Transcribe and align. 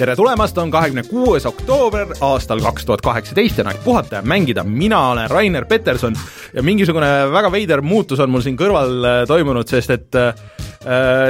tere 0.00 0.14
tulemast, 0.16 0.56
on 0.58 0.70
kahekümne 0.72 1.02
kuues 1.04 1.44
oktoober 1.46 2.14
aastal 2.24 2.62
kaks 2.64 2.86
tuhat 2.88 3.02
kaheksateist 3.04 3.58
ja 3.58 3.66
on 3.66 3.72
aeg 3.72 3.82
puhata 3.84 4.20
ja 4.20 4.22
mängida, 4.24 4.64
mina 4.64 5.00
olen 5.10 5.28
Rainer 5.30 5.66
Peterson 5.68 6.16
ja 6.54 6.64
mingisugune 6.64 7.10
väga 7.32 7.52
veider 7.52 7.84
muutus 7.84 8.20
on 8.24 8.32
mul 8.32 8.44
siin 8.44 8.56
kõrval 8.56 8.96
äh, 9.04 9.18
toimunud, 9.28 9.68
sest 9.68 9.92
et 9.92 10.16
äh 10.16 10.69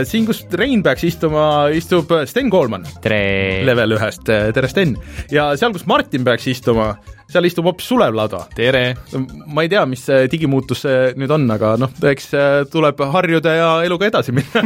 siin, 0.07 0.27
kus 0.29 0.45
Rein 0.55 0.83
peaks 0.87 1.03
istuma, 1.09 1.45
istub 1.75 2.13
Sten 2.31 2.51
Koolman. 2.53 2.85
tere! 3.03 3.65
level 3.67 3.97
ühest, 3.97 4.23
tere 4.29 4.71
Sten! 4.71 4.95
ja 5.33 5.49
seal, 5.59 5.75
kus 5.75 5.87
Martin 5.91 6.23
peaks 6.27 6.47
istuma, 6.53 6.93
seal 7.31 7.49
istub 7.49 7.67
hoopis 7.67 7.89
Sulev 7.91 8.15
Lada. 8.15 8.45
tere! 8.55 8.95
ma 9.51 9.67
ei 9.67 9.73
tea, 9.73 9.83
mis 9.91 10.07
see 10.07 10.29
digimuutus 10.31 10.85
see 10.87 11.13
nüüd 11.19 11.35
on, 11.35 11.49
aga 11.51 11.75
noh, 11.83 11.91
eks 12.13 12.31
äh, 12.39 12.49
tuleb 12.71 13.03
harjuda 13.11 13.57
ja 13.59 13.69
eluga 13.87 14.07
edasi 14.13 14.37
minna 14.37 14.63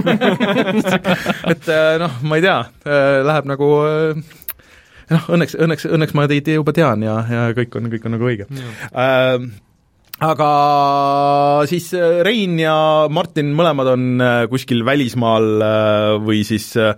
et 1.53 1.69
äh, 1.73 1.97
noh, 2.05 2.21
ma 2.29 2.41
ei 2.41 2.45
tea, 2.45 2.59
äh, 2.85 3.21
läheb 3.25 3.49
nagu 3.55 3.71
noh, 5.11 5.29
õnneks, 5.33 5.57
õnneks, 5.65 5.89
õnneks 5.97 6.17
ma 6.17 6.29
teid 6.31 6.49
juba 6.55 6.77
tean 6.77 7.05
ja, 7.05 7.21
ja 7.25 7.47
kõik 7.57 7.81
on, 7.81 7.89
kõik 7.93 8.05
on 8.09 8.19
nagu 8.19 8.29
õige. 8.29 8.49
Äh, 8.93 9.49
aga 10.23 10.51
siis 11.67 11.89
Rein 12.27 12.59
ja 12.61 12.77
Martin 13.11 13.51
mõlemad 13.57 13.91
on 13.97 14.25
kuskil 14.53 14.85
välismaal 14.87 15.65
või 16.23 16.45
siis 16.47 16.71
äh, 16.79 16.95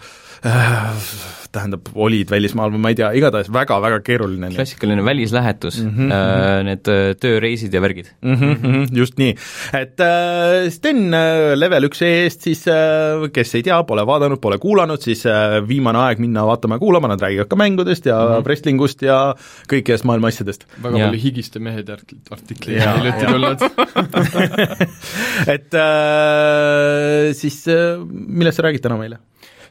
tähendab, 1.56 1.91
olid 1.95 2.30
välismaal 2.33 2.73
või 2.74 2.83
ma 2.84 2.92
ei 2.92 2.98
tea, 2.98 3.10
igatahes 3.19 3.51
väga-väga 3.52 4.01
keeruline. 4.06 4.51
klassikaline 4.55 5.05
välislähetus 5.05 5.80
mm, 5.83 5.91
-hmm. 5.97 6.14
äh, 6.17 6.62
need 6.69 6.91
äh, 6.92 7.11
tööreisid 7.20 7.75
ja 7.75 7.83
värgid 7.83 8.12
mm. 8.20 8.34
-hmm, 8.34 8.86
just 8.97 9.19
nii, 9.20 9.34
et 9.81 10.00
äh, 10.00 10.69
Sten 10.72 11.14
äh, 11.14 11.55
level 11.56 11.89
üks 11.91 12.03
eest 12.06 12.47
siis 12.47 12.66
äh,, 12.69 13.28
kes 13.33 13.55
ei 13.58 13.64
tea, 13.66 13.83
pole 13.89 14.06
vaadanud, 14.06 14.41
pole 14.41 14.58
kuulanud, 14.62 15.03
siis 15.03 15.27
äh, 15.27 15.58
viimane 15.69 15.98
aeg 16.06 16.22
minna 16.22 16.47
vaatama 16.47 16.77
ja 16.77 16.84
kuulama, 16.84 17.08
nad 17.12 17.22
räägivad 17.22 17.50
ka 17.50 17.56
mängudest 17.56 18.06
ja 18.06 18.19
mm 18.19 18.33
-hmm. 18.33 18.47
wrestlingust 18.47 19.03
ja 19.03 19.34
kõikidest 19.72 20.05
maailma 20.05 20.28
asjadest. 20.28 20.66
väga 20.83 20.98
ja. 20.98 21.06
palju 21.09 21.22
higiste 21.22 21.59
mehed 21.59 21.88
artikleid 21.91 22.83
hiljuti 22.83 23.27
tulnud 23.27 23.59
et 25.55 25.75
äh, 25.75 27.33
siis 27.33 27.62
äh, 27.69 27.98
millest 28.11 28.61
sa 28.61 28.66
räägid 28.66 28.84
täna 28.84 28.98
meile? 29.00 29.19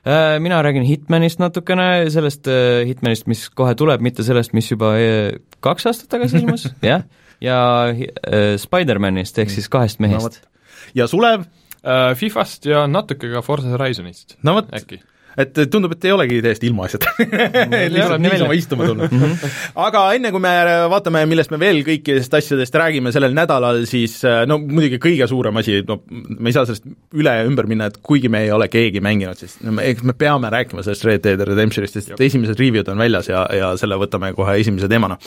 Äh, 0.06 0.40
mina 0.40 0.64
räägin 0.64 0.84
Hitmanist 0.86 1.40
natukene, 1.42 2.12
sellest 2.14 2.46
äh, 2.48 2.86
Hitmanist, 2.86 3.26
mis 3.28 3.48
kohe 3.50 3.74
tuleb, 3.74 4.04
mitte 4.06 4.24
sellest, 4.24 4.54
mis 4.54 4.68
juba 4.70 4.92
äh, 5.02 5.40
kaks 5.66 5.88
aastat 5.90 6.12
tagasi 6.14 6.44
ilmus, 6.44 6.68
jah, 6.86 7.08
ja 7.42 7.58
Spider-manist 8.62 9.42
ehk 9.42 9.50
siis 9.50 9.68
kahest 9.74 10.00
mehest 10.04 10.44
no,. 10.44 10.52
ja 11.02 11.10
Sulev? 11.10 11.50
Fifast 12.18 12.66
ja 12.66 12.88
natuke 12.90 13.28
ka 13.30 13.44
Forza 13.46 13.70
Horizonist 13.70 14.40
no 14.42 14.56
vot, 14.56 14.72
et 15.38 15.60
tundub, 15.72 15.96
et 15.96 16.06
ei 16.08 16.14
olegi 16.16 16.42
täiesti 16.46 16.70
ilmaasjata 16.70 17.14
lihtsalt 17.96 18.22
niisama 18.24 18.56
istuma 18.58 18.88
tulnud 18.88 19.12
mm. 19.12 19.22
-hmm. 19.22 19.56
aga 19.88 20.04
enne, 20.18 20.32
kui 20.32 20.44
me 20.44 20.54
vaatame, 20.92 21.26
millest 21.30 21.52
me 21.52 21.60
veel 21.60 21.82
kõikidest 21.88 22.38
asjadest 22.40 22.76
räägime 22.76 23.12
sellel 23.16 23.36
nädalal, 23.36 23.84
siis 23.90 24.22
no 24.48 24.60
muidugi 24.62 25.00
kõige 25.02 25.28
suurem 25.30 25.62
asi, 25.62 25.82
no 25.88 26.02
me 26.10 26.50
ei 26.50 26.56
saa 26.56 26.66
sellest 26.70 26.88
üle 27.16 27.36
ja 27.40 27.48
ümber 27.48 27.68
minna, 27.70 27.90
et 27.92 28.00
kuigi 28.04 28.32
me 28.32 28.46
ei 28.46 28.52
ole 28.56 28.68
keegi 28.72 29.02
mänginud, 29.04 29.40
siis 29.40 29.58
no, 29.66 29.76
eks 29.82 30.06
me 30.08 30.16
peame 30.18 30.52
rääkima 30.54 30.84
sellest 30.86 31.06
Red 31.08 31.26
Dead 31.26 31.44
Redemptionist, 31.50 32.00
sest 32.00 32.22
esimesed 32.22 32.60
review'd 32.60 32.90
on 32.92 33.02
väljas 33.02 33.30
ja, 33.32 33.46
ja 33.54 33.74
selle 33.80 34.00
võtame 34.02 34.32
kohe 34.38 34.58
esimese 34.62 34.90
teemana. 34.92 35.18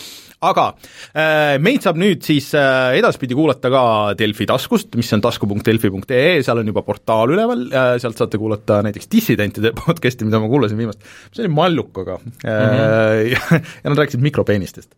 aga 0.48 0.66
äh, 1.12 1.56
meid 1.62 1.82
saab 1.82 1.98
nüüd 2.00 2.22
siis 2.26 2.52
äh, 2.56 2.94
edaspidi 2.98 3.34
kuulata 3.34 3.70
ka 3.72 3.84
Delfi 4.18 4.46
taskust, 4.46 4.94
mis 4.98 5.12
on 5.16 5.22
tasku.delfi.ee, 5.24 6.42
seal 6.46 6.62
on 6.62 6.72
juba 6.72 6.84
portaal 6.86 7.34
üleval, 7.34 7.66
sealt 7.98 8.20
saate 8.20 8.38
kuulata 8.40 8.80
näiteks 8.86 9.10
dissidentide 9.12 9.72
podcast'i, 9.76 9.97
podcast'i, 9.98 10.28
mida 10.28 10.40
ma 10.42 10.50
kuulasin 10.50 10.78
viimast, 10.80 11.02
see 11.32 11.44
oli 11.44 11.52
Mallukaga 11.52 12.18
mm 12.22 12.32
-hmm. 12.46 13.28
ja, 13.34 13.60
ja 13.82 13.90
nad 13.90 13.98
rääkisid 13.98 14.24
mikropeenistest 14.24 14.94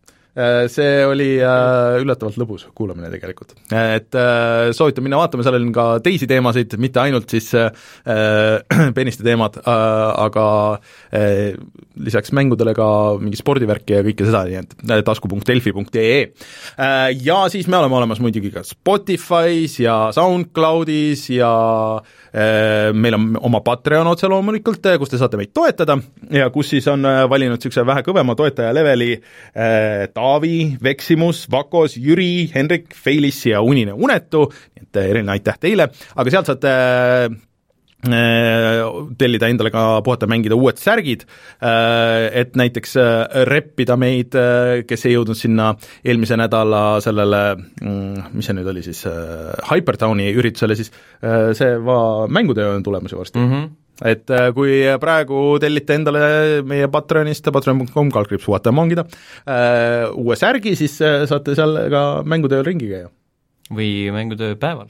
see 0.71 1.03
oli 1.03 1.33
äh, 1.43 1.97
üllatavalt 1.99 2.37
lõbus 2.39 2.63
kuulamine 2.75 3.09
tegelikult. 3.11 3.51
et 3.67 4.15
äh, 4.15 4.69
soovitan 4.71 5.03
minna 5.03 5.19
vaatama, 5.19 5.43
seal 5.43 5.57
on 5.57 5.73
ka 5.75 5.87
teisi 6.03 6.27
teemasid, 6.29 6.77
mitte 6.79 7.01
ainult 7.03 7.27
siis 7.31 7.49
peniste 8.97 9.25
teemad, 9.27 9.57
aga 9.65 10.45
lisaks 12.01 12.31
mängudele 12.35 12.73
ka 12.77 12.87
mingi 13.19 13.39
spordivärki 13.39 13.97
ja 13.97 14.05
kõike 14.05 14.27
seda, 14.27 14.43
nii 14.47 14.59
et 14.61 15.05
tasku.delfi.ee. 15.07 16.21
Ja 17.25 17.37
siis 17.51 17.67
me 17.71 17.79
oleme 17.79 17.99
olemas 17.99 18.21
muidugi 18.23 18.51
ka 18.53 18.63
Spotify's 18.67 19.77
ja 19.83 19.97
SoundCloudis 20.15 21.27
ja 21.35 21.51
meil 22.95 23.17
on 23.17 23.27
oma 23.43 23.61
Patreon 23.65 24.07
otse 24.13 24.29
loomulikult, 24.31 24.87
kus 25.01 25.11
te 25.11 25.19
saate 25.19 25.39
meid 25.39 25.51
toetada 25.55 25.97
ja 26.31 26.49
kus 26.53 26.71
siis 26.75 26.87
on 26.91 27.03
valinud 27.03 27.59
niisuguse 27.59 27.85
vähe 27.87 28.05
kõvema 28.07 28.37
toetaja 28.39 28.71
leveli 28.75 29.13
Taavi, 30.21 30.77
Veksimus, 30.83 31.47
Vakos, 31.51 31.97
Jüri, 31.97 32.51
Henrik, 32.53 32.93
Feilis 32.93 33.41
ja 33.49 33.61
Unine 33.65 33.95
Unetu, 33.97 34.45
et 34.77 34.99
eriline 35.01 35.33
aitäh 35.33 35.57
teile, 35.61 35.87
aga 35.89 36.33
sealt 36.33 36.51
saate 36.51 36.73
äh, 38.05 38.83
tellida 39.17 39.49
endale 39.49 39.71
ka 39.73 39.85
puhata 40.05 40.29
mängida 40.29 40.57
uued 40.57 40.77
särgid, 40.81 41.25
äh, 41.57 42.27
et 42.43 42.53
näiteks 42.59 42.93
äh, 43.01 43.41
reppida 43.49 43.97
meid, 43.97 44.37
kes 44.85 45.07
ei 45.09 45.17
jõudnud 45.17 45.39
sinna 45.39 45.71
eelmise 46.05 46.37
nädala 46.37 46.83
sellele, 47.01 47.43
mm, 47.81 48.31
mis 48.37 48.51
see 48.51 48.59
nüüd 48.59 48.69
oli 48.75 48.85
siis, 48.85 49.01
Hypertowni 49.71 50.29
üritusele, 50.37 50.77
siis 50.77 50.93
see 51.57 51.77
va-, 51.81 52.27
mängutöö 52.29 52.75
on 52.75 52.85
tulemas 52.85 53.15
ju 53.15 53.23
varsti. 53.23 53.41
Mm. 53.41 53.53
-hmm 53.53 53.80
et 54.05 54.31
äh, 54.33 54.49
kui 54.55 54.81
praegu 55.01 55.41
tellite 55.61 55.97
endale 55.99 56.23
meie 56.67 56.89
Patreonist, 56.91 57.51
patreon.com, 57.53 58.11
kaldkriips 58.13 58.47
puhata 58.47 58.71
ja 58.71 58.77
mangida, 58.77 59.05
äh, 59.45 60.07
uue 60.15 60.37
särgi, 60.39 60.75
siis 60.79 60.97
äh, 61.05 61.23
saate 61.29 61.57
seal 61.57 61.77
ka 61.93 62.05
mängutööl 62.27 62.65
ringi 62.67 62.91
käia. 62.91 63.11
või 63.71 64.11
mängutöö 64.11 64.57
päeval 64.59 64.89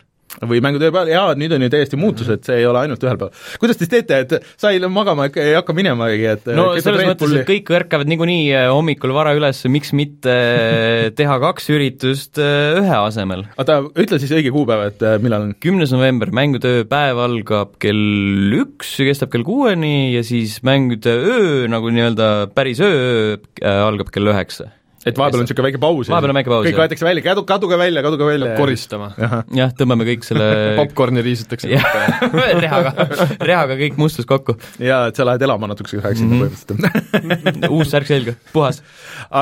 või 0.49 0.61
mängutöö 0.63 0.91
peal, 0.93 1.09
jaa, 1.11 1.33
nüüd 1.37 1.53
on 1.55 1.65
ju 1.65 1.69
täiesti 1.71 1.99
muutus, 1.99 2.29
et 2.33 2.45
see 2.47 2.61
ei 2.61 2.67
ole 2.67 2.83
ainult 2.83 3.03
ühel 3.05 3.19
päeval. 3.19 3.45
kuidas 3.61 3.77
te 3.77 3.85
siis 3.85 3.93
teete, 3.93 4.19
et 4.25 4.49
sa 4.61 4.71
ei 4.73 4.81
magama 4.91 5.27
ei 5.29 5.53
hakka 5.57 5.75
minemagi, 5.77 6.25
et 6.31 6.49
no 6.57 6.71
selles 6.81 7.05
mõttes, 7.09 7.35
et 7.41 7.47
kõik 7.49 7.71
ärkavad 7.81 8.09
niikuinii 8.11 8.49
äh, 8.55 8.67
hommikul 8.71 9.13
vara 9.15 9.35
üles, 9.37 9.61
miks 9.71 9.93
mitte 9.97 10.33
äh, 10.33 11.05
teha 11.19 11.37
kaks 11.43 11.71
üritust 11.73 12.41
äh, 12.41 12.81
ühe 12.81 12.97
asemel? 12.97 13.45
oota, 13.61 13.81
ütle 13.91 14.21
siis 14.21 14.33
õige 14.37 14.53
kuupäev, 14.55 14.87
et 14.91 15.07
millal 15.23 15.49
on? 15.49 15.55
kümnes 15.61 15.93
november, 15.95 16.33
mängutöö 16.33 16.83
päev 16.89 17.21
algab 17.21 17.77
kell 17.81 18.59
üks 18.61 18.97
ja 19.01 19.09
kestab 19.11 19.33
kell 19.33 19.47
kuueni 19.47 20.11
ja 20.15 20.25
siis 20.25 20.59
mängude 20.67 21.13
öö, 21.13 21.65
nagu 21.71 21.93
nii-öelda 21.93 22.31
päris 22.55 22.81
öö, 22.83 23.37
algab 23.61 24.13
kell 24.13 24.31
üheksa 24.33 24.71
et 25.01 25.17
vahepeal 25.17 25.41
on 25.41 25.45
niisugune 25.45 25.65
väike 25.65 25.79
paus. 25.81 26.09
vahepeal 26.11 26.31
on 26.33 26.37
väike 26.37 26.51
paus, 26.51 26.65
kõik 26.67 26.77
võetakse 26.77 27.05
välja, 27.07 27.23
kadu, 27.25 27.43
kaduge 27.49 27.77
välja, 27.79 28.03
kaduge 28.05 28.27
välja. 28.27 28.51
koristama. 28.59 29.09
jah, 29.57 29.73
tõmbame 29.77 30.05
kõik 30.05 30.25
selle 30.27 30.47
popkorni 30.79 31.23
riisutakse 31.25 31.69
rehaga, 32.65 33.07
rehaga 33.41 33.77
kõik 33.79 33.97
mustus 34.01 34.29
kokku. 34.29 34.55
jaa, 34.81 35.07
et 35.09 35.17
sa 35.17 35.25
lähed 35.27 35.45
elama 35.47 35.71
natukeseks 35.71 36.05
ajaks 36.05 36.21
sinna 36.21 36.37
mhm. 36.37 36.53
põhimõtteliselt 36.77 37.67
uus 37.77 37.93
särk 37.93 38.09
selga, 38.11 38.37
puhas. 38.53 38.81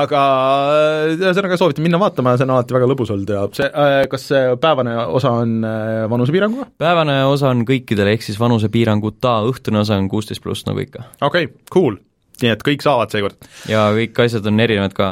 aga 0.00 0.24
ühesõnaga 1.18 1.60
soovitan 1.60 1.84
minna 1.86 2.00
vaatama, 2.00 2.36
see 2.40 2.48
on 2.48 2.56
alati 2.56 2.78
väga 2.78 2.90
lõbus 2.94 3.12
olnud 3.12 3.34
ja 3.36 3.46
see, 3.56 3.68
äh, 3.68 4.02
kas 4.10 4.28
see 4.32 4.44
päevane 4.60 4.96
osa 5.06 5.34
on 5.44 5.58
äh, 5.66 6.04
vanusepiiranguga? 6.12 6.70
päevane 6.80 7.22
osa 7.28 7.52
on 7.52 7.66
kõikidele, 7.68 8.16
ehk 8.16 8.24
siis 8.24 8.40
vanusepiiranguta, 8.40 9.40
õhtune 9.50 9.84
osa 9.84 10.00
on 10.00 10.08
kuusteist 10.12 10.44
pluss 10.44 10.64
nagu 10.68 10.80
ikka. 10.86 11.10
okei 11.20 11.50
okay,, 11.50 11.66
cool 11.72 12.00
nii 12.40 12.54
et 12.54 12.62
kõik 12.64 12.84
saavad 12.84 13.12
seekord. 13.12 13.36
ja 13.68 13.90
kõik 13.96 14.24
asjad 14.24 14.46
on 14.48 14.64
erinevad 14.64 14.96
ka 14.96 15.10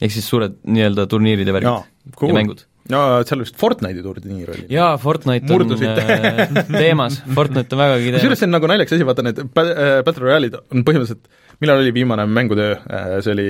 ehk 0.00 0.14
siis 0.14 0.28
suured 0.28 0.56
nii-öelda 0.64 1.06
turniirid 1.10 1.48
ja 1.48 1.56
värgid 1.56 2.16
cool. 2.16 2.32
ja 2.32 2.36
mängud. 2.38 2.64
no 2.92 3.02
seal 3.28 3.44
vist 3.44 3.58
Fortnite'i 3.60 4.04
turniir 4.04 4.54
oli. 4.54 4.64
jaa, 4.72 4.94
Fortnite 5.02 5.50
Murdusid. 5.50 5.90
on 5.90 6.32
äh, 6.40 6.64
teemas, 6.72 7.20
Fortnite 7.36 7.76
on 7.76 7.84
vägagi 7.84 8.08
teemas. 8.08 8.18
kusjuures 8.22 8.42
see 8.42 8.48
on 8.48 8.56
nagu 8.56 8.72
naljakas 8.72 8.96
asi, 8.96 9.06
vaata 9.10 9.26
need 9.26 9.44
äh, 9.44 10.00
Battle 10.06 10.26
Royale'id 10.26 10.58
on 10.62 10.84
põhimõtteliselt, 10.88 11.30
millal 11.60 11.84
oli 11.84 11.94
viimane 12.00 12.26
mängutöö, 12.30 12.74
äh, 12.80 13.14
see 13.26 13.36
oli 13.36 13.48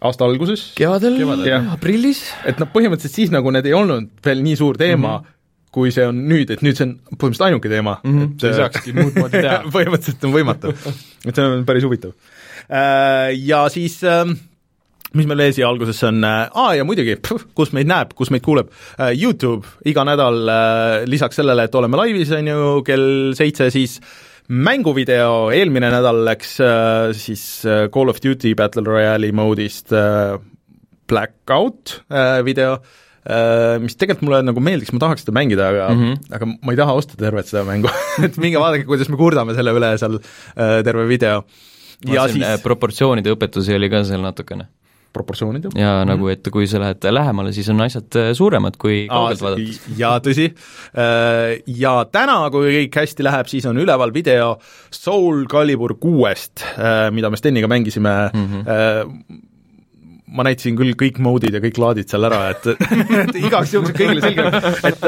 aasta 0.00 0.28
alguses? 0.28 0.70
kevadel, 0.78 1.18
kevadel., 1.20 1.68
aprillis. 1.74 2.24
et 2.48 2.60
noh, 2.62 2.70
põhimõtteliselt 2.72 3.22
siis 3.22 3.34
nagu 3.34 3.52
need 3.54 3.68
ei 3.68 3.76
olnud 3.76 4.12
veel 4.24 4.44
nii 4.46 4.56
suur 4.60 4.80
teema 4.80 5.18
mm, 5.18 5.20
-hmm 5.26 5.36
kui 5.70 5.92
see 5.94 6.02
on 6.02 6.16
nüüd, 6.26 6.50
et 6.50 6.64
nüüd 6.66 6.74
see 6.74 6.82
on 6.82 6.96
põhimõtteliselt 7.14 7.44
ainuke 7.46 7.70
teema 7.70 7.92
mm, 8.02 8.14
-hmm. 8.16 8.30
et 8.34 8.44
ei 8.48 8.54
saakski 8.58 8.94
muud 8.96 9.14
moodi 9.14 9.38
teha 9.38 9.60
põhimõtteliselt 9.76 10.24
on 10.26 10.32
võimatu. 10.34 10.72
et 11.22 11.30
see 11.30 11.44
on 11.46 11.62
päris 11.68 11.86
huvitav. 11.86 12.16
Ja 13.38 13.60
siis 13.70 14.00
äh, 14.02 14.32
mis 15.18 15.26
meil 15.26 15.42
siia 15.54 15.68
algusesse 15.70 16.08
on, 16.10 16.22
äh, 16.26 16.46
aa 16.62 16.74
ja 16.78 16.86
muidugi, 16.86 17.16
kus 17.58 17.72
meid 17.76 17.90
näeb, 17.90 18.14
kus 18.18 18.30
meid 18.34 18.44
kuuleb, 18.46 18.70
äh, 18.96 19.12
YouTube 19.16 19.66
iga 19.88 20.04
nädal 20.06 20.40
äh, 20.46 20.96
lisaks 21.10 21.40
sellele, 21.40 21.66
et 21.66 21.78
oleme 21.78 21.98
laivis, 22.00 22.30
on 22.36 22.50
ju, 22.50 22.70
kell 22.86 23.08
seitse, 23.38 23.70
siis 23.74 23.98
mänguvideo, 24.50 25.50
eelmine 25.54 25.92
nädal 25.92 26.24
läks 26.26 26.56
siis 27.14 27.42
Call 27.94 28.10
of 28.10 28.18
Duty 28.18 28.56
Battle 28.58 28.82
Royale'i 28.82 29.30
moodist 29.30 29.94
Blackout 31.06 31.92
video, 32.42 32.72
mis 33.78 33.94
tegelikult 33.94 34.26
mulle 34.26 34.40
nagu 34.48 34.64
meeldiks, 34.66 34.90
ma 34.90 35.04
tahaks 35.04 35.22
seda 35.22 35.36
mängida, 35.36 35.68
aga 35.70 35.86
mm, 35.94 36.02
-hmm. 36.02 36.34
aga 36.34 36.50
ma 36.50 36.74
ei 36.74 36.80
taha 36.82 36.98
osta 36.98 37.20
tervet 37.20 37.46
seda 37.46 37.62
mängu. 37.68 37.94
Et 38.26 38.40
minge 38.42 38.58
vaadake, 38.58 38.88
kuidas 38.90 39.12
me 39.12 39.20
kurdame 39.22 39.54
selle 39.54 39.76
üle 39.78 39.92
seal 40.02 40.18
terve 40.58 41.06
video. 41.06 41.44
Ja 42.10 42.26
siis 42.26 42.66
proportsioonide 42.66 43.30
õpetusi 43.36 43.78
oli 43.78 43.92
ka 43.92 44.02
seal 44.08 44.26
natukene 44.26 44.66
proportsioonid. 45.12 45.64
ja 45.64 45.70
mm 45.70 46.02
-hmm. 46.02 46.06
nagu, 46.06 46.28
et 46.28 46.48
kui 46.52 46.66
sa 46.66 46.80
lähed 46.80 47.04
lähemale, 47.10 47.52
siis 47.52 47.68
on 47.68 47.80
asjad 47.80 48.16
äh, 48.16 48.32
suuremad 48.34 48.76
kui 48.78 49.06
kaugelt 49.08 49.42
vaadates. 49.42 49.80
jaa, 49.96 50.18
tõsi. 50.18 50.50
Äh, 50.94 51.62
ja 51.66 52.04
täna, 52.12 52.50
kui 52.50 52.72
kõik 52.78 53.00
hästi 53.00 53.22
läheb, 53.22 53.46
siis 53.46 53.66
on 53.66 53.78
üleval 53.78 54.14
video 54.14 54.58
Soul 54.90 55.46
Calibur 55.46 55.94
kuuest, 56.00 56.62
äh, 56.78 57.10
mida 57.10 57.30
me 57.30 57.36
Steniga 57.36 57.68
mängisime 57.68 58.30
mm. 58.32 58.46
-hmm 58.46 59.40
ma 60.30 60.44
näitasin 60.46 60.76
küll 60.78 60.94
kõik 60.94 61.18
mode'id 61.18 61.54
ja 61.54 61.60
kõik 61.60 61.78
laadid 61.78 62.08
seal 62.08 62.24
ära, 62.24 62.50
et, 62.50 62.66
et 63.24 63.34
igaks 63.34 63.72
juhuks 63.74 63.90
kõigile 63.90 64.20
selge, 64.20 64.44
et 64.86 65.00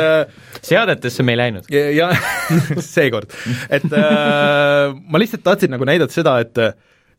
seadetesse 0.67 1.23
me 1.23 1.33
ei 1.33 1.39
läinud. 1.39 1.69
ja, 1.71 1.91
ja 1.91 2.09
seekord, 2.95 3.31
et 3.71 3.85
ma 3.87 5.19
lihtsalt 5.23 5.45
tahtsin 5.45 5.71
nagu 5.71 5.85
näidata 5.85 6.13
seda, 6.13 6.41
et 6.41 6.59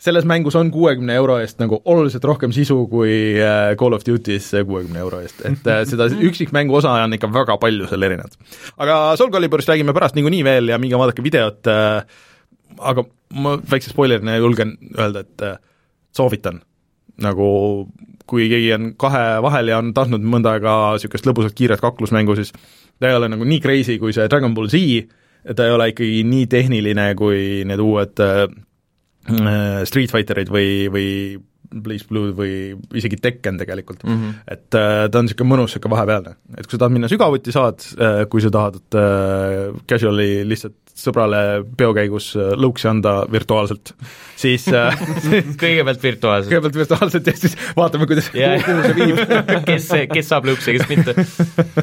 selles 0.02 0.26
mängus 0.26 0.56
on 0.60 0.72
kuuekümne 0.72 1.16
euro 1.16 1.38
eest 1.42 1.60
nagu 1.62 1.80
oluliselt 1.86 2.24
rohkem 2.28 2.52
sisu 2.56 2.84
kui 2.92 3.14
äh, 3.40 3.74
Call 3.80 3.96
of 3.96 4.06
Duty's 4.08 4.50
kuuekümne 4.68 5.00
euro 5.04 5.22
eest, 5.24 5.44
et 5.48 5.68
äh, 5.70 5.84
seda 5.90 6.10
üksikmängu 6.30 6.76
osa 6.80 6.96
on 7.04 7.18
ikka 7.18 7.30
väga 7.34 7.58
palju 7.62 7.88
seal 7.90 8.08
erinevat. 8.10 8.38
aga 8.78 9.00
Soul 9.20 9.32
Caliburist 9.32 9.72
räägime 9.72 9.96
pärast 9.96 10.18
niikuinii 10.18 10.44
veel 10.44 10.74
ja 10.74 10.80
minge 10.82 11.00
vaadake 11.00 11.24
videot, 11.24 11.62
äh, 11.72 12.04
aga 12.80 13.06
ma 13.34 13.58
väikse 13.72 13.94
spoilerina 13.94 14.38
julgen 14.38 14.78
öelda, 14.98 15.24
et 15.26 15.48
soovitan. 16.16 16.62
nagu 17.22 17.48
kui 18.28 18.48
keegi 18.50 18.72
on 18.74 18.94
kahe 18.98 19.42
vahel 19.44 19.70
ja 19.70 19.78
on 19.78 19.92
tahtnud 19.94 20.24
mõnda 20.26 20.56
aega 20.56 20.74
niisugust 20.96 21.28
lõbusat 21.28 21.54
kiiret 21.58 21.82
kaklusmängu, 21.84 22.36
siis 22.40 22.54
ta 23.00 23.10
ei 23.10 23.18
ole 23.18 23.30
nagu 23.30 23.46
nii 23.46 23.60
crazy 23.62 24.00
kui 24.02 24.16
see 24.16 24.26
Dragon 24.32 24.56
Ball 24.56 24.72
Z, 24.72 25.04
ta 25.56 25.68
ei 25.68 25.76
ole 25.76 25.90
ikkagi 25.92 26.24
nii 26.28 26.48
tehniline 26.50 27.10
kui 27.20 27.62
need 27.68 27.84
uued 27.84 28.24
Street 29.88 30.12
Fighterid 30.12 30.50
või, 30.52 30.90
või 30.92 31.10
Blaze 31.82 32.06
Blue 32.10 32.34
või 32.36 32.54
isegi 32.98 33.18
Tekken 33.22 33.58
tegelikult 33.62 34.04
mm, 34.06 34.14
-hmm. 34.14 34.34
et 34.56 34.78
äh, 34.78 35.06
ta 35.10 35.20
on 35.20 35.28
niisugune 35.28 35.50
mõnus, 35.50 35.72
niisugune 35.72 35.96
vahepealne. 35.96 36.36
et 36.58 36.68
kui 36.68 36.76
sa 36.76 36.84
tahad 36.84 36.96
minna 36.96 37.10
sügavuti, 37.12 37.54
saad 37.56 37.86
äh,, 37.98 38.24
kui 38.30 38.44
sa 38.44 38.52
tahad 38.54 38.80
äh, 39.00 39.74
casual'i 39.90 40.44
lihtsalt 40.48 40.78
sõbrale 40.94 41.64
peo 41.78 41.94
käigus 41.98 42.34
äh, 42.38 42.54
lõuksi 42.60 42.90
anda 42.90 43.16
virtuaalselt, 43.32 43.96
siis 44.40 44.68
äh, 44.70 45.00
kõigepealt 45.64 46.04
virtuaalselt. 46.04 46.52
kõigepealt 46.52 46.82
virtuaalselt 46.84 47.32
ja 47.32 47.38
siis 47.38 47.58
vaatame, 47.80 48.10
kuidas 48.12 48.30
yeah., 48.36 48.62
kuhu 48.66 48.86
see 48.86 49.00
viib 49.00 49.66
kes, 49.66 49.90
kes 50.14 50.30
saab 50.30 50.50
lõuksi, 50.52 50.78
kes 50.78 50.90
mitte 50.92 51.18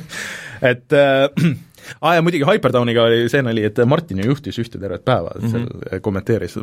et 0.72 0.93
äh, 0.93 1.26
aa 2.00 2.11
ah, 2.11 2.17
ja 2.17 2.25
muidugi 2.25 2.47
Hyperdowniga 2.49 3.05
oli 3.09 3.29
see 3.32 3.43
nali, 3.47 3.65
et 3.69 3.79
Martin 3.88 4.23
ju 4.23 4.31
juhtis 4.31 4.59
ühte 4.62 4.81
tervet 4.81 5.05
päeva 5.05 5.32
mm, 5.37 5.47
-hmm. 5.47 5.88
seal 5.88 6.03
kommenteeris, 6.05 6.59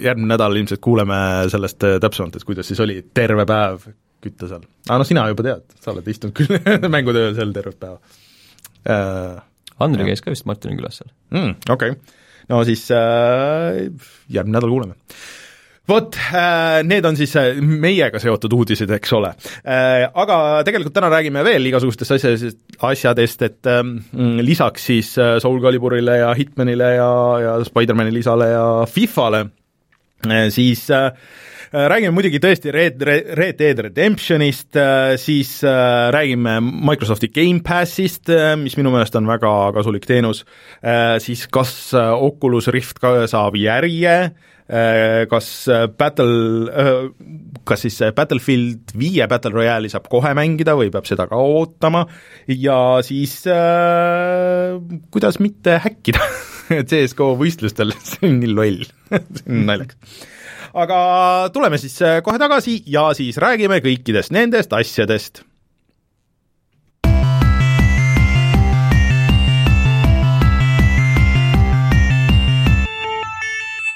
järgmine 0.00 0.32
nädal 0.34 0.56
ilmselt 0.56 0.82
kuuleme 0.84 1.18
sellest 1.52 1.84
äh, 1.84 1.98
täpsemalt, 2.00 2.36
et 2.36 2.44
kuidas 2.48 2.68
siis 2.68 2.80
oli 2.80 3.00
terve 3.14 3.46
päev 3.46 3.88
kütta 4.24 4.48
seal. 4.50 4.64
aa 4.88 4.98
no 4.98 5.04
sina 5.04 5.28
juba 5.28 5.46
tead, 5.46 5.66
sa 5.80 5.92
oled 5.92 6.08
istunud 6.08 6.36
küll 6.36 6.58
mängude 6.94 7.28
ööl 7.28 7.36
seal 7.38 7.52
tervet 7.56 7.80
päeva 7.80 7.98
äh,. 8.88 9.42
Andrei 9.78 10.08
käis 10.08 10.22
ka 10.22 10.32
vist 10.34 10.46
Martini 10.46 10.76
külas 10.76 11.02
seal 11.02 11.12
mm,. 11.30 11.54
Okei 11.70 11.94
okay., 11.94 12.16
no 12.48 12.64
siis 12.64 12.88
äh, 12.90 13.84
järgmine 14.28 14.58
nädal 14.58 14.72
kuuleme 14.72 14.98
vot, 15.88 16.16
äh, 16.16 16.82
need 16.86 17.06
on 17.08 17.16
siis 17.18 17.32
äh, 17.38 17.58
meiega 17.64 18.20
seotud 18.20 18.52
uudised, 18.58 18.90
eks 18.98 19.12
ole. 19.16 19.32
Äh, 19.64 20.04
aga 20.08 20.38
tegelikult 20.66 20.96
täna 20.96 21.10
räägime 21.12 21.44
veel 21.46 21.68
igasugustest 21.70 22.16
asjadest, 22.18 22.62
asjadest, 22.84 23.44
et 23.48 23.70
ähm, 23.72 23.96
lisaks 24.44 24.88
siis 24.90 25.14
Soul 25.16 25.60
Caliburile 25.64 26.20
ja 26.20 26.32
Hitmanile 26.36 26.94
ja, 26.98 27.12
ja 27.44 27.58
Spider-mani 27.66 28.12
lisale 28.14 28.50
ja 28.52 28.66
Fifale, 28.88 29.46
siis 30.50 30.88
räägime 30.88 32.10
muidugi 32.16 32.40
tõesti 32.42 32.72
Red, 32.74 33.04
Red 33.38 33.58
Dead 33.60 33.80
Redemptionist, 33.86 34.74
siis 35.22 35.52
räägime 35.62 36.56
Microsofti 36.64 37.30
Gamepassist, 37.30 38.32
mis 38.58 38.74
minu 38.80 38.90
meelest 38.90 39.14
on 39.20 39.28
väga 39.30 39.52
kasulik 39.76 40.08
teenus, 40.08 40.42
siis 41.22 41.46
kas 41.54 41.76
Oculus 41.94 42.70
Rift 42.74 42.98
ka 43.04 43.14
saab 43.30 43.60
järje, 43.60 44.16
kas 44.68 45.48
äh, 45.72 45.86
Battle, 45.88 46.68
äh, 46.68 47.08
kas 47.64 47.86
siis 47.86 47.96
Battlefield 48.16 48.92
viie 49.00 49.24
Battle 49.30 49.54
Royale'i 49.54 49.88
saab 49.92 50.10
kohe 50.12 50.34
mängida 50.36 50.74
või 50.76 50.92
peab 50.92 51.08
seda 51.08 51.24
ka 51.30 51.40
ootama? 51.40 52.04
Ja 52.52 53.00
siis 53.06 53.40
äh, 53.48 54.76
kuidas 55.14 55.40
mitte 55.40 55.78
häkkida 55.84 56.20
CSGO 56.90 57.32
võistlustel, 57.40 57.96
see 58.10 58.28
on 58.28 58.40
nii 58.42 58.52
loll. 58.52 58.84
See 59.38 59.48
on 59.48 59.64
naljakas. 59.70 60.18
aga 60.76 60.98
tuleme 61.54 61.80
siis 61.80 61.96
kohe 62.24 62.40
tagasi 62.40 62.82
ja 62.92 63.08
siis 63.16 63.40
räägime 63.40 63.80
kõikidest 63.80 64.36
nendest 64.36 64.76
asjadest 64.76 65.47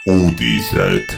uudised. 0.09 1.15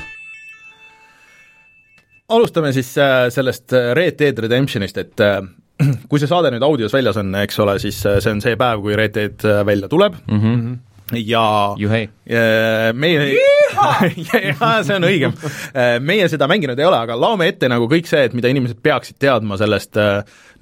alustame 2.29 2.73
siis 2.73 2.99
äh, 2.99 3.29
sellest 3.33 3.73
äh, 3.73 3.93
Red 3.95 4.19
Dead 4.19 4.39
Redemptionist, 4.39 4.99
et 4.99 5.21
äh, 5.21 5.41
kui 6.09 6.21
see 6.21 6.29
saade 6.29 6.51
nüüd 6.53 6.65
audios 6.65 6.93
väljas 6.93 7.17
on, 7.21 7.33
eks 7.41 7.61
ole, 7.65 7.79
siis 7.81 8.01
see 8.05 8.33
on 8.33 8.43
see 8.45 8.59
päev, 8.61 8.83
kui 8.85 8.97
Red 8.99 9.15
Dead 9.17 9.47
välja 9.67 9.89
tuleb 9.89 10.19
mm, 10.27 10.43
-hmm 10.43 10.83
ja 11.21 11.75
Juhei. 11.79 12.09
meie, 12.95 13.25
jaa, 13.77 14.71
see 14.83 14.95
on 14.97 15.05
õigem. 15.05 15.35
meie 16.01 16.29
seda 16.33 16.49
mänginud 16.49 16.81
ei 16.81 16.87
ole, 16.89 16.97
aga 16.97 17.19
laome 17.21 17.51
ette 17.53 17.69
nagu 17.69 17.85
kõik 17.93 18.09
see, 18.09 18.23
et 18.25 18.33
mida 18.33 18.49
inimesed 18.49 18.81
peaksid 18.83 19.19
teadma 19.21 19.59
sellest 19.61 20.01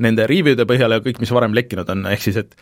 nende 0.02 0.26
review'de 0.26 0.66
põhjal 0.66 0.96
ja 0.96 1.00
kõik, 1.04 1.22
mis 1.22 1.30
varem 1.30 1.54
lekkinud 1.54 1.94
on, 1.94 2.02
ehk 2.10 2.26
siis 2.26 2.40
et 2.42 2.58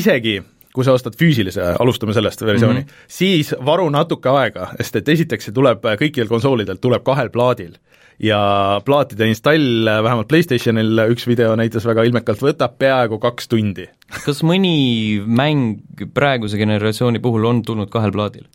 isegi 0.00 0.38
kui 0.74 0.86
sa 0.86 0.94
ostad 0.96 1.14
füüsilise, 1.18 1.62
alustame 1.80 2.14
sellest 2.16 2.42
versiooni 2.42 2.80
mm, 2.80 2.86
-hmm. 2.86 3.04
siis 3.06 3.54
varu 3.64 3.86
natuke 3.94 4.28
aega, 4.28 4.72
sest 4.80 4.96
et 5.00 5.08
esiteks 5.08 5.48
see 5.48 5.54
tuleb 5.54 5.84
kõikidel 5.84 6.30
konsoolidel, 6.30 6.80
tuleb 6.82 7.04
kahel 7.06 7.30
plaadil 7.30 7.76
ja 8.22 8.80
plaatide 8.84 9.28
install 9.30 9.86
vähemalt 9.86 10.28
PlayStationil, 10.30 11.06
üks 11.14 11.26
video 11.30 11.54
näitas 11.58 11.86
väga 11.86 12.04
ilmekalt, 12.06 12.42
võtab 12.42 12.76
peaaegu 12.78 13.18
kaks 13.22 13.48
tundi. 13.48 13.86
kas 14.24 14.42
mõni 14.42 15.22
mäng 15.26 16.06
praeguse 16.14 16.58
generatsiooni 16.58 17.22
puhul 17.22 17.44
on 17.44 17.62
tulnud 17.62 17.90
kahel 17.90 18.12
plaadil? 18.12 18.46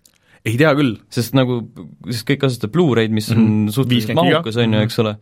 ei 0.46 0.58
tea 0.58 0.76
küll. 0.76 0.98
sest 1.10 1.36
nagu, 1.36 1.62
sest 2.10 2.28
kõik 2.28 2.44
kasutavad 2.46 2.76
Blu-ray'd, 2.76 3.12
mis 3.12 3.32
on 3.32 3.38
mm 3.38 3.48
-hmm. 3.48 3.72
suhteliselt 3.72 4.16
mahukas, 4.16 4.58
on 4.58 4.74
ju, 4.74 4.88
eks 4.88 5.00
ole 5.00 5.16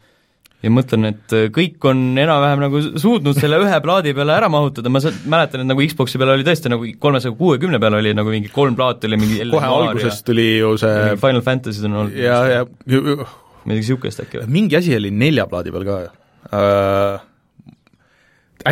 ja 0.65 0.71
mõtlen, 0.73 1.05
et 1.11 1.33
äh, 1.37 1.47
kõik 1.53 1.85
on 1.89 1.99
enam-vähem 2.17 2.63
nagu 2.63 2.81
suutnud 2.97 3.37
selle 3.37 3.59
ühe 3.61 3.79
plaadi 3.83 4.13
peale 4.17 4.33
ära 4.33 4.49
mahutada, 4.51 4.89
ma 4.89 5.01
mäletan, 5.29 5.63
et 5.63 5.69
nagu 5.69 5.85
Xboxi 5.85 6.19
peal 6.21 6.33
oli 6.33 6.45
tõesti 6.47 6.71
nagu 6.73 6.87
kolmesaja 7.01 7.35
kuuekümne 7.37 7.79
peal 7.81 7.99
oli 7.99 8.13
nagu 8.17 8.33
mingi 8.33 8.49
kolm 8.53 8.77
plaati 8.77 9.09
oli 9.09 9.19
mingi 9.21 9.49
kohe 9.51 9.69
alguses 9.69 10.23
tuli 10.25 10.47
ju 10.57 10.73
see 10.81 11.15
Final 11.21 11.43
Fantasy'd 11.45 11.89
on 11.89 11.99
olnud 12.03 12.17
ja, 12.17 12.39
ja 12.49 12.61
midagi 12.87 13.27
niisugust 13.69 14.23
äkki 14.23 14.41
või? 14.41 14.53
mingi 14.59 14.79
asi 14.79 14.95
oli 14.97 15.11
nelja 15.13 15.45
plaadi 15.51 15.73
peal 15.75 15.85
ka 15.87 15.97
uh,, 16.07 17.25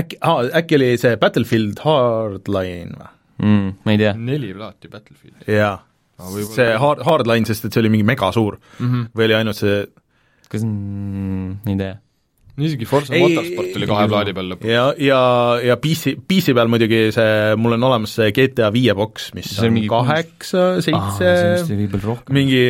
äkki 0.01 0.22
ah,, 0.25 0.42
äkki 0.62 0.80
oli 0.80 0.94
see 1.01 1.20
Battlefield 1.22 1.84
Hardline 1.86 2.96
või 2.98 3.12
mm,? 3.46 3.75
Ma 3.86 3.94
ei 3.94 4.01
tea. 4.01 4.15
neli 4.18 4.56
plaati 4.58 4.89
Battlefield. 4.89 5.46
jaa 5.46 5.77
see 6.56 6.72
Hard, 6.80 7.04
Hardline, 7.04 7.46
sest 7.46 7.68
et 7.68 7.75
see 7.75 7.84
oli 7.84 7.92
mingi 7.92 8.08
megasuur 8.08 8.58
mm 8.58 8.88
-hmm. 8.88 9.08
või 9.13 9.27
oli 9.27 9.38
ainult 9.42 9.60
see 9.60 9.86
kas 10.56 10.66
mm,, 10.66 11.68
ei 11.70 11.78
tea 11.84 11.94
isegi 12.56 12.88
Forza 12.88 13.12
ei, 13.16 13.20
Motorsport 13.20 13.74
tuli 13.76 13.88
kahe 13.90 14.08
plaadi 14.08 14.34
peal 14.36 14.52
lõpuks. 14.54 14.70
ja, 14.70 14.86
ja, 15.02 15.20
ja 15.66 15.76
PC, 15.82 16.14
PC 16.24 16.54
peal 16.56 16.70
muidugi 16.72 17.02
see, 17.12 17.56
mul 17.60 17.76
on 17.76 17.84
olemas 17.90 18.14
see 18.16 18.32
GTA 18.36 18.70
viie 18.72 18.96
boks, 18.96 19.34
mis 19.36 19.50
see 19.52 19.68
on 19.68 19.80
kaheksa, 19.92 20.64
seitse, 20.86 21.76
mingi 22.36 22.62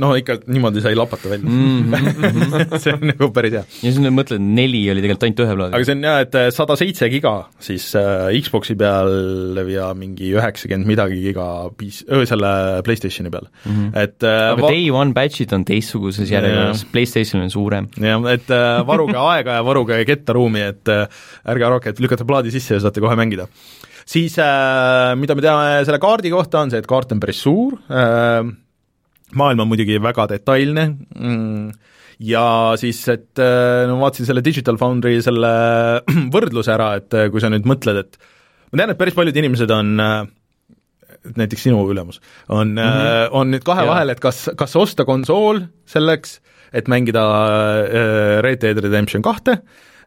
noh, 0.00 0.12
ikka 0.20 0.42
niimoodi 0.44 0.84
sai 0.84 0.92
lapata 0.98 1.32
välja 1.32 1.48
mm. 1.48 1.94
-hmm. 1.94 2.76
see 2.82 2.92
on 2.92 3.06
nagu 3.12 3.30
päris 3.36 3.56
hea. 3.56 3.64
ja 3.64 3.86
siis 3.86 4.00
nüüd 4.04 4.16
mõtled, 4.18 4.44
neli 4.44 4.82
oli 4.92 5.04
tegelikult 5.04 5.28
ainult 5.30 5.44
ühe 5.46 5.56
plaadi. 5.56 5.78
aga 5.78 5.88
see 5.88 5.96
on 5.96 6.04
jah, 6.10 6.20
et 6.26 6.38
sada 6.58 6.76
seitse 6.82 7.10
giga 7.12 7.34
siis 7.64 7.88
äh, 7.96 8.28
Xboxi 8.44 8.76
peal 8.76 9.64
ja 9.72 9.88
mingi 9.96 10.34
üheksakümmend 10.36 10.90
midagi 10.90 11.20
giga 11.24 11.48
PC, 11.80 12.04
selle 12.28 12.52
PlayStationi 12.84 13.32
peal 13.32 13.48
mm, 13.48 13.72
-hmm. 13.72 13.96
et 14.04 14.20
äh, 14.20 14.52
aga 14.52 14.68
day 14.68 14.90
one 14.92 15.16
batch'id 15.16 15.56
on 15.56 15.64
teistsuguses 15.64 16.28
järjekorras, 16.28 16.84
PlayStation 16.92 17.40
on 17.40 17.50
suurem. 17.50 17.88
jah, 17.96 18.20
et 18.36 18.52
äh, 18.52 18.84
varuge 18.84 19.16
aega 19.34 19.58
ja 19.58 19.66
varuge 19.66 20.00
kettaruumi, 20.08 20.64
et 20.72 20.90
äh, 20.92 21.20
ärge 21.52 21.68
arvake, 21.68 21.92
et 21.92 22.02
lükata 22.02 22.26
plaadi 22.28 22.52
sisse 22.54 22.76
ja 22.76 22.82
saate 22.84 23.02
kohe 23.02 23.16
mängida. 23.18 23.48
siis 24.06 24.38
äh, 24.42 25.14
mida 25.16 25.36
me 25.36 25.44
teame 25.44 25.84
selle 25.86 26.00
kaardi 26.02 26.32
kohta, 26.32 26.64
on 26.64 26.72
see, 26.72 26.80
et 26.82 26.90
kaart 26.90 27.12
on 27.14 27.22
päris 27.22 27.42
suur 27.44 27.78
äh,, 27.90 28.42
maailm 29.38 29.64
on 29.64 29.70
muidugi 29.70 30.00
väga 30.02 30.26
detailne 30.32 30.88
mm,, 31.14 31.70
ja 32.26 32.44
siis, 32.80 33.04
et 33.12 33.38
äh, 33.38 33.86
no 33.90 34.00
vaatasin 34.02 34.28
selle 34.28 34.44
Digital 34.44 34.80
Foundry 34.80 35.20
selle 35.24 35.54
võrdluse 36.34 36.74
ära, 36.74 36.94
et 37.00 37.14
äh, 37.14 37.30
kui 37.30 37.42
sa 37.42 37.52
nüüd 37.52 37.68
mõtled, 37.68 38.04
et 38.04 38.20
ma 38.72 38.82
tean, 38.82 38.94
et 38.94 39.00
päris 39.00 39.16
paljud 39.16 39.42
inimesed 39.42 39.74
on 39.74 39.96
näiteks 41.36 41.66
sinu 41.68 41.82
ülemus, 41.90 42.20
on 42.48 42.72
mm, 42.72 42.78
-hmm. 42.78 43.28
on 43.36 43.50
nüüd 43.52 43.64
kahe 43.64 43.84
ja. 43.84 43.90
vahel, 43.90 44.12
et 44.14 44.20
kas, 44.20 44.48
kas 44.56 44.76
osta 44.76 45.04
konsool 45.04 45.62
selleks, 45.88 46.40
et 46.72 46.90
mängida 46.90 47.22
Red 48.44 48.60
Dead 48.62 48.78
Redemption 48.82 49.24
kahte, 49.24 49.60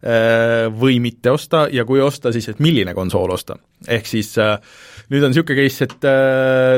või 0.03 0.98
mitte 1.00 1.32
osta 1.32 1.62
ja 1.72 1.86
kui 1.88 2.01
osta, 2.03 2.34
siis 2.36 2.50
et 2.51 2.60
milline 2.60 2.91
konsool 2.91 3.32
osta. 3.32 3.55
ehk 3.88 4.08
siis 4.10 4.34
nüüd 4.36 5.24
on 5.24 5.32
niisugune 5.32 5.63
case, 5.63 5.88
et 5.88 6.08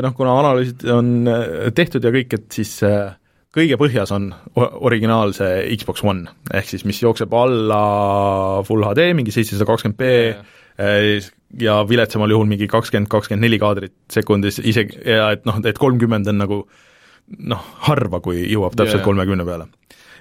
noh, 0.04 0.14
kuna 0.14 0.36
analüüsid 0.44 0.84
on 0.94 1.08
tehtud 1.74 2.06
ja 2.06 2.12
kõik, 2.14 2.36
et 2.38 2.46
siis 2.54 2.76
kõige 3.56 3.78
põhjas 3.80 4.12
on 4.14 4.28
originaalse 4.56 5.48
Xbox 5.74 6.04
One, 6.04 6.30
ehk 6.54 6.70
siis 6.70 6.84
mis 6.86 7.02
jookseb 7.02 7.34
alla 7.34 8.62
full 8.68 8.86
HD, 8.86 9.10
mingi 9.16 9.34
seitsesada 9.34 9.66
kakskümmend 9.72 9.98
B 9.98 10.12
ja 11.60 11.80
viletsamal 11.88 12.30
juhul 12.30 12.48
mingi 12.50 12.68
kakskümmend, 12.68 13.08
kakskümmend 13.10 13.46
neli 13.46 13.58
kaadrit 13.62 13.94
sekundis 14.12 14.60
isegi 14.60 15.00
ja 15.08 15.30
et 15.32 15.46
noh, 15.48 15.60
et 15.64 15.78
kolmkümmend 15.78 16.28
on 16.28 16.42
nagu 16.42 16.58
noh, 17.26 17.66
harva, 17.88 18.22
kui 18.24 18.44
jõuab 18.44 18.76
täpselt 18.78 19.04
kolmekümne 19.06 19.46
peale. 19.48 19.68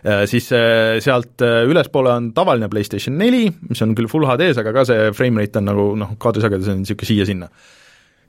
Eh, 0.06 0.26
siis 0.30 0.52
eh, 0.54 0.98
sealt 1.02 1.42
ülespoole 1.42 2.12
on 2.14 2.30
tavaline 2.38 2.70
PlayStation 2.70 3.18
neli, 3.18 3.48
mis 3.70 3.82
on 3.86 3.96
küll 3.98 4.10
full 4.12 4.28
HD-s, 4.30 4.62
aga 4.62 4.74
ka 4.76 4.86
see 4.90 5.10
frame 5.18 5.42
rate 5.42 5.62
on 5.62 5.70
nagu 5.72 5.88
noh, 5.98 6.14
kaadrisagedus 6.22 6.70
on 6.74 6.84
niisugune 6.84 7.10
siia-sinna. 7.10 7.50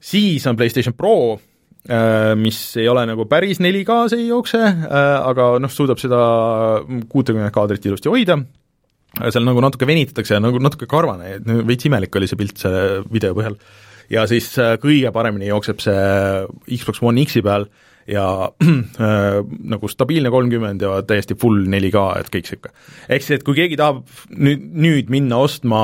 siis 0.01 0.47
on 0.47 0.57
PlayStation 0.57 0.97
Pro, 0.97 1.39
Äh, 1.87 2.35
mis 2.35 2.59
ei 2.81 2.89
ole 2.91 3.05
nagu 3.07 3.29
päris 3.31 3.61
4K-s 3.63 4.17
ei 4.17 4.25
jookse, 4.27 4.59
äh, 4.59 5.11
aga 5.23 5.53
noh, 5.63 5.71
suudab 5.71 6.01
seda 6.03 6.19
kuutekümmet 7.13 7.55
kaadrit 7.55 7.85
ilusti 7.87 8.11
hoida, 8.11 8.41
seal 9.21 9.47
nagu 9.47 9.63
natuke 9.63 9.87
venitatakse 9.87 10.35
ja 10.35 10.41
nagu 10.43 10.59
natuke 10.59 10.89
karvane, 10.91 11.37
veits 11.69 11.87
imelik 11.87 12.19
oli 12.19 12.27
see 12.27 12.41
pilt 12.41 12.59
selle 12.59 13.05
video 13.07 13.37
põhjal. 13.39 13.55
ja 14.11 14.27
siis 14.27 14.51
äh, 14.59 14.75
kõige 14.83 15.13
paremini 15.15 15.47
jookseb 15.53 15.85
see 15.85 16.75
Xbox 16.75 17.05
One 17.07 17.23
X-i 17.23 17.45
peal 17.47 17.69
ja 18.11 18.27
äh, 19.09 19.41
nagu 19.73 19.91
stabiilne 19.91 20.31
kolmkümmend 20.35 20.83
ja 20.83 21.01
täiesti 21.07 21.37
full 21.39 21.67
4K, 21.67 22.07
et 22.21 22.31
kõik 22.33 22.47
niisugune. 22.47 22.75
ehk 23.09 23.27
siis, 23.27 23.41
et 23.41 23.47
kui 23.47 23.59
keegi 23.59 23.79
tahab 23.81 24.05
nüüd, 24.31 24.65
nüüd 24.87 25.13
minna 25.13 25.43
ostma 25.47 25.83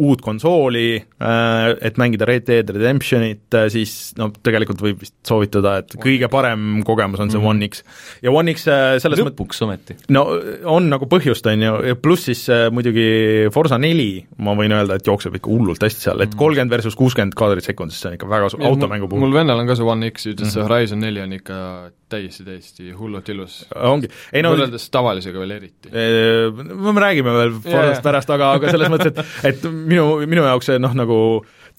uut 0.00 0.22
konsooli, 0.24 1.00
äh, 1.20 1.70
et 1.86 1.98
mängida 2.00 2.26
Red 2.28 2.46
Dead 2.48 2.72
Redemptionit, 2.74 3.44
äh, 3.54 3.68
siis 3.72 4.12
no 4.18 4.30
tegelikult 4.32 4.80
võib 4.84 5.02
vist 5.02 5.16
soovitada, 5.26 5.76
et 5.82 5.96
kõige 6.00 6.30
parem 6.32 6.80
kogemus 6.86 7.20
on 7.20 7.30
see 7.30 7.38
mm 7.38 7.44
-hmm. 7.44 7.50
One 7.50 7.68
X. 7.68 7.84
ja 8.22 8.32
One 8.32 8.54
X 8.54 8.66
äh, 8.68 8.96
selles 9.02 9.20
lõpuks 9.20 9.62
ometi. 9.66 9.96
no 10.08 10.26
on 10.64 10.88
nagu 10.90 11.06
põhjust, 11.06 11.46
on 11.52 11.62
ju, 11.62 11.76
ja 11.92 11.96
pluss 11.96 12.30
siis 12.30 12.46
muidugi 12.72 13.48
Forsa 13.52 13.78
neli, 13.78 14.26
ma 14.38 14.56
võin 14.56 14.72
öelda, 14.72 14.96
et 14.96 15.06
jookseb 15.06 15.36
ikka 15.36 15.50
hullult 15.50 15.82
hästi 15.82 16.08
seal, 16.08 16.20
et 16.20 16.30
mhm. 16.30 16.38
kolmkümmend 16.38 16.70
versus 16.70 16.96
kuuskümmend 16.96 17.34
kaadrit 17.34 17.64
sekundis, 17.64 18.00
see 18.00 18.08
on 18.08 18.18
ikka 18.18 18.28
väga 18.28 18.50
su-, 18.50 18.62
automängu 18.64 19.08
puhul. 19.08 19.26
mul 19.26 19.34
vennal 19.34 19.60
on 19.60 19.66
ka 19.66 19.76
see 19.76 19.86
One 19.86 20.10
X, 20.10 20.26
ütles 20.26 20.40
mm 20.40 20.48
-hmm. 20.48 20.52
see 20.52 20.62
Horizon 20.62 21.00
neli 21.00 21.20
on 21.20 21.32
ikka 21.32 21.90
täiesti, 22.10 22.44
täiesti 22.44 22.90
hullult 22.96 23.28
ilus. 23.28 23.60
ongi. 23.74 24.10
No, 24.42 24.52
võrreldes 24.54 24.86
tavalisega 24.92 25.42
veel 25.42 25.54
eriti. 25.56 25.90
me 25.92 27.04
räägime 27.04 27.34
veel 27.36 27.52
Forsast 27.60 28.00
yeah. 28.00 28.02
pärast, 28.04 28.32
aga, 28.34 28.50
aga 28.58 28.72
selles 28.74 28.90
mõttes, 28.92 29.12
et, 29.12 29.52
et 29.52 29.66
minu, 29.90 30.04
minu 30.30 30.44
jaoks 30.46 30.70
see 30.70 30.82
noh, 30.82 30.94
nagu 30.96 31.18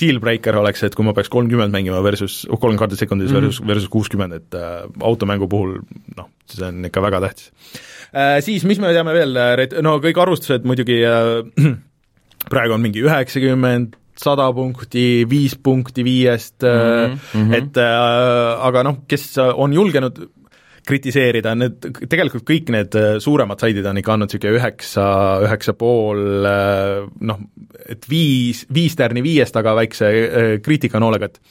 deal 0.01 0.19
breaker 0.23 0.57
oleks, 0.59 0.83
et 0.87 0.97
kui 0.97 1.05
ma 1.05 1.13
peaks 1.17 1.31
kolmkümmend 1.31 1.73
mängima 1.73 2.01
versus, 2.05 2.41
kolmkümmend 2.49 2.81
kaarti 2.81 2.99
sekundis 2.99 3.31
mm 3.31 3.37
-hmm. 3.37 3.47
versus, 3.47 3.67
versus 3.67 3.89
kuuskümmend, 3.93 4.33
et 4.33 4.57
äh, 4.57 4.83
automängu 4.99 5.47
puhul 5.47 5.79
noh, 6.17 6.29
see 6.49 6.67
on 6.67 6.85
ikka 6.85 7.01
väga 7.01 7.21
tähtis 7.21 7.51
äh,. 8.13 8.41
Siis, 8.41 8.65
mis 8.65 8.79
me 8.79 8.93
teame 8.93 9.13
veel, 9.13 9.37
no 9.81 9.97
kõik 9.99 10.21
arvustused 10.21 10.65
muidugi 10.65 11.01
äh, 11.05 11.75
praegu 12.53 12.73
on 12.73 12.81
mingi 12.81 13.03
üheksakümmend, 13.05 13.97
sada 14.21 14.51
punkti, 14.53 15.25
viis 15.29 15.55
punkti 15.55 16.03
viiest 16.03 16.61
mm, 16.61 17.17
-hmm. 17.33 17.55
et 17.55 17.77
äh, 17.77 18.67
aga 18.67 18.83
noh, 18.83 19.03
kes 19.07 19.37
on 19.37 19.73
julgenud 19.73 20.19
kritiseerida, 20.87 21.53
need, 21.57 21.87
tegelikult 22.09 22.45
kõik 22.47 22.71
need 22.73 22.95
äh, 22.97 23.15
suuremad 23.21 23.61
saidid 23.61 23.85
on 23.87 23.99
ikka 24.01 24.15
andnud 24.15 24.31
niisugune 24.31 24.57
üheksa, 24.57 25.05
üheksa 25.45 25.75
pool, 25.77 26.21
äh, 26.47 27.01
noh, 27.27 27.41
et 27.85 28.07
viis, 28.09 28.63
viis 28.73 28.95
tärni 28.97 29.23
viiest, 29.25 29.57
aga 29.59 29.75
väikse 29.81 30.11
äh, 30.11 30.53
kriitikanoolega, 30.63 31.31
et 31.31 31.41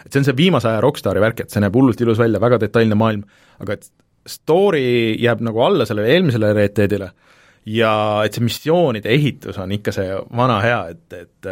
et 0.00 0.14
see 0.14 0.22
on 0.22 0.24
see 0.30 0.36
viimase 0.38 0.64
aja 0.70 0.80
rokkstaari 0.80 1.20
värk, 1.20 1.42
et 1.42 1.52
see 1.52 1.60
näeb 1.60 1.74
hullult 1.76 2.00
ilus 2.00 2.18
välja, 2.18 2.40
väga 2.40 2.56
detailne 2.62 2.96
maailm, 2.96 3.26
aga 3.60 3.76
et 3.76 3.90
story 4.26 5.12
jääb 5.20 5.42
nagu 5.44 5.60
alla 5.60 5.84
sellele 5.88 6.14
eelmisele 6.14 6.54
Red 6.56 6.72
Deadile 6.78 7.10
ja 7.68 7.92
et 8.24 8.34
see 8.34 8.44
missioonide 8.46 9.12
ehitus 9.12 9.58
on 9.60 9.72
ikka 9.76 9.92
see 9.92 10.16
vana 10.36 10.56
hea, 10.64 10.80
et, 10.94 11.18
et 11.20 11.50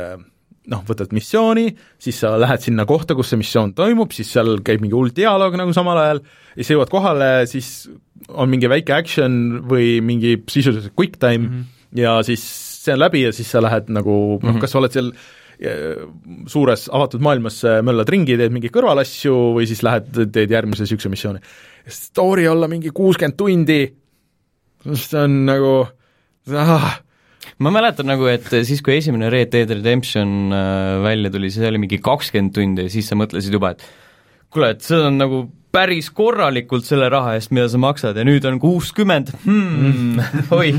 noh, 0.69 0.83
võtad 0.89 1.15
missiooni, 1.17 1.71
siis 2.01 2.21
sa 2.23 2.35
lähed 2.41 2.63
sinna 2.65 2.85
kohta, 2.89 3.17
kus 3.17 3.33
see 3.33 3.41
missioon 3.41 3.73
toimub, 3.77 4.13
siis 4.17 4.31
seal 4.35 4.59
käib 4.65 4.83
mingi 4.85 4.97
hull 4.97 5.15
dialoog 5.15 5.57
nagu 5.61 5.73
samal 5.77 6.01
ajal, 6.03 6.23
ja 6.55 6.61
siis 6.61 6.75
jõuad 6.75 6.93
kohale, 6.93 7.31
siis 7.51 7.73
on 8.29 8.51
mingi 8.53 8.71
väike 8.71 8.95
action 8.97 9.35
või 9.69 9.99
mingi 10.05 10.37
sisuliselt 10.51 10.95
quick 10.99 11.17
time 11.17 11.47
mm 11.47 11.51
-hmm. 11.51 12.01
ja 12.03 12.19
siis 12.27 12.45
see 12.85 12.93
on 12.93 13.01
läbi 13.01 13.25
ja 13.25 13.33
siis 13.33 13.51
sa 13.51 13.63
lähed 13.65 13.89
nagu 13.89 14.13
noh 14.13 14.43
mm 14.43 14.57
-hmm., 14.57 14.61
kas 14.61 14.71
sa 14.75 14.79
oled 14.79 14.93
seal 14.93 15.13
suures 16.47 16.87
avatud 16.95 17.23
maailmas 17.25 17.63
möllad 17.83 18.09
ringi, 18.09 18.37
teed 18.39 18.55
mingeid 18.55 18.73
kõrvalasju 18.75 19.35
või 19.57 19.67
siis 19.67 19.83
lähed, 19.83 20.07
teed 20.31 20.51
järgmise 20.55 20.85
niisuguse 20.85 21.11
missiooni. 21.11 21.41
Story 21.89 22.47
olla 22.47 22.69
mingi 22.71 22.93
kuuskümmend 22.95 23.37
tundi, 23.37 23.81
see 24.95 25.19
on 25.19 25.35
nagu 25.49 25.73
ah, 26.55 27.01
ma 27.65 27.73
mäletan 27.75 28.09
nagu, 28.11 28.27
et 28.31 28.49
siis, 28.67 28.83
kui 28.85 28.99
esimene 28.99 29.31
Red 29.33 29.53
Dead 29.55 29.71
Redemption 29.73 30.55
äh, 30.55 30.99
välja 31.05 31.33
tuli, 31.35 31.51
see 31.55 31.69
oli 31.69 31.81
mingi 31.83 32.01
kakskümmend 32.05 32.55
tundi 32.57 32.87
ja 32.87 32.93
siis 32.93 33.09
sa 33.11 33.19
mõtlesid 33.19 33.55
juba, 33.55 33.75
et 33.75 33.85
kuule, 34.53 34.73
et 34.75 34.85
see 34.85 34.99
on 35.09 35.19
nagu 35.21 35.45
päris 35.75 36.09
korralikult 36.17 36.87
selle 36.89 37.11
raha 37.13 37.35
eest, 37.37 37.53
mida 37.55 37.69
sa 37.69 37.81
maksad 37.81 38.17
ja 38.17 38.25
nüüd 38.27 38.47
on 38.49 38.57
kuuskümmend. 38.63 39.35
Hmm,, 39.45 40.21
oi, 40.59 40.73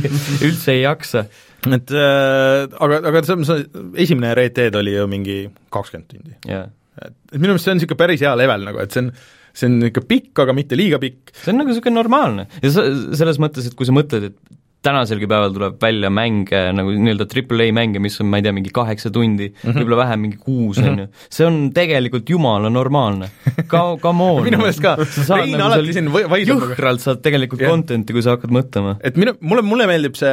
üldse 0.46 0.76
ei 0.76 0.84
jaksa. 0.84 1.28
et 1.70 1.92
äh, 1.92 2.66
aga, 2.80 3.02
aga 3.12 3.24
see, 3.28 3.42
see 3.48 3.66
esimene 4.06 4.34
Red 4.38 4.56
Dead 4.58 4.78
oli 4.80 4.96
ju 4.96 5.10
mingi 5.12 5.42
kakskümmend 5.74 6.14
tundi. 6.14 6.38
Yeah.. 6.48 6.72
et, 7.00 7.14
et 7.34 7.38
minu 7.38 7.54
meelest 7.54 7.68
see 7.68 7.76
on 7.76 7.80
niisugune 7.82 8.00
päris 8.00 8.24
hea 8.26 8.32
level 8.40 8.66
nagu, 8.70 8.82
et 8.84 8.96
see 8.96 9.06
on 9.06 9.12
see 9.60 9.68
on 9.70 9.78
niisugune 9.82 10.10
pikk, 10.10 10.32
aga 10.44 10.56
mitte 10.56 10.78
liiga 10.80 11.00
pikk. 11.02 11.34
see 11.36 11.54
on 11.54 11.62
nagu 11.62 11.72
niisugune 11.72 11.98
normaalne. 11.98 12.48
Ja 12.64 12.74
sa, 12.74 12.86
selles 13.20 13.40
mõttes, 13.42 13.70
et 13.70 13.78
kui 13.78 13.88
sa 13.88 13.96
mõtled, 13.96 14.32
et 14.32 14.58
tänaselgi 14.86 15.28
päeval 15.28 15.52
tuleb 15.56 15.76
välja 15.82 16.10
mänge 16.14 16.60
nagu 16.76 16.94
nii-öelda 16.96 17.26
triple 17.28 17.66
A 17.68 17.74
mänge, 17.76 18.00
mis 18.00 18.16
on, 18.24 18.30
ma 18.32 18.40
ei 18.40 18.46
tea, 18.46 18.54
mingi 18.56 18.72
kaheksa 18.74 19.12
tundi 19.12 19.50
mm 19.50 19.58
-hmm., 19.60 19.76
võib-olla 19.76 19.98
vähem, 20.00 20.22
mingi 20.24 20.38
kuus, 20.40 20.80
on 20.80 21.02
ju. 21.04 21.08
see 21.36 21.48
on 21.48 21.58
tegelikult 21.76 22.30
jumala 22.30 22.70
normaalne. 22.72 23.30
Ka-, 23.68 23.98
come 24.06 24.24
on. 24.24 24.44
minu 24.48 24.62
meelest 24.62 24.84
ka, 24.84 24.96
Rein 25.36 25.58
nagu 25.58 25.68
alati 25.68 25.98
siin 25.98 26.08
vaidleb 26.14 26.54
jõhkralt 26.54 27.04
saad 27.04 27.20
tegelikult 27.26 27.62
yeah. 27.66 27.74
content'i, 27.74 28.16
kui 28.16 28.24
sa 28.24 28.38
hakkad 28.38 28.54
mõtlema. 28.56 28.96
et 29.04 29.20
minu, 29.20 29.36
mulle, 29.42 29.66
mulle 29.68 29.88
meeldib 29.90 30.16
see, 30.20 30.32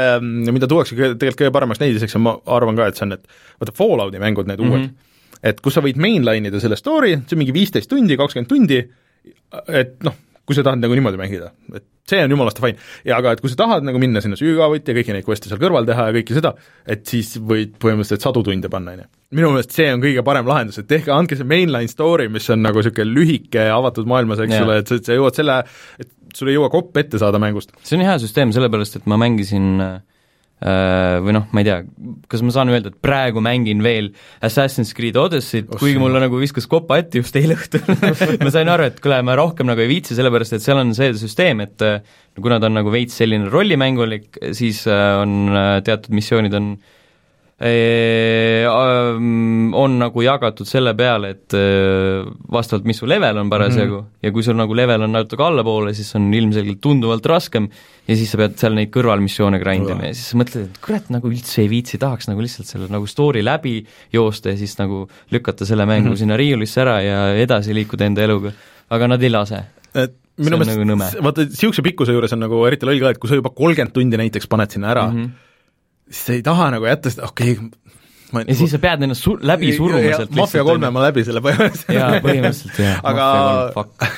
mida 0.52 0.70
tuuakse 0.70 0.94
tegelikult 0.94 1.42
kõige 1.42 1.54
paremaks 1.58 1.82
näidiseks 1.82 2.14
ja 2.14 2.22
ma 2.22 2.36
arvan 2.58 2.78
ka, 2.78 2.86
et 2.86 3.00
see 3.00 3.08
on, 3.08 3.16
et 3.18 3.26
vaata, 3.58 3.74
Fallouti 3.74 4.22
mängud, 4.22 4.46
need 4.46 4.62
mm 4.62 4.70
-hmm. 4.70 4.86
uued, 4.86 5.42
et 5.42 5.58
kus 5.60 5.74
sa 5.74 5.82
võid 5.82 5.98
mainline 5.98 6.52
ida 6.52 6.62
selle 6.62 6.78
story, 6.78 7.16
see 7.26 7.34
on 7.34 7.42
mingi 7.42 7.56
viisteist 7.56 7.90
tundi, 7.90 8.16
kakskümmend 8.16 8.48
tundi, 8.48 8.78
et 9.68 9.98
noh, 10.06 10.14
kui 10.46 10.56
sa 10.56 10.64
tahad 10.66 10.82
nagu 10.82 10.96
niimoodi 10.96 11.20
mängida, 11.20 11.50
et 11.74 11.84
see 12.06 12.22
on 12.22 12.32
jumalast 12.32 12.60
fine. 12.62 12.78
ja 13.06 13.18
aga 13.18 13.34
et 13.34 13.42
kui 13.42 13.52
sa 13.52 13.58
tahad 13.60 13.86
nagu 13.86 14.00
minna 14.02 14.22
sinna 14.24 14.38
sügavuti 14.38 14.92
ja 14.92 14.98
kõiki 15.00 15.16
neid 15.16 15.26
quest'e 15.26 15.50
seal 15.50 15.60
kõrval 15.62 15.88
teha 15.88 16.08
ja 16.08 16.16
kõike 16.16 16.36
seda, 16.38 16.52
et 16.86 17.06
siis 17.08 17.34
võid 17.38 17.76
põhimõtteliselt 17.82 18.26
sadu 18.26 18.44
tunde 18.46 18.70
panna, 18.72 18.96
on 18.96 19.04
ju. 19.04 19.08
minu 19.40 19.52
meelest 19.54 19.74
see 19.76 19.88
on 19.92 20.02
kõige 20.04 20.24
parem 20.26 20.50
lahendus, 20.50 20.80
et 20.82 20.90
tehke, 20.90 21.12
andke 21.14 21.38
see 21.38 21.48
mainline 21.48 21.90
story, 21.90 22.28
mis 22.32 22.46
on 22.54 22.62
nagu 22.64 22.82
niisugune 22.82 23.10
lühike 23.12 23.68
avatud 23.74 24.08
maailmas, 24.10 24.44
eks 24.46 24.60
ole, 24.62 24.80
et 24.82 24.92
sa, 24.92 25.00
sa 25.10 25.18
jõuad 25.18 25.38
selle, 25.38 25.62
et 26.02 26.12
sul 26.36 26.52
ei 26.52 26.58
jõua 26.58 26.70
kopp 26.72 26.96
ette 27.00 27.18
saada 27.22 27.40
mängust. 27.42 27.74
see 27.82 27.98
on 27.98 28.06
hea 28.06 28.18
süsteem, 28.22 28.54
sellepärast 28.54 29.00
et 29.00 29.10
ma 29.10 29.18
mängisin 29.20 29.76
Äh, 29.80 30.00
või 30.56 31.34
noh, 31.36 31.44
ma 31.52 31.60
ei 31.60 31.66
tea, 31.68 31.80
kas 32.32 32.40
ma 32.40 32.52
saan 32.54 32.70
öelda, 32.72 32.88
et 32.88 33.00
praegu 33.04 33.42
mängin 33.44 33.82
veel 33.84 34.08
Assassin's 34.44 34.94
Creed 34.96 35.18
Odyssey't 35.20 35.68
oh,, 35.68 35.80
kuigi 35.82 36.00
mulle 36.00 36.22
nagu 36.22 36.40
viskas 36.40 36.64
kopa 36.70 36.96
ette 37.02 37.20
just 37.20 37.36
eile 37.36 37.58
õhtul. 37.58 37.84
Ma 38.46 38.52
sain 38.54 38.70
aru, 38.72 38.86
et 38.88 38.96
kuule, 39.04 39.18
ma 39.26 39.36
rohkem 39.36 39.68
nagu 39.68 39.84
ei 39.84 39.90
viitsi, 39.90 40.16
sellepärast 40.16 40.56
et 40.56 40.64
seal 40.64 40.80
on 40.80 40.94
see 40.96 41.12
süsteem, 41.20 41.60
et 41.66 41.84
äh, 41.84 42.00
kuna 42.40 42.56
ta 42.62 42.70
on 42.70 42.78
nagu 42.80 42.92
veits 42.94 43.18
selline 43.20 43.52
rollimängulik, 43.52 44.40
siis 44.56 44.86
äh, 44.88 45.20
on 45.20 45.52
teatud 45.84 46.16
missioonid 46.16 46.56
on 46.56 46.72
äh, 46.78 46.95
on 49.76 49.94
nagu 49.96 50.20
jagatud 50.20 50.68
selle 50.68 50.92
peale, 50.96 51.30
et 51.32 51.54
vastavalt, 52.52 52.84
mis 52.84 52.98
su 53.00 53.06
level 53.08 53.38
on 53.40 53.48
parasjagu 53.48 53.94
mm 53.94 54.02
-hmm. 54.02 54.26
ja 54.26 54.32
kui 54.32 54.42
sul 54.42 54.58
nagu 54.58 54.75
level 54.76 55.02
on 55.02 55.12
natuke 55.12 55.42
allapoole, 55.42 55.94
siis 55.94 56.14
on 56.16 56.34
ilmselgelt 56.34 56.80
tunduvalt 56.80 57.26
raskem 57.26 57.68
ja 58.08 58.16
siis 58.16 58.30
sa 58.30 58.36
pead 58.36 58.58
seal 58.60 58.75
neid 58.75 58.90
kõrvalmissioone 58.92 59.58
grind 59.58 59.88
ima 59.88 60.04
ja 60.04 60.14
siis 60.14 60.28
sa 60.30 60.36
mõtled, 60.36 60.68
et 60.68 60.78
kurat, 60.84 61.08
nagu 61.10 61.28
üldse 61.28 61.62
ei 61.62 61.70
viitsi, 61.70 61.98
tahaks 61.98 62.28
nagu 62.28 62.40
lihtsalt 62.40 62.68
selle 62.68 62.90
nagu 62.92 63.06
story 63.06 63.44
läbi 63.44 63.86
joosta 64.12 64.52
ja 64.52 64.56
siis 64.56 64.78
nagu 64.78 65.08
lükata 65.30 65.64
selle 65.64 65.86
mängu 65.86 66.08
mm 66.08 66.12
-hmm. 66.12 66.18
sinna 66.18 66.36
riiulisse 66.36 66.80
ära 66.80 67.00
ja 67.00 67.34
edasi 67.34 67.75
liikuda 67.75 68.04
enda 68.04 68.22
eluga. 68.22 68.52
aga 68.90 69.08
nad 69.08 69.22
ei 69.22 69.30
lase 69.30 69.64
et 69.94 70.12
minu 70.36 70.58
meelest 70.58 70.78
nagu 70.78 71.25
vaata, 71.25 71.44
niisuguse 71.48 71.82
pikkuse 71.82 72.12
juures 72.12 72.32
on 72.32 72.40
nagu 72.40 72.66
eriti 72.66 72.86
loll 72.86 73.00
ka, 73.00 73.10
et 73.10 73.18
kui 73.18 73.28
sa 73.28 73.34
juba 73.34 73.50
kolmkümmend 73.50 73.92
tundi 73.92 74.16
näiteks 74.16 74.46
paned 74.46 74.70
sinna 74.70 74.90
ära 74.90 75.06
mm, 75.10 75.25
-hmm 75.25 75.46
siis 76.10 76.22
sa 76.28 76.36
ei 76.36 76.46
taha 76.46 76.70
nagu 76.76 76.88
jätta 76.88 77.12
seda, 77.12 77.30
okei 77.30 77.56
okay,, 77.56 77.86
Ma... 78.34 78.42
ja 78.42 78.56
siis 78.58 78.72
sa 78.75 78.78
pead 78.82 79.04
ennast 79.06 79.22
su-, 79.22 79.36
läbi 79.46 79.68
suruma 79.76 80.00
sealt 80.02 80.32
Mafia 80.34 80.64
kolme 80.66 80.88
ma 80.90 81.04
läbi 81.04 81.22
selle 81.26 81.38
põhimõtteliselt. 81.44 81.92
jaa, 81.94 82.16
põhimõtteliselt 82.25 82.80
jah 82.82 83.04
aga 83.06 83.26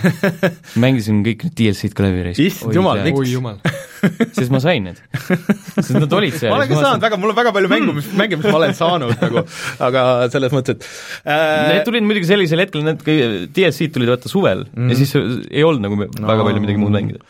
mängisin 0.85 1.21
kõik 1.27 1.45
need 1.45 1.57
DLC-d 1.61 1.97
ka 1.97 2.07
läbi. 2.07 2.33
issand 2.47 2.79
jumal, 2.79 3.03
miks? 3.05 3.75
sest 4.39 4.53
ma 4.55 4.61
sain 4.65 4.89
need. 4.89 5.03
sest 5.19 5.99
nad 5.99 6.17
olid 6.21 6.39
seal. 6.39 6.55
ma 6.55 6.61
olen 6.61 6.71
ka 6.71 6.79
saanud 6.81 7.05
väga, 7.05 7.19
mul 7.21 7.35
on 7.35 7.39
väga 7.41 7.53
palju 7.57 7.73
mängu, 7.73 7.97
mis, 7.99 8.09
mänge, 8.17 8.39
mis 8.41 8.49
ma 8.49 8.57
olen 8.63 8.73
saanud 8.79 9.13
nagu, 9.27 9.45
aga 9.91 10.07
selles 10.33 10.57
mõttes, 10.57 10.79
et 10.79 11.29
äh... 11.29 11.75
Need 11.75 11.85
tulid 11.91 12.09
muidugi 12.09 12.31
sellisel 12.31 12.65
hetkel, 12.65 12.87
need 12.89 13.05
DLC-d 13.05 13.93
tulid 13.99 14.15
vaata 14.15 14.33
suvel 14.33 14.65
mm. 14.73 14.89
ja 14.89 14.99
siis 15.03 15.13
ei 15.19 15.67
olnud 15.69 15.85
nagu 15.85 16.01
no. 16.01 16.25
väga 16.31 16.49
palju 16.49 16.65
midagi 16.65 16.81
muud 16.81 16.97
mängida 16.97 17.21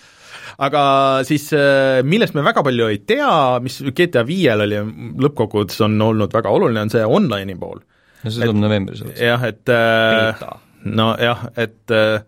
aga 0.59 0.83
siis 1.29 1.47
äh, 1.55 2.00
millest 2.07 2.35
me 2.35 2.43
väga 2.47 2.65
palju 2.67 2.88
ei 2.91 3.03
tea, 3.07 3.31
mis 3.62 3.79
GTA 3.95 4.25
viiel 4.27 4.65
oli 4.65 4.81
lõppkokkuvõttes 5.25 5.85
on 5.87 5.99
olnud 6.09 6.35
väga 6.35 6.55
oluline, 6.55 6.87
on 6.87 6.93
see 6.93 7.05
online'i 7.05 7.59
pool. 7.59 7.79
no 8.25 8.33
see 8.33 8.43
tuleb 8.43 8.62
novembris. 8.65 9.05
jah, 9.15 9.45
et 9.47 9.71
äh, 9.75 10.43
nojah, 10.85 11.47
et 11.59 11.95
äh, 11.95 12.25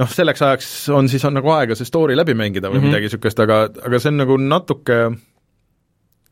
noh, 0.00 0.10
selleks 0.10 0.44
ajaks 0.46 0.70
on 0.96 1.10
siis, 1.12 1.24
on 1.28 1.36
nagu 1.36 1.52
aega 1.56 1.76
see 1.78 1.88
story 1.88 2.16
läbi 2.16 2.36
mängida 2.38 2.70
või 2.70 2.80
mm 2.80 2.86
-hmm. 2.86 2.94
midagi 2.94 3.10
niisugust, 3.10 3.44
aga, 3.44 3.66
aga 3.88 4.00
see 4.00 4.14
on 4.14 4.22
nagu 4.24 4.38
natuke 4.40 5.02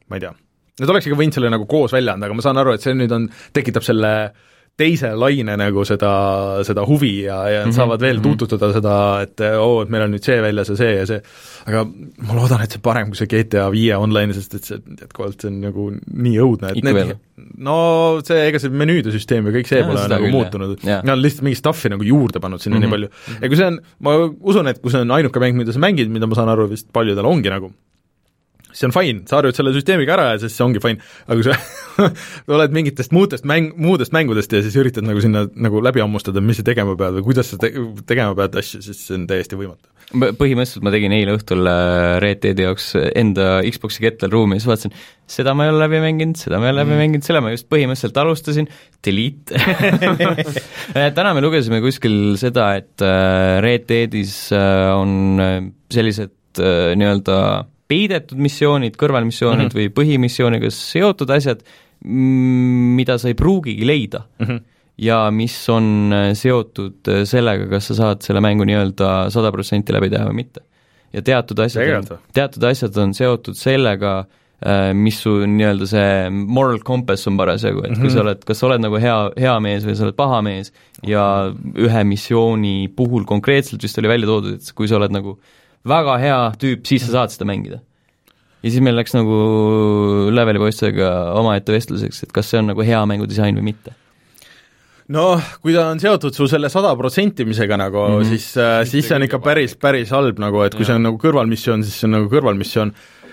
ma 0.08 0.16
ei 0.16 0.24
tea, 0.24 0.32
nad 0.80 0.94
oleks 0.94 1.10
ikka 1.10 1.20
võinud 1.20 1.36
selle 1.36 1.52
nagu 1.52 1.68
koos 1.68 1.92
välja 1.92 2.16
anda, 2.16 2.26
aga 2.26 2.40
ma 2.40 2.46
saan 2.46 2.62
aru, 2.62 2.72
et 2.72 2.84
see 2.84 2.96
nüüd 2.96 3.12
on, 3.12 3.28
tekitab 3.52 3.84
selle 3.84 4.14
äh, 4.24 4.48
teise 4.80 5.10
laine 5.18 5.54
nagu 5.60 5.84
seda, 5.84 6.12
seda 6.66 6.84
huvi 6.88 7.12
ja, 7.26 7.38
ja 7.50 7.60
mm 7.62 7.68
-hmm. 7.68 7.76
saavad 7.76 8.00
veel 8.00 8.18
mhm. 8.18 8.24
tuututada 8.24 8.72
seda, 8.72 8.94
et 9.22 9.40
oo 9.40 9.66
oh,, 9.66 9.82
et 9.82 9.90
meil 9.92 10.06
on 10.06 10.14
nüüd 10.14 10.24
see 10.24 10.38
väljas 10.42 10.72
ja 10.72 10.76
see 10.76 10.94
ja 10.96 11.06
see, 11.06 11.20
aga 11.66 11.84
ma 12.28 12.38
loodan, 12.38 12.64
et 12.64 12.72
see 12.72 12.82
parem 12.82 13.12
kui 13.12 13.20
see 13.20 13.28
GTA 13.28 13.68
viie 13.74 13.96
online, 13.96 14.32
sest 14.34 14.54
et 14.54 14.64
see 14.64 14.80
jätkuvalt 14.80 15.44
see 15.44 15.52
on 15.52 15.60
nagu 15.66 15.90
nii 15.92 16.40
õudne, 16.46 16.72
et 16.72 16.88
need, 16.88 17.14
no 17.58 17.76
see, 18.24 18.48
ega 18.48 18.62
see 18.62 18.72
menüüde 18.72 19.12
süsteem 19.12 19.46
ja 19.46 19.54
kõik 19.58 19.68
see 19.68 19.82
ja, 19.82 19.86
pole 19.86 20.08
nagu 20.08 20.24
küll, 20.24 20.36
muutunud, 20.38 20.76
nad 20.88 21.14
on 21.16 21.22
lihtsalt 21.22 21.44
mingit 21.44 21.60
stuff'i 21.60 21.92
nagu 21.92 22.08
juurde 22.08 22.40
pannud 22.40 22.64
sinna 22.64 22.80
mm 22.80 22.82
-hmm. 22.82 23.04
nii 23.04 23.10
palju. 23.12 23.38
ja 23.42 23.48
kui 23.52 23.60
see 23.60 23.70
on, 23.74 23.80
ma 24.00 24.18
usun, 24.40 24.72
et 24.72 24.80
kui 24.80 24.90
see 24.94 25.04
on 25.04 25.16
ainuke 25.20 25.40
mäng, 25.40 25.56
mida 25.56 25.72
sa 25.72 25.78
mängid, 25.78 26.08
mida 26.08 26.26
ma 26.26 26.34
saan 26.38 26.48
aru, 26.48 26.70
vist 26.70 26.88
paljudel 26.92 27.28
ongi 27.28 27.52
nagu, 27.52 27.72
see 28.72 28.88
on 28.88 28.94
fine, 28.94 29.22
sa 29.28 29.38
harjud 29.38 29.56
selle 29.56 29.72
süsteemiga 29.76 30.16
ära 30.16 30.32
ja 30.32 30.40
siis 30.42 30.56
see 30.56 30.64
ongi 30.64 30.82
fine, 30.82 31.00
aga 31.26 31.38
kui 31.38 31.46
sa 31.46 32.08
oled 32.56 32.74
mingitest 32.74 33.14
muudest 33.14 33.46
mäng, 33.48 33.72
muudest 33.80 34.14
mängudest 34.16 34.52
ja 34.52 34.62
siis 34.64 34.76
üritad 34.80 35.06
nagu 35.06 35.22
sinna 35.22 35.44
nagu 35.52 35.82
läbi 35.84 36.02
hammustada, 36.02 36.42
mis 36.44 36.60
sa 36.60 36.66
tegema 36.66 36.96
pead 36.98 37.18
või 37.18 37.26
kuidas 37.30 37.52
sa 37.52 37.60
te 37.60 37.72
tegema 38.08 38.36
pead 38.38 38.56
asju, 38.62 38.82
siis 38.84 39.02
see 39.06 39.18
on 39.18 39.26
täiesti 39.30 39.58
võimatu. 39.58 39.90
põhimõtteliselt 40.12 40.84
ma 40.84 40.92
tegin 40.94 41.16
eile 41.16 41.36
õhtul 41.36 41.68
äh, 41.68 42.18
Red 42.24 42.42
Deadi 42.44 42.66
jaoks 42.66 42.92
enda 42.98 43.48
Xbox'i 43.68 44.04
kettel 44.04 44.32
ruumi 44.32 44.58
ja 44.58 44.64
siis 44.64 44.70
vaatasin, 44.72 44.96
seda 45.36 45.56
ma 45.56 45.66
ei 45.66 45.72
ole 45.72 45.82
läbi 45.84 46.02
mänginud, 46.04 46.40
seda 46.40 46.60
ma 46.60 46.68
ei 46.68 46.74
ole 46.74 46.82
läbi 46.82 46.94
mm. 46.94 47.02
mänginud, 47.04 47.26
selle 47.28 47.42
ma 47.44 47.52
just 47.54 47.68
põhimõtteliselt 47.72 48.22
alustasin, 48.24 48.70
delete 49.04 49.60
täna 51.18 51.34
me 51.36 51.44
lugesime 51.44 51.80
kuskil 51.84 52.38
seda, 52.40 52.72
et 52.80 53.04
äh, 53.04 53.58
Red 53.64 53.88
Deadis 53.90 54.36
äh, 54.56 54.92
on 54.96 55.72
sellised 55.92 56.38
nii-öelda 56.52 57.36
peidetud 57.88 58.38
missioonid, 58.38 58.96
kõrvalmissioonid 58.96 59.68
mm 59.68 59.70
-hmm. 59.70 59.78
või 59.78 59.94
põhimissiooniga 59.96 60.70
seotud 60.70 61.30
asjad, 61.30 61.62
mida 62.04 63.18
sa 63.18 63.28
ei 63.28 63.34
pruugigi 63.38 63.86
leida 63.86 64.26
mm. 64.38 64.46
-hmm 64.46 64.68
ja 65.02 65.30
mis 65.30 65.54
on 65.72 66.12
äh, 66.12 66.32
seotud 66.38 67.08
äh, 67.08 67.24
sellega, 67.28 67.68
kas 67.70 67.90
sa 67.90 67.98
saad 67.98 68.22
selle 68.26 68.42
mängu 68.44 68.66
nii-öelda 68.68 69.30
sada 69.32 69.52
protsenti 69.54 69.94
läbi 69.94 70.10
teha 70.12 70.28
või 70.28 70.42
mitte. 70.42 70.60
ja 71.12 71.22
teatud 71.22 71.58
asjad, 71.58 72.12
teatud 72.32 72.64
asjad 72.64 72.96
on 72.96 73.14
seotud 73.14 73.56
sellega, 73.58 74.26
äh, 74.64 74.92
mis 74.96 75.18
su 75.24 75.34
nii-öelda 75.46 75.88
see 75.88 76.28
moral 76.30 76.78
compass 76.84 77.26
on 77.26 77.36
parasjagu, 77.36 77.84
et 77.84 77.90
mm 77.90 77.96
-hmm. 77.96 78.00
kui 78.00 78.10
sa 78.10 78.18
mhm. 78.18 78.26
oled, 78.26 78.44
kas 78.44 78.58
sa 78.58 78.66
oled 78.66 78.84
nagu 78.84 79.00
hea, 79.00 79.18
hea 79.38 79.56
mees 79.60 79.88
või 79.88 79.96
sa 79.96 80.04
oled 80.04 80.16
paha 80.16 80.42
mees 80.42 80.72
ja 81.02 81.24
ühe 81.74 82.04
missiooni 82.04 82.92
puhul 82.96 83.24
konkreetselt 83.24 83.82
vist 83.82 83.98
oli 83.98 84.08
välja 84.08 84.26
toodud, 84.26 84.54
et 84.54 84.72
kui 84.74 84.88
sa 84.88 84.96
oled 84.96 85.10
nagu 85.10 85.38
äh, 85.38 85.61
väga 85.88 86.18
hea 86.22 86.42
tüüp, 86.60 86.84
siis 86.86 87.06
sa 87.06 87.18
saad 87.18 87.34
seda 87.34 87.48
mängida. 87.48 87.80
ja 88.62 88.70
siis 88.70 88.82
meil 88.84 88.94
läks 88.96 89.16
nagu 89.16 89.38
Leveli 90.30 90.60
poistega 90.62 91.08
omaette 91.40 91.74
vestluseks, 91.74 92.22
et 92.22 92.32
kas 92.32 92.50
see 92.50 92.62
on 92.62 92.70
nagu 92.70 92.86
hea 92.86 93.00
mängudisain 93.06 93.58
või 93.58 93.72
mitte 93.72 93.96
noh, 95.12 95.48
kui 95.62 95.74
ta 95.74 95.88
on 95.92 96.00
seotud 96.02 96.34
su 96.36 96.46
selle 96.50 96.70
sada 96.72 96.92
protsentimisega 96.98 97.78
nagu 97.80 98.04
mm, 98.04 98.20
-hmm. 98.20 98.28
siis 98.30 98.46
äh,, 98.56 98.84
siis 98.88 99.08
see 99.08 99.16
on 99.16 99.26
ikka 99.26 99.40
päris, 99.42 99.74
päris 99.76 100.12
halb 100.14 100.38
nagu, 100.38 100.62
et 100.62 100.74
kui 100.74 100.86
ja. 100.86 100.92
see 100.92 101.00
on 101.00 101.08
nagu 101.08 101.18
kõrvalmissioon, 101.18 101.82
siis 101.86 101.98
see 102.00 102.08
on 102.08 102.16
nagu 102.18 102.30
kõrvalmissioon. 102.32 102.92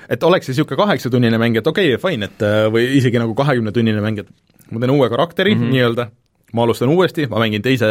et 0.10 0.24
oleks 0.24 0.48
see 0.48 0.56
niisugune 0.56 0.78
kaheksatunnine 0.78 1.38
mäng, 1.38 1.58
et 1.58 1.68
okei 1.68 1.94
okay,, 1.94 2.02
fine, 2.02 2.26
et 2.26 2.42
äh, 2.42 2.66
või 2.74 2.88
isegi 2.98 3.20
nagu 3.22 3.36
kahekümnetunnine 3.38 4.02
mäng, 4.02 4.24
et 4.24 4.72
ma 4.72 4.82
teen 4.82 4.96
uue 4.96 5.10
karakteri 5.10 5.56
mm 5.56 5.62
-hmm. 5.62 5.76
nii-öelda, 5.76 6.10
ma 6.54 6.64
alustan 6.64 6.90
uuesti, 6.90 7.28
ma 7.30 7.40
mängin 7.40 7.62
teise, 7.62 7.86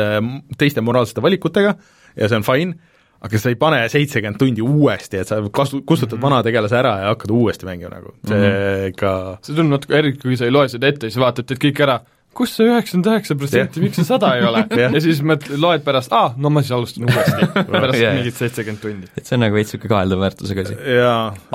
teiste 0.59 0.81
moraalsete 0.81 1.23
valikutega 1.23 1.75
ja 2.17 2.29
see 2.29 2.37
on 2.37 2.43
fine, 2.43 2.75
aga 3.25 3.41
sa 3.43 3.51
ei 3.53 3.59
pane 3.59 3.81
seitsekümmend 3.91 4.39
tundi 4.41 4.65
uuesti, 4.65 5.23
et 5.23 5.31
sa 5.31 5.41
kasu-, 5.43 5.83
kustutad 5.87 6.17
mm 6.17 6.21
-hmm. 6.21 6.31
vana 6.31 6.43
tegelase 6.47 6.79
ära 6.79 6.99
ja 7.03 7.15
hakkad 7.15 7.33
uuesti 7.35 7.67
mängima 7.67 7.97
nagu, 7.97 8.15
see 8.29 8.37
mm 8.37 8.93
-hmm. 8.93 9.39
see 9.43 9.57
tundub 9.57 9.79
natuke, 9.79 9.99
eriti 9.99 10.23
kui 10.23 10.37
sa 10.37 10.45
ei 10.45 10.55
loe 10.55 10.69
seda 10.69 10.87
ette 10.87 11.07
ja 11.07 11.11
siis 11.11 11.25
vaatad, 11.25 11.47
teed 11.47 11.61
kõik 11.65 11.83
ära, 11.83 12.01
kus 12.39 12.53
see 12.55 12.69
üheksakümmend 12.69 13.09
üheksa 13.11 13.35
protsenti, 13.35 13.81
miks 13.83 13.99
see 13.99 14.07
sada 14.07 14.31
ei 14.37 14.45
ole 14.47 14.63
ja 14.95 15.01
siis 15.03 15.23
mõt-, 15.27 15.49
loed 15.59 15.83
pärast, 15.87 16.13
aa, 16.15 16.35
no 16.37 16.51
ma 16.51 16.63
siis 16.63 16.77
alustan 16.77 17.09
uuesti 17.09 17.49
pärast 17.73 17.99
yeah. 17.99 18.15
mingit 18.15 18.39
seitsekümmend 18.39 18.83
tundi. 18.85 19.11
et 19.17 19.27
see 19.27 19.39
on 19.39 19.43
nagu 19.47 19.59
veits 19.59 19.73
niisugune 19.73 19.95
kaheldav 19.95 20.23
väärtusega 20.23 20.67
asi. 20.67 20.79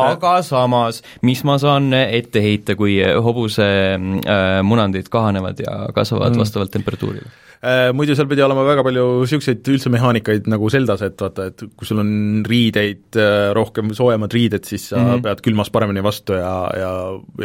aga 0.07 0.35
ja. 0.35 0.41
samas, 0.49 1.01
mis 1.21 1.43
ma 1.47 1.57
saan 1.57 1.93
ette 1.93 2.43
heita, 2.43 2.75
kui 2.75 2.99
hobuse 3.29 3.69
äh, 3.95 4.59
munandid 4.63 5.07
kahanevad 5.13 5.63
ja 5.63 5.87
kasvavad 5.95 6.35
mm. 6.35 6.43
vastavalt 6.43 6.75
temperatuurile? 6.75 7.31
Äh, 7.63 7.93
muidu 7.95 8.11
seal 8.11 8.27
pidi 8.27 8.43
olema 8.43 8.65
väga 8.67 8.83
palju 8.83 9.03
niisuguseid 9.21 9.69
üldse 9.71 9.87
mehaanikaid 9.93 10.49
nagu 10.51 10.67
Zeldas, 10.73 10.99
et 11.05 11.21
vaata, 11.23 11.45
et 11.47 11.61
kui 11.79 11.87
sul 11.87 12.01
on 12.01 12.09
riideid, 12.43 13.05
äh, 13.15 13.51
rohkem 13.55 13.93
soojemad 13.95 14.33
riided, 14.35 14.67
siis 14.67 14.89
sa 14.89 14.97
mm 14.97 15.05
-hmm. 15.07 15.21
pead 15.23 15.43
külmas 15.45 15.71
paremini 15.71 16.03
vastu 16.03 16.35
ja, 16.35 16.51
ja, 16.75 16.91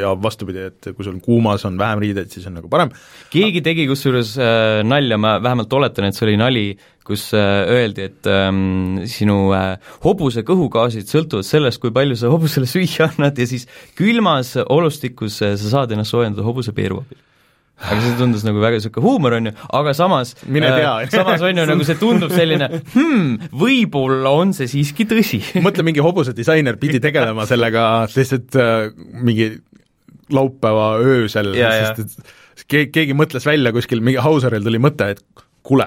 ja 0.00 0.10
vastupidi, 0.18 0.64
et 0.72 0.88
kui 0.96 1.06
sul 1.06 1.20
kuumas 1.22 1.64
on 1.64 1.78
vähem 1.78 2.02
riideid, 2.02 2.32
siis 2.34 2.46
on 2.50 2.58
nagu 2.58 2.68
parem. 2.68 2.90
keegi 3.30 3.62
tegi 3.62 3.86
kusjuures 3.86 4.34
äh, 4.38 4.82
nalja, 4.82 5.18
ma 5.18 5.38
vähemalt 5.42 5.72
oletan, 5.72 6.04
et 6.04 6.14
see 6.14 6.26
oli 6.26 6.36
nali, 6.36 6.76
kus 7.04 7.32
äh, 7.32 7.70
öeldi, 7.70 8.10
et 8.10 8.26
ähm, 8.26 9.06
sinu 9.06 9.52
äh, 9.54 9.78
hobuse 10.02 10.42
kõhugaasid 10.42 11.06
sõltuvad 11.06 11.46
sellest, 11.46 11.78
kui 11.78 11.94
palju 11.94 12.16
sa 12.16 12.26
hobusele 12.26 12.66
süüa 12.66 13.12
annad 13.12 13.38
ja 13.38 13.46
siis 13.46 13.68
külmas 13.94 14.56
olustikus 14.66 15.42
äh, 15.42 15.54
sa 15.54 15.76
saad 15.76 15.94
ennast 15.94 16.10
soojendada 16.10 16.42
hobuse 16.42 16.74
peeru 16.74 17.04
abil 17.06 17.22
aga 17.78 17.98
see 18.02 18.16
tundus 18.18 18.44
nagu 18.46 18.62
väga 18.62 18.78
niisugune 18.78 19.04
huumor, 19.06 19.36
on 19.38 19.50
ju, 19.50 19.52
aga 19.80 19.94
samas 19.96 20.34
mine 20.46 20.70
tea. 20.72 20.94
äh,, 21.04 21.10
samas 21.14 21.44
on 21.46 21.60
ju 21.62 21.66
nagu 21.70 21.86
see 21.86 21.98
tundub 22.00 22.34
selline 22.34 22.68
hmm, 22.94 23.52
võib-olla 23.62 24.32
on 24.40 24.54
see 24.56 24.70
siiski 24.70 25.06
tõsi. 25.10 25.40
Mõtle, 25.66 25.86
mingi 25.86 26.02
hobusedisainer 26.04 26.80
pidi 26.80 27.02
tegelema 27.04 27.46
sellega 27.48 27.84
lihtsalt 28.10 28.58
äh, 28.58 28.90
mingi 29.22 29.52
laupäeva 30.34 30.90
öösel, 31.00 31.54
sest 31.56 32.02
et 32.02 32.66
keegi, 32.68 32.90
keegi 32.92 33.16
mõtles 33.16 33.46
välja 33.48 33.72
kuskil, 33.72 34.02
mingi 34.04 34.20
Hauseril 34.20 34.66
tuli 34.66 34.80
mõte, 34.82 35.14
et 35.14 35.22
kuule, 35.64 35.86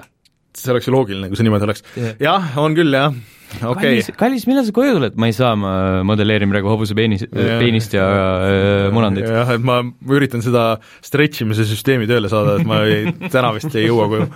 see 0.57 0.73
oleks 0.73 0.87
ju 0.89 0.95
loogiline, 0.95 1.29
kui 1.29 1.37
see 1.37 1.45
niimoodi 1.45 1.67
oleks. 1.67 1.85
Yeah.. 1.93 2.17
jah, 2.23 2.57
on 2.61 2.77
küll, 2.77 2.95
jah 2.95 3.13
okay.. 3.59 3.81
kallis, 3.81 4.09
kallis, 4.19 4.45
millal 4.49 4.65
sa 4.67 4.75
koju 4.75 4.95
tuled, 4.97 5.17
ma 5.19 5.29
ei 5.29 5.35
saa, 5.35 5.55
ma 5.59 5.73
modelleerin 6.07 6.51
praegu 6.53 6.71
hobuse 6.71 6.95
peenis, 6.97 7.25
peenist 7.31 7.95
ja 7.97 8.05
äh, 8.07 8.85
munandit. 8.95 9.27
jah, 9.27 9.53
et 9.55 9.65
ma 9.65 9.81
üritan 10.11 10.43
seda 10.45 10.65
stretch 11.03 11.45
imise 11.45 11.67
süsteemi 11.69 12.09
tööle 12.09 12.31
saada, 12.31 12.59
et 12.59 12.69
ma 12.69 12.81
ei, 12.87 13.11
täna 13.33 13.53
vist 13.57 13.75
ei 13.75 13.87
jõua 13.89 14.09
koju. 14.11 14.29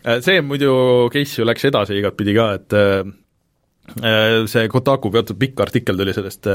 Äh, 0.00 0.20
see 0.24 0.40
muidu 0.40 0.72
case 1.12 1.42
ju 1.42 1.44
läks 1.44 1.66
edasi 1.68 1.98
igatpidi 2.00 2.36
ka, 2.36 2.50
et 2.56 2.76
äh, 2.78 4.46
see 4.48 4.68
Kotaku 4.70 5.10
peatud 5.12 5.36
pikk 5.40 5.60
artikkel 5.66 5.98
tuli 5.98 6.14
sellest, 6.14 6.46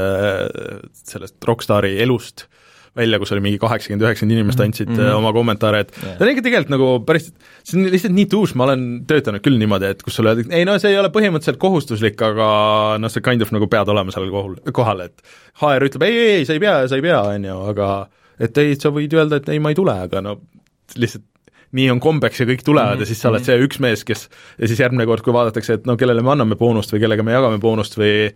sellest 1.14 1.36
rokkstaari 1.44 1.98
elust 2.02 2.48
välja, 2.96 3.20
kus 3.20 3.32
oli 3.34 3.42
mingi 3.44 3.60
kaheksakümmend, 3.62 4.04
üheksakümmend 4.06 4.38
inimest 4.38 4.58
mhm. 4.58 4.70
andsid 4.70 4.90
mm 4.90 4.98
-hmm. 4.98 5.18
oma 5.20 5.32
kommentaare, 5.36 5.80
et 5.84 5.92
yeah. 5.96 6.16
ta 6.18 6.24
on 6.24 6.32
ikka 6.32 6.44
tegelikult 6.46 6.72
nagu 6.74 6.88
päris, 7.06 7.30
see 7.62 7.78
on 7.78 7.90
lihtsalt 7.92 8.16
nii 8.16 8.26
tuus, 8.32 8.54
ma 8.58 8.66
olen 8.68 8.86
töötanud 9.10 9.44
küll 9.44 9.60
niimoodi, 9.60 9.92
et 9.94 10.02
kus 10.02 10.18
sulle 10.18 10.32
öeldakse, 10.32 10.52
ei 10.56 10.64
no 10.68 10.78
see 10.82 10.94
ei 10.94 10.98
ole 11.00 11.12
põhimõtteliselt 11.14 11.60
kohustuslik, 11.62 12.22
aga 12.22 12.48
noh, 13.02 13.12
sa 13.12 13.22
kind 13.24 13.44
of 13.44 13.54
nagu 13.54 13.68
pead 13.70 13.92
olema 13.92 14.14
seal 14.14 14.28
kohal, 14.32 14.58
kohal, 14.72 15.06
et 15.06 15.22
HR 15.62 15.88
ütleb 15.90 16.08
ei, 16.08 16.18
ei, 16.18 16.34
ei, 16.40 16.44
sa 16.48 16.56
ei 16.56 16.62
pea, 16.62 16.76
sa 16.88 16.98
ei 16.98 17.04
pea, 17.04 17.22
on 17.36 17.48
ju, 17.50 17.62
aga 17.72 17.94
et 18.40 18.58
ei, 18.58 18.76
sa 18.80 18.92
võid 18.94 19.16
öelda, 19.16 19.40
et 19.40 19.48
ei, 19.52 19.62
ma 19.62 19.72
ei 19.72 19.78
tule, 19.78 19.96
aga 20.08 20.24
no 20.24 20.38
lihtsalt 20.96 21.24
nii 21.76 21.88
on 21.92 22.00
kombeks 22.00 22.40
ja 22.40 22.46
kõik 22.48 22.62
tulevad 22.64 22.94
mm 22.94 22.96
-hmm. 22.96 23.00
ja 23.00 23.06
siis 23.06 23.20
sa 23.20 23.28
oled 23.28 23.42
mhm. 23.42 23.46
see 23.46 23.66
üks 23.66 23.80
mees, 23.82 24.04
kes 24.04 24.28
ja 24.58 24.68
siis 24.68 24.80
järgmine 24.80 25.06
kord, 25.06 25.24
kui 25.24 25.34
vaadatakse, 25.34 25.80
et 25.80 25.86
no 25.86 25.96
kellele 25.96 26.22
me 26.22 26.32
anname 26.32 26.56
boonust 26.56 26.92
või 26.92 27.02
kellega 27.02 27.22
me 27.22 27.32
jagame 27.32 27.58
boonust 27.58 27.98
või 27.98 28.32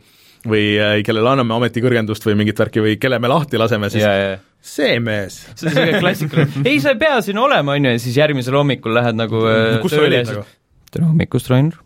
või 0.49 0.77
äh, 0.81 1.01
kellele 1.05 1.35
anname 1.35 1.57
ametikõrgendust 1.59 2.25
või 2.29 2.39
mingit 2.41 2.61
värki 2.61 2.85
või 2.85 2.97
kelle 3.01 3.19
me 3.21 3.29
lahti 3.29 3.61
laseme, 3.61 3.91
siis 3.93 4.05
yeah, 4.05 4.23
yeah 4.23 4.47
see 4.61 5.01
mees. 5.01 5.41
see 5.57 5.69
on 5.69 5.75
niisugune 5.75 6.01
klassikaline, 6.03 6.63
ei 6.69 6.81
sa 6.85 6.93
ei 6.95 7.01
pea 7.01 7.21
siin 7.25 7.39
olema, 7.41 7.77
on 7.77 7.89
ju, 7.89 7.93
ja 7.97 8.03
siis 8.03 8.19
järgmisel 8.21 8.57
hommikul 8.61 8.95
lähed 8.97 9.19
nagu 9.19 9.45
äh, 9.49 9.79
kus 9.83 9.95
sa 9.97 10.03
olid 10.05 10.29
nagu? 10.29 10.45
tere 10.93 11.07
hommikust, 11.09 11.49
Rainer 11.53 11.79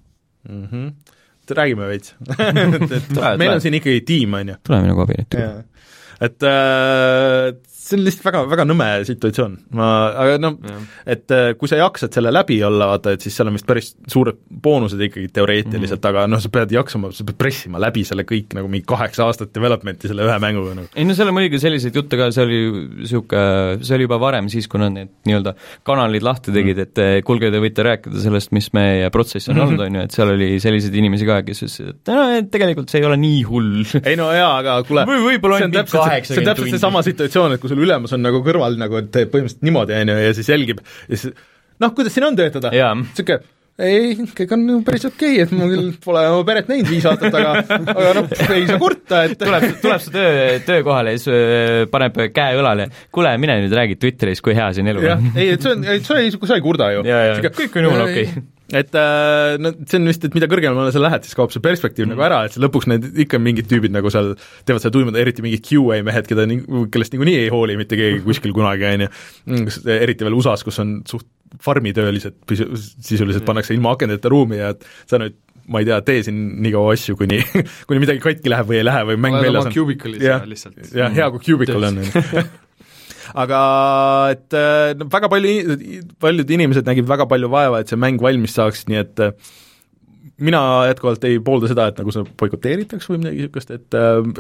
mm. 0.49 0.64
-hmm. 0.67 1.14
räägime 1.61 1.88
veits 1.88 2.14
et 2.99 3.38
meil 3.38 3.55
on 3.55 3.62
siin 3.62 3.79
ikkagi 3.79 4.01
tiim, 4.07 4.35
on 4.35 4.55
ju. 4.55 4.57
tule 4.67 4.81
minu 4.83 4.97
kabinetti. 4.99 5.47
et 6.21 6.43
äh, 6.43 7.55
see 7.85 7.99
on 7.99 8.05
lihtsalt 8.05 8.25
väga, 8.29 8.42
väga 8.49 8.64
nõme 8.66 8.87
situatsioon, 9.07 9.57
ma, 9.77 9.88
aga 10.25 10.38
noh, 10.40 10.57
et 11.11 11.33
äh, 11.35 11.51
kui 11.61 11.68
sa 11.70 11.79
jaksad 11.81 12.16
selle 12.16 12.33
läbi 12.33 12.57
olla, 12.64 12.88
vaata, 12.94 13.14
et 13.14 13.25
siis 13.25 13.37
seal 13.37 13.51
on 13.51 13.59
vist 13.59 13.66
päris 13.68 13.90
suured 14.11 14.38
boonused 14.64 15.01
ikkagi 15.09 15.29
teoreetiliselt 15.35 15.99
mm, 15.99 16.07
-hmm. 16.07 16.11
aga 16.14 16.31
noh, 16.31 16.40
sa 16.40 16.51
pead 16.55 16.73
jaksama, 16.73 17.11
sa 17.14 17.27
pead 17.29 17.38
pressima 17.40 17.81
läbi 17.83 18.05
selle 18.09 18.25
kõik 18.29 18.57
nagu 18.57 18.70
mingi 18.73 18.87
kaheksa 18.88 19.27
aastat 19.29 19.53
development'i 19.55 20.09
selle 20.11 20.25
ühe 20.25 20.38
mänguga 20.40 20.77
nagu. 20.79 20.88
ei 20.94 21.05
no 21.05 21.16
seal 21.16 21.29
on 21.29 21.37
muidugi 21.37 21.61
selliseid 21.61 21.99
jutte 22.01 22.20
ka, 22.20 22.31
see 22.35 22.47
oli 22.47 22.61
niisugune, 23.03 23.85
see 23.85 23.99
oli 23.99 24.09
juba 24.09 24.20
varem, 24.23 24.49
siis 24.53 24.68
kui 24.70 24.81
nad 24.81 24.94
need 24.94 25.12
nii-öelda 25.29 25.55
kanalid 25.85 26.25
lahti 26.25 26.53
tegid 26.53 26.77
mm, 26.77 26.88
-hmm. 26.88 26.88
et 26.88 27.05
eh, 27.05 27.23
kuulge, 27.27 27.53
te 27.53 27.61
võite 27.61 27.85
rääkida 27.85 28.25
sellest, 28.25 28.53
mis 28.57 28.70
meie 28.77 29.11
protsess 29.12 29.53
on 29.53 29.61
olnud, 29.61 29.85
on 29.85 30.01
ju, 30.01 30.07
et 30.09 30.16
seal 30.16 30.33
oli 30.33 30.55
selliseid 30.62 30.97
inimesi 31.03 31.29
ka, 31.29 31.42
kes 31.44 31.64
ütlesid, 31.66 31.92
et 31.92 32.12
no 32.14 32.25
tegelikult 32.49 32.88
see 32.88 33.03
ei 33.05 33.09
ole 33.11 33.20
nii 33.20 33.44
hull. 33.49 33.85
ei 34.01 34.16
no 34.16 34.33
jaa, 34.33 34.57
aga 34.62 34.81
kuule 34.88 35.05
või 35.09 35.20
võib-olla 35.29 35.61
on 35.61 35.68
mingi 35.68 35.85
kaheksakümmend 35.85 36.25
tundi. 36.25 36.33
see 36.33 36.40
on 36.40 36.51
täpselt 36.51 36.77
seesama 36.79 37.05
situatsioon, 37.05 37.57
et 37.57 37.61
kui 37.61 37.73
sul 37.74 37.82
ülemus 37.87 38.14
on 38.16 38.22
nagu 38.24 38.44
kõrval 38.46 38.78
nagu, 38.80 39.02
et 39.02 39.10
põhimõtteliselt 39.10 39.66
niimoodi, 39.66 39.98
on 39.98 40.14
ju, 40.14 40.22
ja 40.28 40.38
siis 40.38 40.54
jälgib 40.54 40.80
ja 40.84 41.18
siis 41.18 41.34
noh, 41.82 41.92
kuidas 41.96 42.14
siin 42.14 42.30
on 42.30 42.38
töötada? 42.38 42.70
niisugune 43.02 43.42
ei, 43.74 44.12
kõik 44.38 44.52
on 44.54 44.68
päris 44.87 45.02
okei 45.08 45.40
okay,, 45.40 45.46
et 45.48 45.52
ma 45.56 45.66
küll 45.66 45.88
pole 46.04 46.20
oma 46.30 46.44
peret 46.46 46.68
näinud 46.70 46.87
viis 46.92 47.06
aastat, 47.10 47.34
aga 47.34 47.80
aga 47.90 48.12
noh, 48.20 48.28
ei 48.54 48.68
saa 48.68 48.78
kurta, 48.78 49.24
et 49.26 49.34
tuleb, 49.40 49.66
tuleb 49.82 50.04
su 50.04 50.14
töö, 50.14 50.44
töökohale 50.66 51.16
ja 51.16 51.18
siis 51.18 51.34
äh, 51.34 51.82
paneb 51.90 52.20
käe 52.37 52.60
õlale, 52.60 52.87
kuule, 53.14 53.34
mine 53.42 53.58
nüüd 53.64 53.74
räägi 53.74 53.98
Twitteris, 53.98 54.44
kui 54.46 54.54
hea 54.54 54.70
siin 54.76 54.94
elu 54.94 55.02
on. 55.16 55.30
ei, 55.34 55.50
et 55.56 55.66
see 55.66 55.74
on, 55.74 55.82
sa 56.06 56.20
ei, 56.22 56.30
sa 56.38 56.54
ei 56.54 56.62
kurda 56.62 56.92
ju. 56.94 57.02
kõik 57.50 57.80
on 57.80 57.90
jumala 57.90 58.06
okei 58.12 58.28
okay 58.30 58.50
et 58.72 58.96
äh, 58.96 59.57
no 59.61 59.74
see 59.85 59.98
on 60.00 60.09
vist, 60.09 60.24
et 60.24 60.37
mida 60.37 60.48
kõrgemale 60.48 60.92
sa 60.94 61.03
lähed, 61.03 61.27
siis 61.27 61.37
kaob 61.37 61.53
see 61.53 61.62
perspektiiv 61.64 62.07
mm. 62.07 62.14
nagu 62.14 62.24
ära, 62.24 62.40
et 62.48 62.57
lõpuks 62.61 62.88
need 62.88 63.07
ikka 63.27 63.40
mingid 63.42 63.68
tüübid 63.68 63.92
nagu 63.92 64.12
seal 64.12 64.33
teevad 64.64 64.85
seda 64.85 64.94
tuimada, 64.94 65.20
eriti 65.20 65.44
mingid 65.44 65.64
QA 65.66 66.00
mehed, 66.07 66.29
keda 66.31 66.46
ni-, 66.48 66.62
kellest 66.94 67.12
niikuinii 67.12 67.37
ei 67.42 67.53
hooli 67.53 67.77
mitte 67.81 67.98
keegi 68.00 68.22
kuskil 68.29 68.57
kunagi, 68.57 68.88
on 68.88 69.07
ju, 69.07 69.11
mm, 69.53 69.94
eriti 69.98 70.27
veel 70.27 70.38
USA-s, 70.40 70.64
kus 70.64 70.81
on 70.85 70.98
suht 71.09 71.29
farmitöölised 71.62 72.40
sisuliselt 73.05 73.44
pannakse 73.46 73.77
ilma 73.77 73.92
akendeta 73.94 74.33
ruumi 74.33 74.59
ja 74.59 74.72
et 74.74 74.88
sa 75.07 75.20
nüüd 75.22 75.37
ma 75.70 75.81
ei 75.81 75.88
tea, 75.88 76.00
tee 76.05 76.24
siin 76.27 76.40
nii 76.64 76.72
kaua 76.74 76.92
asju, 76.96 77.16
kuni, 77.20 77.38
kuni 77.88 78.03
midagi 78.03 78.20
katki 78.24 78.53
läheb 78.53 78.68
või 78.68 78.81
ei 78.81 78.87
lähe 78.87 79.07
või 79.11 79.20
mäng 79.27 79.38
väljas 79.40 79.68
on. 79.68 79.72
cubicle'is 79.77 80.24
ja 80.24 80.40
lihtsalt. 80.48 80.77
jah, 80.92 81.12
hea 81.14 81.29
kui 81.33 81.44
cubicle 81.46 81.88
on, 81.88 82.03
aga 83.35 83.61
et 84.31 84.57
no 84.99 85.09
väga 85.11 85.31
palju, 85.33 85.77
paljud 86.23 86.51
inimesed 86.57 86.87
nägid 86.87 87.09
väga 87.09 87.27
palju 87.31 87.51
vaeva, 87.51 87.81
et 87.83 87.90
see 87.90 87.99
mäng 87.99 88.23
valmis 88.23 88.55
saaks, 88.55 88.87
nii 88.90 89.01
et 89.01 89.25
mina 90.42 90.61
jätkuvalt 90.88 91.25
ei 91.29 91.38
poolda 91.44 91.68
seda, 91.70 91.87
et 91.90 92.01
nagu 92.01 92.12
seda 92.14 92.27
boikoteeritakse 92.40 93.12
või 93.12 93.20
midagi 93.23 93.44
niisugust, 93.44 93.73
et 93.75 93.97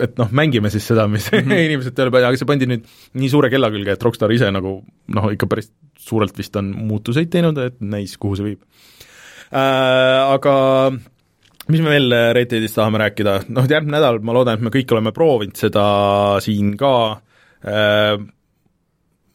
et 0.06 0.18
noh, 0.18 0.30
mängime 0.34 0.70
siis 0.72 0.86
seda, 0.90 1.06
mis 1.10 1.28
mm 1.30 1.38
-hmm. 1.44 1.64
inimesed 1.68 1.94
tööle 1.94 2.10
panevad, 2.10 2.32
aga 2.32 2.40
see 2.40 2.50
pandi 2.50 2.68
nüüd 2.70 2.86
nii 3.20 3.30
suure 3.30 3.50
kella 3.52 3.70
külge, 3.74 3.94
et 3.94 4.06
Rockstar 4.06 4.32
ise 4.34 4.50
nagu 4.50 4.76
noh, 5.14 5.30
ikka 5.32 5.46
päris 5.50 5.70
suurelt 5.98 6.38
vist 6.38 6.56
on 6.56 6.72
muutuseid 6.74 7.30
teinud, 7.30 7.58
et 7.58 7.80
näis, 7.80 8.16
kuhu 8.18 8.36
see 8.36 8.50
viib 8.50 8.62
äh,. 9.54 10.34
Aga 10.34 10.54
mis 11.68 11.80
me 11.80 11.90
veel 11.90 12.14
Red 12.34 12.50
Deadist 12.50 12.74
tahame 12.74 12.98
rääkida, 12.98 13.44
noh, 13.48 13.68
järgmine 13.70 13.98
nädal 13.98 14.18
ma 14.20 14.34
loodan, 14.34 14.58
et 14.58 14.66
me 14.66 14.74
kõik 14.74 14.92
oleme 14.92 15.12
proovinud 15.12 15.56
seda 15.56 15.84
siin 16.44 16.76
ka 16.76 16.94
äh,, 17.62 18.18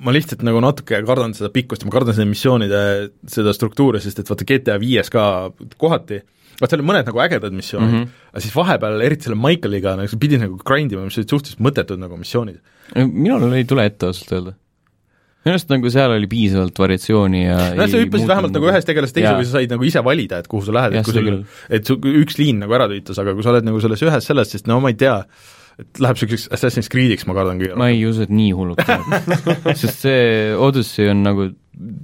ma 0.05 0.13
lihtsalt 0.15 0.43
nagu 0.47 0.61
natuke 0.63 1.01
kardan 1.07 1.35
seda 1.35 1.51
pikkust 1.53 1.83
ja 1.83 1.89
ma 1.89 1.95
kardan 1.95 2.15
seda 2.15 2.27
missioonide, 2.29 2.81
seda 3.29 3.53
struktuuri, 3.55 4.01
sest 4.03 4.21
et 4.21 4.31
vaata 4.31 4.47
GTA 4.47 4.77
viies 4.81 5.11
ka 5.11 5.23
kohati, 5.81 6.21
vaat 6.61 6.71
seal 6.71 6.83
on 6.83 6.89
mõned 6.91 7.09
nagu 7.09 7.21
ägedad 7.23 7.55
missioonid 7.55 7.91
mm, 7.91 8.05
-hmm. 8.05 8.31
aga 8.31 8.45
siis 8.45 8.55
vahepeal, 8.55 9.03
eriti 9.03 9.27
selle 9.27 9.39
Michaeliga, 9.39 9.97
nagu 9.99 10.11
sa 10.11 10.21
pidid 10.21 10.43
nagu 10.45 10.59
grind 10.63 10.95
ima, 10.95 11.03
mis 11.07 11.19
olid 11.19 11.35
suhteliselt 11.35 11.63
mõttetud 11.67 11.99
nagu 11.99 12.19
missioonid. 12.19 12.63
minul 12.95 13.53
ei 13.53 13.67
tule 13.67 13.85
ette 13.89 14.07
ausalt 14.09 14.35
öelda 14.37 14.55
minu 15.39 15.55
arust 15.55 15.69
nagu 15.71 15.91
seal 15.91 16.11
oli 16.11 16.27
piisavalt 16.31 16.79
variatsiooni 16.79 17.43
ja 17.45 17.59
nojah, 17.77 17.91
sa 17.91 18.01
hüppasid 18.01 18.27
vähemalt 18.27 18.55
nagu 18.55 18.67
ühest 18.71 18.89
tegelast 18.89 19.15
teise 19.15 19.31
või 19.37 19.47
sa 19.47 19.55
said 19.55 19.71
nagu 19.71 19.85
ise 19.87 20.03
valida, 20.03 20.41
et 20.43 20.49
kuhu 20.51 20.65
sa 20.67 20.75
lähed, 20.75 20.97
et 20.99 21.07
kui 21.07 21.15
sul, 21.15 21.29
et 21.77 21.87
su 21.87 21.95
üks 21.95 22.39
liin 22.41 22.59
nagu 22.63 22.75
ära 22.75 22.89
tüütas, 22.91 23.21
aga 23.23 23.35
kui 23.37 23.45
sa 23.45 23.53
oled 23.53 23.67
nagu 23.67 23.79
selles 23.83 24.03
ühes 24.03 24.27
selles, 24.27 24.51
siis 24.51 24.67
no 24.67 24.81
ma 24.83 24.91
ei 24.91 24.99
tea, 24.99 25.15
et 25.79 26.01
läheb 26.03 26.17
niisuguseks 26.17 26.49
Assassin's 26.55 26.91
Creed'iks, 26.91 27.25
ma 27.29 27.35
kardan 27.37 27.61
küll. 27.61 27.77
ma 27.79 27.89
ei 27.93 28.03
usu, 28.07 28.25
et 28.27 28.33
nii 28.33 28.51
hulluks 28.57 28.89
läheb 28.89 29.71
sest 29.81 30.05
see 30.05 30.51
Odyssey 30.55 31.11
on 31.13 31.23
nagu 31.25 31.49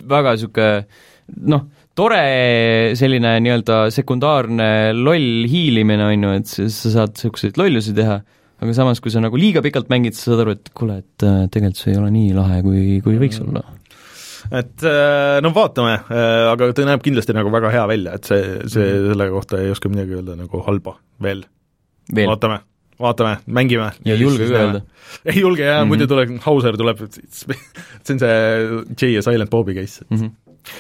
väga 0.10 0.36
niisugune 0.38 0.70
noh, 1.52 1.66
tore 1.98 2.22
selline 2.98 3.38
nii-öelda 3.44 3.86
sekundaarne 3.94 4.70
loll 4.98 5.48
hiilimine, 5.50 6.10
on 6.12 6.28
ju, 6.28 6.34
et 6.40 6.52
sa 6.52 6.92
saad 7.00 7.16
niisuguseid 7.16 7.58
lollusi 7.60 7.96
teha, 7.98 8.20
aga 8.62 8.76
samas, 8.78 9.02
kui 9.04 9.14
sa 9.14 9.24
nagu 9.24 9.40
liiga 9.40 9.64
pikalt 9.66 9.90
mängid, 9.92 10.18
sa 10.18 10.32
saad 10.32 10.46
aru, 10.46 10.58
et 10.60 10.70
kuule, 10.78 11.00
et 11.04 11.26
äh, 11.26 11.42
tegelikult 11.52 11.82
see 11.82 11.96
ei 11.96 12.02
ole 12.02 12.12
nii 12.14 12.36
lahe, 12.38 12.62
kui, 12.66 12.86
kui 13.06 13.18
võiks 13.22 13.42
olla. 13.44 13.66
Et 14.54 14.86
äh, 14.86 15.40
no 15.42 15.50
vaatame, 15.56 15.98
äh, 16.14 16.46
aga 16.52 16.70
ta 16.78 16.86
näeb 16.86 17.04
kindlasti 17.06 17.34
nagu 17.36 17.50
väga 17.54 17.74
hea 17.74 17.88
välja, 17.90 18.20
et 18.20 18.30
see, 18.30 18.44
see, 18.70 18.86
mhm. 18.86 19.12
selle 19.12 19.30
kohta 19.34 19.64
ei 19.64 19.74
oska 19.74 19.92
midagi 19.92 20.20
öelda 20.20 20.38
nagu 20.38 20.62
halba 20.68 21.00
veel, 21.26 21.44
veel.. 22.14 22.30
vaatame 22.30 22.62
vaatame, 23.02 23.38
mängime. 23.48 23.92
ja 24.06 24.16
ei 24.16 24.22
julge 24.22 24.48
ka 24.50 24.62
öelda. 24.62 24.82
ei 25.32 25.40
julge 25.42 25.64
jah 25.66 25.78
mm, 25.78 25.84
-hmm. 25.84 25.94
muidu 25.94 26.08
tuleb, 26.08 26.38
Hauser 26.46 26.78
tuleb, 26.78 27.04
see 28.06 28.16
on 28.16 28.20
see 28.20 28.34
J 29.02 29.14
ja 29.18 29.22
Silent 29.26 29.50
Bobi 29.50 29.76
case 29.78 30.06
mm. 30.10 30.18
-hmm 30.18 30.34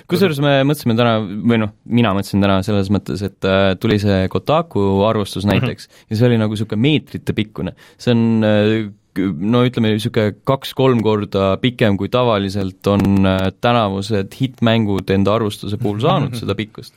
kusjuures 0.09 0.39
me 0.41 0.51
mõtlesime 0.65 0.95
täna, 0.97 1.19
või 1.21 1.59
noh, 1.61 1.71
mina 1.85 2.09
mõtlesin 2.17 2.41
täna 2.41 2.59
selles 2.65 2.89
mõttes, 2.89 3.21
et 3.21 3.45
äh, 3.45 3.75
tuli 3.77 3.99
see 4.01 4.27
Kotaku 4.33 5.03
arvustus 5.05 5.45
näiteks 5.45 5.87
mm 5.87 5.91
-hmm. 5.91 6.05
ja 6.09 6.17
see 6.17 6.27
oli 6.27 6.39
nagu 6.41 6.57
niisugune 6.57 6.81
meetrite 6.81 7.33
pikkune. 7.33 7.75
see 7.97 8.15
on 8.15 8.43
äh, 8.43 8.91
no 9.53 9.63
ütleme, 9.65 9.93
niisugune 9.93 10.35
kaks-kolm 10.43 11.01
korda 11.05 11.57
pikem, 11.61 11.97
kui 11.97 12.09
tavaliselt 12.09 12.87
on 12.87 13.25
äh, 13.25 13.51
tänavused 13.61 14.33
hittmängud 14.41 15.09
enda 15.09 15.35
arvustuse 15.35 15.77
puhul 15.77 15.99
saanud 15.99 16.35
seda 16.41 16.55
pikkust 16.55 16.93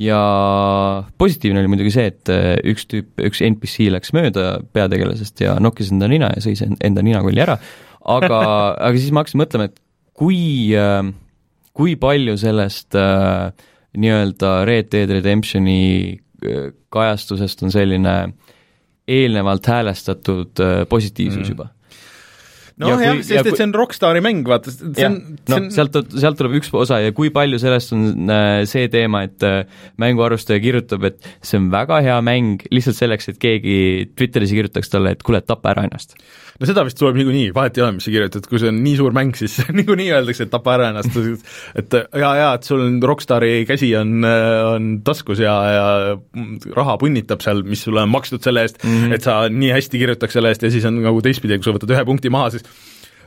ja 0.00 1.04
positiivne 1.18 1.60
oli 1.60 1.70
muidugi 1.72 1.92
see, 1.92 2.08
et 2.12 2.30
äh, 2.32 2.54
üks 2.72 2.86
tüüp, 2.88 3.10
üks 3.28 3.42
NPC 3.44 3.90
läks 3.92 4.14
mööda 4.16 4.62
peategelasest 4.72 5.42
ja 5.44 5.58
nokkis 5.60 5.92
enda 5.92 6.08
nina 6.10 6.30
ja 6.32 6.44
sõi 6.44 6.56
enda 6.64 7.04
ninakolli 7.04 7.42
ära, 7.44 7.58
aga 8.00 8.38
aga 8.88 8.94
siis 8.96 9.12
ma 9.12 9.24
hakkasin 9.24 9.42
mõtlema, 9.42 9.68
et 9.68 9.76
kui, 10.16 10.40
äh, 10.78 11.04
kui 11.76 11.98
palju 12.00 12.38
sellest 12.40 12.96
äh, 12.98 13.52
nii-öelda 13.92 14.62
Red 14.68 14.88
Dead 14.94 15.12
Redemptioni 15.12 16.16
kajastusest 16.92 17.60
on 17.62 17.70
selline 17.70 18.16
eelnevalt 19.06 19.68
häälestatud 19.68 20.58
positiivsus 20.90 21.44
mm. 21.44 21.50
juba 21.52 21.68
nojah, 22.82 23.20
sest 23.24 23.48
et 23.48 23.58
see 23.58 23.66
on 23.66 23.74
Rockstari 23.76 24.22
mäng, 24.24 24.44
vaata, 24.48 24.72
see 24.74 25.06
on 25.08 25.18
no 25.50 25.58
on... 25.58 25.68
sealt, 25.74 25.98
sealt 26.12 26.38
tuleb 26.40 26.58
üks 26.60 26.72
osa 26.76 27.00
ja 27.02 27.14
kui 27.16 27.32
palju 27.34 27.60
sellest 27.62 27.94
on 27.96 28.30
äh, 28.32 28.62
see 28.68 28.90
teema, 28.92 29.24
et 29.28 29.46
äh, 29.46 29.62
mänguarvustaja 30.02 30.62
kirjutab, 30.62 31.08
et 31.10 31.32
see 31.44 31.60
on 31.60 31.70
väga 31.72 32.02
hea 32.06 32.20
mäng 32.24 32.64
lihtsalt 32.74 32.98
selleks, 32.98 33.32
et 33.32 33.42
keegi 33.42 33.76
Twitteris 34.16 34.54
kirjutaks 34.54 34.92
talle, 34.92 35.16
et 35.16 35.26
kuule, 35.26 35.42
tapa 35.46 35.74
ära 35.74 35.86
ennast. 35.88 36.16
No 36.60 36.68
seda 36.68 36.84
vist 36.86 36.98
tuleb 37.00 37.16
niikuinii, 37.18 37.50
vahet 37.56 37.78
ei 37.78 37.82
ole, 37.82 37.96
mis 37.96 38.04
sa 38.06 38.12
kirjutad, 38.12 38.44
kui 38.46 38.60
see 38.62 38.70
on 38.70 38.76
nii 38.84 38.98
suur 39.00 39.14
mäng, 39.16 39.34
siis 39.38 39.56
niikuinii 39.78 40.10
öeldakse, 40.14 40.46
et 40.46 40.52
tapa 40.52 40.76
ära 40.76 40.90
ennast, 40.92 41.16
et 41.80 41.96
jaa, 41.96 42.32
jaa, 42.38 42.52
et 42.58 42.68
sul 42.68 42.84
on 42.84 43.00
Rockstari 43.02 43.64
käsi 43.68 43.90
on, 43.98 44.20
on 44.22 44.90
taskus 45.06 45.42
ja, 45.42 45.54
ja 45.72 45.86
raha 46.76 46.96
punnitab 47.00 47.42
seal, 47.44 47.64
mis 47.66 47.82
sulle 47.86 48.04
on 48.04 48.12
makstud 48.12 48.44
selle 48.44 48.66
eest 48.66 48.78
mm, 48.82 48.92
-hmm. 48.92 49.16
et 49.16 49.26
sa 49.26 49.38
nii 49.50 49.72
hästi 49.74 50.00
kirjutaks 50.02 50.38
selle 50.38 50.52
eest 50.52 50.62
ja 50.62 50.70
siis 50.70 50.86
on 50.88 51.00
nagu 51.02 51.22
teistpidi, 51.24 51.58
kui 51.58 51.66
sa 51.66 51.74
võtad 51.76 51.94
ühe 51.96 52.04
punkti 52.08 52.30
maha, 52.32 52.52
siis 52.54 52.66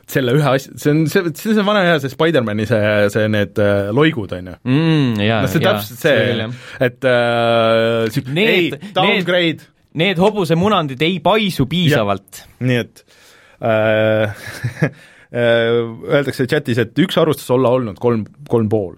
selle 0.06 0.36
ühe 0.38 0.46
asja, 0.46 0.74
see 0.78 0.92
on, 0.92 1.00
see, 1.10 1.32
see 1.34 1.54
on 1.58 1.66
vana 1.66 1.82
hea, 1.82 1.96
see 2.02 2.12
Spider-mani 2.12 2.66
see, 2.70 2.90
see 3.10 3.30
need 3.32 3.58
äh, 3.62 3.88
loigud, 3.94 4.34
on 4.36 4.52
ju 4.52 4.58
mm,. 4.62 5.16
noh, 5.18 5.48
see 5.50 5.64
täpselt 5.64 6.02
see, 6.02 6.50
et 6.86 7.08
äh, 7.10 8.20
ei, 8.44 8.68
downgrade 8.94 9.66
need 9.96 10.20
hobusemunandid 10.20 11.02
ei 11.02 11.18
paisu 11.24 11.66
piisavalt. 11.70 12.44
nii 12.62 12.78
et 12.84 13.02
äh, 13.64 14.44
äh, 14.84 14.92
öeldakse 15.40 16.46
chatis, 16.50 16.80
et 16.82 17.02
üks 17.02 17.18
arvustus 17.20 17.50
olla 17.56 17.72
olnud 17.78 17.98
kolm, 18.00 18.26
kolm 18.48 18.70
pool. 18.70 18.94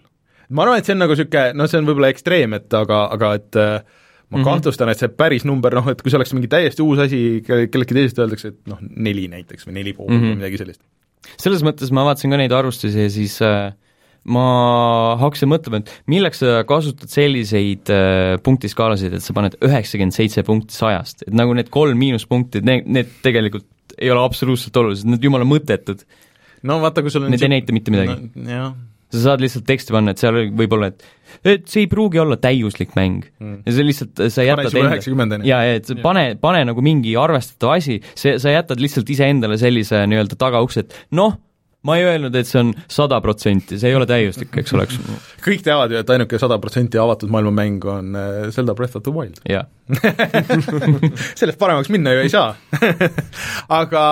ma 0.50 0.66
arvan, 0.66 0.82
et 0.82 0.88
see 0.88 0.96
on 0.96 1.04
nagu 1.04 1.16
niisugune, 1.16 1.54
noh, 1.56 1.70
see 1.70 1.80
on 1.80 1.88
võib-olla 1.88 2.12
ekstreem, 2.12 2.58
et 2.58 2.76
aga, 2.76 3.06
aga 3.16 3.32
et 3.38 3.60
äh, 3.62 4.04
ma 4.28 4.36
mm 4.36 4.42
-hmm. 4.42 4.48
kahtlustan, 4.50 4.92
et 4.92 5.00
see 5.00 5.08
päris 5.08 5.44
number, 5.48 5.74
noh, 5.74 5.88
et 5.88 6.02
kui 6.02 6.12
see 6.12 6.18
oleks 6.20 6.34
mingi 6.36 6.50
täiesti 6.52 6.84
uus 6.84 7.00
asi, 7.00 7.42
kelleltki 7.46 7.96
teisest 7.96 8.18
öeldakse, 8.20 8.52
et 8.52 8.58
noh, 8.68 8.80
neli 8.80 9.28
näiteks 9.32 9.68
või 9.68 9.78
neli 9.80 9.94
pool 9.96 10.10
mm 10.10 10.16
-hmm. 10.20 10.32
või 10.34 10.40
midagi 10.42 10.60
sellist. 10.60 10.82
selles 11.40 11.64
mõttes 11.64 11.92
ma 11.92 12.04
vaatasin 12.04 12.30
ka 12.30 12.40
neid 12.40 12.52
arvustusi 12.52 13.06
ja 13.06 13.10
siis 13.10 13.40
äh, 13.42 13.72
ma 14.28 15.16
hakkasin 15.20 15.50
mõtlema, 15.50 15.80
et 15.80 15.92
milleks 16.10 16.42
sa 16.42 16.62
kasutad 16.68 17.08
selliseid 17.12 17.90
äh, 17.92 18.36
punktiskaalasid, 18.44 19.16
et 19.16 19.24
sa 19.24 19.34
paned 19.36 19.56
üheksakümmend 19.64 20.16
seitse 20.16 20.44
punkti 20.46 20.76
sajast, 20.76 21.24
et 21.26 21.34
nagu 21.36 21.54
need 21.56 21.70
kolm 21.72 21.98
miinuspunkti, 21.98 22.62
need, 22.66 22.86
need 22.86 23.18
tegelikult 23.24 23.66
ei 23.98 24.12
ole 24.12 24.22
absoluutselt 24.22 24.76
olulised, 24.76 25.08
need 25.08 25.24
jumala 25.24 25.46
mõttetud. 25.48 26.04
no 26.68 26.80
vaata, 26.82 27.02
kui 27.02 27.14
sul 27.14 27.24
on 27.24 27.32
Need 27.32 27.46
ei 27.46 27.54
näita 27.56 27.74
mitte 27.74 27.94
midagi 27.94 28.18
no,. 28.18 28.50
jah, 28.50 28.72
sa 29.12 29.22
saad 29.30 29.42
lihtsalt 29.44 29.66
teksti 29.68 29.94
panna, 29.94 30.12
et 30.12 30.20
seal 30.22 30.42
võib 30.56 30.76
olla, 30.76 30.90
et 30.92 31.06
et 31.44 31.66
see 31.68 31.84
ei 31.84 31.90
pruugi 31.90 32.20
olla 32.20 32.38
täiuslik 32.40 32.94
mäng. 32.98 33.26
Mm.. 33.40 33.60
ja 33.66 33.74
see 33.76 33.86
lihtsalt, 33.86 34.22
sa 34.32 34.46
jätad 34.46 34.72
enda, 34.72 35.40
jaa, 35.48 35.60
et 35.78 35.90
pane, 36.04 36.24
pane 36.40 36.62
nagu 36.68 36.84
mingi 36.84 37.14
arvestatav 37.20 37.76
asi, 37.76 37.98
see, 38.18 38.36
sa 38.42 38.54
jätad 38.54 38.80
lihtsalt 38.82 39.10
iseendale 39.12 39.58
sellise 39.60 40.04
nii-öelda 40.08 40.38
tagaukse, 40.40 40.86
et 40.86 40.98
noh, 41.16 41.36
ma 41.86 41.94
ei 41.94 42.02
öelnud, 42.08 42.34
et 42.34 42.48
see 42.48 42.58
on 42.58 42.72
sada 42.90 43.20
protsenti, 43.22 43.76
see 43.78 43.92
ei 43.92 43.94
ole 43.94 44.06
täiuslik, 44.08 44.50
eks 44.58 44.74
oleks. 44.74 44.96
kõik 45.44 45.60
teavad 45.62 45.92
ju, 45.94 46.00
et 46.02 46.08
ainuke 46.10 46.40
sada 46.42 46.56
protsenti 46.58 46.98
avatud 46.98 47.30
maailma 47.30 47.52
mäng 47.54 47.84
on 47.86 48.16
äh, 48.18 48.48
Zelda 48.54 48.74
Breath 48.78 48.98
of 48.98 49.04
the 49.06 49.14
Wild. 49.14 49.38
jah 49.48 49.68
sellest 51.38 51.56
paremaks 51.60 51.88
minna 51.88 52.12
ju 52.12 52.24
ei 52.24 52.32
saa 52.32 52.50
aga 53.80 54.02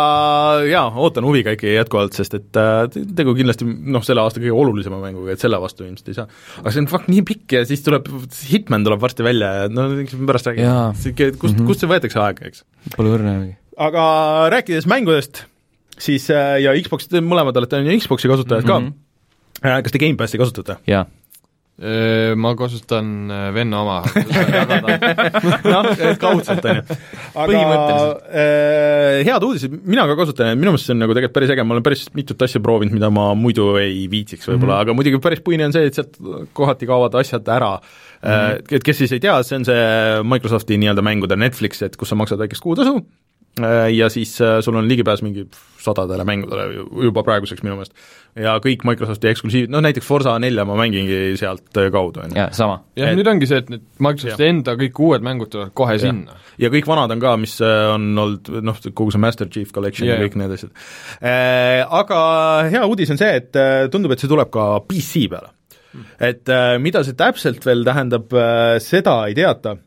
jaa, 0.70 0.84
ootan 0.94 1.26
huviga 1.26 1.56
ikkagi 1.56 1.74
jätkuvalt, 1.74 2.14
sest 2.16 2.38
et 2.38 2.60
äh, 2.62 2.86
tegu 3.18 3.34
kindlasti 3.36 3.66
noh, 3.66 4.04
selle 4.06 4.22
aasta 4.22 4.40
kõige 4.40 4.54
olulisema 4.54 5.02
mänguga, 5.02 5.34
et 5.34 5.42
selle 5.42 5.58
vastu 5.60 5.88
ilmselt 5.88 6.14
ei 6.14 6.20
saa. 6.20 6.30
aga 6.62 6.70
see 6.70 6.84
on 6.84 6.88
fakt 6.92 7.10
nii 7.10 7.26
pikk 7.26 7.58
ja 7.58 7.64
siis 7.66 7.82
tuleb, 7.86 8.06
Hitman 8.46 8.86
tuleb 8.86 9.02
varsti 9.02 9.26
välja 9.26 9.50
ja 9.64 9.66
no 9.72 9.88
pärast 10.30 10.52
räägime, 10.52 10.94
kust 10.94 11.10
mm, 11.10 11.34
-hmm. 11.34 11.66
kust 11.66 11.82
see 11.82 11.90
võetakse 11.90 12.22
aega, 12.22 12.46
eks? 12.46 12.62
Pole 12.94 13.18
õrnagi. 13.18 13.56
aga 13.90 14.06
rääkides 14.54 14.86
mängudest 14.86 15.44
siis 15.98 16.30
äh, 16.30 16.56
ja 16.64 16.74
Xbox, 16.82 17.08
te 17.10 17.22
mõlemad 17.24 17.56
olete 17.56 17.80
on 17.80 17.90
ju 17.90 18.00
Xboxi 18.00 18.28
kasutajad 18.28 18.64
mm 18.64 18.72
-hmm. 18.72 18.92
ka, 19.62 19.68
äh, 19.68 19.82
kas 19.82 19.92
te 19.92 20.02
Gamepassi 20.02 20.38
kasutate? 20.38 20.80
jaa 20.86 21.06
ma 21.76 22.54
kasutan 22.56 23.30
äh, 23.30 23.50
venna 23.52 23.82
oma 23.82 23.98
noh, 25.74 25.88
kaudselt, 26.16 26.64
on 26.64 26.78
ju. 26.78 26.96
aga 27.36 27.58
äh, 28.32 29.20
head 29.28 29.44
uudised, 29.44 29.74
mina 29.84 30.06
ka 30.08 30.16
kasutan 30.16 30.56
minu 30.56 30.72
meelest 30.72 30.88
see 30.88 30.96
on 30.96 31.04
nagu 31.04 31.12
tegelikult 31.12 31.36
päris 31.36 31.52
äge, 31.52 31.66
ma 31.68 31.76
olen 31.76 31.84
päris 31.84 32.06
mitut 32.16 32.46
asja 32.48 32.62
proovinud, 32.64 32.96
mida 32.96 33.12
ma 33.12 33.28
muidu 33.36 33.74
ei 33.82 34.06
viitsiks 34.08 34.48
võib-olla 34.48 34.72
mm, 34.72 34.78
-hmm. 34.78 34.88
aga 34.88 34.96
muidugi 34.96 35.20
päris 35.28 35.44
põhiline 35.44 35.68
on 35.68 35.76
see, 35.76 35.84
et 35.90 36.00
sealt 36.00 36.16
kohati 36.56 36.88
kaovad 36.88 37.20
asjad 37.20 37.44
ära 37.44 37.74
mm. 37.76 38.24
-hmm. 38.24 38.74
Et 38.80 38.82
kes 38.82 39.04
siis 39.04 39.12
ei 39.12 39.20
tea, 39.20 39.36
see 39.44 39.60
on 39.60 39.68
see 39.68 39.86
Microsofti 40.24 40.80
nii-öelda 40.80 41.04
mängude 41.04 41.36
Netflix, 41.36 41.84
et 41.84 42.00
kus 42.00 42.08
sa 42.08 42.16
maksad 42.16 42.40
väikest 42.40 42.64
kuutasu 42.64 43.02
Äh, 43.02 43.25
ja 43.96 44.08
siis 44.12 44.40
äh, 44.40 44.60
sul 44.60 44.76
on 44.76 44.88
ligipääs 44.88 45.22
mingi 45.24 45.46
sadadele 45.80 46.24
mängudele 46.28 46.84
juba 47.04 47.22
praeguseks 47.24 47.62
minu 47.64 47.78
meelest. 47.78 47.94
ja 48.36 48.56
kõik 48.60 48.82
Microsofti 48.84 49.30
eksklusiivid, 49.30 49.70
noh 49.72 49.80
näiteks 49.84 50.06
Forsa 50.06 50.34
nelja 50.42 50.66
ma 50.68 50.76
mängingi 50.76 51.38
sealt 51.40 51.78
äh, 51.80 51.88
kaudu, 51.92 52.20
on 52.24 52.34
ju. 52.34 52.40
jaa, 52.40 52.50
sama. 52.56 52.82
jah, 52.98 53.14
nüüd 53.16 53.30
ongi 53.32 53.48
see, 53.48 53.62
et 53.64 53.70
need 53.72 53.86
Microsofti 54.02 54.44
ja. 54.44 54.52
enda 54.52 54.76
kõik 54.80 55.00
uued 55.08 55.24
mängud 55.24 55.52
tulevad 55.52 55.72
kohe 55.78 55.96
ja. 55.96 56.02
sinna. 56.04 56.36
ja 56.60 56.70
kõik 56.74 56.88
vanad 56.90 57.14
on 57.16 57.22
ka, 57.22 57.36
mis 57.40 57.56
on 57.64 58.10
olnud 58.26 58.50
noh, 58.66 58.82
kogu 58.92 59.14
see 59.14 59.24
Master 59.24 59.48
Chief 59.52 59.72
Collection 59.72 60.08
yeah. 60.08 60.20
ja 60.20 60.26
kõik 60.26 60.36
need 60.42 60.56
asjad 60.58 60.74
äh,. 61.22 61.80
Aga 61.96 62.18
hea 62.72 62.84
uudis 62.84 63.12
on 63.14 63.20
see, 63.20 63.30
et 63.40 63.56
tundub, 63.92 64.12
et 64.12 64.20
see 64.20 64.30
tuleb 64.30 64.52
ka 64.52 64.66
PC 64.84 65.26
peale. 65.32 65.54
et 66.20 66.52
äh, 66.52 66.76
mida 66.82 67.00
see 67.06 67.16
täpselt 67.16 67.64
veel 67.64 67.86
tähendab 67.88 68.36
äh,, 68.36 68.76
seda 68.84 69.22
ei 69.30 69.38
teata, 69.38 69.78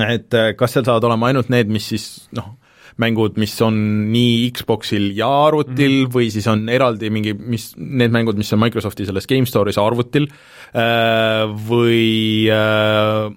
et 0.00 0.34
äh, 0.34 0.50
kas 0.58 0.74
seal 0.74 0.88
saavad 0.88 1.06
olema 1.06 1.30
ainult 1.30 1.52
need, 1.52 1.70
mis 1.70 1.86
siis 1.92 2.08
noh, 2.34 2.56
mängud, 3.00 3.38
mis 3.40 3.54
on 3.64 3.76
nii 4.12 4.50
Xboxil 4.56 5.10
ja 5.16 5.28
arvutil 5.46 5.90
mm 5.90 6.04
-hmm. 6.04 6.12
või 6.14 6.30
siis 6.30 6.46
on 6.50 6.68
eraldi 6.68 7.10
mingi, 7.10 7.34
mis, 7.34 7.72
need 7.76 8.12
mängud, 8.12 8.36
mis 8.36 8.52
on 8.52 8.60
Microsofti 8.60 9.06
selles 9.06 9.26
Game 9.26 9.48
Store'is 9.48 9.80
arvutil 9.80 10.28
äh, 10.28 11.48
või 11.68 12.48
äh, 12.52 13.32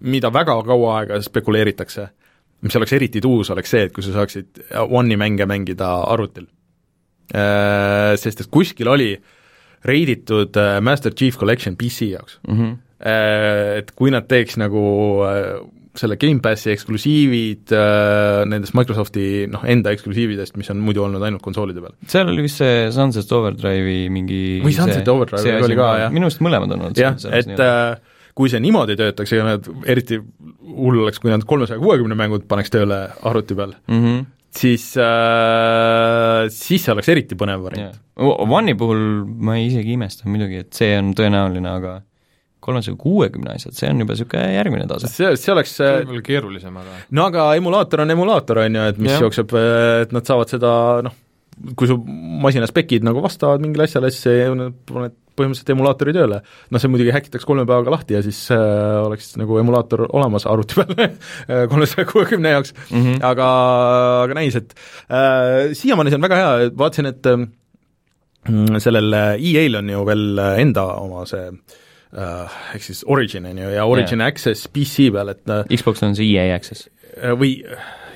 mida 0.00 0.32
väga 0.32 0.62
kaua 0.62 0.98
aega 0.98 1.20
spekuleeritakse, 1.22 2.08
mis 2.62 2.76
oleks 2.76 2.92
eriti 2.92 3.20
tuus, 3.20 3.50
oleks 3.50 3.70
see, 3.70 3.82
et 3.82 3.92
kui 3.92 4.02
sa 4.02 4.12
saaksid 4.12 4.62
One'i 4.88 5.16
mänge 5.16 5.46
mängida 5.46 6.02
arvutil. 6.06 6.46
Äh, 7.34 8.14
sest 8.16 8.40
et 8.40 8.50
kuskil 8.50 8.88
oli 8.88 9.16
reiditud 9.84 10.54
Master 10.80 11.12
Chief 11.14 11.38
Collection 11.38 11.76
PC 11.76 12.12
jaoks 12.12 12.38
mm. 12.48 12.58
-hmm. 12.58 12.78
Et 13.78 13.90
kui 13.90 14.10
nad 14.10 14.28
teeks 14.28 14.56
nagu 14.56 14.78
selle 15.98 16.16
Gamepassi 16.20 16.70
eksklusiivid 16.72 17.72
äh, 17.76 18.42
nendest 18.48 18.76
Microsofti 18.76 19.44
noh, 19.52 19.64
enda 19.68 19.92
eksklusiividest, 19.92 20.56
mis 20.60 20.70
on 20.72 20.80
muidu 20.84 21.04
olnud 21.04 21.22
ainult 21.26 21.44
konsoolide 21.44 21.82
peal. 21.84 21.94
seal 22.08 22.30
oli 22.32 22.46
vist 22.46 22.62
see 22.62 22.86
Sunset 22.94 23.32
Overdrive'i 23.36 24.06
mingi 24.12 24.40
või 24.64 24.72
Sunset 24.76 25.08
Overdrive 25.12 25.58
oli 25.66 25.76
ka, 25.78 25.88
jah. 26.06 26.14
minu 26.14 26.28
arust 26.28 26.42
mõlemad 26.44 26.72
on 26.72 26.86
olnud 26.88 27.00
jah, 27.00 27.18
et 27.36 27.52
äh, 27.60 28.20
kui 28.38 28.52
see 28.52 28.62
niimoodi 28.64 28.96
töötaks, 28.96 29.34
ega 29.36 29.48
nad, 29.50 29.68
eriti 29.92 30.20
hull 30.20 31.02
oleks, 31.04 31.20
kui 31.20 31.32
nad 31.32 31.44
kolmesaja 31.48 31.80
kuuekümne 31.82 32.16
mängud 32.18 32.46
paneks 32.48 32.72
tööle 32.72 33.02
arvuti 33.28 33.58
peal 33.58 33.74
mm, 33.76 33.98
-hmm. 34.00 34.22
siis 34.62 34.86
äh,, 34.96 36.46
siis 36.48 36.86
see 36.86 36.94
oleks 36.94 37.12
eriti 37.12 37.36
põnev 37.36 37.68
variant 37.68 37.92
yeah.. 37.92 38.00
One'i 38.22 38.74
puhul 38.76 39.24
ma 39.24 39.56
isegi 39.60 39.94
imestan 39.96 40.32
muidugi, 40.32 40.64
et 40.64 40.76
see 40.76 40.96
on 41.00 41.14
tõenäoline, 41.16 41.68
aga 41.68 41.94
kolmesaja 42.62 42.98
kuuekümne 43.00 43.56
asjad, 43.56 43.74
see 43.76 43.90
on 43.90 44.04
juba 44.04 44.16
niisugune 44.16 44.44
järgmine 44.54 44.86
tase. 44.90 45.10
see, 45.10 45.32
see 45.40 45.54
oleks 45.54 45.74
see 45.80 45.90
võib-olla 46.02 46.26
keerulisem, 46.28 46.78
aga 46.82 47.00
no 47.18 47.26
aga 47.30 47.48
emulaator 47.58 48.04
on 48.04 48.14
emulaator, 48.14 48.62
on 48.66 48.78
ju, 48.78 48.86
et 48.92 49.02
mis 49.02 49.14
ja. 49.14 49.24
jookseb, 49.26 49.56
et 50.04 50.14
nad 50.14 50.28
saavad 50.28 50.52
seda 50.52 50.74
noh, 51.08 51.16
kui 51.78 51.90
su 51.90 51.98
masina 52.42 52.68
spekid 52.70 53.04
nagu 53.06 53.22
vastavad 53.24 53.62
mingile 53.62 53.88
asjale, 53.88 54.12
siis 54.14 54.24
see, 54.28 54.70
paned 54.88 55.18
põhimõtteliselt 55.32 55.72
emulaatori 55.72 56.12
tööle. 56.12 56.40
noh, 56.44 56.80
see 56.80 56.90
muidugi 56.92 57.12
häkitakse 57.14 57.48
kolme 57.48 57.64
päevaga 57.68 57.94
lahti 57.94 58.16
ja 58.18 58.22
siis 58.24 58.38
äh, 58.52 58.60
oleks 59.00 59.32
nagu 59.40 59.56
emulaator 59.62 60.04
olemas 60.10 60.44
arvuti 60.48 60.76
peal 60.76 61.68
kolmesaja 61.72 62.08
kuuekümne 62.10 62.52
jaoks 62.52 62.74
mm, 62.76 62.98
-hmm. 62.98 63.20
aga, 63.26 63.48
aga 64.26 64.36
näis, 64.38 64.58
et 64.60 64.74
äh, 65.08 65.72
siiamaani 65.78 66.12
see 66.12 66.20
on 66.20 66.26
väga 66.28 66.40
hea, 66.40 66.72
vaatasin, 66.78 67.08
et 67.14 67.30
äh, 67.32 67.46
sellel 68.84 69.16
EA-l 69.38 69.80
on 69.80 69.94
ju 69.94 70.04
veel 70.06 70.44
enda 70.66 70.84
oma 71.00 71.24
see 71.30 71.48
äh, 71.48 71.80
uh, 72.16 72.60
ehk 72.76 72.84
siis 72.86 73.02
Origin 73.10 73.48
on 73.50 73.62
ju, 73.62 73.72
ja 73.74 73.86
Origin 73.88 74.20
yeah. 74.20 74.32
Access 74.32 74.68
PC 74.72 75.08
peal, 75.14 75.32
et 75.34 75.42
uh, 75.50 75.64
Xbox 75.70 76.04
on 76.06 76.16
see 76.18 76.34
EA 76.34 76.56
Access. 76.56 76.88
Äh, 77.16 77.34
või 77.38 77.56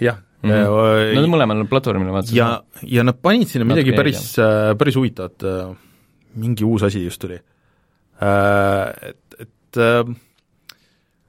jah 0.03 0.21
mm, 0.43 0.51
-hmm. 0.51 0.77
uh, 0.77 1.17
Nad 1.17 1.31
mõlemal 1.33 1.65
platvormil 1.71 2.13
vaatasid. 2.15 2.39
ja, 2.39 2.51
ja 2.83 3.07
nad 3.07 3.21
panid 3.23 3.51
sinna 3.51 3.69
midagi 3.69 3.93
Natuke 3.93 4.03
päris 4.03 4.23
päris 4.79 4.97
huvitavat 5.01 5.49
mingi 6.37 6.65
uus 6.65 6.85
asi 6.85 7.05
just 7.05 7.21
tuli. 7.21 7.39
Et, 8.17 9.41
et 9.41 9.79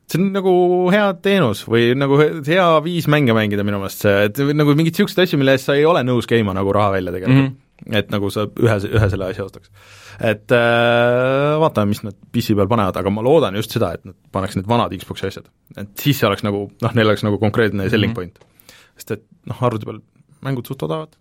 see 0.08 0.20
on 0.20 0.32
nagu 0.32 0.52
hea 0.92 1.08
teenus 1.24 1.66
või 1.68 1.92
nagu 1.96 2.20
hea 2.20 2.68
viis 2.84 3.08
mänge 3.12 3.36
mängida 3.36 3.64
minu 3.68 3.80
meelest 3.82 4.04
see, 4.04 4.28
et 4.30 4.40
nagu 4.56 4.76
mingeid 4.76 4.96
niisuguseid 4.96 5.26
asju, 5.26 5.40
mille 5.40 5.56
eest 5.56 5.68
sa 5.68 5.76
ei 5.76 5.88
ole 5.88 6.04
nõus 6.08 6.28
käima 6.28 6.56
nagu 6.56 6.72
raha 6.76 6.96
välja 6.96 7.16
tegelikult 7.16 7.36
mm. 7.36 7.48
-hmm 7.48 7.64
et 7.94 8.12
nagu 8.14 8.30
sa 8.34 8.48
ühe, 8.48 8.76
ühe 8.90 9.10
selle 9.12 9.30
asja 9.32 9.46
ostaks. 9.46 9.70
Et 10.18 10.54
äh, 10.56 11.56
vaatame, 11.62 11.92
mis 11.94 12.02
nad 12.06 12.16
PC 12.34 12.56
peal 12.58 12.70
panevad, 12.72 12.98
aga 12.98 13.14
ma 13.14 13.24
loodan 13.26 13.58
just 13.60 13.74
seda, 13.76 13.94
et 13.98 14.06
nad 14.08 14.18
paneks 14.34 14.58
need 14.58 14.70
vanad 14.70 14.96
Xbox'i 14.98 15.30
asjad. 15.30 15.50
et 15.78 15.92
siis 16.02 16.18
see 16.20 16.30
oleks 16.30 16.46
nagu, 16.48 16.68
noh, 16.82 16.96
neil 16.98 17.12
oleks 17.12 17.26
nagu 17.28 17.40
konkreetne 17.42 17.90
selling 17.90 18.14
mm 18.16 18.24
-hmm. 18.24 18.34
point. 18.38 18.96
sest 18.98 19.12
et 19.12 19.24
noh, 19.46 19.62
arvuti 19.62 19.86
peal 19.86 20.02
mängud 20.42 20.68
suht 20.68 20.84
odavad, 20.84 21.14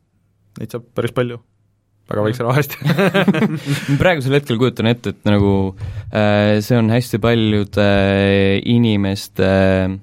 neid 0.61 0.73
saab 0.73 0.89
päris 0.95 1.13
palju, 1.13 1.41
väga 2.09 2.23
väikse 2.23 2.47
raha 2.47 2.63
eest 2.63 2.77
praegusel 4.03 4.39
hetkel 4.39 4.59
kujutan 4.59 4.87
ette, 4.87 5.11
et 5.11 5.25
nagu 5.29 5.77
äh, 6.13 6.61
see 6.61 6.79
on 6.79 6.91
hästi 6.91 7.19
paljude 7.19 7.83
äh, 7.83 8.63
inimeste 8.65 9.45
äh, 9.45 9.99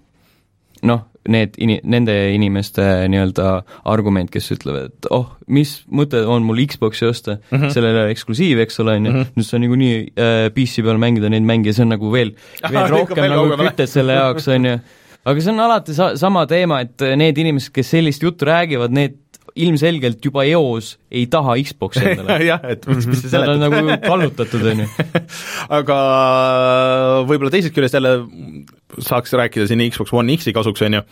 noh, 0.84 1.08
need 1.30 1.58
ini-, 1.62 1.80
nende 1.88 2.16
inimeste 2.36 2.84
nii-öelda 3.12 3.50
argument, 3.90 4.32
kes 4.34 4.52
ütlevad, 4.56 4.92
et 4.92 5.10
oh, 5.14 5.30
mis 5.48 5.76
mõte 5.92 6.24
on 6.28 6.46
mul 6.48 6.64
Xbox'i 6.68 7.08
osta 7.08 7.38
mm, 7.38 7.56
-hmm. 7.58 7.76
sellele 7.76 8.10
eksklusiiv, 8.14 8.64
eks 8.66 8.82
ole, 8.84 8.98
on 9.00 9.08
ju, 9.10 9.14
mhm. 9.14 9.32
nüüd 9.38 9.48
saan 9.48 9.64
niikuinii 9.66 9.96
äh, 10.12 10.50
PC 10.56 10.84
peal 10.86 11.02
mängida 11.02 11.32
neid 11.32 11.48
mänge, 11.48 11.74
see 11.74 11.86
on 11.86 11.94
nagu 11.96 12.12
veel, 12.14 12.36
veel 12.64 12.92
rohkem 12.92 13.24
veel 13.24 13.36
nagu 13.38 13.58
kütet 13.64 13.92
selle 13.92 14.20
jaoks, 14.20 14.48
on 14.52 14.70
ju. 14.72 14.78
aga 15.24 15.46
see 15.46 15.54
on 15.54 15.66
alati 15.68 15.98
sa-, 15.98 16.14
sama 16.20 16.46
teema, 16.50 16.82
et 16.84 17.08
need 17.20 17.40
inimesed, 17.46 17.74
kes 17.76 17.94
sellist 17.96 18.24
juttu 18.24 18.50
räägivad, 18.50 18.92
need 18.96 19.20
ilmselgelt 19.54 20.24
juba 20.26 20.46
eos 20.50 20.96
ei 21.14 21.28
taha 21.32 21.56
Xbox'i 21.62 22.04
endale 22.14 22.40
jah, 22.48 22.64
et 22.74 22.86
mis, 22.90 23.06
mis 23.10 23.22
see 23.22 23.32
seletab. 23.32 23.60
Nad 23.62 23.76
on 23.78 23.86
nagu 23.86 23.98
kallutatud, 24.08 24.66
on 24.72 24.84
ju. 24.84 24.88
aga 25.80 25.98
võib-olla 27.30 27.54
teisest 27.54 27.76
küljest 27.76 27.98
jälle 28.00 28.16
saaks 29.02 29.34
rääkida 29.38 29.68
siin 29.70 29.84
Xbox 29.90 30.14
One 30.14 30.36
X-i 30.38 30.54
kasuks, 30.56 30.84
on 30.86 31.00
ju, 31.00 31.04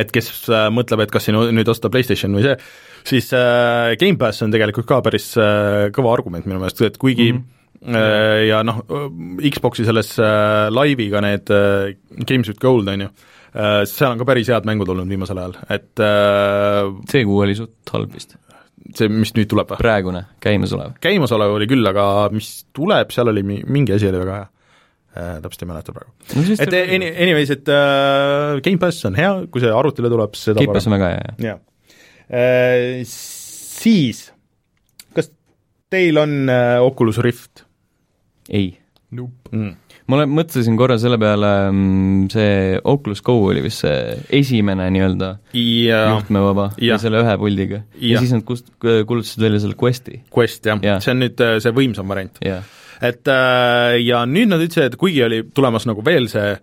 et 0.00 0.12
kes 0.14 0.30
äh, 0.50 0.68
mõtleb, 0.74 1.04
et 1.04 1.12
kas 1.14 1.28
siin 1.28 1.38
nüüd 1.54 1.70
osta 1.70 1.90
PlayStation 1.92 2.34
või 2.36 2.46
see, 2.46 2.56
siis 3.14 3.30
äh, 3.36 3.94
Gamepass 4.00 4.44
on 4.46 4.54
tegelikult 4.54 4.88
ka 4.90 5.00
päris 5.06 5.32
äh, 5.40 5.88
kõva 5.94 6.14
argument 6.16 6.48
minu 6.48 6.60
meelest, 6.62 6.82
et 6.86 7.00
kuigi 7.00 7.32
mm 7.32 7.42
-hmm 7.42 7.50
ja 7.84 8.62
noh, 8.64 8.78
Xboxi 9.44 9.84
selles 9.84 10.14
laiviga 10.72 11.20
need 11.20 11.50
Games 12.24 12.48
with 12.48 12.56
Gold, 12.62 12.88
on 12.88 13.02
ju, 13.02 13.08
seal 13.90 14.14
on 14.14 14.22
ka 14.22 14.24
päris 14.24 14.48
head 14.48 14.64
mängud 14.64 14.88
olnud 14.88 15.10
viimasel 15.10 15.36
ajal, 15.36 15.58
et 15.68 16.00
see 17.10 17.26
kuu 17.28 17.42
oli 17.44 17.58
suht 17.58 17.92
halb 17.92 18.14
vist. 18.14 18.38
see, 18.94 19.10
mis 19.12 19.34
nüüd 19.36 19.50
tuleb 19.52 19.68
või? 19.74 19.82
praegune, 19.82 20.24
käimasolev. 20.40 20.96
käimasolev 20.96 21.58
oli 21.58 21.68
küll, 21.68 21.84
aga 21.84 22.30
mis 22.32 22.64
tuleb, 22.72 23.12
seal 23.12 23.28
oli 23.28 23.42
mi-, 23.42 23.60
mingi 23.66 23.92
asi 23.98 24.08
oli 24.08 24.22
väga 24.22 24.38
hea 24.38 24.48
äh,, 25.14 25.36
täpselt 25.44 25.66
ei 25.66 25.70
mäleta 25.70 25.94
praegu 25.96 26.12
no,. 26.34 26.44
et 26.58 26.78
any, 26.82 27.10
anyways, 27.26 27.54
et 27.54 27.70
äh, 27.72 28.60
Gamepass 28.64 29.06
on 29.08 29.18
hea, 29.18 29.32
kui 29.50 29.64
see 29.64 29.72
arvutile 29.74 30.12
tuleb, 30.12 30.38
seda 30.38 30.60
Gamepass 30.62 30.90
on 30.90 30.98
väga 30.98 31.12
hea, 31.14 31.34
jah. 31.48 31.60
Äh, 32.24 33.02
siis, 33.08 34.26
kas 35.16 35.30
teil 35.92 36.18
on 36.22 36.42
äh, 36.52 36.78
Oculus 36.84 37.20
Rift 37.24 37.66
ei 38.50 38.72
Nope. 39.14 39.50
mm. 39.52 39.74
ma 40.10 40.18
olen, 40.18 40.32
mõtlesin 40.34 40.76
korra 40.78 40.96
selle 40.98 41.18
peale, 41.22 41.50
mm, 41.70 42.24
see 42.32 42.78
Oculus 42.90 43.22
Go 43.24 43.36
oli 43.50 43.62
vist 43.64 43.84
see 43.84 44.16
esimene 44.40 44.88
nii-öelda 44.94 45.30
juhtmevaba 45.54 46.70
ja 46.82 46.98
selle 47.02 47.22
ühe 47.22 47.36
puldiga. 47.40 47.84
ja 48.00 48.22
siis 48.22 48.34
nad 48.34 48.46
kust-, 48.48 48.72
kuulutasid 48.82 49.44
välja 49.46 49.62
selle 49.62 49.78
Questi. 49.80 50.22
Quest, 50.34 50.66
jah 50.66 50.82
ja., 50.82 50.98
see 51.04 51.14
on 51.14 51.22
nüüd 51.22 51.44
äh, 51.44 51.58
see 51.62 51.74
võimsam 51.76 52.10
variant. 52.10 52.42
Et 53.04 53.28
äh, 53.30 53.98
ja 54.04 54.24
nüüd 54.28 54.52
nad 54.52 54.62
ütlesid, 54.64 54.92
et 54.92 54.96
kuigi 55.00 55.22
oli 55.26 55.42
tulemas 55.54 55.86
nagu 55.88 56.04
veel 56.06 56.30
see 56.32 56.54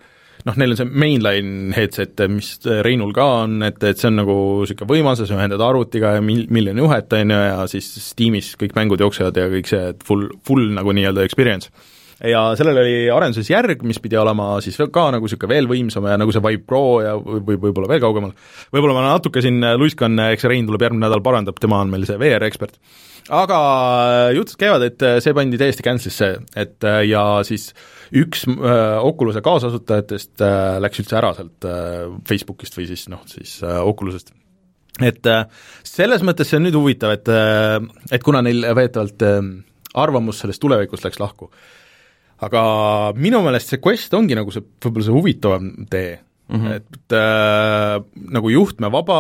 noh, 0.48 0.58
neil 0.58 0.74
on 0.74 0.80
see 0.80 0.90
mainline 1.04 1.76
headset, 1.76 2.22
mis 2.32 2.54
Reinul 2.86 3.14
ka 3.16 3.28
on, 3.44 3.60
et, 3.68 3.78
et 3.86 4.00
see 4.00 4.10
on 4.10 4.20
nagu 4.22 4.36
niisugune 4.64 4.90
võimas 4.90 5.22
ja 5.22 5.28
sa 5.30 5.38
ühendad 5.38 5.62
arvutiga 5.66 6.16
ja 6.18 6.26
mil-, 6.26 6.48
miljon 6.54 6.82
juhet, 6.82 7.14
on 7.18 7.34
ju, 7.36 7.40
ja 7.46 7.66
siis 7.72 7.90
Steamis 8.08 8.54
kõik 8.60 8.76
mängud 8.78 9.04
jooksevad 9.04 9.38
ja 9.38 9.50
kõik 9.52 9.70
see, 9.70 9.92
et 9.94 10.06
full, 10.08 10.32
full 10.48 10.72
nagu 10.78 10.96
nii-öelda 10.98 11.26
experience 11.28 11.70
ja 12.30 12.42
sellel 12.60 12.82
oli 12.84 12.96
arenduses 13.14 13.50
järg, 13.50 13.86
mis 13.88 14.00
pidi 14.04 14.20
olema 14.20 14.54
siis 14.64 14.78
ka 14.94 15.06
nagu 15.16 15.26
niisugune 15.26 15.54
veel 15.54 15.70
võimsam 15.70 16.06
ja 16.10 16.18
nagu 16.22 16.34
see 16.34 16.44
Vive 16.44 16.66
Pro 16.68 16.84
ja 17.04 17.16
või 17.18 17.56
võib-olla 17.56 17.90
veel 17.90 18.04
kaugemal. 18.04 18.36
võib-olla 18.74 18.98
ma 18.98 19.06
natuke 19.08 19.44
siin 19.44 19.64
luiskan, 19.80 20.20
eks 20.32 20.46
Rein 20.50 20.68
tuleb 20.70 20.86
järgmine 20.86 21.08
nädal, 21.08 21.24
parandab, 21.26 21.58
tema 21.62 21.82
on 21.82 21.94
meil 21.94 22.06
see 22.10 22.20
VR-ekspert. 22.22 22.78
aga 23.30 23.58
jutud 24.36 24.60
käivad, 24.60 24.86
et 24.86 25.08
see 25.24 25.34
pandi 25.38 25.58
täiesti 25.62 25.86
cancel'isse, 25.86 26.36
et 26.58 26.90
ja 27.08 27.26
siis 27.48 27.72
üks 28.12 28.46
äh, 28.50 29.00
Oculus'e 29.00 29.42
kaasasutajatest 29.46 30.44
äh, 30.44 30.78
läks 30.84 31.02
üldse 31.02 31.18
ära 31.20 31.32
sealt 31.38 31.68
äh, 31.68 32.06
Facebookist 32.28 32.76
või 32.78 32.88
siis 32.90 33.08
noh, 33.12 33.24
siis 33.30 33.60
äh, 33.64 33.80
Oculus'est 33.88 34.34
et 35.02 35.28
äh, 35.32 35.46
selles 35.88 36.24
mõttes 36.28 36.52
see 36.52 36.60
on 36.60 36.68
nüüd 36.68 36.78
huvitav, 36.78 37.16
et, 37.16 37.32
äh, 37.32 37.78
et 38.12 38.24
kuna 38.26 38.44
neil 38.46 38.68
väidetavalt 38.68 39.26
arvamus 40.02 40.44
sellest 40.44 40.62
tulevikust 40.64 41.08
läks 41.08 41.22
lahku, 41.24 41.50
aga 42.42 42.62
minu 43.18 43.42
meelest 43.46 43.74
see 43.74 43.82
Quest 43.84 44.14
ongi 44.18 44.38
nagu 44.38 44.54
see, 44.54 44.64
võib-olla 44.82 45.08
see 45.08 45.16
huvitavam 45.16 45.72
tee 45.92 46.14
mm, 46.52 46.62
-hmm. 46.62 46.78
et 46.78 47.16
äh, 47.18 47.98
nagu 48.38 48.54
juhtmevaba 48.54 49.18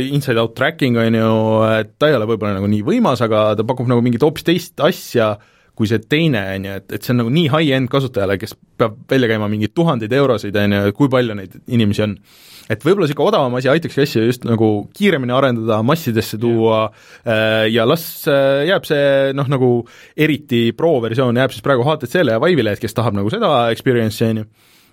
inside-out 0.00 0.54
tracking 0.54 0.98
on 0.98 1.14
ju, 1.14 1.32
et 1.80 1.94
ta 1.98 2.10
ei 2.10 2.18
ole 2.18 2.28
võib-olla 2.30 2.58
nagu 2.58 2.70
nii 2.70 2.84
võimas, 2.86 3.22
aga 3.24 3.50
ta 3.56 3.66
pakub 3.66 3.90
nagu 3.90 4.04
mingit 4.04 4.22
hoopis 4.22 4.46
teist 4.46 4.80
asja, 4.80 5.34
kui 5.74 5.88
see 5.88 6.02
teine, 6.04 6.42
on 6.56 6.68
ju, 6.68 6.78
et, 6.82 6.92
et 6.92 7.02
see 7.02 7.14
on 7.14 7.22
nagu 7.24 7.34
nii 7.34 7.48
high-end 7.52 7.90
kasutajale, 7.90 8.38
kes 8.38 8.54
peab 8.76 8.98
välja 9.10 9.30
käima 9.30 9.48
mingeid 9.48 9.74
tuhandeid 9.74 10.12
eurosid, 10.12 10.56
on 10.56 10.76
ju, 10.76 10.94
kui 10.96 11.08
palju 11.12 11.36
neid 11.38 11.56
inimesi 11.66 12.06
on 12.06 12.16
et 12.70 12.84
võib-olla 12.86 13.08
niisugune 13.08 13.30
odavam 13.32 13.56
asi 13.58 13.70
aitakski 13.72 14.04
asja 14.04 14.24
just 14.24 14.46
nagu 14.48 14.70
kiiremini 14.96 15.34
arendada, 15.34 15.80
massidesse 15.86 16.38
tuua 16.40 16.82
yeah. 17.24 17.66
ja 17.70 17.86
las 17.88 18.06
äh, 18.30 18.64
jääb 18.70 18.88
see 18.88 19.04
noh, 19.36 19.50
nagu 19.50 19.70
eriti 20.16 20.70
pro-versioon 20.76 21.40
jääb 21.42 21.54
siis 21.54 21.66
praegu 21.66 21.86
HTC-le 21.86 22.36
ja 22.36 22.42
Vive'ile, 22.42 22.74
et 22.76 22.82
kes 22.82 22.96
tahab 22.96 23.16
nagu 23.18 23.32
seda 23.32 23.52
experience'i, 23.74 24.32
on 24.32 24.42
ju, 24.42 24.48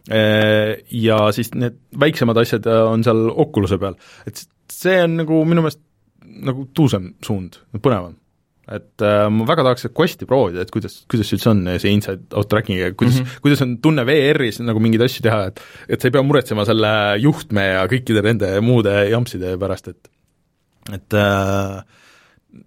äh, 0.09 0.75
ja 1.05 1.23
siis 1.35 1.53
need 1.55 1.79
väiksemad 1.99 2.43
asjad 2.43 2.69
on 2.77 3.05
seal 3.07 3.27
Oculus'e 3.33 3.79
peal. 3.81 3.99
et 4.29 4.45
see 4.73 5.01
on 5.03 5.19
nagu 5.23 5.43
minu 5.47 5.65
meelest 5.65 5.83
nagu 6.47 6.67
tuusem 6.75 7.13
suund, 7.23 7.61
põnevam 7.77 8.17
et 8.67 9.03
äh, 9.05 9.27
ma 9.31 9.45
väga 9.47 9.63
tahaks 9.63 9.87
Questi 9.95 10.27
proovida, 10.27 10.65
et 10.65 10.71
kuidas, 10.73 10.99
kuidas 11.09 11.31
üldse 11.35 11.51
on, 11.53 11.61
see 11.79 11.93
inside 11.95 12.27
out 12.35 12.49
tracking 12.51 12.79
ja 12.81 12.91
kuidas 12.91 13.21
mm, 13.21 13.27
-hmm. 13.27 13.43
kuidas 13.45 13.63
on 13.63 13.77
tunne 13.83 14.03
VR-is 14.07 14.59
nagu 14.59 14.81
mingeid 14.83 15.05
asju 15.07 15.23
teha, 15.23 15.45
et 15.51 15.61
et 15.87 16.01
sa 16.01 16.09
ei 16.09 16.15
pea 16.17 16.25
muretsema 16.25 16.65
selle 16.67 16.91
juhtme 17.23 17.63
ja 17.63 17.85
kõikide 17.87 18.23
nende 18.25 18.51
muude 18.61 18.97
jampside 19.11 19.55
pärast, 19.61 19.87
et 19.93 20.11
et 20.93 21.13
äh, 21.13 21.79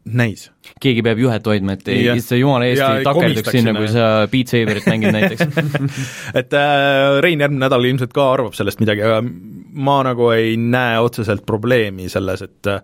näis. 0.05 0.49
keegi 0.81 1.03
peab 1.05 1.21
juhet 1.21 1.47
hoidma, 1.47 1.75
et 1.77 1.89
ei, 1.93 2.21
sa 2.25 2.39
jumala 2.39 2.69
eest 2.69 2.83
ei 2.85 3.05
takerduks 3.05 3.53
sinna, 3.53 3.75
kui 3.77 3.89
sa 3.91 4.09
Beat 4.31 4.53
Saberit 4.53 4.89
mängid 4.89 5.15
näiteks 5.17 5.47
et 6.41 6.57
äh, 6.57 7.21
Rein 7.25 7.43
järgmine 7.43 7.65
nädal 7.65 7.89
ilmselt 7.89 8.13
ka 8.17 8.31
arvab 8.35 8.57
sellest 8.57 8.81
midagi, 8.83 9.05
aga 9.05 9.21
ma 9.21 10.01
nagu 10.07 10.31
ei 10.35 10.57
näe 10.61 11.01
otseselt 11.03 11.47
probleemi 11.49 12.09
selles, 12.13 12.45
et 12.47 12.71
äh, 12.71 12.81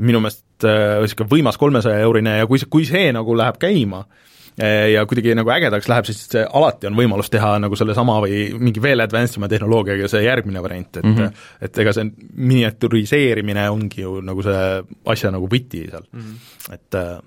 minu 0.00 0.22
meelest 0.22 0.44
niisugune 0.64 1.28
äh, 1.28 1.30
võimas 1.34 1.60
kolmesaja 1.60 2.02
eurine 2.04 2.38
ja 2.40 2.48
kui 2.48 2.60
see, 2.60 2.68
kui 2.72 2.88
see 2.88 3.10
nagu 3.16 3.34
läheb 3.36 3.58
käima, 3.60 4.02
äh, 4.60 4.90
ja 4.94 5.04
kuidagi 5.08 5.34
nagu 5.38 5.52
ägedaks 5.54 5.88
läheb, 5.90 6.08
siis 6.08 6.36
alati 6.42 6.90
on 6.90 6.98
võimalus 6.98 7.32
teha 7.32 7.54
nagu 7.62 7.78
sellesama 7.78 8.18
või 8.24 8.42
mingi 8.60 8.82
veel 8.82 9.04
advanced 9.04 9.40
ima 9.40 9.48
tehnoloogiaga 9.52 10.10
see 10.10 10.24
järgmine 10.26 10.62
variant, 10.64 10.96
et 10.96 11.04
mm 11.04 11.16
-hmm. 11.16 11.48
et 11.68 11.82
ega 11.84 11.96
see 11.96 12.10
miniatüriseerimine 12.34 13.68
ongi 13.70 14.06
ju 14.06 14.20
nagu 14.24 14.42
see 14.46 14.64
asja 15.14 15.32
nagu 15.34 15.48
võti 15.48 15.86
seal 15.90 16.06
mm, 16.12 16.20
-hmm. 16.20 16.74
et 16.74 17.00
äh, 17.00 17.18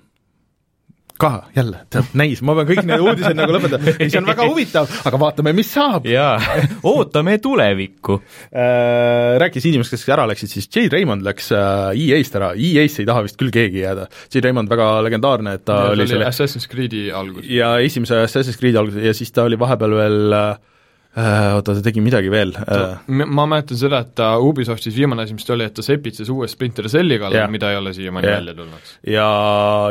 ka 1.23 1.31
jälle, 1.55 1.83
tead, 1.93 2.11
näis, 2.19 2.43
ma 2.45 2.55
pean 2.59 2.69
kõik 2.69 2.83
need 2.89 3.03
uudised 3.03 3.37
nagu 3.39 3.55
lõpetama, 3.55 3.95
ei 3.95 4.11
see 4.11 4.21
on 4.21 4.29
väga 4.29 4.47
huvitav, 4.49 4.91
aga 5.09 5.21
vaatame, 5.21 5.55
mis 5.57 5.71
saab. 5.73 6.07
jaa, 6.09 6.35
ootame 6.93 7.37
tulevikku 7.43 8.19
äh,. 8.51 9.39
Rääkis 9.43 9.65
inimesed, 9.69 9.95
kes 9.95 10.05
ära 10.13 10.27
läksid, 10.29 10.51
siis 10.51 10.69
Jay 10.69 10.91
Raymond 10.91 11.25
läks 11.25 11.49
äh, 11.55 11.95
EA-st 11.97 12.37
ära, 12.39 12.51
EA-sse 12.53 13.03
ei 13.03 13.09
taha 13.09 13.23
vist 13.25 13.39
küll 13.39 13.53
keegi 13.53 13.81
jääda. 13.81 14.05
Jay 14.29 14.43
Raymond 14.45 14.69
väga 14.71 14.89
legendaarne, 15.07 15.55
et 15.57 15.65
ta 15.65 15.79
ja, 15.87 15.95
oli 15.95 16.07
selle 16.11 16.27
Assassin's 16.29 16.69
Creed'i 16.69 17.07
algus. 17.15 17.47
ja 17.49 17.75
esimese 17.83 18.21
Assassin's 18.27 18.59
Creed'i 18.59 18.79
algus 18.79 18.99
ja 19.01 19.15
siis 19.17 19.33
ta 19.33 19.47
oli 19.47 19.59
vahepeal 19.59 19.97
veel 19.97 20.33
Äh, 20.33 20.72
oota, 21.13 21.75
ta 21.77 21.81
tegi 21.85 22.01
midagi 22.01 22.31
veel. 22.33 22.55
Äh. 22.57 23.03
ma 23.07 23.45
mäletan 23.49 23.77
seda, 23.77 24.01
et 24.05 24.13
ta 24.17 24.33
Ubisoftis 24.41 24.95
viimane 24.97 25.27
asi, 25.27 25.35
mis 25.37 25.45
ta 25.45 25.53
oli, 25.55 25.67
et 25.69 25.75
ta 25.77 25.85
sepitses 25.85 26.29
uue 26.33 26.49
Splinter 26.49 26.89
Celli 26.91 27.19
kallal, 27.21 27.51
mida 27.53 27.69
ei 27.73 27.79
ole 27.81 27.93
siiamaani 27.93 28.31
välja 28.31 28.55
tulnud. 28.57 28.93
ja 29.13 29.27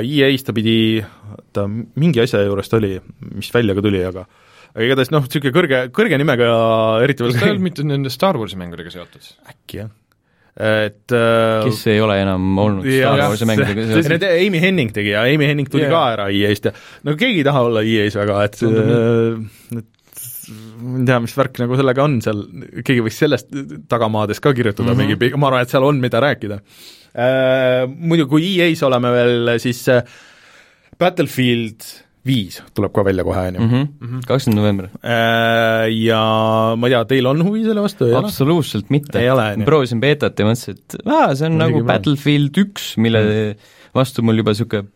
EA-s 0.02 0.48
ta 0.48 0.56
pidi, 0.56 0.76
ta 1.54 1.68
mingi 1.70 2.24
asja 2.24 2.42
juures 2.46 2.70
ta 2.72 2.80
oli, 2.80 2.96
mis 3.36 3.52
välja 3.54 3.78
ka 3.78 3.86
tuli, 3.86 4.02
aga 4.08 4.26
aga 4.72 4.86
igatahes 4.88 5.10
noh, 5.12 5.24
niisugune 5.26 5.54
kõrge, 5.54 5.80
kõrge 5.94 6.18
nimega 6.20 6.52
eriti 7.04 7.24
veel 7.24 7.34
kas 7.34 7.42
ta 7.42 7.48
ei 7.48 7.54
olnud 7.54 7.66
mitte 7.70 7.84
nende 7.86 8.12
Star 8.12 8.38
Warsi 8.40 8.58
mängudega 8.60 8.92
seotud? 8.94 9.34
äkki 9.52 9.82
jah 9.84 9.92
et 10.52 11.14
äh, 11.16 11.62
kes 11.64 11.78
ei 11.88 12.00
ole 12.04 12.18
enam 12.20 12.58
olnud 12.60 12.88
Star 12.88 13.22
Warsi 13.22 13.48
mängudega 13.48 13.86
seotud? 13.88 14.26
Amy 14.28 14.60
Henning 14.64 14.92
tegi 14.96 15.14
ja 15.14 15.24
Amy 15.28 15.48
Henning 15.48 15.70
tuli 15.72 15.86
yeah. 15.86 15.94
ka 15.94 16.02
ära 16.16 16.28
EA-st 16.32 16.70
ja 16.70 16.74
no 17.08 17.16
keegi 17.20 17.40
ei 17.40 17.46
taha 17.46 17.64
olla 17.68 17.84
EA-s 17.84 18.18
väga, 18.20 18.42
et 18.48 18.60
äh, 18.68 19.84
ma 20.50 20.98
ei 20.98 21.06
tea, 21.08 21.18
mis 21.22 21.34
värk 21.38 21.60
nagu 21.62 21.78
sellega 21.78 22.04
on 22.04 22.18
seal, 22.24 22.44
keegi 22.82 23.04
võiks 23.06 23.18
sellest 23.22 23.50
tagamaades 23.90 24.42
ka 24.42 24.54
kirjutada 24.56 24.92
mm 24.92 25.00
-hmm. 25.00 25.18
mingi, 25.22 25.40
ma 25.40 25.50
arvan, 25.50 25.66
et 25.66 25.72
seal 25.74 25.86
on, 25.86 26.00
mida 26.02 26.22
rääkida 26.22 26.60
äh,. 27.12 27.88
Muidu 27.88 28.26
kui 28.26 28.54
EA-s 28.56 28.82
oleme 28.82 29.12
veel, 29.12 29.52
siis 29.62 29.82
äh, 29.88 30.02
Battlefield 30.98 31.84
viis 32.26 32.60
tuleb 32.74 32.92
ka 32.94 33.04
välja 33.04 33.24
kohe, 33.26 33.48
on 33.48 33.54
ju. 33.54 33.60
Mhm. 33.60 33.86
Mhm. 34.00 34.20
kakskümmend 34.26 34.60
november. 34.60 34.88
Äh, 35.02 35.90
ja 35.90 36.74
ma 36.76 36.86
ei 36.86 36.94
tea, 36.94 37.04
teil 37.04 37.26
on 37.26 37.44
huvi 37.44 37.64
selle 37.64 37.82
vastu? 37.82 38.08
absoluutselt 38.16 38.90
mitte. 38.90 39.18
ma 39.18 39.54
proovisin 39.64 40.00
beetat 40.00 40.38
ja 40.38 40.46
mõtlesin, 40.46 40.78
et 40.78 41.06
aa, 41.06 41.34
see 41.34 41.46
on 41.46 41.58
Muidugi 41.58 41.82
nagu 41.82 41.86
Battlefield 41.86 42.58
üks, 42.64 42.96
mille 42.96 43.22
mm. 43.22 43.70
vastu 43.94 44.22
mul 44.22 44.38
juba 44.38 44.54
niisugune 44.54 44.88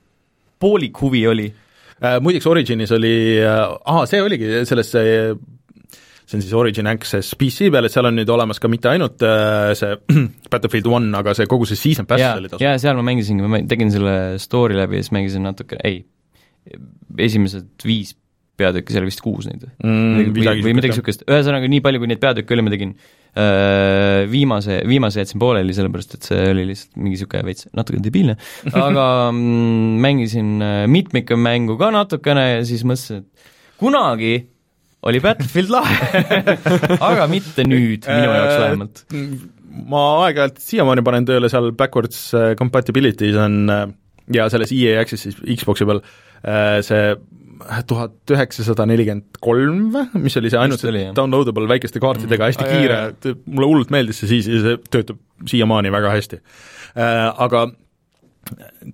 poolik 0.58 1.02
huvi 1.02 1.26
oli 1.26 1.50
Äh, 1.50 1.65
muideks 2.20 2.46
Originis 2.50 2.90
oli, 2.92 3.14
ahah, 3.42 4.02
see 4.08 4.20
oligi 4.24 4.50
selles 4.68 4.90
see 4.92 5.12
see 6.26 6.38
on 6.38 6.42
siis 6.42 6.54
Origin 6.58 6.88
Access 6.90 7.36
PC 7.38 7.70
peal, 7.70 7.86
et 7.86 7.94
seal 7.94 8.08
on 8.08 8.16
nüüd 8.18 8.30
olemas 8.34 8.58
ka 8.62 8.70
mitte 8.70 8.90
ainult 8.90 9.22
äh, 9.22 9.70
see 9.78 9.94
Battlefield 10.52 10.90
One, 10.90 11.12
aga 11.18 11.36
see 11.38 11.46
kogu 11.50 11.68
see 11.70 11.78
season 11.78 12.08
pass 12.10 12.22
ja, 12.22 12.34
oli 12.38 12.50
tasuta. 12.50 12.64
jaa, 12.66 12.80
seal 12.82 12.98
ma 12.98 13.06
mängisingi, 13.06 13.46
ma 13.46 13.62
tegin 13.70 13.92
selle 13.94 14.16
story 14.42 14.78
läbi 14.78 14.98
ja 14.98 15.06
siis 15.06 15.14
mängisin 15.14 15.46
natuke, 15.46 15.78
ei, 15.86 16.02
esimesed 17.28 17.86
viis 17.86 18.16
peatükki, 18.60 18.94
seal 18.94 19.06
vist 19.06 19.22
kuus 19.24 19.46
neid 19.48 19.66
mm, 19.66 20.32
või, 20.32 20.46
või 20.64 20.74
midagi 20.76 20.94
niisugust, 20.94 21.26
ühesõnaga 21.28 21.68
nii 21.70 21.82
palju, 21.84 22.00
kui 22.02 22.10
neid 22.10 22.22
peatükke 22.22 22.56
oli, 22.56 22.64
ma 22.64 22.72
tegin 22.72 22.94
äh, 22.96 24.24
viimase, 24.32 24.80
viimase 24.88 25.22
jätsin 25.22 25.42
pooleli, 25.42 25.76
sellepärast 25.76 26.16
et 26.16 26.28
see 26.30 26.42
oli 26.52 26.66
lihtsalt 26.70 26.96
mingi 26.96 27.16
niisugune 27.16 27.44
veits 27.50 27.68
natuke 27.76 28.00
debiilne, 28.04 28.38
aga 28.72 29.06
mm, 29.32 29.96
mängisin 30.06 30.52
äh, 30.64 30.82
mitmike 30.90 31.38
mängu 31.40 31.78
ka 31.80 31.92
natukene 31.94 32.46
ja 32.54 32.64
siis 32.68 32.86
mõtlesin, 32.88 33.24
et 33.24 33.52
kunagi 33.82 34.34
oli 35.06 35.20
Battlefield 35.22 35.70
lahe. 35.70 36.22
Aga 37.10 37.28
mitte 37.30 37.62
nüüd, 37.68 38.08
minu 38.08 38.32
jaoks 38.32 38.56
vähemalt. 38.64 39.04
ma 39.86 40.02
aeg-ajalt 40.24 40.58
siiamaani 40.64 41.04
panen 41.04 41.28
tööle 41.28 41.50
seal 41.52 41.68
backwards 41.76 42.30
äh, 42.34 42.54
compatibility's 42.58 43.36
on 43.38 43.68
ja 44.32 44.48
selles 44.50 44.72
EA 44.74 45.02
Access'is 45.04 45.36
Xbox'i 45.44 45.86
peal 45.86 46.00
see 46.86 47.02
tuhat 47.88 48.32
üheksasada 48.34 48.86
nelikümmend 48.88 49.40
kolm 49.42 49.90
või, 49.94 50.22
mis 50.26 50.36
oli 50.40 50.52
see 50.52 50.60
ainult 50.60 50.82
see 50.82 51.04
downloadable 51.16 51.68
väikeste 51.70 52.02
kaartidega, 52.02 52.50
hästi 52.50 52.64
mm. 52.66 52.72
kiire, 52.74 53.36
mulle 53.46 53.70
hullult 53.70 53.92
meeldis 53.94 54.22
see 54.22 54.30
siis 54.34 54.50
ja 54.50 54.62
see 54.64 54.80
töötab 54.92 55.20
siiamaani 55.48 55.92
väga 55.94 56.14
hästi 56.16 56.40
äh,. 56.40 57.28
Aga 57.46 57.68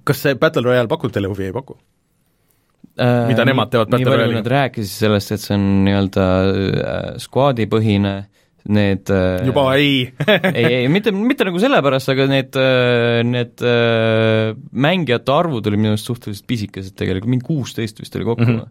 kas 0.08 0.22
see 0.24 0.36
Battle 0.40 0.64
Royale 0.66 0.90
pakub 0.90 1.12
teile 1.14 1.30
huvi, 1.30 1.50
ei 1.50 1.54
paku? 1.54 1.76
Äh, 3.00 3.28
mida 3.30 3.44
nemad 3.48 3.72
teevad 3.72 3.92
Battle 3.92 4.16
Royale'iga? 4.16 4.44
Rääkisid 4.52 5.06
sellest, 5.06 5.34
et 5.34 5.42
see 5.44 5.56
on 5.56 5.66
nii-öelda 5.86 6.28
squad'i-põhine 7.22 8.14
äh, 8.20 8.41
need 8.70 9.10
äh, 9.10 9.42
juba 9.46 9.64
ei 9.74 10.12
ei, 10.54 10.66
ei 10.82 10.90
mitte, 10.92 11.12
mitte 11.14 11.46
nagu 11.48 11.58
sellepärast, 11.62 12.12
aga 12.12 12.28
need, 12.30 12.58
äh, 12.58 13.22
need 13.26 13.64
äh, 13.66 14.52
mängijate 14.70 15.34
arvud 15.34 15.66
olid 15.66 15.82
minu 15.82 15.96
arust 15.96 16.10
suhteliselt 16.10 16.46
pisikesed 16.50 16.96
tegelikult, 16.98 17.32
mingi 17.32 17.48
kuusteist 17.48 17.98
vist 18.02 18.14
oli 18.18 18.28
kokku 18.28 18.46
mm. 18.46 18.60
-hmm. 18.60 18.70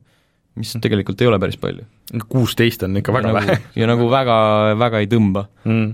mis 0.61 0.73
tegelikult 0.83 1.21
ei 1.21 1.31
ole 1.31 1.39
päris 1.43 1.59
palju. 1.59 1.85
kuusteist 2.31 2.87
on 2.87 2.97
ikka 3.01 3.13
väga 3.17 3.31
nagu, 3.31 3.41
vähe. 3.41 3.59
ja 3.75 3.89
nagu 3.91 4.07
väga, 4.11 4.37
väga 4.79 5.03
ei 5.03 5.11
tõmba 5.11 5.47
mm.. 5.65 5.89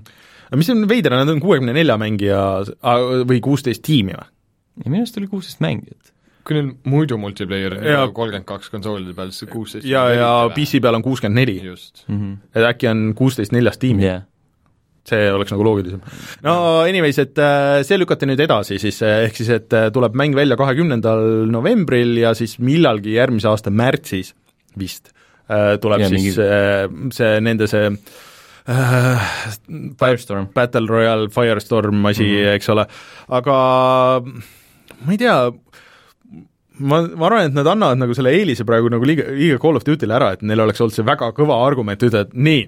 aga 0.49 0.61
mis 0.61 0.69
on 0.73 0.85
veider, 0.89 1.17
nad 1.17 1.33
on 1.33 1.41
kuuekümne 1.41 1.73
nelja 1.73 1.97
mängija 1.97 2.43
või 3.25 3.41
kuusteist 3.41 3.85
tiimi 3.87 4.13
või? 4.13 4.29
ja 4.83 4.91
minu 4.91 5.01
arust 5.05 5.17
oli 5.17 5.31
kuusteist 5.31 5.63
mängijat. 5.63 6.13
Kui 6.47 6.57
neil 6.57 6.71
muidu 6.87 7.19
multiplayer 7.21 7.77
on 7.79 7.83
juba 7.85 8.07
kolmkümmend 8.15 8.47
kaks 8.47 8.71
konsoolide 8.73 9.13
peal, 9.17 9.33
siis 9.35 9.51
kuusteist 9.51 9.87
ja, 9.87 10.07
ja 10.15 10.31
PC 10.55 10.81
peal 10.83 10.97
on 10.99 11.05
kuuskümmend 11.05 11.41
neli. 11.41 11.59
et 12.55 12.71
äkki 12.71 12.89
on 12.91 13.11
kuusteist 13.17 13.55
neljas 13.55 13.79
tiimi 13.81 14.07
yeah 14.07 14.25
see 15.07 15.27
oleks 15.31 15.53
nagu 15.53 15.65
loogilisem. 15.65 16.01
no 16.45 16.55
anyways, 16.83 17.19
et 17.23 17.39
äh, 17.39 17.79
see 17.87 17.99
lükati 17.99 18.27
nüüd 18.29 18.41
edasi 18.43 18.79
siis, 18.81 18.99
äh, 19.05 19.25
ehk 19.27 19.39
siis 19.39 19.51
et 19.55 19.75
äh, 19.75 19.89
tuleb 19.95 20.17
mäng 20.19 20.35
välja 20.37 20.57
kahekümnendal 20.59 21.47
novembril 21.51 22.17
ja 22.19 22.33
siis 22.37 22.57
millalgi 22.59 23.15
järgmise 23.17 23.51
aasta 23.51 23.73
märtsis 23.73 24.33
vist 24.77 25.13
tuleb 25.81 26.01
ja, 26.03 26.09
siis 26.11 26.35
mingi... 26.35 27.13
see, 27.15 27.27
nende 27.39 27.69
see 27.71 27.85
äh, 27.87 29.27
Firestorm. 29.95 30.49
Battle 30.51 30.89
Royale 30.91 31.29
Firestorm 31.31 32.03
asi 32.09 32.25
mm, 32.25 32.33
-hmm. 32.33 32.55
eks 32.57 32.69
ole, 32.73 32.83
aga 33.39 33.55
ma 34.25 35.15
ei 35.15 35.21
tea, 35.21 35.37
ma, 36.79 37.01
ma 37.07 37.29
arvan, 37.29 37.49
et 37.49 37.57
nad 37.57 37.67
annavad 37.73 37.99
nagu 38.01 38.15
selle 38.17 38.33
eelise 38.37 38.65
praegu 38.67 38.91
nagu 38.93 39.07
liiga, 39.07 39.29
liiga 39.35 39.59
Call 39.61 39.79
of 39.79 39.85
Duty'le 39.87 40.17
ära, 40.17 40.33
et 40.35 40.43
neil 40.45 40.65
oleks 40.65 40.81
olnud 40.83 40.95
see 40.95 41.07
väga 41.07 41.31
kõva 41.37 41.59
argument 41.65 42.01
ütelda, 42.01 42.27
et 42.27 42.35
nii, 42.47 42.65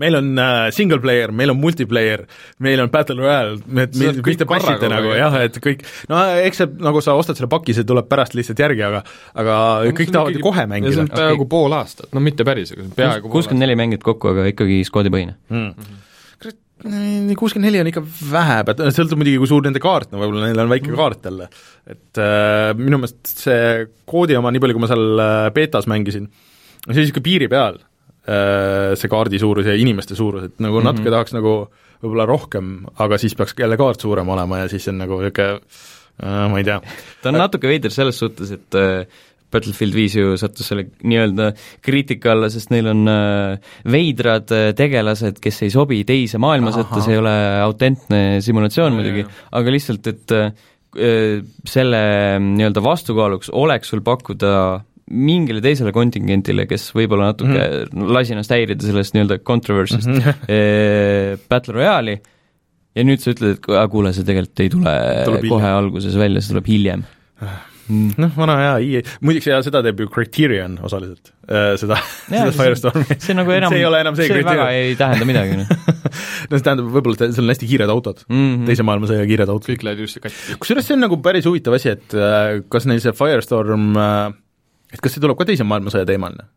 meil 0.00 0.16
on 0.16 0.28
äh, 0.40 0.70
single 0.74 0.98
player, 1.02 1.32
meil 1.36 1.52
on 1.52 1.58
multiplayer, 1.60 2.24
meil 2.64 2.80
on 2.80 2.90
battle 2.92 3.18
royale, 3.20 3.58
et 3.84 3.96
mis 3.96 4.40
te 4.40 4.48
passite 4.48 4.88
nagu 4.90 5.12
jah, 5.16 5.36
et 5.44 5.56
kõik, 5.62 5.84
no 6.10 6.20
eks 6.40 6.62
see, 6.62 6.70
nagu 6.80 7.02
sa 7.04 7.16
ostad 7.20 7.38
selle 7.38 7.50
paki, 7.52 7.76
see 7.76 7.88
tuleb 7.88 8.08
pärast 8.10 8.36
lihtsalt 8.38 8.62
järgi, 8.64 8.84
aga 8.86 9.02
aga 9.40 9.56
no, 9.84 9.96
kõik 9.96 10.14
tahavad 10.14 10.38
ju 10.38 10.44
kohe 10.44 10.66
mängida. 10.70 10.94
see 10.96 11.04
on 11.04 11.10
peaaegu 11.12 11.44
okay. 11.44 11.52
pool 11.56 11.76
aastat, 11.76 12.08
no 12.16 12.24
mitte 12.24 12.46
päris, 12.48 12.72
aga 12.76 12.88
peaaegu 12.96 13.32
kuuskümmend 13.32 13.66
neli 13.66 13.76
mängijat 13.80 14.06
kokku, 14.06 14.32
aga 14.32 14.48
ikkagi 14.54 14.80
skoodipõhine 14.88 15.36
mm.. 15.52 15.90
kurat, 15.90 15.99
kuuskümmend 17.36 17.68
neli 17.68 17.82
on 17.82 17.90
ikka 17.90 18.04
vähe, 18.30 18.60
sõltub 18.96 19.20
muidugi, 19.20 19.40
kui 19.42 19.50
suur 19.50 19.66
nende 19.66 19.82
kaart, 19.82 20.12
no 20.12 20.22
võib-olla 20.22 20.48
neil 20.48 20.62
on 20.64 20.72
väike 20.72 20.94
kaart 20.96 21.28
jälle. 21.28 21.50
et 21.86 22.22
äh, 22.22 22.70
minu 22.78 23.02
meelest 23.02 23.34
see 23.44 23.86
koodi 24.08 24.38
oma, 24.38 24.52
nii 24.54 24.64
palju 24.64 24.78
kui 24.78 24.84
ma 24.86 24.90
seal 24.90 25.24
äh, 25.26 25.50
betas 25.54 25.90
mängisin, 25.90 26.30
see 26.86 26.94
oli 26.94 27.04
niisugune 27.04 27.28
piiri 27.28 27.50
peal 27.52 27.80
Äh, 28.30 28.92
see 29.00 29.08
kaardi 29.08 29.38
suurus 29.40 29.64
ja 29.64 29.72
inimeste 29.80 30.14
suurus, 30.14 30.44
et 30.44 30.58
nagu 30.60 30.76
mm 30.76 30.80
-hmm. 30.80 30.90
natuke 30.92 31.10
tahaks 31.10 31.32
nagu 31.32 31.52
võib-olla 32.02 32.26
rohkem, 32.28 32.84
aga 33.00 33.16
siis 33.18 33.34
peaks 33.34 33.54
jälle 33.58 33.78
kaart 33.80 34.00
suurem 34.00 34.28
olema 34.28 34.58
ja 34.58 34.68
siis 34.68 34.88
on 34.88 34.98
nagu 34.98 35.22
niisugune 35.22 35.60
äh, 36.22 36.50
ma 36.50 36.58
ei 36.58 36.64
tea. 36.64 36.80
ta 37.22 37.28
on 37.28 37.38
natuke 37.40 37.68
veider 37.68 37.90
selles 37.90 38.18
suhtes, 38.18 38.50
et 38.50 38.74
äh, 38.74 39.06
Battlefield 39.50 39.96
viis 39.96 40.14
ju 40.14 40.36
sattus 40.40 40.70
selle 40.70 40.86
nii-öelda 41.02 41.50
kriitika 41.84 42.34
alla, 42.34 42.50
sest 42.52 42.70
neil 42.72 42.90
on 42.92 43.04
äh, 43.10 43.72
veidrad 43.90 44.52
äh, 44.54 44.70
tegelased, 44.78 45.40
kes 45.42 45.62
ei 45.66 45.72
sobi 45.74 46.02
teise 46.08 46.40
maailmasõtta, 46.42 47.02
see 47.04 47.16
ei 47.16 47.22
ole 47.22 47.36
autentne 47.64 48.20
simulatsioon 48.44 48.98
muidugi, 48.98 49.24
aga 49.58 49.74
lihtsalt, 49.74 50.10
et 50.12 50.36
äh, 50.36 50.52
selle 51.70 52.02
nii-öelda 52.42 52.82
vastukaaluks 52.82 53.52
oleks 53.54 53.92
sul 53.92 54.02
pakkuda 54.06 54.52
mingile 55.10 55.62
teisele 55.62 55.90
kontingendile, 55.94 56.68
kes 56.70 56.88
võib-olla 56.94 57.32
natuke 57.32 57.56
mm 57.56 57.86
-hmm. 57.88 58.12
lasi 58.14 58.34
ennast 58.36 58.52
häirida 58.54 58.86
sellest 58.86 59.16
nii-öelda 59.16 59.40
controversist 59.42 60.06
mm 60.06 60.20
-hmm. 60.20 61.40
Battle 61.50 61.74
Royale'i 61.74 62.20
ja 62.94 63.06
nüüd 63.06 63.22
sa 63.22 63.34
ütled, 63.34 63.58
et 63.58 63.90
kuule, 63.90 64.12
see 64.14 64.26
tegelikult 64.26 64.62
ei 64.62 64.70
tule 64.72 64.94
tuleb 65.26 65.48
kohe 65.50 65.74
alguses 65.80 66.16
välja, 66.18 66.42
see 66.42 66.54
tuleb 66.54 66.70
hiljem 66.70 67.04
mm.. 67.90 68.16
noh, 68.22 68.32
vana 68.38 68.56
hea 68.60 68.72
EA, 68.86 69.04
muideks 69.26 69.50
ja 69.50 69.60
seda 69.66 69.82
teeb 69.86 70.00
ju 70.04 70.10
Criterion 70.14 70.78
osaliselt 70.86 71.32
äh,, 71.46 71.74
seda, 71.80 72.00
seda 72.30 72.50
Firestormi. 72.56 73.18
see 73.18 73.36
nagu 73.36 73.56
enam, 73.56 73.74
see 73.74 73.82
ei 73.82 73.88
ole 73.88 74.02
enam 74.06 74.18
see, 74.18 74.28
see 74.28 74.38
Criterion. 74.38 74.64
väga 74.64 74.84
ei 74.84 74.98
tähenda 75.00 75.28
midagi, 75.28 75.58
noh 75.60 75.72
no 76.50 76.54
see 76.54 76.66
tähendab 76.66 76.92
võib-olla, 76.94 77.18
et 77.18 77.34
seal 77.36 77.46
on 77.46 77.54
hästi 77.54 77.70
kiired 77.72 77.94
autod 77.96 78.22
mm, 78.28 78.44
-hmm. 78.44 78.68
teise 78.70 78.86
maailmasõja 78.86 79.26
kiired 79.32 79.52
autod. 79.52 79.72
kõik 79.74 79.88
lähevad 79.88 80.06
just 80.06 80.22
katki. 80.22 80.60
kusjuures 80.62 80.88
see 80.88 80.96
on 80.96 81.04
nagu 81.08 81.20
päris 81.24 81.50
huvitav 81.50 81.76
asi, 81.76 81.96
et 81.98 82.16
äh, 82.16 82.62
kas 82.72 82.88
neil 82.88 83.02
see 83.02 83.16
Firestorm 83.16 83.92
äh, 83.98 84.30
et 84.94 85.02
kas 85.02 85.14
see 85.14 85.22
tuleb 85.22 85.38
ka 85.38 85.46
Teise 85.48 85.66
maailmasõja 85.66 86.08
teemaline? 86.08 86.48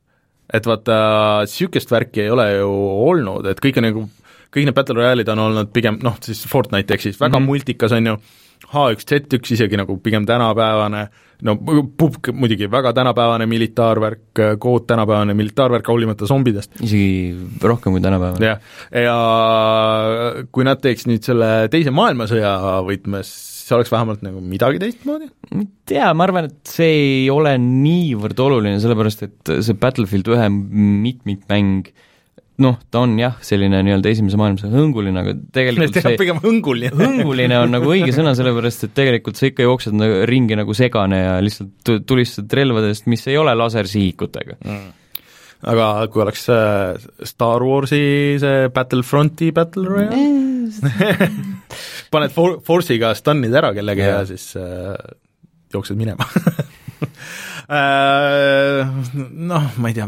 et 0.53 0.65
vaata, 0.67 0.95
niisugust 1.47 1.91
värki 1.93 2.25
ei 2.25 2.31
ole 2.33 2.45
ju 2.57 2.69
olnud, 3.07 3.47
et 3.49 3.61
kõik 3.63 3.79
on 3.79 3.85
nagu, 3.87 4.01
kõik 4.53 4.67
need 4.67 4.75
Battle 4.75 4.99
Royale'id 4.99 5.29
on 5.33 5.41
olnud 5.47 5.71
pigem 5.73 5.97
noh, 6.03 6.17
siis 6.21 6.43
Fortnite 6.49 6.93
ehk 6.93 7.05
siis 7.05 7.19
väga 7.19 7.39
mm 7.39 7.41
-hmm. 7.41 7.47
multikas, 7.47 7.95
on 7.95 8.09
ju, 8.11 8.17
H1Z1 8.73 9.53
isegi 9.55 9.77
nagu 9.79 9.97
pigem 10.03 10.25
tänapäevane, 10.29 11.05
no 11.47 11.55
pubg 11.59 12.31
muidugi 12.33 12.69
väga 12.71 12.93
tänapäevane 12.97 13.47
militaarvärk, 13.49 14.43
kood 14.63 14.87
tänapäevane 14.89 15.35
militaarvärk, 15.37 15.87
hoolimata 15.87 16.29
zombidest. 16.29 16.81
isegi 16.81 17.35
rohkem 17.61 17.95
kui 17.95 18.03
tänapäevane. 18.03 18.51
jah, 18.51 18.75
ja 19.05 19.17
kui 20.51 20.67
nad 20.67 20.81
teeks 20.83 21.07
nüüd 21.09 21.25
selle 21.25 21.51
Teise 21.73 21.93
maailmasõja 21.95 22.53
võtmes 22.87 23.31
see 23.63 23.75
oleks 23.77 23.91
vähemalt 23.93 24.23
nagu 24.25 24.41
midagi 24.43 24.81
teistmoodi? 24.81 25.29
ma 25.53 25.61
ei 25.61 25.69
tea, 25.89 26.09
ma 26.17 26.27
arvan, 26.27 26.49
et 26.49 26.73
see 26.73 26.89
ei 26.93 27.27
ole 27.33 27.53
niivõrd 27.61 28.39
oluline, 28.43 28.79
sellepärast 28.83 29.27
et 29.27 29.53
see 29.65 29.77
Battlefield 29.79 30.33
ühe 30.33 30.49
mitmikmäng 30.51 31.93
noh, 32.61 32.75
ta 32.93 33.01
on 33.01 33.15
jah, 33.17 33.37
selline 33.41 33.79
nii-öelda 33.85 34.11
esimese 34.13 34.37
maailmasõja 34.37 34.73
hõnguline, 34.75 35.23
aga 35.23 35.33
tegelikult 35.55 35.97
see 35.97 36.17
pigem 36.19 36.41
hõnguline. 36.43 36.91
hõnguline 36.99 37.57
on 37.63 37.73
nagu 37.73 37.89
õige 37.89 38.11
sõna, 38.15 38.35
sellepärast 38.37 38.87
et 38.87 38.93
tegelikult 38.97 39.39
sa 39.39 39.49
ikka 39.49 39.65
jooksed 39.65 39.95
nagu 39.97 40.19
ringi 40.29 40.57
nagu 40.59 40.75
segane 40.77 41.21
ja 41.23 41.37
lihtsalt 41.43 41.93
tulistad 42.09 42.53
relvadest, 42.59 43.07
mis 43.09 43.25
ei 43.31 43.39
ole 43.41 43.55
lasersihikutega. 43.57 44.59
Mm. 44.67 44.91
Aga 45.73 45.87
kui 46.11 46.21
oleks 46.25 46.43
Star 47.29 47.63
Warsi 47.63 48.03
see 48.41 48.69
Battlefronti 48.75 49.53
Battle 49.55 49.87
Royale? 49.87 50.43
Paned 52.13 52.33
for-, 52.35 52.59
Force'iga 52.65 53.13
stunnid 53.17 53.55
ära 53.55 53.71
kellegi 53.75 54.03
ja, 54.03 54.19
ja 54.19 54.25
siis 54.27 54.51
äh, 54.59 54.93
jooksed 55.73 55.99
minema. 55.99 56.27
Äh, 57.63 58.83
Noh, 59.15 59.69
ma 59.79 59.89
ei 59.89 59.95
tea, 59.95 60.03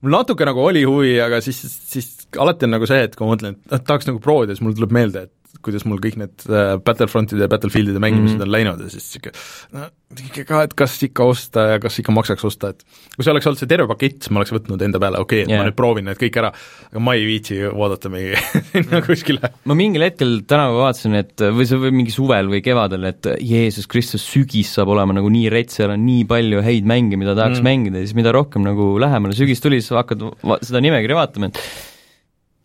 mul 0.00 0.14
natuke 0.14 0.46
nagu 0.48 0.62
oli 0.64 0.84
huvi, 0.88 1.14
aga 1.22 1.40
siis, 1.44 1.60
siis 1.88 2.10
alati 2.40 2.68
on 2.68 2.76
nagu 2.76 2.88
see, 2.88 3.02
et 3.08 3.16
kui 3.16 3.26
ma 3.26 3.34
mõtlen, 3.34 3.58
et 3.70 3.84
tahaks 3.88 4.08
nagu 4.10 4.22
proovida, 4.24 4.54
siis 4.54 4.64
mul 4.64 4.76
tuleb 4.76 4.94
meelde, 4.94 5.26
et 5.28 5.34
kuidas 5.64 5.84
mul 5.88 6.00
kõik 6.02 6.18
need 6.20 6.44
äh, 6.48 6.74
Battlefrontide 6.84 7.46
ja 7.46 7.50
Battlefieldide 7.50 8.00
mängimised 8.02 8.36
mm 8.36 8.42
-hmm. 8.42 8.48
on 8.48 8.52
läinud 8.52 8.84
ja 8.84 8.90
siis 8.92 9.08
niisugune 9.08 9.32
no 9.72 9.88
ikka 10.16 10.44
ka, 10.48 10.60
et 10.64 10.74
kas 10.76 10.94
ikka 11.04 11.24
osta 11.28 11.64
ja 11.74 11.80
kas 11.82 11.98
ikka 12.00 12.12
maksaks 12.16 12.44
osta, 12.48 12.70
et 12.72 12.84
kui 13.12 13.24
see 13.24 13.32
oleks 13.32 13.48
olnud 13.48 13.60
see 13.60 13.68
terve 13.68 13.84
pakett, 13.90 14.22
siis 14.22 14.32
ma 14.32 14.40
oleks 14.40 14.54
võtnud 14.54 14.82
enda 14.86 15.00
peale, 15.02 15.20
okei 15.20 15.42
okay,, 15.42 15.44
et 15.44 15.52
yeah. 15.52 15.60
ma 15.60 15.68
nüüd 15.68 15.76
proovin 15.76 16.08
need 16.08 16.20
kõik 16.20 16.38
ära, 16.40 16.50
aga 16.88 17.02
ma 17.04 17.14
ei 17.18 17.26
viitsi 17.28 17.58
vaadata 17.68 18.12
mingi 18.12 18.40
sinna 18.72 19.02
kuskile. 19.04 19.52
ma 19.68 19.76
mingil 19.76 20.06
hetkel 20.06 20.34
tänavu 20.48 20.80
vaatasin, 20.80 21.18
et 21.20 21.44
või 21.44 21.68
see 21.68 21.80
või 21.84 21.94
mingi 22.00 22.14
suvel 22.14 22.48
või 22.48 22.62
kevadel, 22.64 23.04
et 23.10 23.28
Jeesus 23.44 23.88
Kristus, 23.90 24.24
sügis 24.24 24.72
saab 24.78 24.94
olema 24.96 25.18
nagu 25.18 25.28
nii 25.32 25.52
rets, 25.52 25.76
seal 25.76 25.92
on 25.92 26.04
nii 26.06 26.24
palju 26.30 26.64
häid 26.64 26.88
mänge, 26.88 27.20
mida 27.20 27.36
tahaks 27.36 27.60
mm. 27.60 27.68
mängida 27.68 28.00
ja 28.00 28.08
siis 28.08 28.16
mida 28.16 28.32
rohkem 28.32 28.64
nagu 28.64 28.94
lähemale 29.02 29.36
sügis 29.36 29.60
tuli, 29.64 29.82
siis 29.84 29.96
hakkad 29.98 30.24
seda 30.64 30.80
nimekirja 30.84 31.20
vaatama, 31.20 31.52
et 31.52 31.60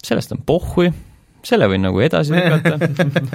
sellest 0.04 0.32
on 0.32 0.48
pohhui 0.48 0.94
selle 1.48 1.68
võin 1.72 1.84
nagu 1.84 2.02
edasi 2.04 2.34
lükata 2.36 2.78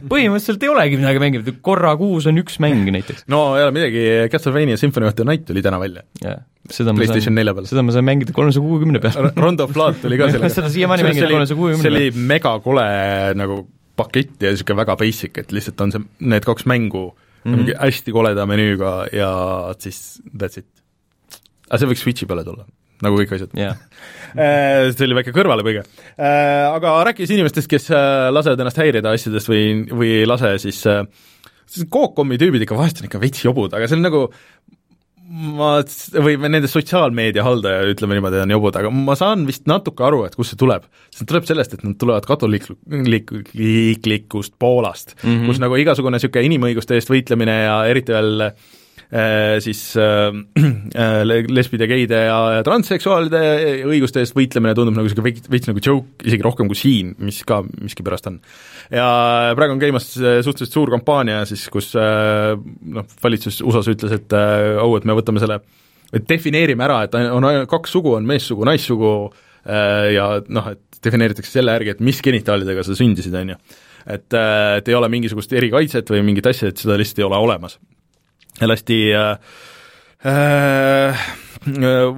põhimõtteliselt 0.09 0.65
ei 0.65 0.73
olegi 0.73 1.01
midagi 1.01 1.23
mängida, 1.23 1.55
korra 1.65 1.95
kuus 2.01 2.29
on 2.31 2.41
üks 2.43 2.59
mäng 2.65 2.89
näiteks. 2.95 3.27
no 3.33 3.43
ei 3.59 3.67
ole 3.67 3.75
midagi, 3.77 4.05
Castlevania 4.33 4.79
Symphony 4.81 5.11
of 5.11 5.17
the 5.19 5.27
Night 5.29 5.47
tuli 5.49 5.65
täna 5.65 5.81
välja. 5.83 6.05
PlayStation 6.69 7.37
nelja 7.37 7.55
peal. 7.57 7.69
seda 7.71 7.85
ma 7.85 7.95
saan 7.95 8.07
mängida 8.09 8.35
kolmesaja 8.37 8.65
kuuekümne 8.65 9.01
peal 9.05 9.31
Rondo 9.37 9.69
of 9.69 9.75
Blood 9.77 10.01
tuli 10.03 10.19
ka 10.21 10.29
sellega 10.33 10.53
seda 10.53 10.73
siiamaani 10.73 11.07
mängida 11.07 11.31
kolmesaja 11.33 11.61
kuuekümne 11.61 11.85
peal. 11.85 11.99
see 12.01 12.11
oli 12.11 12.27
megakole 12.33 12.89
nagu 13.39 13.63
pakett 13.99 14.43
ja 14.45 14.53
niisugune 14.55 14.79
väga 14.79 14.95
basic, 14.99 15.41
et 15.41 15.53
lihtsalt 15.55 15.81
on 15.83 15.95
see, 15.95 16.05
need 16.33 16.47
kaks 16.47 16.69
mängu 16.71 17.11
mm 17.45 17.55
-hmm. 17.55 17.79
hästi 17.83 18.15
koleda 18.15 18.47
menüüga 18.47 18.93
ja 19.13 19.31
siis 19.79 20.21
that's 20.33 20.61
it. 20.61 20.69
aga 21.69 21.81
see 21.83 21.91
võiks 21.93 22.05
Switchi 22.07 22.27
peale 22.27 22.45
tulla 22.45 22.65
nagu 23.05 23.19
kõik 23.21 23.33
asjad 23.37 23.51
yeah. 23.59 23.75
see 24.95 25.07
oli 25.07 25.19
väike 25.19 25.35
kõrvalepõige. 25.37 25.83
Äh, 26.17 26.67
aga 26.69 26.89
rääkides 27.09 27.33
inimestest, 27.35 27.69
kes 27.71 27.85
äh, 27.95 28.29
lasevad 28.35 28.61
ennast 28.65 28.81
häirida 28.81 29.09
asjadest 29.17 29.51
või, 29.51 29.65
või 29.89 30.11
ei 30.23 30.29
lase, 30.29 30.51
siis 30.63 30.81
siis 31.69 31.85
Coop.com-i 31.93 32.41
tüübid 32.41 32.63
ikka 32.65 32.79
vahest 32.79 33.03
on 33.03 33.09
ikka 33.09 33.21
veits 33.23 33.45
jobud, 33.45 33.71
aga 33.77 33.85
see 33.89 33.99
on 33.99 34.07
nagu 34.07 34.21
ma, 35.29 35.69
või 36.25 36.35
nende 36.49 36.69
sotsiaalmeedia 36.71 37.43
haldaja, 37.45 37.91
ütleme 37.93 38.13
niimoodi, 38.17 38.41
on 38.45 38.55
jobud, 38.57 38.75
aga 38.81 38.89
ma 38.95 39.15
saan 39.19 39.39
vist 39.49 39.65
natuke 39.69 40.03
aru, 40.07 40.21
et 40.29 40.35
kust 40.39 40.51
see 40.55 40.61
tuleb. 40.61 40.83
see 41.15 41.27
tuleb 41.29 41.45
sellest, 41.49 41.73
et 41.77 41.83
nad 41.85 41.95
tulevad 42.01 42.25
katoliiklikust 42.29 44.53
Poolast 44.59 45.09
mm, 45.19 45.29
-hmm. 45.29 45.47
kus 45.51 45.59
nagu 45.63 45.75
igasugune 45.77 46.15
niisugune 46.17 46.49
inimõiguste 46.49 46.93
eest 46.97 47.11
võitlemine 47.13 47.57
ja 47.67 47.77
eriti 47.91 48.11
veel 48.17 48.33
äh, 48.49 48.53
Äh, 48.53 48.78
siis 49.65 49.97
äh, 49.97 50.29
äh, 51.03 51.23
lesbide, 51.49 51.87
geide 51.89 52.19
ja, 52.27 52.37
ja 52.59 52.65
transseksuaalide 52.67 53.41
õiguste 53.89 54.21
eest 54.21 54.37
võitlemine 54.37 54.75
tundub 54.77 54.99
nagu 54.99 55.09
niisugune 55.09 55.31
veits, 55.31 55.49
veits 55.49 55.71
nagu 55.71 55.81
joke, 55.81 56.27
isegi 56.29 56.45
rohkem 56.45 56.69
kui 56.69 56.77
siin, 56.77 57.15
mis 57.25 57.41
ka 57.49 57.63
miskipärast 57.65 58.29
on. 58.29 58.39
ja 58.93 59.09
praegu 59.57 59.79
on 59.79 59.83
käimas 59.83 60.11
suhteliselt 60.13 60.77
suur 60.77 60.93
kampaania 60.93 61.41
siis, 61.49 61.65
kus 61.73 61.95
noh, 61.97 63.09
valitsus 63.25 63.63
USA-s 63.65 63.93
ütles, 63.95 64.13
et 64.21 64.37
oh, 64.37 64.93
et 65.01 65.09
me 65.09 65.17
võtame 65.17 65.41
selle 65.41 65.63
et 66.13 66.29
defineerime 66.29 66.85
ära, 66.85 67.03
et 67.09 67.17
on 67.17 67.49
kaks 67.69 67.97
sugu, 67.97 68.15
on 68.17 68.29
meessugu, 68.29 68.69
naissugu 68.69 69.13
ja 70.13 70.31
noh, 70.53 70.73
et 70.73 71.05
defineeritakse 71.05 71.59
selle 71.59 71.73
järgi, 71.77 71.97
et 71.97 72.01
mis 72.05 72.21
genitaalidega 72.25 72.85
sa 72.85 72.97
sündisid, 72.97 73.35
on 73.41 73.55
ju. 73.55 73.61
et, 74.05 74.37
et 74.37 74.89
ei 74.89 74.97
ole 74.97 75.09
mingisugust 75.13 75.53
erikaitset 75.57 76.13
või 76.13 76.25
mingit 76.29 76.49
asja, 76.49 76.73
et 76.73 76.81
seda 76.81 76.97
lihtsalt 77.01 77.25
ei 77.25 77.29
ole 77.29 77.41
olemas. 77.49 77.81
Lasti 78.67 79.01
äh, 79.15 79.39
äh, 80.27 81.27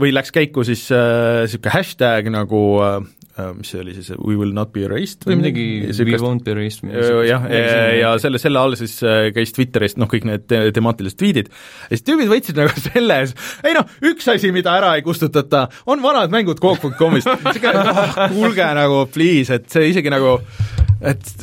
või 0.01 0.14
läks 0.14 0.32
käiku 0.32 0.64
siis 0.64 0.86
niisugune 0.88 1.68
äh, 1.68 1.76
hashtag 1.76 2.30
nagu 2.32 2.62
äh, 2.84 3.01
Äh, 3.41 3.51
mis 3.55 3.70
see 3.70 3.80
oli 3.80 3.95
siis, 3.95 4.11
We 4.18 4.36
will 4.38 4.53
not 4.57 4.72
be 4.74 4.82
erased 4.86 5.24
või 5.26 5.36
midagi, 5.38 5.64
We 6.03 6.18
won't 6.18 6.43
be 6.47 6.55
erased 6.55 6.82
jah, 7.28 7.45
ja, 7.47 8.11
selle, 8.22 8.41
selle 8.43 8.61
all 8.61 8.74
siis 8.78 8.97
äh, 9.07 9.28
käis 9.36 9.55
Twitterist 9.57 10.01
noh, 10.01 10.11
kõik 10.11 10.26
need 10.28 10.47
te 10.51 10.61
temaatilised 10.74 11.18
tweetid, 11.20 11.51
ja 11.53 11.93
siis 11.93 12.05
tüübid 12.07 12.30
võtsid 12.32 12.59
nagu 12.59 12.74
selles, 12.88 13.36
ei 13.62 13.76
noh, 13.76 13.86
üks 14.11 14.28
asi, 14.32 14.51
mida 14.57 14.74
ära 14.80 14.97
ei 14.99 15.07
kustutata, 15.07 15.66
on 15.91 16.03
vanad 16.05 16.34
mängud 16.34 16.61
Coop.com'ist, 16.62 17.30
niisugune 17.47 17.86
oh, 17.95 18.20
kuulge 18.34 18.68
nagu 18.80 19.05
please, 19.14 19.61
et 19.61 19.70
see 19.72 19.93
isegi 19.93 20.12
nagu, 20.12 20.38
et 21.01 21.36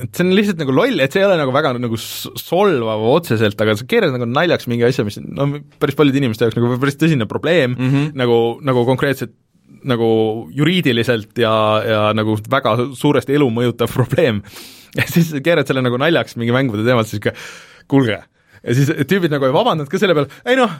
et 0.00 0.16
see 0.16 0.24
on 0.24 0.32
lihtsalt 0.36 0.60
nagu 0.62 0.74
loll, 0.74 1.02
et 1.02 1.12
see 1.12 1.22
ei 1.22 1.28
ole 1.28 1.36
nagu 1.40 1.52
väga 1.54 1.74
nagu 1.78 1.98
solvav 2.00 3.04
otseselt, 3.12 3.60
aga 3.60 3.76
sa 3.78 3.86
keerad 3.88 4.14
nagu 4.16 4.28
naljaks 4.28 4.68
mingi 4.70 4.86
asja, 4.88 5.04
mis 5.06 5.20
no 5.22 5.48
päris 5.82 5.98
paljude 5.98 6.20
inimeste 6.22 6.46
jaoks 6.46 6.58
nagu 6.58 6.72
päris 6.80 6.98
tõsine 7.00 7.28
probleem 7.30 7.74
mm, 7.74 7.92
-hmm. 7.92 8.10
nagu, 8.20 8.40
nagu 8.66 8.84
konkreetselt 8.88 9.36
nagu 9.88 10.10
juriidiliselt 10.52 11.38
ja, 11.40 11.52
ja 11.86 12.00
nagu 12.16 12.36
väga 12.52 12.76
suuresti 12.96 13.36
elu 13.38 13.48
mõjutav 13.54 13.92
probleem. 13.92 14.42
ja 14.98 15.06
siis 15.08 15.32
keerad 15.44 15.68
selle 15.68 15.84
nagu 15.84 16.00
naljaks 16.00 16.36
mingi 16.40 16.54
mängude 16.54 16.84
teemal, 16.86 17.06
siis 17.08 17.22
ikka 17.22 17.34
kuulge. 17.88 18.20
ja 18.62 18.76
siis 18.76 18.90
tüübid 19.08 19.32
nagu 19.32 19.46
ei 19.46 19.54
vabandanud 19.54 19.90
ka 19.90 20.00
selle 20.00 20.16
peale, 20.16 20.32
ei 20.44 20.58
noh, 20.58 20.74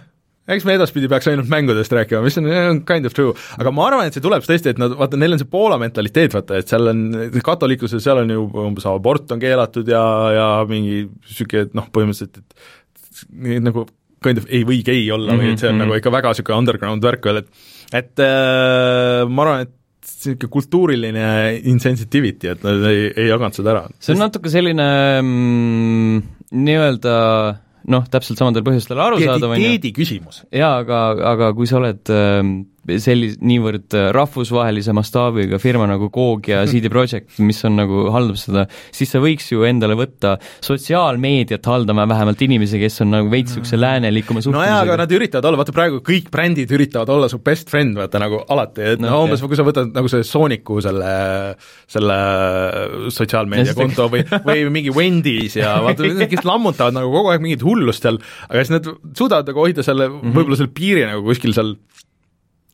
eks 0.55 0.67
me 0.69 0.77
edaspidi 0.79 1.09
peaks 1.11 1.31
ainult 1.31 1.51
mängudest 1.53 1.95
rääkima, 1.95 2.23
mis 2.25 2.39
on 2.41 2.83
kind 2.89 3.09
of 3.09 3.15
true, 3.17 3.35
aga 3.59 3.73
ma 3.75 3.87
arvan, 3.89 4.09
et 4.09 4.17
see 4.17 4.25
tuleb 4.25 4.45
tõesti, 4.47 4.75
et 4.75 4.83
nad, 4.83 4.95
vaata, 4.99 5.21
neil 5.21 5.37
on 5.37 5.43
see 5.43 5.51
Poola 5.51 5.79
mentaliteet, 5.81 6.35
vaata, 6.37 6.61
et 6.61 6.71
seal 6.71 6.93
on, 6.93 7.07
katoliikluses 7.47 8.05
seal 8.05 8.23
on 8.25 8.35
ju 8.35 8.45
umbes 8.67 8.87
abort 8.91 9.33
on 9.35 9.43
keelatud 9.43 9.89
ja, 9.91 10.05
ja 10.37 10.51
mingi 10.69 11.05
niisugune 11.09 11.71
noh, 11.79 11.89
põhimõtteliselt, 11.95 12.43
et 12.43 13.61
nagu 13.65 13.87
kind 14.25 14.41
of 14.41 14.49
ei 14.53 14.65
või 14.69 14.83
gei 14.85 15.05
olla 15.13 15.33
mm 15.33 15.39
-hmm. 15.39 15.45
või 15.45 15.53
et 15.53 15.63
see 15.63 15.69
on 15.69 15.75
mm 15.75 15.81
-hmm. 15.81 15.89
nagu 15.89 16.01
ikka 16.01 16.13
väga 16.13 16.33
niisugune 16.33 16.59
underground 16.59 17.05
värk 17.05 17.25
veel, 17.25 17.43
et 17.45 17.49
et 18.01 18.23
äh, 18.23 19.29
ma 19.29 19.47
arvan, 19.47 19.67
et 19.67 19.77
niisugune 20.25 20.51
kultuuriline 20.51 21.25
insensitivity, 21.65 22.53
et 22.53 22.63
nad 22.65 22.85
ei, 22.91 23.09
ei 23.17 23.29
jaganud 23.29 23.57
seda 23.57 23.71
ära. 23.71 23.89
see 23.99 24.15
on 24.15 24.23
natuke 24.27 24.53
selline 24.53 24.89
mm, 25.23 26.23
nii-öelda 26.51 27.17
noh, 27.89 28.05
täpselt 28.11 28.41
samadel 28.41 28.65
põhjustel 28.67 29.01
arusaadav, 29.01 29.55
on 29.57 29.63
ju. 29.63 29.93
küsimus. 29.97 30.43
jaa, 30.53 30.81
aga, 30.83 31.01
aga 31.33 31.53
kui 31.57 31.71
sa 31.71 31.79
oled 31.81 32.13
äh, 32.13 32.43
sellis-, 32.89 33.37
niivõrd 33.45 33.95
äh, 33.97 34.09
rahvusvahelise 34.17 34.95
mastaabiga 34.97 35.61
firma 35.63 35.87
nagu 35.91 36.11
Coog 36.13 36.49
ja 36.51 36.63
CD 36.71 36.91
Projekt, 36.93 37.39
mis 37.45 37.61
on 37.69 37.77
nagu, 37.81 38.07
haldab 38.15 38.39
seda, 38.41 38.67
siis 38.95 39.13
sa 39.13 39.21
võiks 39.23 39.51
ju 39.53 39.65
endale 39.69 39.97
võtta 39.99 40.37
sotsiaalmeediat 40.65 41.67
haldama 41.71 42.07
vähemalt 42.11 42.43
inimesi, 42.47 42.81
kes 42.81 43.01
on 43.05 43.13
nagu 43.17 43.31
veits 43.33 43.55
niisuguse 43.55 43.81
läänelikuma 43.81 44.43
suhtumisega. 44.43 44.65
no 44.65 44.77
jaa, 44.77 44.83
aga 44.87 44.99
nad 45.03 45.15
üritavad 45.17 45.51
olla, 45.51 45.61
vaata 45.61 45.75
praegu 45.77 46.01
kõik 46.07 46.31
brändid 46.33 46.73
üritavad 46.77 47.13
olla 47.13 47.31
su 47.33 47.41
best 47.45 47.71
friend, 47.73 47.99
vaata 47.99 48.23
nagu 48.23 48.43
alati, 48.49 48.87
et 48.95 49.03
no, 49.03 49.11
no 49.11 49.23
umbes 49.27 49.41
okay. 49.43 49.53
kui 49.53 49.61
sa 49.61 49.67
võtad 49.67 49.93
nagu 49.97 50.11
see 50.13 50.27
Sooniku 50.27 50.81
selle, 50.85 51.13
selle 51.91 52.19
sotsiaalmeediakonto 53.13 54.09
või, 54.13 54.25
või 54.49 54.67
mingi 54.73 54.95
Wendy's 54.95 55.59
ja 55.61 55.77
vaata, 55.85 56.09
kes 56.31 56.47
lammutavad 56.49 56.97
nagu 56.97 57.13
kogu 57.13 57.35
aeg 57.35 57.45
mingit 57.45 57.65
hullust 57.67 58.07
seal, 58.07 58.21
aga 58.49 58.65
siis 58.65 58.75
nad 58.79 58.91
suudavad 59.19 59.51
nagu 59.51 59.67
hoida 59.67 59.85
selle 59.87 60.09
mm 60.09 60.21
-hmm., 60.21 60.37
võib-olla 60.37 60.61
selle 60.61 60.75
piiri 60.77 61.07
nagu 61.09 61.25
kuskil 61.27 61.57
seal 61.57 61.75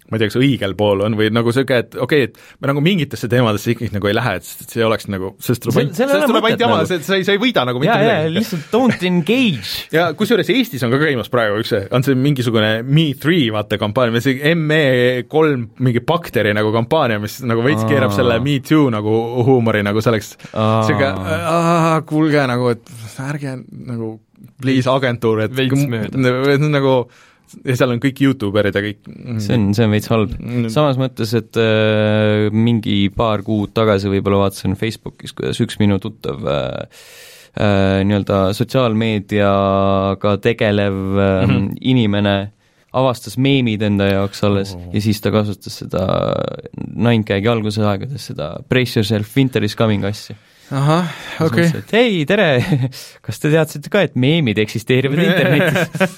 ma 0.06 0.16
ei 0.16 0.22
tea, 0.22 0.30
kas 0.30 0.38
õigel 0.38 0.74
pool 0.78 1.02
on 1.06 1.16
või 1.18 1.28
nagu 1.34 1.50
niisugune, 1.50 1.80
et 1.82 1.96
okei 1.98 2.26
okay,, 2.26 2.30
et 2.30 2.62
me 2.62 2.70
nagu 2.70 2.82
mingitesse 2.84 3.28
teemadesse 3.30 3.72
ikkagi 3.74 3.94
nagu 3.96 4.10
ei 4.10 4.16
lähe, 4.16 4.34
et 4.38 4.74
see 4.74 4.84
oleks 4.86 5.08
nagu, 5.10 5.32
sellest 5.42 5.64
tuleb 5.64 5.80
ainult, 5.82 5.98
sellest 5.98 6.26
tuleb 6.30 6.48
ainult 6.50 6.64
jama 6.64 6.78
nagu., 6.80 7.00
sa 7.08 7.18
ei, 7.18 7.26
sa 7.26 7.34
ei 7.34 7.40
võida 7.42 7.64
nagu 7.68 7.82
mitte 7.82 7.96
midagi. 8.00 8.34
lihtsalt 8.36 8.68
don't 8.74 9.06
engage. 9.08 9.72
ja 9.96 10.08
kusjuures 10.18 10.50
Eestis 10.54 10.84
on 10.86 10.94
ka 10.94 11.00
käimas 11.02 11.30
praegu 11.32 11.60
üks, 11.62 11.74
on 11.90 12.06
see 12.06 12.18
mingisugune 12.18 12.70
Me3 12.86 13.40
vaata 13.56 13.80
kampaania, 13.82 14.22
see 14.24 14.54
ME3 14.54 15.54
mingi 15.86 16.04
bakteri 16.06 16.54
nagu 16.56 16.70
kampaania, 16.74 17.18
mis 17.22 17.40
nagu 17.46 17.64
veits 17.66 17.86
keerab 17.88 18.14
selle 18.14 18.38
Me 18.44 18.58
Too 18.66 18.90
nagu 18.94 19.16
huumori 19.46 19.82
nagu 19.86 20.02
selleks, 20.04 20.36
niisugune 20.54 22.04
kuulge 22.06 22.46
nagu, 22.48 22.70
et 22.74 22.94
ärge 23.26 23.56
nagu 23.90 24.16
please 24.62 24.90
agentuur, 24.90 25.42
et 25.46 25.56
veits 25.56 25.86
mööda. 25.90 26.68
nagu 26.70 26.94
ja 27.64 27.76
seal 27.78 27.94
on 27.94 28.00
kõik 28.02 28.22
Youtuberid 28.24 28.76
ja 28.76 28.82
kõik 28.84 29.06
see 29.42 29.56
on, 29.56 29.68
see 29.76 29.86
on 29.86 29.94
veits 29.94 30.10
halb. 30.12 30.34
Mm. 30.40 30.66
samas 30.72 30.98
mõttes, 31.00 31.32
et 31.38 31.60
äh, 31.60 32.48
mingi 32.54 32.98
paar 33.14 33.44
kuud 33.46 33.74
tagasi 33.76 34.10
võib-olla 34.12 34.46
vaatasin 34.46 34.76
Facebookis, 34.78 35.34
kuidas 35.36 35.60
üks 35.62 35.78
minu 35.82 36.00
tuttav 36.02 36.42
äh, 36.50 37.00
äh, 37.54 38.02
nii-öelda 38.06 38.50
sotsiaalmeediaga 38.58 40.36
tegelev 40.44 40.96
äh, 40.96 41.46
mm 41.46 41.54
-hmm. 41.54 41.70
inimene 41.92 42.36
avastas 42.96 43.36
meemid 43.36 43.82
enda 43.82 44.06
jaoks 44.08 44.44
alles 44.44 44.74
oh. 44.74 44.88
ja 44.94 45.00
siis 45.04 45.20
ta 45.20 45.30
kasutas 45.30 45.82
seda 45.82 46.06
Nine 46.94 47.24
Gagi 47.28 47.48
alguse 47.48 47.84
aegades, 47.84 48.30
seda 48.32 48.56
Brace 48.68 48.98
yourself, 48.98 49.36
winter 49.36 49.64
is 49.64 49.76
coming 49.76 50.04
asja 50.04 50.36
ahah, 50.74 51.10
okei 51.44 51.66
okay.. 51.68 51.82
hei, 51.92 52.24
tere, 52.26 52.46
kas 53.26 53.38
te 53.42 53.50
teadsite 53.52 53.90
ka, 53.92 54.00
et 54.08 54.16
meemid 54.18 54.58
eksisteerivad 54.58 55.20
internetis? 55.26 56.16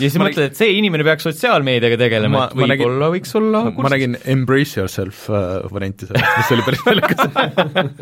ja 0.00 0.08
siis 0.08 0.16
mõtled, 0.20 0.50
et 0.50 0.56
see 0.58 0.70
inimene 0.78 1.04
peaks 1.06 1.26
sotsiaalmeediaga 1.28 1.98
tegelema, 2.00 2.46
et 2.48 2.56
võib-olla 2.56 3.10
võiks 3.12 3.36
olla 3.36 3.62
kursis. 3.68 3.82
ma 3.84 3.92
nägin 3.92 4.16
Embrace 4.36 4.80
yourself 4.80 5.26
uh, 5.28 5.66
varianti 5.72 6.08
sellest, 6.08 6.32
mis 6.40 6.52
oli 6.56 6.62
päris 6.70 6.82
naljakas 6.88 7.20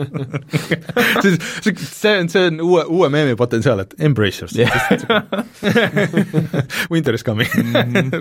siis 1.24 1.40
see, 1.64 1.74
see 1.88 2.14
on, 2.20 2.30
see 2.30 2.44
on 2.52 2.62
uue, 2.68 2.86
uue 3.00 3.10
meemi 3.14 3.34
potentsiaal, 3.38 3.82
et 3.86 3.98
embrace 3.98 4.44
yourself 4.44 4.60
yeah. 4.62 5.24
Winter 6.92 7.18
is 7.18 7.26
coming 7.26 7.50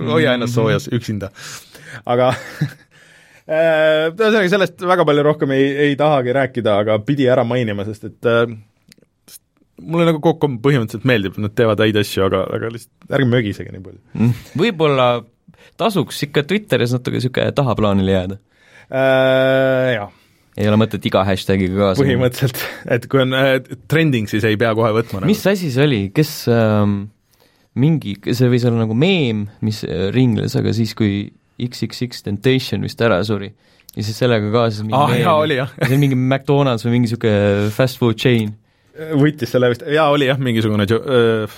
hoia 0.10 0.34
ennast 0.34 0.58
soojas 0.58 0.90
üksinda. 0.94 1.30
aga 2.10 2.34
Äh, 2.34 2.93
ühesõnaga, 3.44 4.46
sellest 4.52 4.86
väga 4.88 5.06
palju 5.08 5.26
rohkem 5.26 5.52
ei, 5.56 5.66
ei 5.90 5.98
tahagi 6.00 6.36
rääkida, 6.36 6.78
aga 6.86 7.00
pidi 7.04 7.28
ära 7.28 7.44
mainima, 7.48 7.84
sest 7.88 8.08
et 8.08 8.30
äh, 8.30 8.48
mulle 9.84 10.08
nagu 10.08 10.22
Coop 10.24 10.46
põhimõtteliselt 10.64 11.08
meeldib, 11.10 11.38
nad 11.44 11.56
teevad 11.58 11.84
häid 11.84 12.00
asju, 12.00 12.24
aga, 12.30 12.46
aga 12.56 12.72
lihtsalt 12.72 13.16
ärge 13.20 13.30
mögisege 13.34 13.76
nii 13.76 13.84
palju. 13.84 14.02
Mm. 14.16 14.42
võib-olla 14.64 15.08
tasuks 15.80 16.24
ikka 16.28 16.46
Twitteris 16.48 16.96
natuke 16.96 17.20
niisugune 17.20 17.56
tahaplaanile 17.56 18.16
jääda 18.16 18.40
äh,? 18.88 19.96
Jah. 19.98 20.14
ei 20.60 20.70
ole 20.70 20.80
mõtet 20.80 21.04
iga 21.10 21.26
hashtagiga 21.28 21.80
kaasa 21.82 22.04
põhimõtteliselt, 22.04 22.64
et 22.96 23.10
kui 23.12 23.26
on 23.26 23.36
äh, 23.36 23.58
trending, 23.92 24.32
siis 24.32 24.48
ei 24.48 24.60
pea 24.62 24.72
kohe 24.78 24.94
võtma. 24.96 25.26
mis 25.28 25.44
nagu. 25.44 25.58
asi 25.58 25.74
see 25.74 25.88
oli, 25.90 26.04
kes 26.16 26.36
ähm, 26.54 27.00
mingi, 27.76 28.16
see 28.32 28.52
võis 28.52 28.64
olla 28.70 28.86
nagu 28.86 28.96
meem, 28.96 29.48
mis 29.66 29.84
ringles, 30.16 30.56
aga 30.60 30.76
siis, 30.76 30.94
kui 30.96 31.26
XXX 31.62 32.26
Temptation 32.26 32.86
vist 32.86 33.02
ära 33.04 33.20
suri 33.28 33.52
ja 33.94 34.06
siis 34.06 34.18
sellega 34.18 34.50
kaasas 34.54 34.86
mingi 34.86 34.98
ah, 34.98 35.14
jaa, 35.18 35.36
oli 35.44 35.60
jah. 35.60 35.74
see 35.78 35.96
on 35.96 36.02
mingi 36.02 36.18
McDonalds 36.18 36.86
või 36.88 36.96
mingi 36.96 37.12
niisugune 37.12 37.70
fast 37.76 38.00
food 38.02 38.18
chain. 38.22 38.56
võttis 39.20 39.54
selle 39.54 39.70
vist, 39.74 39.86
jaa, 39.94 40.10
oli 40.14 40.30
jah, 40.30 40.42
mingisugune 40.42 40.88
jo- 40.90 41.04
äh,, 41.04 41.58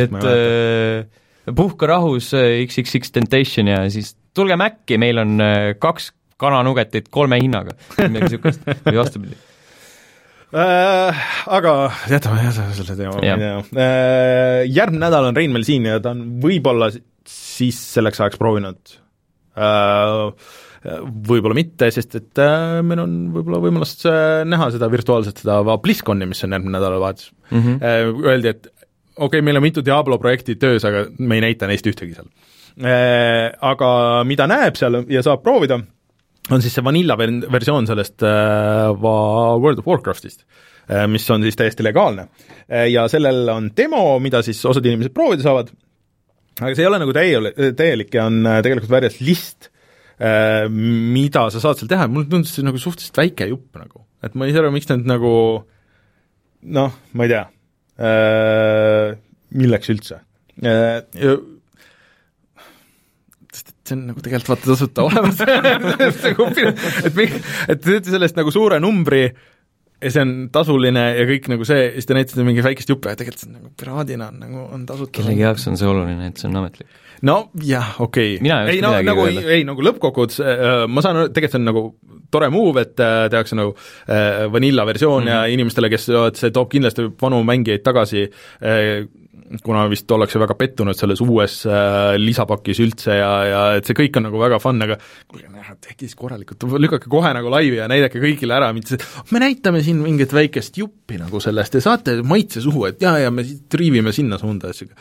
et 0.00 0.16
äh, 0.20 1.52
puhka 1.56 1.88
rahus 1.90 2.32
XXX 2.36 3.14
Temptation 3.16 3.70
ja 3.72 3.82
siis 3.92 4.14
tulge 4.36 4.58
Maci, 4.60 5.00
meil 5.00 5.22
on 5.22 5.40
kaks 5.80 6.12
kananugetit 6.40 7.10
kolme 7.12 7.40
hinnaga, 7.40 7.74
midagi 7.98 8.36
niisugust, 8.36 8.64
või 8.84 9.00
vastupidi 9.00 9.40
äh,. 10.52 11.26
Aga 11.56 11.74
jätame, 12.12 12.44
jätame 12.44 12.76
selle 12.76 12.96
teema 12.98 13.24
ja. 13.24 13.36
äh,. 13.56 14.64
Järgmine 14.68 15.06
nädal 15.06 15.32
on 15.32 15.38
Rein 15.38 15.56
meil 15.56 15.64
siin 15.64 15.88
ja 15.88 16.00
ta 16.02 16.12
on 16.12 16.26
võib-olla 16.44 16.92
siis 17.30 17.78
selleks 17.96 18.20
ajaks 18.20 18.40
proovinud 18.40 19.00
võib-olla 20.80 21.56
mitte, 21.56 21.90
sest 21.92 22.16
et 22.16 22.40
äh, 22.40 22.78
meil 22.86 23.02
on 23.02 23.16
võib-olla 23.34 23.60
võimalus 23.62 23.96
äh, 24.08 24.42
näha 24.48 24.70
seda 24.74 24.88
virtuaalselt, 24.92 25.42
seda 25.42 25.60
BlizzConi, 25.82 26.28
mis 26.30 26.40
on 26.46 26.56
järgmine 26.56 26.76
nädalavahetus 26.78 27.32
mm. 27.50 27.58
-hmm. 27.60 28.24
Öeldi, 28.24 28.54
et 28.54 28.70
okei 28.70 29.26
okay,, 29.26 29.44
meil 29.44 29.60
on 29.60 29.66
mitu 29.66 29.84
Diablo 29.84 30.18
projekti 30.18 30.56
töös, 30.56 30.84
aga 30.88 31.06
me 31.18 31.36
ei 31.36 31.44
näita 31.44 31.68
neist 31.68 31.86
ühtegi 31.86 32.16
seal. 32.16 32.30
Aga 33.60 33.90
mida 34.24 34.46
näeb 34.48 34.78
seal 34.78 35.02
ja 35.10 35.22
saab 35.26 35.42
proovida, 35.42 35.76
on 36.50 36.62
siis 36.62 36.74
see 36.74 36.84
vanilla 36.84 37.18
versioon 37.18 37.86
sellest 37.86 38.22
World 38.22 39.82
of 39.82 39.86
Warcraftist, 39.86 40.46
mis 41.10 41.26
on 41.30 41.42
siis 41.42 41.58
täiesti 41.58 41.84
legaalne. 41.84 42.28
Ja 42.88 43.04
sellel 43.10 43.50
on 43.52 43.68
demo, 43.76 44.18
mida 44.22 44.40
siis 44.46 44.62
osad 44.64 44.86
inimesed 44.86 45.12
proovida 45.12 45.44
saavad 45.44 45.74
aga 46.60 46.72
see 46.76 46.84
ei 46.84 46.90
ole 46.90 47.00
nagu 47.02 47.14
täie-, 47.16 47.74
täielik 47.76 48.16
ja 48.16 48.26
on 48.30 48.40
äh, 48.46 48.60
tegelikult 48.64 48.92
väljas 48.92 49.20
list, 49.24 49.70
äh, 50.20 50.66
mida 50.70 51.46
sa 51.52 51.62
saad 51.62 51.80
seal 51.80 51.90
teha, 51.90 52.08
mulle 52.12 52.30
tundus 52.30 52.54
see 52.56 52.66
nagu 52.66 52.80
suhteliselt 52.80 53.22
väike 53.22 53.50
jupp 53.50 53.80
nagu, 53.80 54.04
et 54.24 54.36
ma 54.36 54.48
ei 54.48 54.54
saa 54.54 54.64
aru, 54.64 54.74
miks 54.74 54.90
nad 54.90 55.06
nagu 55.08 55.32
noh, 56.80 56.98
ma 57.16 57.26
ei 57.26 57.32
tea, 57.32 57.46
äh, 58.08 59.06
milleks 59.60 59.94
üldse. 59.94 60.20
see 63.90 63.96
on 63.96 64.02
nagu 64.12 64.20
tegelikult 64.22 64.52
vaata 64.52 64.68
tasuta 64.70 65.02
olemas. 65.02 65.40
Et 67.08 67.16
et 67.18 67.80
te 67.80 67.86
teete 67.88 68.12
sellest 68.12 68.36
nagu 68.38 68.52
suure 68.54 68.78
numbri 68.82 69.24
ja 70.00 70.12
see 70.12 70.24
on 70.24 70.34
tasuline 70.52 71.02
ja 71.18 71.26
kõik 71.28 71.48
nagu 71.52 71.66
see, 71.68 71.90
siis 71.96 72.08
te 72.08 72.16
näitate 72.16 72.44
mingi 72.46 72.64
väikest 72.64 72.92
juppe 72.92 73.12
ja 73.12 73.18
tegelikult 73.20 73.42
see 73.42 73.50
on 73.50 73.58
nagu 73.58 73.72
piraadina 73.80 74.30
on 74.32 74.40
nagu, 74.42 74.64
on 74.76 74.86
tasuta. 74.88 75.12
kellegi 75.18 75.44
jaoks 75.44 75.66
on 75.70 75.78
see 75.80 75.88
oluline, 75.90 76.30
et 76.30 76.40
see 76.40 76.48
on 76.50 76.60
ametlik? 76.62 76.88
no 77.28 77.36
jah, 77.66 77.92
okei 78.00 78.38
okay.. 78.38 78.74
ei 78.74 78.84
no 78.84 78.94
nagu, 79.06 79.26
ei 79.28 79.66
nagu 79.68 79.84
lõppkokkuvõttes 79.90 80.40
äh, 80.44 80.70
ma 80.88 81.04
saan 81.04 81.22
aru, 81.22 81.34
tegelikult 81.34 81.56
see 81.56 81.62
on 81.62 81.68
nagu 81.68 81.84
tore 82.30 82.48
move, 82.54 82.84
et 82.86 83.02
äh, 83.02 83.26
tehakse 83.32 83.58
nagu 83.58 83.74
äh, 83.74 84.46
vanilla 84.52 84.86
versioon 84.88 85.24
mm 85.24 85.28
-hmm. 85.28 85.32
ja 85.32 85.56
inimestele, 85.56 85.90
kes, 85.90 86.10
see 86.40 86.50
toob 86.54 86.70
kindlasti 86.70 87.10
vanu 87.20 87.42
mängijaid 87.44 87.84
tagasi 87.84 88.24
äh,, 88.24 89.08
kuna 89.64 89.84
vist 89.90 90.10
ollakse 90.14 90.38
väga 90.40 90.54
pettunud 90.58 90.98
selles 90.98 91.20
uues 91.24 91.60
äh, 91.66 92.14
lisapakis 92.20 92.80
üldse 92.84 93.16
ja, 93.18 93.30
ja 93.48 93.62
et 93.78 93.88
see 93.88 93.96
kõik 93.98 94.20
on 94.20 94.28
nagu 94.28 94.40
väga 94.40 94.60
fun, 94.62 94.78
aga 94.86 94.96
kuulge, 95.26 95.50
tehke 95.82 96.06
siis 96.06 96.16
korralikult, 96.18 96.68
lükake 96.78 97.10
kohe 97.10 97.32
nagu 97.34 97.50
laivi 97.52 97.80
ja 97.80 97.88
näidake 97.90 98.22
kõigile 98.22 98.56
ära, 98.60 98.70
mitte 98.76 98.94
see, 98.94 99.24
me 99.34 99.42
näitame 99.42 99.82
siin 99.86 99.98
mingit 100.04 100.34
väikest 100.36 100.78
juppi 100.78 101.18
nagu 101.20 101.42
sellest 101.42 101.78
ja 101.78 101.84
saate 101.84 102.20
maitse 102.22 102.62
suhu, 102.62 102.86
et 102.90 103.02
jaa, 103.02 103.18
ja 103.24 103.34
me 103.34 103.46
triivime 103.70 104.14
sinna 104.14 104.38
suunda 104.38 104.70
ja 104.70 104.78
siis 104.78 104.94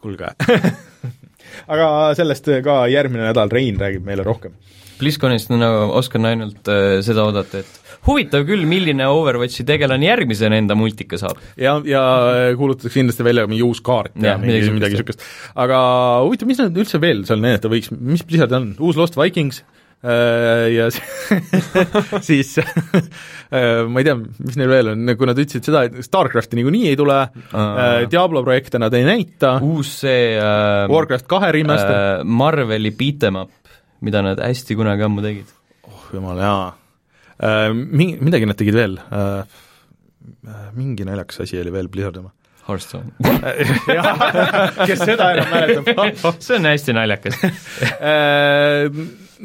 kuulge 0.00 0.34
aga 1.74 1.88
sellest 2.18 2.50
ka 2.66 2.84
järgmine 2.90 3.28
nädal 3.28 3.52
Rein 3.52 3.78
räägib 3.80 4.04
meile 4.06 4.26
rohkem. 4.26 4.56
BlizzConist 4.98 5.50
no, 5.50 5.70
oskan 5.98 6.26
ainult 6.28 6.70
äh, 6.70 6.98
seda 7.04 7.26
oodata, 7.26 7.62
et 7.62 7.83
huvitav 8.06 8.44
küll, 8.48 8.64
milline 8.68 9.06
Overwatchi 9.10 9.66
tegelane 9.68 10.08
järgmisena 10.08 10.58
enda 10.60 10.76
multika 10.78 11.18
saab. 11.20 11.40
ja, 11.60 11.76
ja 11.88 12.02
kuulutatakse 12.58 12.98
kindlasti 13.00 13.26
välja 13.26 13.46
mingi 13.50 13.64
uus 13.66 13.80
kaart 13.84 14.16
ja, 14.18 14.34
ja 14.34 14.40
midagi, 14.40 14.72
midagi 14.74 14.98
niisugust. 14.98 15.24
aga 15.54 15.78
huvitav, 16.24 16.50
mis 16.50 16.60
nad 16.60 16.82
üldse 16.84 17.00
veel 17.02 17.24
seal 17.28 17.40
näidata 17.44 17.72
võiks, 17.72 17.92
mis 17.94 18.26
Blizzard 18.26 18.52
on, 18.56 18.74
uus 18.84 18.98
Lost 19.00 19.16
Vikings 19.18 19.62
äh, 20.04 20.68
ja 20.74 20.90
siis 22.28 22.54
äh, 22.60 23.82
ma 23.88 24.02
ei 24.04 24.08
tea, 24.10 24.18
mis 24.20 24.60
neil 24.60 24.72
veel 24.74 24.92
on, 24.92 25.16
kui 25.16 25.30
nad 25.30 25.40
ütlesid 25.40 25.70
seda, 25.70 25.86
et 25.88 25.98
StarCrafti 26.04 26.60
niikuinii 26.60 26.86
ei 26.92 27.00
tule 27.00 27.18
uh,, 27.24 28.04
Diablo 28.10 28.44
projekte 28.44 28.82
nad 28.82 28.94
ei 28.96 29.08
näita, 29.08 29.56
uus 29.64 29.96
see 30.04 30.34
uh, 30.36 30.84
Warcraft 30.92 31.28
kahe 31.30 31.52
remaster. 31.56 31.98
uh,, 32.20 32.30
Marveli 32.44 32.92
beat 32.94 33.28
em 33.30 33.44
up, 33.46 33.76
mida 34.04 34.24
nad 34.24 34.44
hästi 34.44 34.76
kunagi 34.76 35.08
ammu 35.08 35.24
tegid. 35.24 35.60
oh 35.88 36.08
jumal, 36.12 36.40
jaa 36.44 36.72
Äh, 37.42 37.72
mingi, 37.74 38.18
midagi 38.22 38.46
nad 38.46 38.58
tegid 38.58 38.76
veel, 38.78 38.96
äh, 39.10 39.42
äh, 40.46 40.64
mingi 40.76 41.06
naljakas 41.06 41.42
asi 41.44 41.58
oli 41.60 41.74
veel 41.74 41.90
Blizzardi 41.90 42.22
oma. 42.22 42.34
Hearthstone 42.64 43.10
kes 44.88 45.02
seda 45.04 45.26
enam 45.34 45.50
mäletab? 45.52 46.38
See 46.46 46.56
on 46.56 46.64
hästi 46.64 46.94
naljakas. 46.96 47.36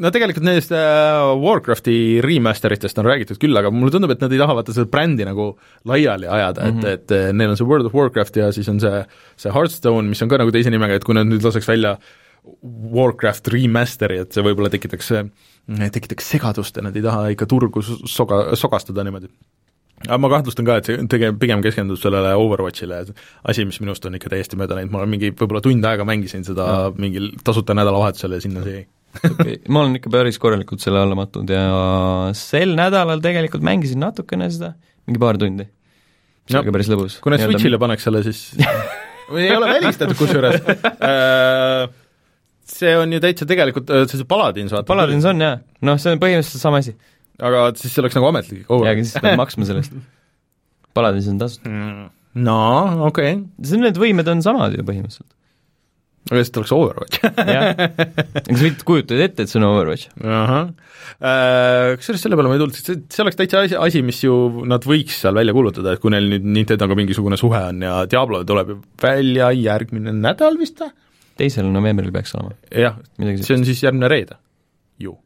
No 0.00 0.12
tegelikult 0.14 0.46
nendest 0.46 0.72
Warcrafti 0.72 1.98
remaster 2.24 2.72
itest 2.72 2.96
on 3.02 3.04
räägitud 3.10 3.36
küll, 3.42 3.58
aga 3.60 3.68
mulle 3.74 3.92
tundub, 3.92 4.14
et 4.14 4.24
nad 4.24 4.32
ei 4.32 4.40
taha 4.40 4.56
vaata 4.56 4.72
seda 4.72 4.88
brändi 4.88 5.26
nagu 5.28 5.50
laiali 5.90 6.30
ajada 6.30 6.70
mm, 6.70 6.80
-hmm. 6.80 6.94
et, 6.94 7.12
et 7.12 7.36
neil 7.36 7.52
on 7.52 7.60
see 7.60 7.68
World 7.68 7.90
of 7.90 7.98
Warcraft 7.98 8.40
ja 8.40 8.48
siis 8.56 8.72
on 8.72 8.80
see, 8.80 9.04
see 9.36 9.52
Hearthstone, 9.52 10.08
mis 10.08 10.24
on 10.24 10.32
ka 10.32 10.40
nagu 10.40 10.54
teise 10.56 10.72
nimega, 10.72 10.96
et 10.96 11.04
kui 11.04 11.18
nad 11.18 11.28
nüüd 11.28 11.44
laseks 11.44 11.68
välja 11.68 11.98
Warcraft 12.94 13.52
remaster'i, 13.52 14.22
et 14.24 14.32
see 14.32 14.44
võib-olla 14.44 14.72
tekitaks 14.72 15.12
tekitaks 15.68 16.30
segadust 16.34 16.76
ja 16.76 16.84
nad 16.86 16.96
ei 16.96 17.02
taha 17.04 17.30
ikka 17.34 17.48
turgu 17.50 17.82
soga, 17.82 18.42
sogastada 18.58 19.04
niimoodi. 19.06 19.28
aga 20.06 20.18
ma 20.18 20.30
kahtlustan 20.32 20.68
ka, 20.68 20.78
et 20.80 20.88
see 20.88 21.02
tege-, 21.12 21.34
pigem 21.40 21.62
keskendub 21.64 22.00
sellele 22.00 22.32
Overwatchile, 22.40 23.02
asi, 23.44 23.66
mis 23.68 23.80
minust 23.82 24.06
on 24.08 24.16
ikka 24.16 24.32
täiesti 24.32 24.58
mööda 24.60 24.78
läinud, 24.78 24.94
ma 24.94 25.02
olen 25.02 25.12
mingi 25.16 25.34
võib-olla 25.34 25.62
tund 25.64 25.84
aega 25.84 26.06
mängisin 26.08 26.46
seda 26.46 26.66
no. 26.66 26.94
mingil 27.00 27.34
tasuta 27.44 27.76
nädalavahetusel 27.76 28.38
ja 28.38 28.42
sinna 28.46 28.64
see 28.64 28.80
jäi 28.80 28.88
ma 29.68 29.82
olen 29.82 29.98
ikka 29.98 30.10
päris 30.12 30.38
korralikult 30.38 30.82
selle 30.82 31.00
alla 31.02 31.16
mattunud 31.18 31.50
ja 31.50 31.62
sel 32.38 32.76
nädalal 32.78 33.22
tegelikult 33.24 33.64
mängisin 33.66 34.02
natukene 34.04 34.46
seda, 34.54 34.74
mingi 35.08 35.22
paar 35.22 35.38
tundi. 35.40 35.66
see 36.46 36.58
oli 36.60 36.70
ka 36.70 36.74
päris 36.76 36.90
lõbus. 36.92 37.18
kui 37.22 37.34
nad 37.34 37.42
Switch'ile 37.42 37.80
paneks 37.82 38.06
selle, 38.06 38.22
siis 38.26 38.44
ei 39.38 39.50
ole 39.56 39.72
välistatud 39.74 40.18
kusjuures 40.18 40.60
äh, 41.10 41.90
see 42.74 42.94
on 42.98 43.12
ju 43.14 43.20
täitsa 43.22 43.48
tegelikult, 43.48 43.90
äh, 43.94 44.06
see 44.10 44.28
Paladins 44.28 44.74
vaata. 44.74 44.88
Paladins 44.90 45.26
on 45.28 45.42
jaa, 45.42 45.58
noh, 45.86 45.98
see 46.00 46.14
on 46.14 46.22
põhimõtteliselt 46.22 46.62
sama 46.62 46.80
asi. 46.84 46.94
aga 47.40 47.68
siis 47.78 47.94
see 47.94 48.02
oleks 48.02 48.16
nagu 48.18 48.30
ametlik 48.30 48.70
over. 48.70 48.88
jaa, 48.88 48.96
aga 48.96 49.04
siis 49.04 49.26
peab 49.26 49.38
maksma 49.40 49.68
selle 49.68 49.84
eest. 49.84 49.98
Paladins 50.96 51.28
on 51.30 51.38
tasuta 51.40 51.70
mm.. 51.70 52.08
no 52.46 52.62
okei 53.08 53.36
okay.. 53.36 53.44
see, 53.62 53.82
need 53.82 54.00
võimed 54.00 54.30
on 54.32 54.42
samad 54.44 54.74
ju 54.74 54.86
põhimõtteliselt. 54.86 55.28
aga 56.30 56.42
siis 56.42 56.52
ta 56.52 56.60
oleks 56.62 56.72
Overwatch 56.74 57.22
jah, 57.54 57.68
aga 57.70 58.46
sa 58.48 58.58
võid 58.64 58.82
kujutada 58.88 59.26
ette, 59.26 59.46
et 59.46 59.52
see 59.52 59.60
on 59.60 59.68
Overwatch. 59.70 60.10
äh, 60.20 61.92
kusjuures 62.00 62.26
selle 62.26 62.38
peale 62.38 62.50
ma 62.50 62.58
ei 62.58 62.62
tulnud, 62.64 62.80
see, 62.80 62.98
see 63.06 63.24
oleks 63.24 63.38
täitsa 63.38 63.62
asi, 63.66 63.78
asi, 63.78 64.02
mis 64.06 64.20
ju 64.24 64.34
nad 64.68 64.84
võiks 64.86 65.22
seal 65.22 65.38
välja 65.38 65.54
kuulutada, 65.56 65.94
et 65.94 66.02
kui 66.02 66.12
neil 66.12 66.26
nüüd 66.32 66.50
Nintendoga 66.58 66.98
mingisugune 66.98 67.38
suhe 67.40 67.62
on 67.70 67.86
ja 67.86 68.00
Diablo 68.10 68.42
tuleb 68.48 68.74
ju 68.74 68.80
välja 69.02 69.52
järgmine 69.56 70.16
nädal 70.18 70.58
vist 70.60 70.82
või? 70.82 70.92
Teisel 71.40 71.70
novembril 71.72 72.12
peaks 72.14 72.36
olema. 72.38 72.56
jah, 72.70 73.00
see 73.18 73.56
on 73.56 73.64
siis 73.68 73.82
järgmine 73.86 74.10
reede, 74.12 74.36
ju. 75.00 75.16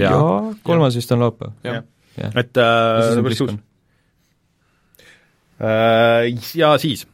jaa, 0.00 0.54
kolmas 0.66 0.96
vist 0.98 1.12
on 1.14 1.24
laupäev. 1.26 1.54
jah 1.66 1.84
ja., 2.20 2.30
et 2.40 2.60
äh, 2.60 3.22
päris 3.24 3.42
uus. 3.44 3.56
Äh, 5.56 6.28
ja 6.58 6.74
siis, 6.80 7.06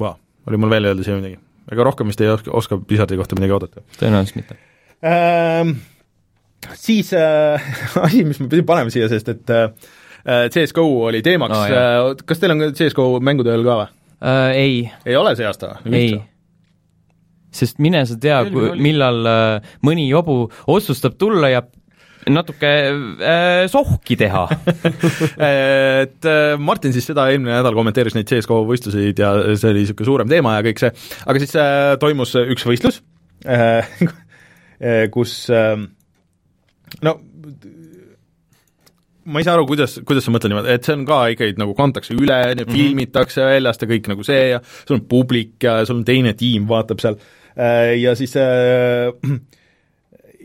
vau, 0.00 0.16
oli 0.46 0.60
mul 0.60 0.72
veel 0.74 0.90
öelda 0.90 1.06
siia 1.06 1.18
midagi? 1.18 1.38
ega 1.68 1.84
rohkem 1.84 2.08
vist 2.08 2.22
ei 2.24 2.30
oska, 2.32 2.52
oska 2.56 2.78
Blizzardi 2.80 3.18
kohta 3.20 3.38
midagi 3.38 3.56
oodata? 3.56 3.84
tõenäoliselt 4.00 4.42
mitte 4.42 4.58
ähm,. 5.06 5.78
Siis 6.74 7.12
äh, 7.14 7.62
asi, 8.04 8.24
mis 8.26 8.40
ma 8.42 8.48
pidin 8.50 8.66
panema 8.66 8.90
siia, 8.90 9.06
sest 9.10 9.28
et 9.30 9.52
äh, 9.54 9.68
CSGO 10.50 10.86
oli 11.06 11.22
teemaks 11.22 11.54
no,, 11.54 11.60
äh, 11.70 12.24
kas 12.26 12.42
teil 12.42 12.54
on 12.56 12.64
CSGO 12.74 13.20
mängude 13.22 13.54
ajal 13.54 13.66
ka 13.66 13.78
või 13.78 13.86
äh,? 13.86 14.48
Ei. 14.58 14.80
ei 15.06 15.18
ole 15.18 15.36
see 15.38 15.46
aasta? 15.46 15.76
ei 15.86 16.16
sest 17.58 17.82
mine 17.82 18.04
sa 18.08 18.16
tea, 18.20 18.42
millal 18.78 19.26
äh, 19.28 19.74
mõni 19.86 20.08
jobu 20.08 20.46
otsustab 20.70 21.18
tulla 21.20 21.52
ja 21.52 21.64
natuke 22.32 22.68
äh, 22.68 23.64
sohki 23.70 24.16
teha. 24.18 24.44
Et 25.38 26.28
äh, 26.28 26.58
Martin 26.60 26.94
siis 26.94 27.08
seda 27.08 27.28
eelmine 27.30 27.54
nädal 27.56 27.76
kommenteeris 27.76 28.16
neid 28.16 28.28
CSGO 28.30 28.62
võistluseid 28.68 29.22
ja 29.22 29.32
see 29.54 29.72
oli 29.72 29.84
niisugune 29.84 30.10
suurem 30.10 30.30
teema 30.30 30.58
ja 30.58 30.66
kõik 30.66 30.82
see, 30.82 30.92
aga 31.26 31.42
siis 31.44 31.56
äh, 31.58 31.94
toimus 32.02 32.34
üks 32.38 32.66
võistlus 32.68 33.02
äh,, 33.48 33.88
kus 35.14 35.40
äh, 35.54 35.76
no 37.06 37.14
ma 39.28 39.42
ei 39.42 39.44
saa 39.44 39.58
aru, 39.58 39.66
kuidas, 39.68 39.98
kuidas 40.08 40.24
sa 40.24 40.32
mõtled 40.32 40.54
niimoodi, 40.54 40.72
et 40.72 40.86
see 40.88 40.96
on 40.96 41.02
ka 41.08 41.18
ikkagi 41.34 41.58
nagu 41.60 41.74
kantakse 41.76 42.16
üle, 42.16 42.38
-hmm. 42.48 42.70
filmitakse 42.72 43.44
väljast 43.44 43.84
ja 43.84 43.88
kõik 43.90 44.08
nagu 44.08 44.24
see 44.24 44.54
ja 44.54 44.62
sul 44.64 44.96
on 44.98 45.04
publik 45.10 45.68
ja 45.68 45.82
sul 45.84 46.00
on 46.00 46.06
teine 46.08 46.32
tiim, 46.32 46.64
vaatab 46.70 47.04
seal. 47.04 47.18
äh, 47.20 47.37
Äh, 47.37 47.37
ja 47.58 48.14
siis 48.14 48.36
äh, 48.36 49.12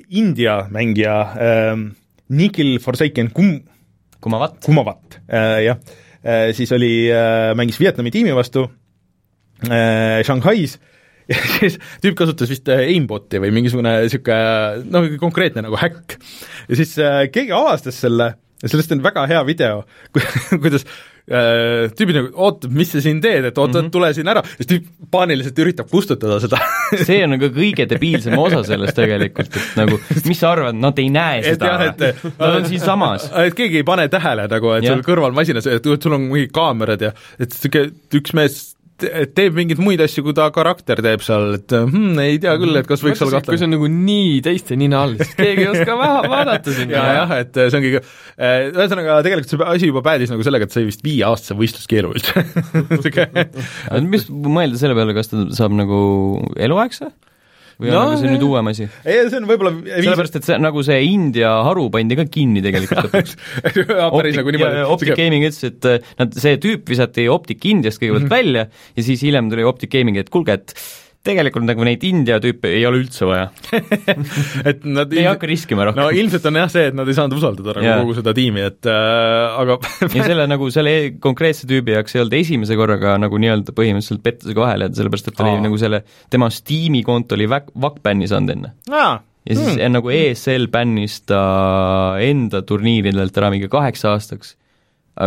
India 0.09 0.68
mängija 0.74 1.20
äh, 1.22 1.78
Nikhil 2.30 2.80
Forsaken 2.80 3.32
Kum-, 3.34 3.61
Kumavat, 4.22 4.64
Kumavat. 4.66 5.20
Äh,, 5.28 5.66
jah. 5.66 5.78
Äh,, 6.24 6.53
siis 6.53 6.72
oli 6.72 7.11
äh,, 7.11 7.53
mängis 7.55 7.80
Vietnami 7.80 8.11
tiimi 8.11 8.36
vastu 8.36 8.70
äh, 9.70 10.24
Shanghais. 10.24 10.80
Ja 11.32 11.38
siis 11.39 11.78
tüüp 12.03 12.18
kasutas 12.20 12.49
vist 12.51 12.68
äh, 12.68 12.82
aimbot'i 12.91 13.39
või 13.39 13.53
mingisugune 13.55 13.93
niisugune 14.03 14.82
noh, 14.91 15.05
konkreetne 15.22 15.61
nagu 15.64 15.78
häkk. 15.80 16.18
ja 16.68 16.76
siis 16.76 16.97
äh, 16.99 17.30
keegi 17.32 17.53
avastas 17.55 18.01
selle 18.03 18.34
ja 18.64 18.72
sellest 18.72 18.95
on 18.95 19.03
väga 19.03 19.28
hea 19.30 19.43
video, 19.45 19.84
kuidas 20.64 20.88
Äh, 21.24 21.88
tüübid 21.95 22.18
nagu, 22.18 22.34
oot, 22.36 22.66
mis 22.68 22.89
sa 22.91 22.99
siin 22.99 23.22
teed, 23.24 23.45
et 23.47 23.55
oot 23.55 23.70
mm, 23.72 23.78
-hmm. 23.78 23.91
tule 23.93 24.09
siin 24.11 24.28
ära, 24.28 24.41
siis 24.57 24.68
tüüp 24.68 24.89
paaniliselt 25.07 25.59
üritab 25.64 25.88
kustutada 25.88 26.36
seda 26.43 26.59
see 27.07 27.22
on 27.24 27.32
nagu 27.38 27.47
kõige 27.55 27.86
debiilsem 27.88 28.36
osa 28.36 28.59
sellest 28.68 28.97
tegelikult, 28.97 29.55
et 29.55 29.78
nagu 29.80 30.01
mis 30.28 30.41
sa 30.41 30.51
arvad, 30.51 30.76
nad 30.76 30.99
ei 30.99 31.07
näe 31.16 31.39
seda 31.45 31.78
või? 31.80 32.11
Nad 32.28 32.57
on 32.57 32.68
siinsamas. 32.68 33.30
et 33.45 33.55
keegi 33.55 33.80
ei 33.80 33.88
pane 33.88 34.09
tähele 34.11 34.49
nagu, 34.51 34.76
et 34.76 34.84
ja. 34.84 34.91
sul 34.91 35.05
kõrval 35.07 35.32
masinas, 35.38 35.70
et 35.72 35.88
sul 35.88 36.18
on 36.20 36.28
mingid 36.28 36.51
kaamerad 36.51 37.07
ja 37.07 37.14
et 37.39 37.55
niisugune 37.55 38.20
üks 38.20 38.36
mees 38.36 38.59
teeb 39.36 39.58
mingeid 39.58 39.82
muid 39.84 40.01
asju, 40.04 40.24
kui 40.28 40.36
ta 40.38 40.47
karakter 40.54 41.01
teeb 41.04 41.24
seal, 41.26 41.58
et 41.60 41.76
hmm, 41.76 42.20
ei 42.24 42.39
tea 42.43 42.56
küll, 42.62 42.76
et 42.80 42.89
kas 42.89 43.04
võiks 43.06 43.22
olla 43.24 43.39
kahtlane. 43.39 43.54
kui 43.54 43.62
see 43.62 43.70
on 43.70 43.76
nagu 43.76 43.89
nii 43.93 44.38
teiste 44.45 44.78
nina 44.80 45.04
all, 45.06 45.18
siis 45.22 45.36
keegi 45.38 45.66
ei 45.66 45.72
oska 45.72 45.97
vähe 45.99 46.24
vaadata 46.34 46.78
sinna. 46.78 46.95
ja, 46.95 47.18
jah, 47.20 47.36
et 47.43 47.60
see 47.60 47.80
ongi, 47.80 47.93
eh, 47.99 48.70
ühesõnaga 48.72 49.20
tegelikult 49.26 49.54
see 49.54 49.70
asi 49.76 49.91
juba 49.91 50.06
päädis 50.06 50.34
nagu 50.34 50.47
sellega, 50.47 50.70
et 50.70 50.76
sai 50.76 50.88
vist 50.88 51.06
viieaastase 51.06 51.58
võistluskeelu 51.60 52.14
üldse 52.14 52.45
mis 54.14 54.28
mõelda 54.30 54.80
selle 54.80 54.97
peale, 54.97 55.16
kas 55.18 55.32
ta 55.32 55.45
saab 55.56 55.76
nagu 55.78 55.99
eluaegse? 56.58 57.12
Või 57.80 57.91
no, 57.91 57.99
on 57.99 58.11
nagu 58.13 58.21
see 58.21 58.34
nüüd 58.34 58.45
uuem 58.47 58.71
asi? 58.71 58.88
ei, 59.03 59.21
see 59.30 59.39
on 59.39 59.47
võib-olla 59.49 59.74
sellepärast, 59.82 60.39
et 60.39 60.49
see, 60.49 60.57
nagu 60.63 60.84
see 60.86 60.99
India 61.09 61.53
haru 61.67 61.88
pandi 61.93 62.17
ka 62.19 62.28
kinni 62.32 62.63
tegelikult 62.65 63.03
lõpuks 63.07 63.38
päris 63.63 64.39
nagu 64.39 64.55
niimoodi. 64.55 64.84
Optic 64.93 65.15
Gaming 65.19 65.47
ütles, 65.47 65.63
et 65.69 65.89
äh, 65.89 66.11
nad, 66.19 66.36
see 66.45 66.59
tüüp 66.63 66.89
visati 66.93 67.28
Optic 67.32 67.65
Indiast 67.69 68.01
kõigepealt 68.01 68.28
mm 68.28 68.30
-hmm. 68.30 68.36
välja 68.38 68.67
ja 68.97 69.07
siis 69.09 69.24
hiljem 69.26 69.49
tuli 69.53 69.65
Optic 69.67 69.93
Gaming, 69.93 70.19
et 70.21 70.32
kuulge, 70.34 70.59
et 70.59 70.76
tegelikult 71.24 71.63
nagu 71.63 71.86
neid 71.88 72.03
India 72.03 72.38
tüüpe 72.43 72.67
ei 72.76 72.84
ole 72.88 72.99
üldse 72.99 73.28
vaja 73.28 73.47
et 74.69 74.84
nad 74.84 75.11
ei 75.15 75.24
hakka 75.28 75.47
riskima 75.47 75.88
rohkem. 75.88 76.03
no 76.03 76.11
ilmselt 76.11 76.47
on 76.49 76.59
jah 76.59 76.71
see, 76.71 76.89
et 76.91 76.97
nad 76.97 77.07
ei 77.07 77.15
saanud 77.17 77.38
usaldada 77.39 77.78
nagu 77.78 77.88
yeah. 77.88 78.01
kogu 78.03 78.17
seda 78.17 78.34
tiimi, 78.36 78.65
et 78.67 78.89
äh, 78.91 79.59
aga 79.63 79.78
ja 80.17 80.28
selle 80.28 80.47
nagu, 80.51 80.67
selle 80.76 80.95
konkreetse 81.24 81.69
tüübi 81.69 81.95
jaoks 81.95 82.17
ei 82.17 82.24
olnud 82.24 82.36
esimese 82.41 82.80
korraga 82.80 83.15
nagu 83.24 83.39
nii-öelda 83.39 83.76
põhimõtteliselt 83.78 84.24
pettusega 84.26 84.65
vahele 84.65 84.89
jääda, 84.89 84.99
sellepärast 84.99 85.32
et 85.32 85.38
ta 85.38 85.45
oli 85.47 85.63
nagu 85.63 85.80
selle, 85.80 86.01
tema 86.34 86.49
Steam'i 86.51 87.05
konto 87.07 87.39
oli 87.39 87.47
väk-, 87.51 87.71
VAC-bänni 87.86 88.28
saanud 88.32 88.57
enne. 88.57 88.74
ja 88.91 89.13
siis 89.47 89.78
hmm. 89.78 89.95
nagu 89.95 90.11
ESL 90.11 90.67
bännis 90.74 91.21
ta 91.30 91.43
enda 92.24 92.65
turniiridelt 92.67 93.39
ära 93.39 93.53
mingi 93.53 93.71
kaheks 93.71 94.03
aastaks 94.11 94.57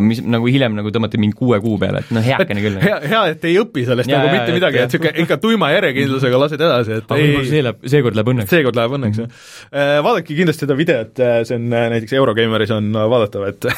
mis 0.03 0.19
nagu 0.27 0.49
hiljem 0.51 0.75
nagu 0.75 0.91
tõmmati 0.91 1.19
mingi 1.21 1.37
kuue 1.39 1.59
kuu 1.63 1.77
peale, 1.79 2.01
et 2.03 2.09
noh, 2.15 2.25
heakene 2.25 2.63
küll. 2.65 2.79
hea, 2.87 2.97
hea, 3.13 3.21
et 3.33 3.45
ei 3.47 3.59
õpi 3.61 3.85
sellest 3.87 4.11
ja, 4.11 4.19
nagu 4.19 4.33
ja, 4.33 4.41
mitte 4.41 4.57
midagi, 4.57 4.81
et 4.83 4.91
niisugune 4.91 5.23
ikka 5.23 5.39
tuima 5.43 5.71
järjekindlusega 5.77 6.41
lased 6.43 6.65
edasi, 6.67 6.97
et 6.99 7.07
aga 7.07 7.21
võib-olla 7.21 7.51
see 7.53 7.63
läheb, 7.63 7.87
seekord 7.95 8.19
läheb 8.19 8.33
õnneks. 8.33 8.51
seekord 8.51 8.81
läheb 8.81 8.97
õnneks, 8.99 9.21
jah. 9.23 9.45
Äh, 9.71 9.93
vaadake 10.07 10.35
kindlasti 10.35 10.67
seda 10.67 10.77
videot, 10.79 11.23
äh, 11.23 11.39
see 11.47 11.59
on 11.61 11.69
äh, 11.71 11.87
näiteks 11.95 12.17
Eurogeimeris 12.19 12.73
on 12.75 12.91
vaadatav, 12.97 13.47
et 13.53 13.69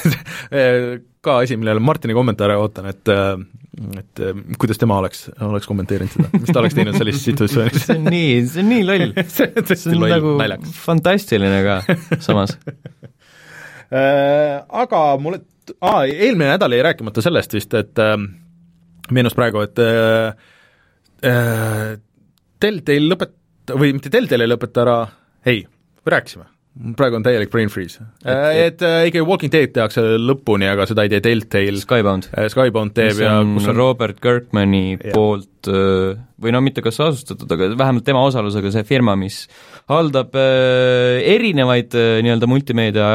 ka 1.28 1.36
asi, 1.42 1.58
millele 1.60 1.84
Martini 1.84 2.16
kommentaare 2.16 2.56
ootan, 2.56 2.88
et 2.94 3.14
et 3.94 4.20
kuidas 4.58 4.80
tema 4.80 4.96
oleks, 4.98 5.28
oleks 5.44 5.68
kommenteerinud 5.68 6.10
seda, 6.10 6.30
mis 6.40 6.50
ta 6.50 6.58
oleks 6.58 6.74
teinud 6.74 6.96
sellises 6.98 7.22
situatsioonis 7.28 7.84
see 7.86 7.94
on 7.94 8.08
nii, 8.10 8.32
see 8.50 8.64
on 8.64 8.72
nii 8.72 8.86
loll 8.88 9.12
see 9.20 9.46
on 9.46 9.68
tõesti 9.68 9.92
loll, 9.92 10.14
nagu 10.16 10.32
naljakas. 10.40 10.72
fantastiline 10.82 11.60
ka 11.62 11.76
samas 12.24 12.56
aga 13.94 15.04
mulle 15.22 15.44
aa, 15.80 16.04
eelmine 16.04 16.52
nädal 16.54 16.76
jäi 16.76 16.82
rääkimata 16.90 17.24
sellest 17.24 17.54
vist, 17.54 17.74
et 17.74 18.02
äh, 18.02 18.16
meenus 19.10 19.36
praegu, 19.38 19.64
et 19.66 19.80
äh, 19.82 20.36
äh, 21.24 21.96
Deltail 22.62 23.10
lõpet-, 23.12 23.74
või 23.74 23.94
mitte 23.96 24.12
Deltail 24.12 24.44
ei 24.44 24.52
lõpeta 24.52 24.84
ära, 24.84 25.00
ei, 25.46 25.64
rääkisime 26.06 26.48
praegu 26.98 27.18
on 27.18 27.24
täielik 27.26 27.50
brain 27.52 27.70
freeze. 27.72 28.04
Äh, 28.26 28.66
et 28.68 28.82
äh, 28.86 29.08
ikkagi 29.10 29.26
Walking 29.26 29.52
Dead 29.52 29.72
tehakse 29.74 30.04
lõpuni, 30.22 30.68
aga 30.70 30.86
seda 30.88 31.04
ei 31.06 31.12
tee 31.12 31.22
Deltail. 31.24 31.80
Skybound. 31.82 32.30
Äh, 32.34 32.48
Skybound 32.52 32.94
teeb 32.96 33.22
ja 33.24 33.38
kus 33.46 33.68
on 33.70 33.78
Robert 33.78 34.20
Kirkmani 34.22 34.84
ja. 34.94 35.14
poolt 35.14 35.46
või 35.68 36.52
no 36.54 36.60
mitte 36.62 36.80
kas 36.84 37.00
asustatud, 37.02 37.50
aga 37.52 37.66
vähemalt 37.76 38.06
tema 38.06 38.22
osalusega 38.24 38.70
see 38.72 38.84
firma, 38.88 39.16
mis 39.18 39.42
haldab 39.90 40.36
erinevaid 40.38 41.96
nii-öelda 42.24 42.48
multimeedia 42.48 43.08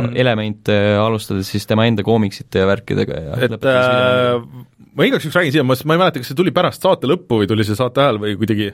mm. 0.00 0.16
elemente, 0.18 0.78
alustades 0.98 1.52
siis 1.52 1.68
tema 1.68 1.84
enda 1.86 2.02
koomiksite 2.06 2.64
ja 2.64 2.70
värkidega 2.70 3.20
ja 3.20 3.36
et 3.46 3.68
äh, 3.68 4.64
ma 4.96 5.06
igaks 5.06 5.26
juhuks 5.26 5.38
räägin 5.38 5.54
siia, 5.54 5.66
ma, 5.66 5.76
ma 5.84 5.96
ei 5.96 6.02
mäleta, 6.02 6.22
kas 6.22 6.32
see 6.32 6.38
tuli 6.38 6.54
pärast 6.56 6.84
saate 6.84 7.10
lõppu 7.10 7.42
või 7.42 7.50
tuli 7.50 7.66
see 7.68 7.78
saate 7.78 8.02
ajal 8.02 8.20
või 8.22 8.34
kuidagi 8.40 8.72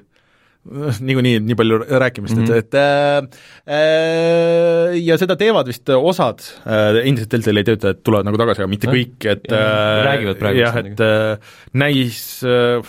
niikuinii 1.09 1.41
nii 1.47 1.57
palju 1.59 1.79
rääkimist 1.87 2.37
mm, 2.37 2.45
-hmm. 2.45 2.59
et, 2.59 2.75
et 2.75 3.39
äh, 3.71 4.97
ja 5.03 5.19
seda 5.21 5.37
teevad 5.39 5.69
vist 5.71 5.89
osad 5.95 6.45
äh, 6.67 7.03
endiselt 7.05 7.33
Deltali 7.33 7.65
töötajad 7.65 8.03
tulevad 8.03 8.29
nagu 8.29 8.41
tagasi, 8.41 8.65
aga 8.65 8.71
mitte 8.71 8.91
kõik, 8.91 9.19
et 9.25 9.51
äh, 9.53 10.05
räägivad 10.11 10.41
praegu 10.43 10.63
jah, 10.65 10.81
et 10.83 11.01
äh, 11.01 11.39
näis 11.73 12.43
äh, 12.45 12.83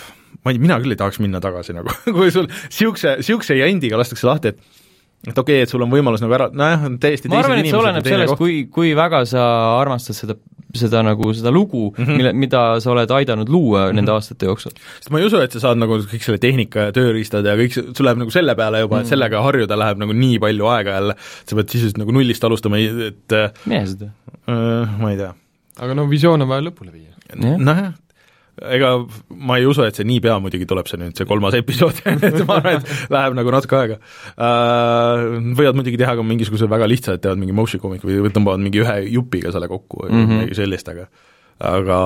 ma 0.43 0.53
ei, 0.53 0.61
mina 0.63 0.80
küll 0.82 0.95
ei 0.95 0.99
tahaks 0.99 1.21
minna 1.23 1.41
tagasi 1.43 1.75
nagu 1.78 1.93
kui 2.17 2.32
sul 2.34 2.49
niisuguse, 2.49 3.17
niisuguse 3.21 3.59
jandiga 3.59 3.99
lastakse 3.99 4.28
lahti, 4.30 4.53
et 4.55 4.86
et 5.26 5.34
okei 5.34 5.57
okay,, 5.57 5.65
et 5.65 5.72
sul 5.72 5.82
on 5.84 5.89
võimalus 5.91 6.22
nagu 6.24 6.36
ära, 6.38 6.49
nojah, 6.53 6.86
on 6.88 6.99
täiesti 7.01 7.32
ma 7.32 7.41
arvan, 7.41 7.61
et 7.61 7.70
see 7.72 7.80
oleneb 7.80 8.05
sellest, 8.05 8.38
kui, 8.39 8.59
kui 8.72 8.93
väga 8.97 9.24
sa 9.30 9.43
armastad 9.80 10.18
seda, 10.18 10.38
seda 10.78 11.01
nagu, 11.05 11.32
seda 11.36 11.51
lugu 11.53 11.88
mm, 11.89 12.03
-hmm. 12.03 12.20
mille, 12.22 12.34
mida 12.45 12.61
sa 12.84 12.91
oled 12.93 13.11
aidanud 13.18 13.49
luua 13.49 13.80
mm 13.80 13.89
-hmm. 13.89 13.95
nende 13.99 14.13
aastate 14.13 14.45
jooksul. 14.45 14.72
sest 14.99 15.09
ma 15.11 15.20
ei 15.20 15.26
usu, 15.26 15.41
et 15.41 15.51
sa 15.51 15.63
saad 15.65 15.82
nagu 15.82 15.97
kõik 15.97 16.24
selle 16.24 16.38
tehnika 16.38 16.88
ja 16.88 16.95
tööriistad 16.95 17.45
ja 17.45 17.57
kõik, 17.57 17.74
sul 17.74 18.05
läheb 18.05 18.22
nagu 18.24 18.32
selle 18.32 18.55
peale 18.55 18.80
juba 18.80 18.95
mm, 18.95 18.99
-hmm. 18.99 19.01
et 19.01 19.05
mhm. 19.05 19.09
sellega 19.09 19.41
harjuda 19.41 19.80
läheb 19.80 19.97
nagu 19.97 20.13
nii 20.13 20.39
palju 20.39 20.65
aega 20.68 20.91
jälle, 20.91 21.15
sa 21.45 21.55
pead 21.55 21.70
sisuliselt 21.70 21.97
nagu 21.97 22.11
nullist 22.11 22.43
alustama, 22.43 22.78
et 22.78 23.38
seda 23.68 24.11
äh,. 24.47 24.99
Ma 25.01 25.11
ei 25.11 25.18
tea. 25.18 25.34
aga 25.80 25.93
no 25.93 26.09
visioon 26.09 26.41
on 26.41 26.47
vaja 26.47 26.70
lõpule 26.70 26.91
viia. 26.93 27.13
nojah 27.57 27.93
ega 28.58 28.91
ma 29.30 29.58
ei 29.60 29.68
usu, 29.70 29.84
et 29.86 29.97
see 29.97 30.08
niipea 30.08 30.38
muidugi 30.41 30.66
tuleb, 30.70 30.88
see 30.89 30.99
nüüd, 31.01 31.14
see 31.18 31.28
kolmas 31.30 31.58
episood 31.58 32.01
et 32.16 32.39
ma 32.47 32.58
arvan, 32.58 32.80
et 32.82 33.14
läheb 33.14 33.38
nagu 33.38 33.53
natuke 33.53 33.78
aega 33.80 33.99
uh,. 33.99 35.38
Võivad 35.58 35.78
muidugi 35.78 35.99
teha 36.01 36.16
ka 36.18 36.26
mingisuguse 36.26 36.70
väga 36.70 36.89
lihtsa, 36.89 37.18
et 37.18 37.26
teevad 37.26 37.41
mingi 37.41 37.55
motion 37.55 37.82
comic'i 37.84 38.08
või 38.08 38.34
tõmbavad 38.34 38.64
mingi 38.64 38.82
ühe 38.84 38.97
jupiga 39.14 39.53
selle 39.53 39.70
kokku 39.72 40.05
või 40.05 40.12
mm 40.12 40.18
-hmm. 40.18 40.41
midagi 40.41 40.60
sellist, 40.62 40.89
aga 40.93 41.08
aga 41.58 41.99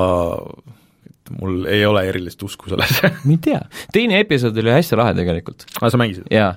mul 1.40 1.66
ei 1.72 1.86
ole 1.88 2.04
erilist 2.10 2.44
usku 2.44 2.72
sellesse 2.72 3.14
ma 3.28 3.32
ei 3.32 3.40
tea, 3.44 3.62
teine 3.96 4.20
episood 4.20 4.58
oli 4.58 4.76
hästi 4.76 5.00
lahe 5.00 5.16
tegelikult. 5.16 5.66
aa, 5.80 5.90
sa 5.90 6.00
mängisid? 6.02 6.28
jaa 6.32 6.56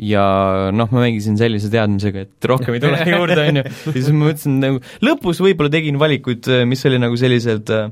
ja 0.00 0.24
noh, 0.72 0.88
ma 0.92 1.04
mängisin 1.04 1.36
sellise 1.36 1.68
teadmisega, 1.72 2.24
et 2.24 2.48
rohkem 2.48 2.76
ei 2.76 2.82
tule 2.82 3.00
juurde, 3.14 3.40
on 3.40 3.60
ju, 3.60 3.64
ja 3.64 3.96
siis 3.96 4.12
ma 4.14 4.30
mõtlesin 4.30 4.60
nagu, 4.62 4.84
lõpus 5.04 5.42
võib-olla 5.44 5.72
tegin 5.72 5.98
valikuid, 6.00 6.48
mis 6.68 6.84
oli 6.88 7.00
nagu 7.02 7.18
sellised 7.20 7.72
äh, 7.76 7.90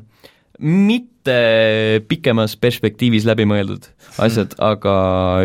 mitte 0.58 1.34
pikemas 2.08 2.56
perspektiivis 2.60 3.26
läbimõeldud 3.28 3.90
asjad 4.18 4.54
hmm., 4.54 4.64
aga 4.72 4.94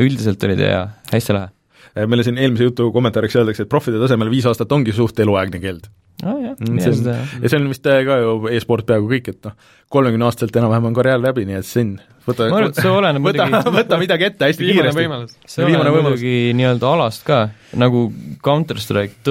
üldiselt 0.03 0.45
oli 0.47 0.55
ta 0.59 0.69
hea, 0.69 0.85
hästi 1.11 1.35
lahe. 1.35 1.51
Äh, 1.93 2.07
meile 2.09 2.25
siin 2.25 2.39
eelmise 2.41 2.69
jutu 2.71 2.89
kommentaariks 2.93 3.35
öeldakse, 3.37 3.67
et 3.67 3.71
profide 3.71 4.01
tasemel 4.01 4.31
viis 4.33 4.47
aastat 4.49 4.71
ongi 4.73 4.95
suht 4.95 5.19
eluaegne 5.21 5.61
keeld. 5.61 5.91
oh, 6.23 6.39
jah, 6.39 6.55
mm, 6.55 6.79
see 6.79 6.93
on, 6.93 7.27
ja 7.43 7.51
see 7.51 7.59
on 7.59 7.69
vist 7.69 7.87
äh, 7.89 8.01
ka 8.07 8.17
ju 8.21 8.33
e-sport 8.55 8.87
peaaegu 8.89 9.11
kõik, 9.11 9.29
et 9.33 9.49
noh, 9.49 9.69
kolmekümne 9.93 10.25
aastaselt 10.29 10.57
enam-vähem 10.57 10.89
on 10.89 10.97
karjäär 10.97 11.21
läbi, 11.21 11.45
nii 11.49 11.59
et 11.59 11.67
siin 11.67 11.95
võta, 12.25 12.47
ma 12.47 12.61
arvan, 12.61 12.73
et 12.73 12.81
see 12.81 12.93
oleneb 12.93 13.27
võta, 13.27 13.47
muidugi 13.49 13.75
võta 13.81 13.99
midagi 14.01 14.29
ette 14.29 14.49
hästi 14.49 14.69
kiiresti. 14.71 15.07
see 15.53 15.67
oleneb 15.67 15.97
muidugi 15.99 16.35
nii-öelda 16.57 16.93
alast 16.95 17.27
ka, 17.27 17.43
nagu 17.77 18.07
Counter 18.45 18.81
Strike 18.81 19.21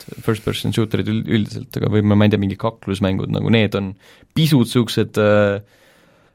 tõenäoliselt 0.00 0.24
first 0.24 0.44
person 0.44 0.74
shooter'id 0.74 1.10
üldiselt, 1.10 1.76
aga 1.76 1.90
või 1.92 2.02
ma 2.06 2.24
ei 2.24 2.32
tea, 2.32 2.40
mingi 2.40 2.58
kaklusmängud, 2.60 3.30
nagu 3.32 3.50
need 3.52 3.76
on 3.78 3.92
pisut 4.34 4.66
niisugused 4.66 5.18
äh, 5.20 5.60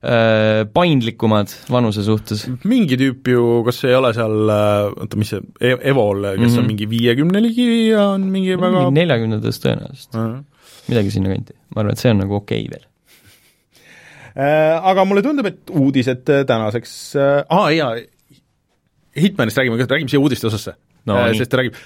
äh, 0.05 0.63
paindlikumad 0.73 1.51
vanuse 1.71 2.03
suhtes. 2.05 2.45
mingi 2.63 2.97
tüüp 2.97 3.27
ju, 3.31 3.45
kas 3.65 3.83
ei 3.85 3.95
ole 3.95 4.13
seal, 4.15 4.49
äh, 4.49 4.89
oota, 5.05 5.19
mis 5.19 5.33
see, 5.33 5.43
e-, 5.59 5.77
Evol, 5.91 6.23
kes 6.23 6.39
mm 6.39 6.45
-hmm. 6.45 6.57
on 6.57 6.59
mhm. 6.59 6.67
mingi 6.67 6.89
viiekümne 6.89 7.41
ligi 7.41 7.69
ja 7.89 8.09
on 8.15 8.27
mingi 8.31 8.57
väga 8.59 8.89
neljakümnendates 8.91 9.61
tõenäoliselt 9.63 10.15
uh. 10.15 10.25
-huh. 10.25 10.43
midagi 10.89 11.11
sinnakanti. 11.11 11.53
ma 11.75 11.81
arvan, 11.81 11.93
et 11.93 11.99
see 11.99 12.11
on 12.11 12.21
nagu 12.23 12.35
okei 12.35 12.65
okay 12.65 12.71
veel 12.73 12.85
äh,. 14.35 14.81
Aga 14.83 15.05
mulle 15.05 15.21
tundub, 15.23 15.45
et 15.45 15.69
uudised 15.69 16.25
tänaseks 16.47 17.15
aa 17.49 17.71
jaa, 17.71 17.95
Hitmanist 19.15 19.57
räägime 19.57 19.77
ka, 19.77 19.87
räägime 19.95 20.11
siia 20.11 20.19
uudiste 20.19 20.47
osasse 20.47 20.75
no,. 21.05 21.21
Sest 21.33 21.51
ta 21.51 21.57
räägib, 21.61 21.77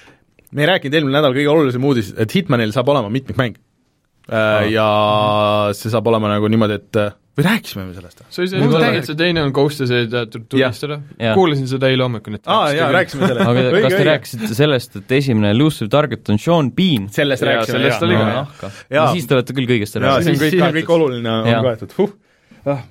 me 0.50 0.64
ei 0.64 0.70
rääkinud 0.74 0.98
eelmine 0.98 1.18
nädal, 1.18 1.34
kõige 1.36 1.52
olulisem 1.52 1.86
uudis, 1.86 2.12
et 2.18 2.36
Hitmanil 2.36 2.74
saab 2.74 2.90
olema 2.92 3.10
mitmikmäng. 3.12 3.58
Äh, 4.30 4.68
ja 4.70 4.86
see 5.74 5.90
saab 5.90 6.06
olema 6.10 6.30
nagu 6.30 6.50
niimoodi, 6.52 6.76
et 6.78 6.98
äh, 7.00 7.14
või 7.38 7.46
rääkisime 7.46 7.86
me 7.88 7.94
sellest? 7.96 8.20
see 8.28 8.44
oli 8.44 8.50
see, 8.52 8.90
et 9.00 9.08
see 9.08 9.18
teine 9.18 9.42
on 9.46 9.54
Ghost 9.56 9.82
ja 9.82 9.88
see 9.88 10.04
tunnistada, 10.10 11.00
kuulasin 11.38 11.66
seda 11.70 11.90
eile 11.90 12.04
hommikul, 12.06 12.36
et 12.38 12.50
aa 12.50 12.68
jaa, 12.76 12.90
rääkisime 12.94 13.26
sellest. 13.30 13.50
Aga 13.50 13.82
kas 13.86 13.96
te 13.96 14.06
rääkisite 14.10 14.52
sellest, 14.58 15.00
et 15.00 15.16
esimene 15.18 15.50
elusive 15.56 15.90
target 15.90 16.30
on 16.30 16.38
Sean 16.42 16.70
Bean? 16.76 17.08
sellest 17.14 17.46
rääkisime, 17.48 17.80
sellest 17.80 18.06
oli 18.06 18.20
ka. 18.20 18.72
no 19.00 19.10
siis 19.16 19.26
te 19.30 19.38
olete 19.38 19.56
küll 19.56 19.70
kõigest 19.72 19.98
rääkinud. 19.98 20.42
siis, 20.44 20.62
on 20.62 20.78
kõik 20.78 20.96
oluline 20.98 21.36
on 21.40 21.68
kaetud, 21.70 21.98
huh. 21.98 22.16
Ah 22.68 22.84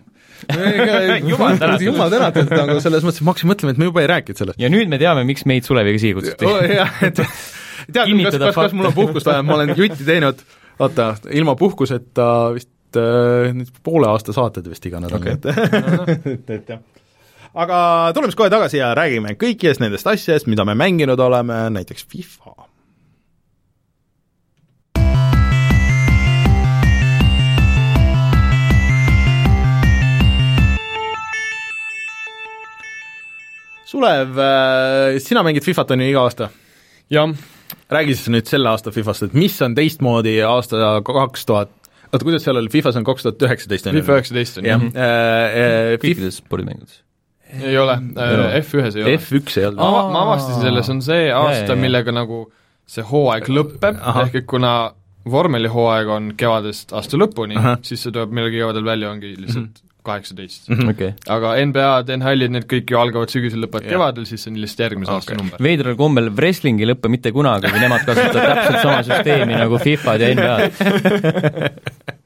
jumal 1.31 1.57
tänatud, 1.59 1.85
jumal 1.85 2.11
tänatud, 2.13 2.53
aga 2.55 2.77
selles 2.83 3.05
mõttes 3.05 3.23
ma 3.23 3.33
hakkasin 3.33 3.51
mõtlema, 3.51 3.75
et 3.75 3.81
me 3.81 3.89
juba 3.89 4.03
ei 4.03 4.11
rääkinud 4.11 4.41
sellest. 4.41 4.61
ja 4.61 4.71
nüüd 4.71 4.91
me 4.91 4.99
teame, 5.01 5.25
miks 5.27 5.45
meid 5.49 5.67
Suleviga 5.67 6.01
siia 6.01 6.17
kutsuti 6.17 6.49
oh,. 6.49 6.61
jah, 6.65 7.01
et 7.05 7.19
tead, 7.19 8.13
kas, 8.23 8.39
kas, 8.39 8.59
kas 8.59 8.77
mul 8.77 8.91
on 8.91 8.95
puhkust 8.97 9.29
vaja, 9.29 9.43
ma 9.45 9.57
olen 9.57 9.73
jutti 9.77 10.07
teinud, 10.07 10.43
vaata, 10.79 11.11
ilma 11.35 11.57
puhkuseta 11.59 12.29
vist 12.55 12.99
äh, 12.99 13.51
nüüd 13.55 13.83
poole 13.85 14.09
aasta 14.11 14.35
saated 14.35 14.69
vist 14.71 14.89
iga 14.89 15.03
nädal 15.03 15.21
okay., 15.21 15.37
et 15.37 15.49
et, 16.35 16.55
et 16.59 16.73
jah 16.75 16.85
aga 17.59 17.77
tuleme 18.13 18.29
siis 18.29 18.37
kohe 18.37 18.51
tagasi 18.53 18.77
ja 18.77 18.91
räägime 18.97 19.33
kõikidest 19.39 19.81
nendest 19.81 20.07
asjadest, 20.07 20.49
mida 20.51 20.65
me 20.69 20.75
mänginud 20.77 21.19
oleme, 21.19 21.63
näiteks 21.73 22.05
FIFA 22.11 22.68
Sulev, 33.89 34.37
äh, 34.37 35.17
sina 35.23 35.41
mängid 35.45 35.65
Fifat, 35.65 35.91
on 35.91 36.03
ju, 36.03 36.11
iga 36.11 36.21
aasta? 36.27 36.51
jah. 37.09 37.31
räägi 37.89 38.13
siis 38.13 38.29
nüüd 38.29 38.49
selle 38.49 38.69
aasta 38.69 38.91
Fifast, 38.93 39.25
et 39.25 39.33
mis 39.37 39.55
on 39.65 39.73
teistmoodi 39.77 40.35
aasta 40.45 40.99
kaks 41.05 41.47
tuhat, 41.49 41.71
oota, 42.11 42.21
kuidas 42.21 42.45
seal 42.45 42.59
oli, 42.61 42.69
Fifas 42.69 42.99
on 42.99 43.07
kaks 43.07 43.25
tuhat 43.25 43.47
üheksateist, 43.47 43.89
on 43.89 43.97
ju? 43.97 44.03
FIFA 44.03 44.17
üheksateist 44.19 44.61
on 44.61 44.69
jah. 44.69 44.85
Äh, 44.93 45.95
kõikides 46.03 46.37
spordimängudes? 46.43 47.01
ei 47.49 47.73
ole, 47.81 47.97
F1-s 48.59 48.99
ei 48.99 49.07
ole. 49.07 49.17
F1 49.17 49.57
ei 49.57 49.67
olnud? 49.71 49.81
ma, 49.81 50.05
ma 50.13 50.23
avastasin 50.27 50.67
selle, 50.67 50.85
see 50.85 50.97
on 50.99 51.03
see 51.09 51.27
aasta, 51.33 51.81
millega 51.87 52.13
nagu 52.13 52.43
see 52.89 53.09
hooaeg 53.09 53.49
lõpeb, 53.49 54.05
ehk 54.27 54.41
et 54.43 54.49
kuna 54.49 54.73
vormelihooaeg 55.29 56.13
on 56.13 56.33
kevadest 56.37 56.93
aasta 56.93 57.17
lõpuni, 57.17 57.57
siis 57.81 58.05
see 58.05 58.13
tuleb 58.13 58.37
millalgi 58.37 58.61
kevadel 58.61 58.85
välja, 58.85 59.09
ongi 59.17 59.33
lihtsalt 59.33 59.65
mm 59.65 59.71
-hmm 59.73 59.88
kaheksateist 60.07 60.69
mm. 60.69 60.75
-hmm. 60.77 60.93
Okay. 60.93 61.11
aga 61.27 61.55
NBA-d, 61.65 62.15
NHL-id, 62.17 62.53
need 62.55 62.67
kõik 62.71 62.93
ju 62.93 62.99
algavad 62.99 63.33
sügisel, 63.33 63.63
lõpevad 63.65 63.87
yeah. 63.87 63.95
kevadel, 63.97 64.29
siis 64.29 64.43
see 64.43 64.53
on 64.53 64.61
lihtsalt 64.61 64.85
järgmise 64.87 65.11
okay. 65.11 65.19
aasta 65.23 65.39
number. 65.41 65.65
veidral 65.69 65.97
kombel 65.99 66.31
wrestling 66.35 66.79
ei 66.79 66.91
lõpe 66.93 67.11
mitte 67.11 67.33
kunagi, 67.35 67.71
kui 67.73 67.83
nemad 67.83 68.07
kasutavad 68.07 68.55
täpselt 68.55 68.81
sama 68.85 69.03
süsteemi 69.03 69.59
nagu 69.59 69.81
Fifad 69.83 70.23
ja 70.23 70.33
NBA-d 70.35 72.15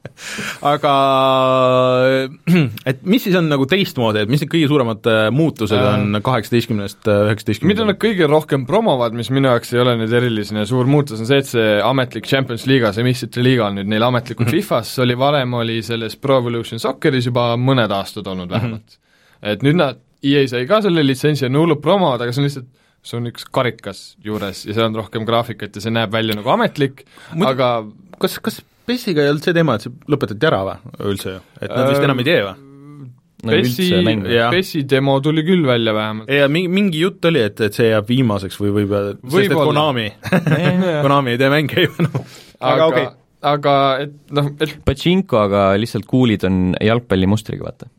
aga 0.64 0.92
et 2.90 3.02
mis 3.08 3.24
siis 3.26 3.34
on 3.38 3.48
nagu 3.50 3.66
teistmoodi, 3.70 4.22
et 4.22 4.30
mis 4.30 4.42
need 4.42 4.50
kõige 4.52 4.68
suuremad 4.70 5.08
äh, 5.10 5.22
muutused 5.34 5.78
äh, 5.78 5.88
on 5.90 6.20
kaheksateistkümnest 6.24 7.10
äh, 7.10 7.24
üheksateistkümnenda? 7.28 7.72
mida 7.72 7.88
nad 7.88 8.00
kõige 8.02 8.28
rohkem 8.30 8.66
promovad, 8.68 9.16
mis 9.18 9.32
minu 9.34 9.50
jaoks 9.50 9.74
ei 9.74 9.82
ole 9.82 9.96
nüüd 10.00 10.14
eriline 10.14 10.66
suur 10.70 10.88
muutus, 10.90 11.22
on 11.22 11.30
see, 11.30 11.40
et 11.42 11.50
see 11.50 11.74
ametlik 11.84 12.28
Champions 12.30 12.68
liiga, 12.70 12.92
see 12.94 13.06
meistrite 13.06 13.42
liiga 13.44 13.68
on 13.68 13.80
nüüd 13.80 13.90
neil 13.90 14.06
ametlikult 14.06 14.48
-hmm. 14.48 14.62
Fifas, 14.62 14.94
oli 15.02 15.18
varem, 15.18 15.58
oli 15.58 15.80
selles 15.82 16.16
Pro 16.16 16.38
Evolution 16.42 16.82
Socceris 16.82 17.26
juba 17.30 17.52
mõned 17.58 17.90
aastad 17.92 18.30
olnud 18.30 18.50
vähemalt 18.50 18.86
mm. 18.86 18.94
-hmm. 18.94 19.52
et 19.52 19.66
nüüd 19.66 19.80
nad, 19.82 20.00
EA 20.24 20.46
sai 20.48 20.66
ka 20.66 20.80
selle 20.80 21.02
litsentsi 21.04 21.44
ja 21.44 21.50
on 21.50 21.58
hullud 21.64 21.82
promod, 21.82 22.20
aga 22.20 22.32
see 22.32 22.40
on 22.40 22.48
lihtsalt 22.48 22.70
see 23.04 23.18
on 23.18 23.28
üks 23.28 23.44
karikas 23.52 24.14
juures 24.24 24.64
ja 24.64 24.72
seal 24.76 24.88
on 24.88 25.02
rohkem 25.02 25.26
graafikat 25.28 25.76
ja 25.76 25.82
see 25.84 25.92
näeb 25.92 26.12
välja 26.12 26.36
nagu 26.38 26.48
ametlik, 26.54 27.04
aga 27.44 27.84
kas, 28.22 28.38
kas 28.40 28.62
PES-iga 28.88 29.24
ei 29.24 29.32
olnud 29.32 29.46
see 29.46 29.56
teema, 29.56 29.78
et 29.78 29.86
see 29.86 30.12
lõpetati 30.12 30.48
ära 30.50 30.60
või 30.66 31.10
üldse 31.14 31.34
ju, 31.36 31.42
et 31.60 31.72
nad 31.72 31.90
vist 31.90 32.06
enam 32.06 32.22
ei 32.22 32.28
tee 32.28 32.44
või? 32.44 32.54
PES-i, 33.44 33.88
PES-i 34.54 34.84
demo 34.88 35.18
tuli 35.20 35.42
küll 35.44 35.66
välja 35.68 35.92
vähemalt. 35.92 36.30
ja 36.32 36.46
mingi, 36.48 36.70
mingi 36.72 37.02
jutt 37.02 37.26
oli, 37.28 37.42
et, 37.44 37.60
et 37.66 37.76
see 37.76 37.90
jääb 37.90 38.08
viimaseks 38.08 38.56
või 38.60 38.72
võib 38.78 38.94
sest 38.94 39.50
et 39.50 39.58
Konami 39.58 40.06
Konami 41.04 41.34
ei 41.34 41.42
tee 41.42 41.50
mänge 41.52 41.84
ju 41.84 41.92
enam 42.00 42.16
aga 42.60 42.86
okei 42.88 43.04
okay. 43.04 43.20
aga 43.52 43.74
et 44.06 44.16
noh, 44.38 44.48
et 44.64 44.78
Pachinko, 44.88 45.42
aga 45.44 45.66
lihtsalt 45.80 46.08
kuulid 46.08 46.48
on 46.48 46.72
jalgpallimustriga, 46.80 47.68
vaata. 47.68 47.90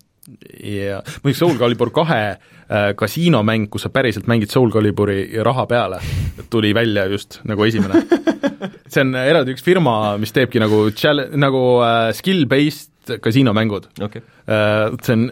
jaa, 0.66 1.04
muidugi 1.22 1.38
Soul 1.44 1.62
Calibur 1.62 1.94
kahe 1.94 2.22
äh, 2.32 2.55
kasiinomäng, 2.98 3.68
kus 3.70 3.86
sa 3.86 3.92
päriselt 3.94 4.26
mängid 4.30 4.50
Soul 4.50 4.72
Caliburi 4.74 5.28
raha 5.46 5.68
peale, 5.70 6.00
tuli 6.50 6.74
välja 6.74 7.06
just 7.12 7.40
nagu 7.46 7.64
esimene. 7.68 8.02
See 8.92 9.04
on 9.04 9.16
eraldi 9.18 9.56
üks 9.56 9.66
firma, 9.66 10.16
mis 10.22 10.34
teebki 10.36 10.62
nagu 10.62 10.86
chal-, 10.98 11.28
nagu 11.38 11.64
äh, 11.86 12.10
skill-based 12.18 13.18
kasiinomängud. 13.22 13.90
Okay.. 14.08 14.24
Äh, 14.50 14.94
see 15.06 15.18
on 15.18 15.26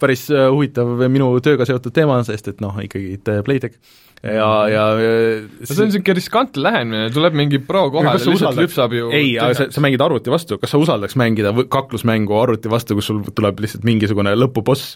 päris 0.00 0.28
äh, 0.32 0.48
huvitav 0.52 0.90
minu 1.10 1.32
tööga 1.44 1.66
seotud 1.68 1.94
teema, 1.94 2.20
sest 2.26 2.52
et 2.52 2.64
noh, 2.64 2.76
ikkagi 2.84 3.18
Playtech. 3.46 3.78
Ja, 4.22 4.48
ja 4.70 4.82
no 4.94 5.66
see 5.66 5.80
on 5.82 5.88
niisugune 5.90 6.14
riskantne 6.14 6.62
lähenemine, 6.62 7.08
tuleb 7.14 7.34
mingi 7.34 7.58
pro 7.66 7.88
kohale, 7.90 8.20
lihtsalt 8.22 8.60
lüpsab 8.60 8.92
ju 8.94 9.08
ei, 9.10 9.32
aga 9.34 9.56
sa, 9.58 9.66
sa 9.74 9.82
mängid 9.82 10.04
arvuti 10.04 10.30
vastu, 10.30 10.60
kas 10.62 10.70
sa 10.70 10.78
usaldaks 10.78 11.18
mängida 11.18 11.50
kaklusmängu 11.66 12.36
arvuti 12.38 12.70
vastu, 12.70 12.94
kus 12.94 13.10
sul 13.10 13.24
tuleb 13.34 13.58
lihtsalt 13.64 13.82
mingisugune 13.88 14.36
lõpuboss 14.38 14.94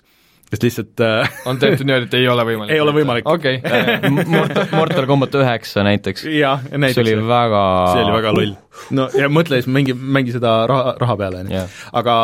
sest 0.50 0.62
lihtsalt 0.62 1.02
äh, 1.02 1.38
on 1.50 1.58
tehtud 1.58 1.86
niimoodi, 1.88 2.06
et 2.06 2.16
ei 2.20 2.28
ole 2.30 2.44
võimalik? 2.46 2.74
ei 2.74 2.82
ole 2.82 2.94
võimalik. 2.94 3.28
okei 3.30 3.58
okay. 3.58 4.10
Mortal, 4.30 4.68
Mortal 4.76 5.08
Combat 5.10 5.38
üheksa 5.40 5.82
näiteks. 5.86 6.26
jah, 6.30 6.66
näiteks. 6.70 6.98
see 7.00 7.04
oli 7.06 7.28
väga 7.28 7.62
see 7.92 8.04
oli 8.04 8.14
väga 8.14 8.34
loll. 8.36 8.52
no 8.98 9.08
ja 9.18 9.30
mõtle 9.32 9.60
siis, 9.60 9.70
mängi, 9.72 9.96
mängi 9.96 10.34
seda 10.36 10.58
raha, 10.70 10.94
raha 11.02 11.16
peale, 11.22 11.42
on 11.44 11.54
ju. 11.54 11.64
aga 12.02 12.18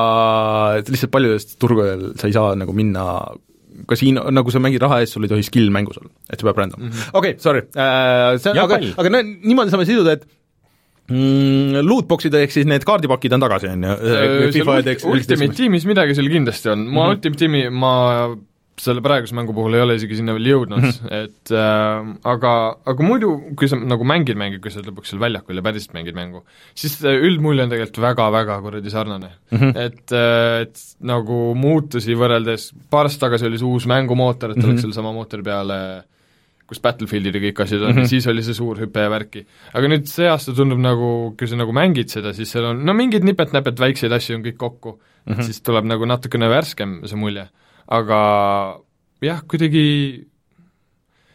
lihtsalt 0.82 1.14
paljudest 1.14 1.56
turgudel 1.62 2.12
sa 2.20 2.30
ei 2.30 2.36
saa 2.36 2.54
nagu 2.58 2.76
minna 2.76 3.06
kasiino, 3.88 4.28
nagu 4.30 4.52
sa 4.54 4.62
mängid 4.62 4.84
raha 4.84 5.00
eest, 5.02 5.16
sul 5.16 5.26
ei 5.26 5.32
tohi 5.32 5.46
skill 5.46 5.72
mängus 5.74 5.98
olla, 5.98 6.12
et 6.28 6.38
see 6.38 6.46
peab 6.46 6.62
random 6.62 6.84
mm 6.84 6.92
-hmm.. 6.92 7.10
okei 7.18 7.34
okay,, 7.34 7.42
sorry 7.42 7.66
äh,, 7.74 8.38
see 8.38 8.52
on, 8.52 8.62
aga, 8.62 8.78
aga 9.02 9.14
no 9.16 9.24
niimoodi 9.26 9.74
saame 9.74 9.88
siduda, 9.88 10.14
et 10.18 10.28
mm, 11.10 11.82
lootbox'id 11.88 12.38
ehk 12.38 12.54
siis 12.54 12.68
need 12.68 12.86
kaardipakid 12.88 13.34
on 13.36 13.44
tagasi, 13.44 13.72
on 13.72 13.88
ju? 13.88 13.98
Äh, 14.14 14.38
Ultimate 15.10 15.58
Teamis 15.58 15.88
midagi 15.88 16.16
seal 16.18 16.30
kindlasti 16.32 16.72
on, 16.72 16.86
ma 16.86 16.90
mm 16.90 16.96
-hmm. 16.96 17.16
Ultimate 17.16 17.44
Teami 17.44 17.68
ma 17.70 17.92
selle 18.82 19.02
praeguse 19.04 19.34
mängu 19.36 19.52
puhul 19.54 19.76
ei 19.76 19.82
ole 19.84 19.96
isegi 19.98 20.16
sinna 20.18 20.32
veel 20.34 20.48
jõudnud 20.48 20.80
mm, 20.80 20.92
-hmm. 20.94 21.26
et 21.26 21.52
äh, 21.52 22.06
aga, 22.32 22.52
aga 22.88 23.06
muidu, 23.06 23.34
kui 23.58 23.68
sa 23.68 23.76
nagu 23.76 24.06
mängid 24.08 24.38
mänge, 24.40 24.58
kui 24.64 24.72
sa 24.72 24.80
lõpuks 24.80 25.12
seal 25.12 25.20
väljakul 25.22 25.60
ja 25.60 25.64
päriselt 25.66 25.92
mängid 25.96 26.16
mängu, 26.16 26.42
siis 26.74 26.96
üldmulje 27.04 27.66
on 27.66 27.74
tegelikult 27.74 28.00
väga-väga 28.06 28.60
kuradi 28.64 28.90
sarnane 28.90 29.30
mm. 29.50 29.58
-hmm. 29.58 29.76
et, 29.86 30.16
äh, 30.16 30.62
et 30.64 30.80
nagu 31.12 31.54
muutusi 31.54 32.16
võrreldes, 32.18 32.72
paar 32.90 33.10
aastat 33.10 33.28
tagasi 33.28 33.46
oli 33.46 33.60
see 33.60 33.68
uus 33.68 33.86
mängumootor, 33.86 34.50
et 34.50 34.56
mm 34.56 34.62
-hmm. 34.62 34.72
oleks 34.72 34.86
selle 34.86 34.94
sama 34.94 35.12
mootori 35.12 35.42
peale 35.42 35.78
äh, 35.98 36.02
kus 36.72 36.82
Battlefieldid 36.82 37.36
ja 37.36 37.42
kõik 37.46 37.62
asjad 37.64 37.82
on 37.84 37.92
mm, 37.92 37.98
-hmm. 38.00 38.10
siis 38.10 38.26
oli 38.32 38.44
see 38.46 38.56
suur 38.56 38.80
hüpe 38.80 39.04
ja 39.04 39.10
värki. 39.12 39.44
aga 39.72 39.90
nüüd 39.92 40.08
see 40.10 40.28
aasta 40.28 40.54
tundub 40.56 40.80
nagu, 40.80 41.10
kui 41.38 41.48
sa 41.48 41.58
nagu 41.60 41.74
mängid 41.76 42.12
seda, 42.12 42.32
siis 42.36 42.50
seal 42.50 42.70
on 42.72 42.84
no 42.86 42.96
mingid 42.96 43.26
nipet-näpet 43.28 43.80
väikseid 43.84 44.12
asju 44.12 44.38
on 44.38 44.46
kõik 44.46 44.58
kokku 44.60 44.96
mm, 44.96 45.34
-hmm. 45.34 45.42
siis 45.48 45.62
tuleb 45.62 45.88
nagu 45.88 46.08
natukene 46.08 46.48
värskem 46.48 47.00
see 47.04 47.16
mulje. 47.20 47.48
aga 47.86 48.18
jah, 49.22 49.42
kuidagi 49.44 50.26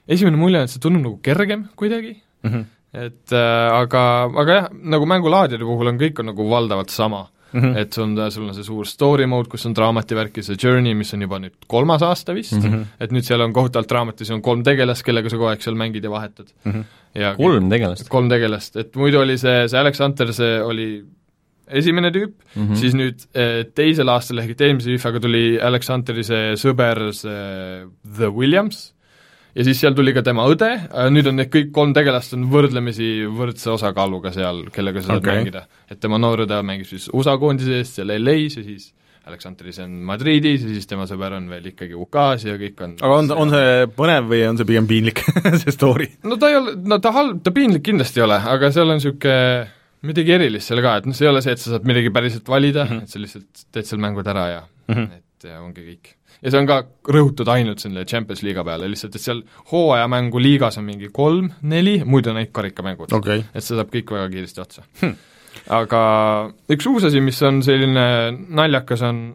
esimene 0.08 0.38
mulje 0.38 0.60
on, 0.60 0.64
et 0.64 0.74
see 0.74 0.84
tundub 0.84 1.04
nagu 1.04 1.18
kergem 1.22 1.68
kuidagi 1.76 2.18
mm, 2.44 2.52
-hmm. 2.52 2.66
et 3.06 3.32
äh, 3.32 3.72
aga, 3.82 4.04
aga 4.44 4.60
jah, 4.60 4.70
nagu 4.74 5.06
mängulaadide 5.06 5.64
puhul 5.64 5.94
on 5.94 6.00
kõik 6.00 6.20
on 6.20 6.34
nagu 6.34 6.50
valdavalt 6.50 6.90
sama 6.90 7.28
mm, 7.52 7.62
-hmm. 7.62 7.78
et 7.78 7.98
on, 7.98 8.16
sul 8.32 8.48
on 8.48 8.56
see 8.56 8.64
suur 8.64 8.88
story 8.88 9.26
mode, 9.26 9.50
kus 9.50 9.66
on 9.66 9.76
draamati 9.76 10.16
värk 10.16 10.38
ja 10.38 10.44
see 10.44 10.58
Journey, 10.64 10.94
mis 10.94 11.14
on 11.14 11.22
juba 11.22 11.40
nüüd 11.40 11.68
kolmas 11.68 12.04
aasta 12.04 12.36
vist 12.36 12.58
mm, 12.58 12.72
-hmm. 12.72 12.86
et 13.00 13.12
nüüd 13.12 13.28
seal 13.28 13.42
on 13.42 13.54
kohutavalt 13.54 13.90
draamati, 13.90 14.26
seal 14.26 14.40
on 14.40 14.46
kolm 14.46 14.64
tegelast, 14.64 15.04
kellega 15.04 15.30
sa 15.30 15.38
kogu 15.38 15.52
aeg 15.52 15.62
seal 15.62 15.76
mängid 15.76 16.04
ja 16.04 16.12
vahetad 16.12 16.50
mm. 16.64 16.72
-hmm. 16.72 16.84
ja 17.16 17.36
kolm 17.36 17.70
tegelast? 17.70 18.10
kolm 18.10 18.30
tegelast, 18.30 18.76
et 18.76 18.96
muidu 18.96 19.20
oli 19.20 19.38
see, 19.38 19.68
see 19.68 19.80
Alex 19.80 20.00
Hunter, 20.00 20.34
see 20.34 20.62
oli 20.62 20.90
esimene 21.68 22.12
tüüp 22.12 22.34
mm, 22.56 22.68
-hmm. 22.68 22.76
siis 22.76 22.94
nüüd 22.96 23.24
eh, 23.36 23.66
teisel 23.76 24.10
aastal 24.10 24.40
ehk 24.44 24.62
eelmise 24.62 24.94
FIFA-ga 24.96 25.20
tuli 25.20 25.60
Alex 25.60 25.90
Hunteri 25.92 26.24
see 26.24 26.54
sõber, 26.60 27.12
see 27.12 27.88
The 28.18 28.32
Williams 28.32 28.94
ja 29.58 29.66
siis 29.66 29.80
seal 29.82 29.96
tuli 29.98 30.14
ka 30.16 30.24
tema 30.26 30.46
õde, 30.52 30.70
nüüd 31.14 31.32
on 31.32 31.40
need 31.42 31.50
kõik 31.54 31.72
kolm 31.76 31.96
tegelast 31.98 32.36
on 32.38 32.46
võrdlemisi 32.52 33.10
võrdse 33.34 33.72
osakaaluga 33.74 34.32
seal, 34.36 34.68
kellega 34.74 35.02
sa 35.02 35.16
saad 35.16 35.24
okay. 35.24 35.42
mängida. 35.42 35.66
et 35.90 36.02
tema 36.04 36.20
noor 36.22 36.46
õde 36.46 36.62
mängib 36.66 36.90
siis 36.90 37.10
USA 37.14 37.38
koondise 37.42 37.82
eest 37.82 38.00
seal 38.00 38.14
LA-s 38.20 38.60
ja 38.60 38.66
siis 38.68 38.92
Aleksandris 39.28 39.82
on 39.84 39.96
Madridis 40.08 40.64
ja 40.64 40.70
siis 40.72 40.88
tema 40.88 41.08
sõber 41.10 41.36
on 41.36 41.50
veel 41.52 41.66
ikkagi 41.74 41.98
UK-s 41.98 42.46
ja 42.48 42.56
kõik 42.60 42.84
on 42.86 42.94
aga 43.02 43.18
on, 43.24 43.32
on 43.44 43.56
see 43.56 43.88
põnev 43.98 44.30
või 44.30 44.44
on 44.48 44.60
see 44.60 44.70
pigem 44.70 44.88
piinlik 44.90 45.24
see 45.64 45.74
story? 45.76 46.12
no 46.28 46.40
ta 46.40 46.52
ei 46.54 46.60
ole, 46.62 46.78
no 46.88 47.02
ta 47.04 47.12
halb, 47.16 47.42
ta 47.44 47.54
piinlik 47.56 47.84
kindlasti 47.90 48.22
ei 48.22 48.28
ole, 48.30 48.40
aga 48.56 48.72
seal 48.76 48.94
on 48.94 49.02
niisugune 49.02 49.74
midagi 50.08 50.36
erilist 50.38 50.70
seal 50.70 50.84
ka, 50.86 51.00
et 51.02 51.08
noh, 51.10 51.18
see 51.18 51.26
ei 51.26 51.32
ole 51.32 51.42
see, 51.44 51.58
et 51.58 51.64
sa 51.64 51.74
saad 51.74 51.88
midagi 51.90 52.14
päriselt 52.14 52.50
valida 52.52 52.86
mm, 52.86 52.92
-hmm. 52.94 53.04
et 53.04 53.16
sa 53.16 53.22
lihtsalt 53.24 53.66
teed 53.74 53.90
seal 53.90 54.04
mängud 54.04 54.28
ära 54.30 54.46
ja 54.54 54.62
mm 54.62 54.94
-hmm. 54.96 55.18
et 55.18 55.27
ja 55.46 55.62
ongi 55.62 55.86
kõik. 55.86 56.12
Ja 56.42 56.52
see 56.52 56.62
on 56.62 56.70
ka 56.70 56.82
rõhutud 57.14 57.50
ainult 57.52 57.82
selle 57.84 58.06
Champions 58.10 58.44
liiga 58.46 58.66
peale, 58.68 58.90
lihtsalt 58.90 59.18
et 59.18 59.24
seal 59.24 59.42
hooajamängu 59.72 60.42
liigas 60.42 60.80
on 60.82 60.88
mingi 60.88 61.10
kolm-neli, 61.14 62.00
muidu 62.06 62.34
on 62.34 62.42
ainult 62.42 62.54
karikamängud 62.56 63.14
okay.. 63.18 63.46
et 63.54 63.64
see 63.64 63.78
saab 63.78 63.92
kõik 63.94 64.14
väga 64.18 64.30
kiiresti 64.34 64.64
otsa. 64.64 64.86
Hm.. 65.02 65.18
aga 65.80 66.02
üks 66.74 66.90
uus 66.90 67.10
asi, 67.10 67.22
mis 67.24 67.42
on 67.46 67.62
selline 67.66 68.08
naljakas, 68.48 69.06
on 69.08 69.28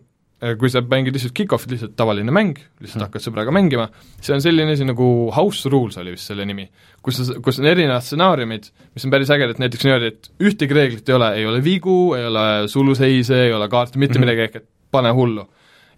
kui 0.59 0.71
sa 0.73 0.81
mängid 0.83 1.15
lihtsalt 1.15 1.35
kick-off'it, 1.39 1.71
lihtsalt 1.71 1.93
tavaline 1.95 2.33
mäng, 2.35 2.57
lihtsalt 2.83 2.99
hmm. 2.99 3.07
hakkad 3.07 3.23
sõbraga 3.23 3.53
mängima, 3.55 3.87
see 4.19 4.35
on 4.35 4.43
selline 4.43 4.75
asi 4.75 4.87
nagu 4.89 5.07
House 5.37 5.71
Rules 5.71 6.01
oli 6.03 6.17
vist 6.17 6.33
selle 6.33 6.43
nimi, 6.49 6.65
kus, 7.05 7.21
kus 7.45 7.61
on 7.63 7.69
erinevad 7.71 8.03
stsenaariumid, 8.03 8.67
mis 8.91 9.07
on 9.07 9.15
päris 9.15 9.31
ägedad, 9.31 9.61
näiteks 9.63 9.87
niimoodi, 9.87 10.11
et 10.11 10.31
ühtegi 10.43 10.75
reeglit 10.75 11.13
ei 11.13 11.15
ole, 11.15 11.29
ei 11.39 11.47
ole 11.47 11.63
vigu, 11.63 11.97
ei 12.19 12.27
ole 12.27 12.47
suluseise, 12.73 13.39
ei 13.47 13.55
ole 13.55 13.71
kaarte, 13.71 14.03
mitte 14.03 14.19
mm 14.19 14.25
-hmm. 14.25 14.27
midagi, 14.27 14.49
ehk 14.49 14.59
et 14.65 14.69
pane 14.91 15.15
hullu 15.15 15.47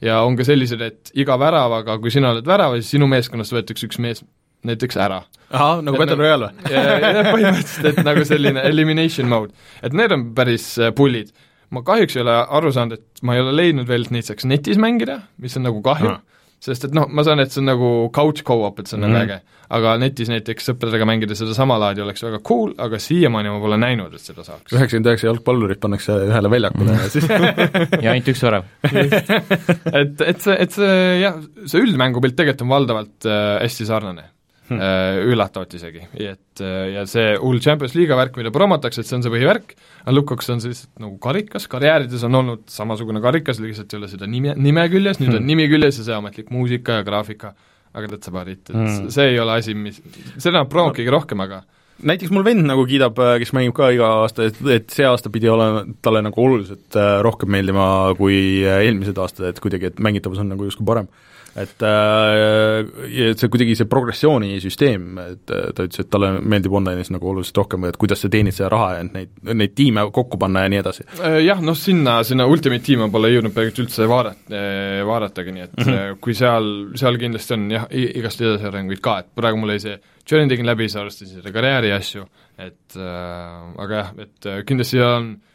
ja 0.03 0.21
on 0.27 0.37
ka 0.37 0.45
sellised, 0.47 0.81
et 0.81 1.11
iga 1.15 1.37
väravaga, 1.41 1.99
kui 2.03 2.11
sina 2.11 2.31
oled 2.35 2.47
väravas, 2.47 2.83
siis 2.85 2.97
sinu 2.97 3.07
meeskonnast 3.11 3.55
võetakse 3.55 3.87
üks 3.89 3.99
mees 4.03 4.25
näiteks 4.65 4.97
ära. 4.97 5.23
ahah, 5.51 5.83
nagu 5.85 5.99
Battle 5.99 6.17
nagu- 6.17 6.25
Royale 6.25 6.51
või? 6.65 7.33
põhimõtteliselt, 7.35 7.89
et 7.93 8.05
nagu 8.07 8.25
selline 8.25 8.63
elimination 8.65 9.29
mode. 9.29 9.53
et 9.83 9.93
need 9.93 10.13
on 10.13 10.31
päris 10.35 10.79
äh, 10.79 10.93
pullid. 10.97 11.33
ma 11.71 11.83
kahjuks 11.83 12.17
ei 12.17 12.23
ole 12.23 12.37
aru 12.59 12.73
saanud, 12.73 12.99
et 13.01 13.23
ma 13.23 13.35
ei 13.35 13.43
ole 13.45 13.53
leidnud 13.57 13.89
veel, 13.89 14.07
et 14.07 14.15
neid 14.15 14.29
saaks 14.29 14.47
netis 14.49 14.79
mängida, 14.81 15.21
mis 15.39 15.57
on 15.59 15.67
nagu 15.69 15.83
kahju, 15.85 16.17
sest 16.63 16.89
et 16.89 16.95
noh, 16.97 17.09
ma 17.11 17.25
saan, 17.27 17.43
et 17.43 17.53
see 17.53 17.63
on 17.63 17.69
nagu 17.73 17.91
couch 18.15 18.45
co-op, 18.47 18.81
et 18.81 18.91
see 18.91 18.99
on 18.99 19.05
mm 19.05 19.11
-hmm. 19.11 19.19
nagu 19.19 19.33
äge. 19.33 19.41
aga 19.75 19.97
netis 19.99 20.29
näiteks 20.29 20.69
sõpradega 20.69 21.07
mängida 21.09 21.35
seda 21.35 21.55
sama 21.55 21.79
laadi 21.79 22.03
oleks 22.05 22.23
väga 22.23 22.39
cool, 22.47 22.75
aga 22.79 22.99
siiamaani 22.99 23.49
ma 23.49 23.61
pole 23.61 23.77
näinud, 23.77 24.15
et 24.15 24.21
seda 24.21 24.45
saaks. 24.45 24.73
üheksakümmend 24.73 25.07
üheksa 25.07 25.27
jalgpallurit 25.27 25.81
pannakse 25.81 26.13
ühele 26.13 26.51
väljakule 26.51 26.93
ja 26.93 27.09
siis 27.09 27.29
ja 28.05 28.11
ainult 28.13 28.29
üks 28.29 28.43
värav 28.43 28.65
et, 28.85 30.21
et 30.21 30.41
see, 30.41 30.57
et 30.59 30.71
see 30.71 31.21
jah, 31.21 31.41
see 31.67 31.81
üldmängupilt 31.81 32.37
tegelikult 32.37 32.63
on 32.63 32.69
valdavalt 32.77 33.27
äh, 33.27 33.61
hästi 33.63 33.87
sarnane 33.87 34.34
hmm. 34.69 34.81
Äh, 34.81 35.19
üllatavalt 35.33 35.75
isegi, 35.77 36.05
et 36.15 36.63
äh, 36.63 36.95
ja 36.95 37.05
see 37.11 37.35
hull 37.41 37.61
Champions 37.65 37.97
liiga 37.99 38.17
värk, 38.19 38.39
mida 38.41 38.53
promotakse, 38.55 39.03
et 39.03 39.11
see 39.11 39.19
on 39.19 39.27
see 39.27 39.33
põhivärk, 39.35 39.75
aga 40.05 40.17
lõpuks 40.17 40.51
on 40.55 40.63
see 40.63 40.73
lihtsalt 40.73 41.05
nagu 41.05 41.19
karikas, 41.23 41.69
karjäärides 41.73 42.25
on 42.29 42.41
olnud 42.41 42.65
samasugune 42.73 43.23
karikas, 43.25 43.61
lihtsalt 43.65 43.93
ei 43.93 44.01
ole 44.01 44.11
seda 44.13 44.31
nime, 44.31 44.57
nime 44.57 44.87
küljes, 44.93 45.21
nüüd 45.21 45.33
hmm. 45.33 45.43
on 45.43 45.53
nimi 45.53 45.69
küljes 45.73 46.01
ja 46.01 46.09
see 46.09 46.17
ametlik 46.17 46.51
muusika 46.55 47.01
ja 47.01 47.07
graafika, 47.07 47.55
aga 47.95 48.11
that's 48.11 48.33
about 48.33 48.51
it, 48.51 48.65
et 48.71 48.77
hmm. 48.77 49.13
see 49.15 49.35
ei 49.35 49.41
ole 49.43 49.61
asi, 49.61 49.77
mis, 49.77 50.01
seda 50.43 50.65
kõige 50.69 51.13
rohkem, 51.13 51.45
aga 51.45 51.65
näiteks 52.05 52.33
mul 52.35 52.43
vend 52.47 52.65
nagu 52.67 52.83
kiidab, 52.89 53.21
kes 53.39 53.53
mängib 53.55 53.77
ka 53.77 53.93
iga 53.95 54.09
aasta, 54.25 54.49
et, 54.49 54.57
et 54.73 54.89
see 54.91 55.05
aasta 55.07 55.31
pidi 55.31 55.51
olema 55.53 55.85
talle 56.03 56.25
nagu 56.25 56.41
oluliselt 56.43 56.97
rohkem 57.23 57.53
meeldima 57.55 57.87
kui 58.19 58.65
eelmised 58.67 59.21
aastad, 59.23 59.53
et 59.53 59.63
kuidagi, 59.63 59.93
et 59.93 60.03
mängitavus 60.03 60.43
on 60.43 60.51
nagu 60.51 60.67
justkui 60.67 60.89
parem 60.89 61.07
et 61.55 61.85
äh, 61.87 63.35
see 63.39 63.51
kuidagi 63.53 63.77
see 63.79 63.89
progressioonisüsteem, 63.91 65.05
et 65.23 65.53
äh, 65.55 65.69
ta 65.77 65.87
ütles, 65.87 66.03
et 66.03 66.11
talle 66.11 66.33
meeldib 66.43 66.75
online'is 66.75 67.13
nagu 67.15 67.31
oluliselt 67.31 67.61
rohkem 67.63 67.85
või 67.85 67.93
et 67.93 67.99
kuidas 68.01 68.25
sa 68.25 68.31
teenid 68.33 68.57
seda 68.57 68.73
raha 68.75 68.89
ja 68.97 69.05
neid, 69.07 69.33
neid 69.53 69.77
tiime 69.79 70.07
kokku 70.15 70.41
panna 70.41 70.65
ja 70.65 70.73
nii 70.73 70.81
edasi. 70.83 71.07
Äh, 71.21 71.39
jah, 71.45 71.63
noh 71.65 71.79
sinna, 71.79 72.19
sinna 72.27 72.49
Ultimate 72.51 72.85
tiime 72.87 73.09
pole 73.15 73.31
jõudnud 73.35 73.55
peaaegu 73.55 73.85
üldse 73.85 74.11
vaadata, 74.11 74.65
vaadatagi, 75.07 75.55
nii 75.55 75.67
et 75.69 75.79
mm 75.79 75.87
-hmm. 75.87 76.19
kui 76.25 76.35
seal, 76.39 76.69
seal 76.99 77.21
kindlasti 77.23 77.57
on 77.59 77.71
jah, 77.71 77.89
igast 77.91 78.43
edasiarenguid 78.43 79.03
ka, 79.05 79.19
et 79.23 79.33
praegu 79.35 79.61
mul 79.61 79.75
oli 79.75 79.87
see 79.87 79.99
journey 80.31 80.51
tegin 80.51 80.67
läbi, 80.67 80.89
siis 80.89 81.01
arvestasin 81.01 81.41
seda 81.41 81.55
karjääri 81.55 81.95
asju, 81.95 82.27
et 82.59 82.99
äh, 82.99 83.83
aga 83.87 84.01
jah, 84.03 84.15
et 84.27 84.55
kindlasti 84.67 85.01
on 85.01 85.35
äh, 85.35 85.43
Äh, 85.45 85.54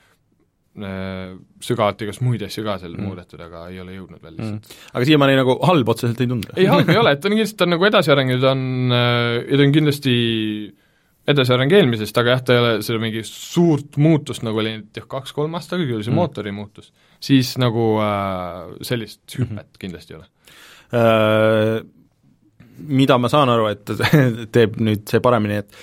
sügavalt 0.78 2.02
igast 2.06 2.22
muid 2.24 2.44
asju 2.46 2.64
ka 2.64 2.78
seal 2.80 2.94
mm. 2.94 3.08
muudetud, 3.08 3.42
aga 3.42 3.66
ei 3.72 3.80
ole 3.82 3.96
jõudnud 3.98 4.22
veel 4.22 4.36
lihtsalt 4.38 4.70
mm.. 4.70 4.84
aga 4.94 5.08
siiamaani 5.10 5.40
nagu 5.40 5.56
halb 5.66 5.90
otseselt 5.92 6.22
ei 6.24 6.30
tundu? 6.30 6.52
ei, 6.56 6.68
halb 6.70 6.92
ei 6.94 7.00
ole, 7.02 7.16
et 7.16 7.24
ta 7.24 7.28
on 7.28 7.36
kindlasti, 7.36 7.58
ta 7.58 7.66
on 7.66 7.74
nagu 7.76 7.88
edasi 7.90 8.14
arenenud, 8.14 8.46
on 8.52 8.94
äh, 8.96 9.34
ja 9.50 9.60
ta 9.60 9.66
on 9.66 9.74
kindlasti 9.76 10.14
edasiareng 11.30 11.76
eelmisest, 11.78 12.22
aga 12.22 12.36
jah, 12.36 12.46
ta 12.46 12.56
ei 12.56 12.62
ole 12.62 12.72
seda 12.86 13.02
mingi 13.02 13.26
suurt 13.28 14.00
muutust, 14.02 14.46
nagu 14.46 14.62
oli 14.62 14.76
jah, 14.96 15.10
kaks-kolm 15.10 15.58
aastat 15.58 15.76
tagasi 15.78 15.98
oli 15.98 16.08
see 16.08 16.14
mm. 16.14 16.22
mootori 16.22 16.56
muutus, 16.56 16.94
siis 17.30 17.56
nagu 17.62 17.92
äh, 18.06 18.74
sellist 18.86 19.24
mhm. 19.26 19.42
hüpet 19.42 19.54
mm 19.54 19.64
-hmm. 19.64 19.80
kindlasti 19.86 20.14
ei 20.16 20.22
ole 20.22 20.28
äh,. 20.94 21.88
Mida 22.80 23.18
ma 23.20 23.28
saan 23.28 23.50
aru, 23.52 23.66
et 23.68 23.90
teeb 24.56 24.78
nüüd 24.80 25.02
see 25.10 25.20
paremini, 25.20 25.58
et 25.60 25.74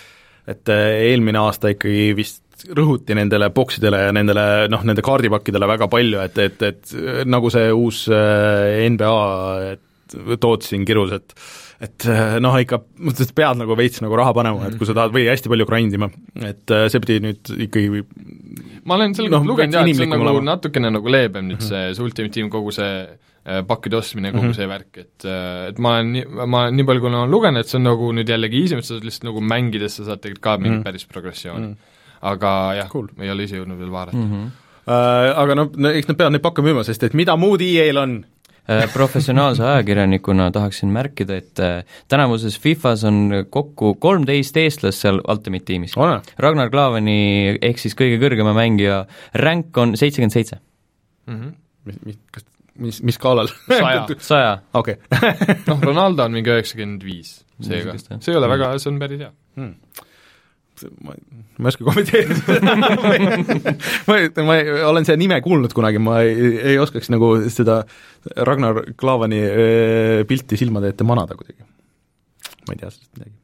et 0.48 0.68
eelmine 0.70 1.38
aasta 1.38 1.68
ikkagi 1.74 2.14
vist 2.16 2.45
rõhuti 2.76 3.16
nendele 3.16 3.50
boksidele 3.54 4.06
ja 4.06 4.14
nendele 4.16 4.46
noh, 4.72 4.82
nende 4.86 5.04
kaardipakkidele 5.04 5.68
väga 5.68 5.90
palju, 5.92 6.22
et, 6.24 6.40
et, 6.40 6.64
et 6.70 6.96
nagu 7.28 7.52
see 7.52 7.68
uus 7.74 8.06
äh, 8.12 8.86
NBA, 8.92 9.12
et 9.74 10.18
tood 10.40 10.66
siin 10.66 10.86
kirus, 10.88 11.14
et 11.16 11.38
et 11.76 12.06
äh, 12.08 12.38
noh, 12.40 12.54
ikka 12.56 12.78
pead 13.36 13.58
nagu 13.60 13.76
veits 13.76 14.00
nagu 14.00 14.16
raha 14.16 14.32
panema, 14.36 14.70
et 14.70 14.78
kui 14.80 14.88
sa 14.88 14.94
tahad 14.96 15.12
või 15.12 15.26
hästi 15.28 15.50
palju 15.52 15.66
grind 15.68 15.96
ima, 15.98 16.08
et 16.40 16.72
äh, 16.72 16.86
see 16.92 17.02
pidi 17.04 17.18
nüüd 17.26 17.52
ikkagi 17.66 18.00
ma 18.88 18.96
olen 18.96 19.12
selle 19.18 19.34
no, 19.34 19.42
lugenud 19.44 19.76
jah, 19.76 19.84
et 19.84 19.98
see 19.98 20.06
on 20.06 20.14
nagu 20.14 20.24
olema. 20.24 20.54
natukene 20.54 20.92
nagu 20.94 21.12
leebem 21.12 21.50
nüüd 21.50 21.60
mhm. 21.60 21.68
see, 21.68 21.90
see 21.98 22.06
Ultimate 22.06 22.32
Team, 22.38 22.48
kogu 22.52 22.72
see 22.74 22.92
pakkide 23.68 23.94
ostmine, 24.00 24.32
kogu 24.32 24.42
mm 24.42 24.48
-hmm. 24.48 24.56
see 24.56 24.66
värk, 24.66 24.96
et 24.98 25.26
et 25.70 25.76
ma 25.78 25.92
olen 25.98 26.08
nii, 26.16 26.46
ma 26.50 26.64
nii 26.74 26.86
palju, 26.88 27.02
kui 27.04 27.12
olen 27.12 27.30
lugenud, 27.30 27.62
et 27.62 27.70
see 27.70 27.76
on 27.78 27.84
nagu 27.86 28.08
nüüd 28.16 28.32
jällegi 28.32 28.62
easy, 28.64 28.78
et 28.80 28.88
sa 28.88 28.96
lihtsalt 28.96 29.28
nagu 29.28 29.42
mängides, 29.52 30.00
sa 30.00 30.08
saad 30.08 30.24
tegelikult 30.24 30.42
ka 30.48 30.56
mingit 30.56 30.72
mm 30.72 30.80
-hmm. 30.80 30.88
päris 30.88 31.06
progressiooni 31.12 31.66
mm. 31.66 31.74
-hmm 31.74 31.94
aga 32.32 32.52
jah 32.82 32.88
cool., 32.92 33.10
ei 33.20 33.32
ole 33.32 33.46
ise 33.48 33.60
jõudnud 33.60 33.78
veel 33.80 33.92
vaadata 33.92 34.20
mm. 34.20 34.30
-hmm. 34.30 34.54
Uh, 34.86 35.32
aga 35.34 35.54
noh, 35.58 35.70
eks 35.98 36.06
nad 36.06 36.14
peavad 36.14 36.34
neid 36.36 36.42
pakke 36.44 36.62
müüma, 36.62 36.84
sest 36.86 37.02
et 37.02 37.14
mida 37.18 37.34
muud 37.34 37.58
EA-l 37.58 37.98
on? 37.98 38.12
Äh, 38.70 38.84
professionaalse 38.92 39.64
ajakirjanikuna 39.70 40.46
tahaksin 40.54 40.92
märkida, 40.94 41.40
et 41.42 41.58
äh, 41.58 41.82
tänavuses 42.08 42.54
Fifas 42.62 43.02
on 43.04 43.32
kokku 43.50 43.96
kolmteist 44.02 44.56
eestlast 44.62 45.02
seal 45.02 45.18
Ultimate 45.26 45.66
tiimis. 45.66 45.96
Ragnar 46.38 46.70
Klavani 46.70 47.58
ehk 47.58 47.82
siis 47.82 47.98
kõige 47.98 48.20
kõrgema 48.22 48.54
mängija 48.54 49.04
ränk 49.34 49.74
on 49.82 49.96
seitsekümmend 49.98 50.34
seitse. 50.38 50.60
Mhm. 51.26 51.54
mis, 51.86 51.98
mis, 52.06 52.18
kas, 52.30 52.46
mis, 52.78 53.02
mis 53.02 53.18
skaalal? 53.18 53.50
saja. 53.66 54.06
saja. 54.30 54.58
okei 54.74 55.00
noh, 55.66 55.82
Ronaldo 55.82 56.26
on 56.26 56.38
mingi 56.38 56.50
üheksakümmend 56.54 57.02
viis, 57.02 57.40
seega 57.58 57.94
see 57.98 58.30
ei 58.30 58.38
ole 58.38 58.50
väga, 58.50 58.70
see 58.78 58.92
on 58.92 59.02
päris 59.02 59.22
hea 59.22 59.32
hmm 59.58 60.04
ma, 61.04 61.14
ma 61.58 61.68
ei 61.68 61.72
oska 61.72 61.86
kommenteerida 61.86 62.58
ma, 64.08 64.18
ma 64.48 64.58
olen 64.90 65.08
seda 65.08 65.18
nime 65.20 65.38
kuulnud 65.44 65.74
kunagi, 65.76 66.00
ma 66.02 66.20
ei, 66.24 66.52
ei 66.72 66.78
oskaks 66.82 67.10
nagu 67.14 67.32
seda 67.52 67.80
Ragnar 68.48 68.82
Klavani 68.98 69.40
äh, 69.46 70.20
pilti 70.28 70.58
silmade 70.60 70.92
ette 70.92 71.06
manada 71.06 71.38
kuidagi. 71.38 71.62
ma 72.66 72.74
ei 72.74 72.80
tea 72.82 72.90
sellest 72.90 73.12
midagi. 73.18 73.34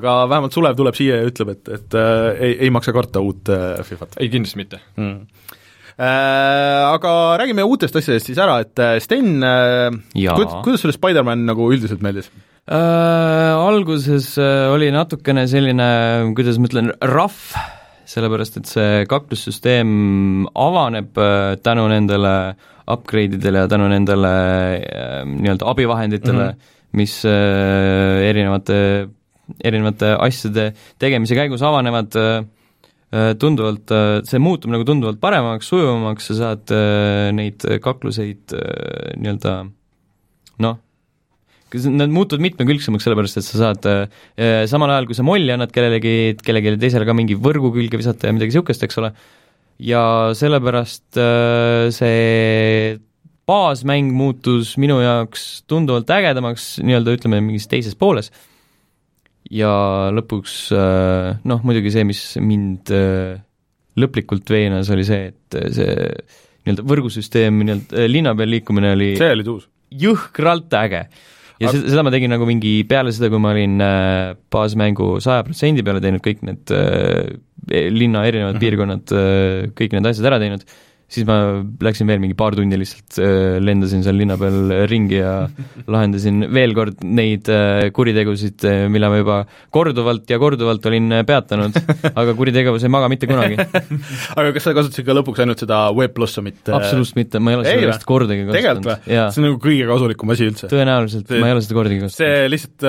aga 0.00 0.16
vähemalt 0.30 0.56
Sulev 0.56 0.78
tuleb 0.78 0.98
siia 0.98 1.20
ja 1.20 1.28
ütleb, 1.28 1.54
et, 1.56 1.74
et 1.78 1.98
äh, 2.00 2.30
ei, 2.48 2.56
ei 2.66 2.72
maksa 2.74 2.94
karta 2.96 3.22
uut 3.24 3.52
äh, 3.52 3.82
Fifat. 3.86 4.18
ei, 4.18 4.32
kindlasti 4.32 4.62
mitte 4.62 4.82
mm. 4.96 5.52
Äh, 5.94 6.80
aga 6.90 7.10
räägime 7.38 7.62
uutest 7.62 7.94
asjadest 7.94 8.26
siis 8.26 8.38
ära, 8.42 8.56
et 8.64 8.80
Sten 9.04 9.44
äh,, 9.46 9.94
kuidas, 10.10 10.56
kuidas 10.66 10.82
sulle 10.82 10.96
Spider-man 10.96 11.44
nagu 11.46 11.68
üldiselt 11.70 12.02
meeldis? 12.02 12.32
Äh, 12.34 12.53
alguses 12.72 14.38
äh, 14.40 14.72
oli 14.72 14.90
natukene 14.92 15.44
selline, 15.50 15.88
kuidas 16.36 16.56
ma 16.58 16.68
ütlen, 16.70 16.92
rough, 17.12 17.52
sellepärast 18.08 18.56
et 18.60 18.70
see 18.70 19.02
kaklussüsteem 19.10 20.46
avaneb 20.56 21.20
äh, 21.20 21.56
tänu 21.64 21.84
nendele 21.92 22.54
upgrade 22.88 23.38
idele 23.38 23.64
ja 23.64 23.68
tänu 23.68 23.88
nendele 23.92 24.32
äh, 24.80 25.20
nii-öelda 25.28 25.68
abivahenditele 25.70 26.46
mm, 26.46 26.56
-hmm. 26.56 26.72
mis 26.92 27.24
äh, 27.24 28.28
erinevate, 28.30 29.08
erinevate 29.64 30.16
asjade 30.16 30.72
tegemise 30.98 31.34
käigus 31.34 31.62
avanevad 31.62 32.16
äh, 32.16 32.44
äh 33.12 33.34
tunduvalt, 33.38 33.90
äh, 33.90 34.20
see 34.24 34.38
muutub 34.38 34.70
nagu 34.70 34.84
tunduvalt 34.84 35.20
paremaks, 35.20 35.68
sujuvamaks, 35.68 36.26
sa 36.26 36.34
saad 36.34 36.72
neid 37.32 37.64
kakluseid 37.80 38.56
nii-öelda 39.16 39.66
noh, 40.58 40.83
nad 41.90 42.12
muutuvad 42.12 42.44
mitmekülgsemaks, 42.44 43.06
sellepärast 43.06 43.40
et 43.40 43.46
sa 43.46 43.60
saad 43.60 43.88
äh, 43.90 44.64
samal 44.70 44.92
ajal, 44.94 45.08
kui 45.10 45.18
sa 45.18 45.26
molli 45.26 45.54
annad 45.54 45.72
kellelegi, 45.74 46.36
kellelegi 46.44 46.76
teisele 46.82 47.08
ka 47.08 47.16
mingi 47.16 47.36
võrgu 47.38 47.72
külge 47.74 48.00
visata 48.00 48.30
ja 48.30 48.36
midagi 48.36 48.54
niisugust, 48.54 48.84
eks 48.86 49.00
ole, 49.02 49.10
ja 49.82 50.04
sellepärast 50.36 51.18
äh, 51.20 51.90
see 51.94 52.96
baasmäng 53.44 54.14
muutus 54.16 54.74
minu 54.80 55.00
jaoks 55.02 55.64
tunduvalt 55.68 56.08
ägedamaks 56.14 56.78
nii-öelda 56.84 57.18
ütleme, 57.18 57.42
mingis 57.44 57.68
teises 57.68 57.96
pooles, 57.98 58.30
ja 59.52 59.72
lõpuks 60.14 60.56
äh, 60.72 61.42
noh, 61.44 61.66
muidugi 61.66 61.92
see, 61.92 62.06
mis 62.08 62.22
mind 62.40 62.92
äh, 62.94 63.36
lõplikult 64.00 64.48
veenas, 64.50 64.90
oli 64.94 65.04
see, 65.06 65.30
et 65.34 65.60
see 65.76 65.92
nii-öelda 66.64 66.88
võrgusüsteem, 66.88 67.60
nii-öelda 67.60 68.08
linna 68.08 68.32
peal 68.38 68.52
liikumine 68.56 68.94
oli 68.96 69.12
see 69.20 69.32
oli 69.36 69.46
uus? 69.52 69.68
jõhkralt 69.94 70.72
äge 70.80 71.04
ja 71.62 71.70
Aga... 71.70 71.82
seda 71.86 72.04
ma 72.06 72.12
tegin 72.14 72.32
nagu 72.34 72.46
mingi 72.48 72.76
peale 72.88 73.12
seda, 73.14 73.30
kui 73.32 73.42
ma 73.42 73.52
olin 73.54 73.76
äh, 73.84 74.34
baasmängu 74.54 75.18
saja 75.24 75.44
protsendi 75.46 75.84
peale 75.86 76.02
teinud, 76.04 76.22
kõik 76.24 76.42
need 76.46 76.74
äh, 76.74 77.34
linna 77.94 78.24
erinevad 78.28 78.54
mm 78.54 78.58
-hmm. 78.58 78.64
piirkonnad 78.64 79.14
äh,, 79.14 79.70
kõik 79.78 79.94
need 79.96 80.10
asjad 80.10 80.30
ära 80.32 80.40
teinud 80.42 80.66
siis 81.10 81.26
ma 81.28 81.36
läksin 81.84 82.08
veel 82.08 82.20
mingi 82.22 82.36
paar 82.38 82.56
tundi 82.56 82.78
lihtsalt, 82.80 83.18
äh, 83.22 83.56
lendasin 83.62 84.04
seal 84.06 84.16
linna 84.18 84.36
peal 84.40 84.72
ringi 84.90 85.18
ja 85.20 85.34
lahendasin 85.94 86.48
veel 86.54 86.74
kord 86.76 87.04
neid 87.04 87.50
äh, 87.52 87.88
kuritegusid, 87.94 88.64
äh, 88.68 88.84
mille 88.92 89.10
ma 89.12 89.20
juba 89.20 89.38
korduvalt 89.74 90.30
ja 90.30 90.40
korduvalt 90.42 90.86
olin 90.90 91.20
peatanud, 91.28 91.78
aga 92.20 92.36
kuritegevus 92.38 92.86
ei 92.86 92.92
maga 92.94 93.10
mitte 93.12 93.28
kunagi 93.30 93.58
aga 94.38 94.54
kas 94.56 94.68
sa 94.68 94.76
kasutasid 94.76 95.08
ka 95.08 95.18
lõpuks 95.20 95.44
ainult 95.44 95.64
seda 95.64 95.84
Web 95.96 96.16
Blossomit? 96.16 96.62
absoluutselt 96.68 97.20
mitte, 97.20 97.42
ma 97.42 97.54
ei 97.54 97.60
ole 97.60 97.68
seda 97.68 97.90
vist 97.92 98.08
kordagi 98.08 98.48
kasutanud. 98.48 99.06
see 99.08 99.42
on 99.42 99.48
nagu 99.50 99.60
kõige 99.62 99.88
kasulikum 99.90 100.34
asi 100.34 100.48
üldse. 100.50 100.72
tõenäoliselt, 100.72 101.34
ma 101.36 101.50
ei 101.50 101.58
ole 101.58 101.66
seda 101.66 101.78
kordagi 101.78 102.00
kasutanud. 102.04 102.18
see 102.20 102.50
lihtsalt, 102.52 102.88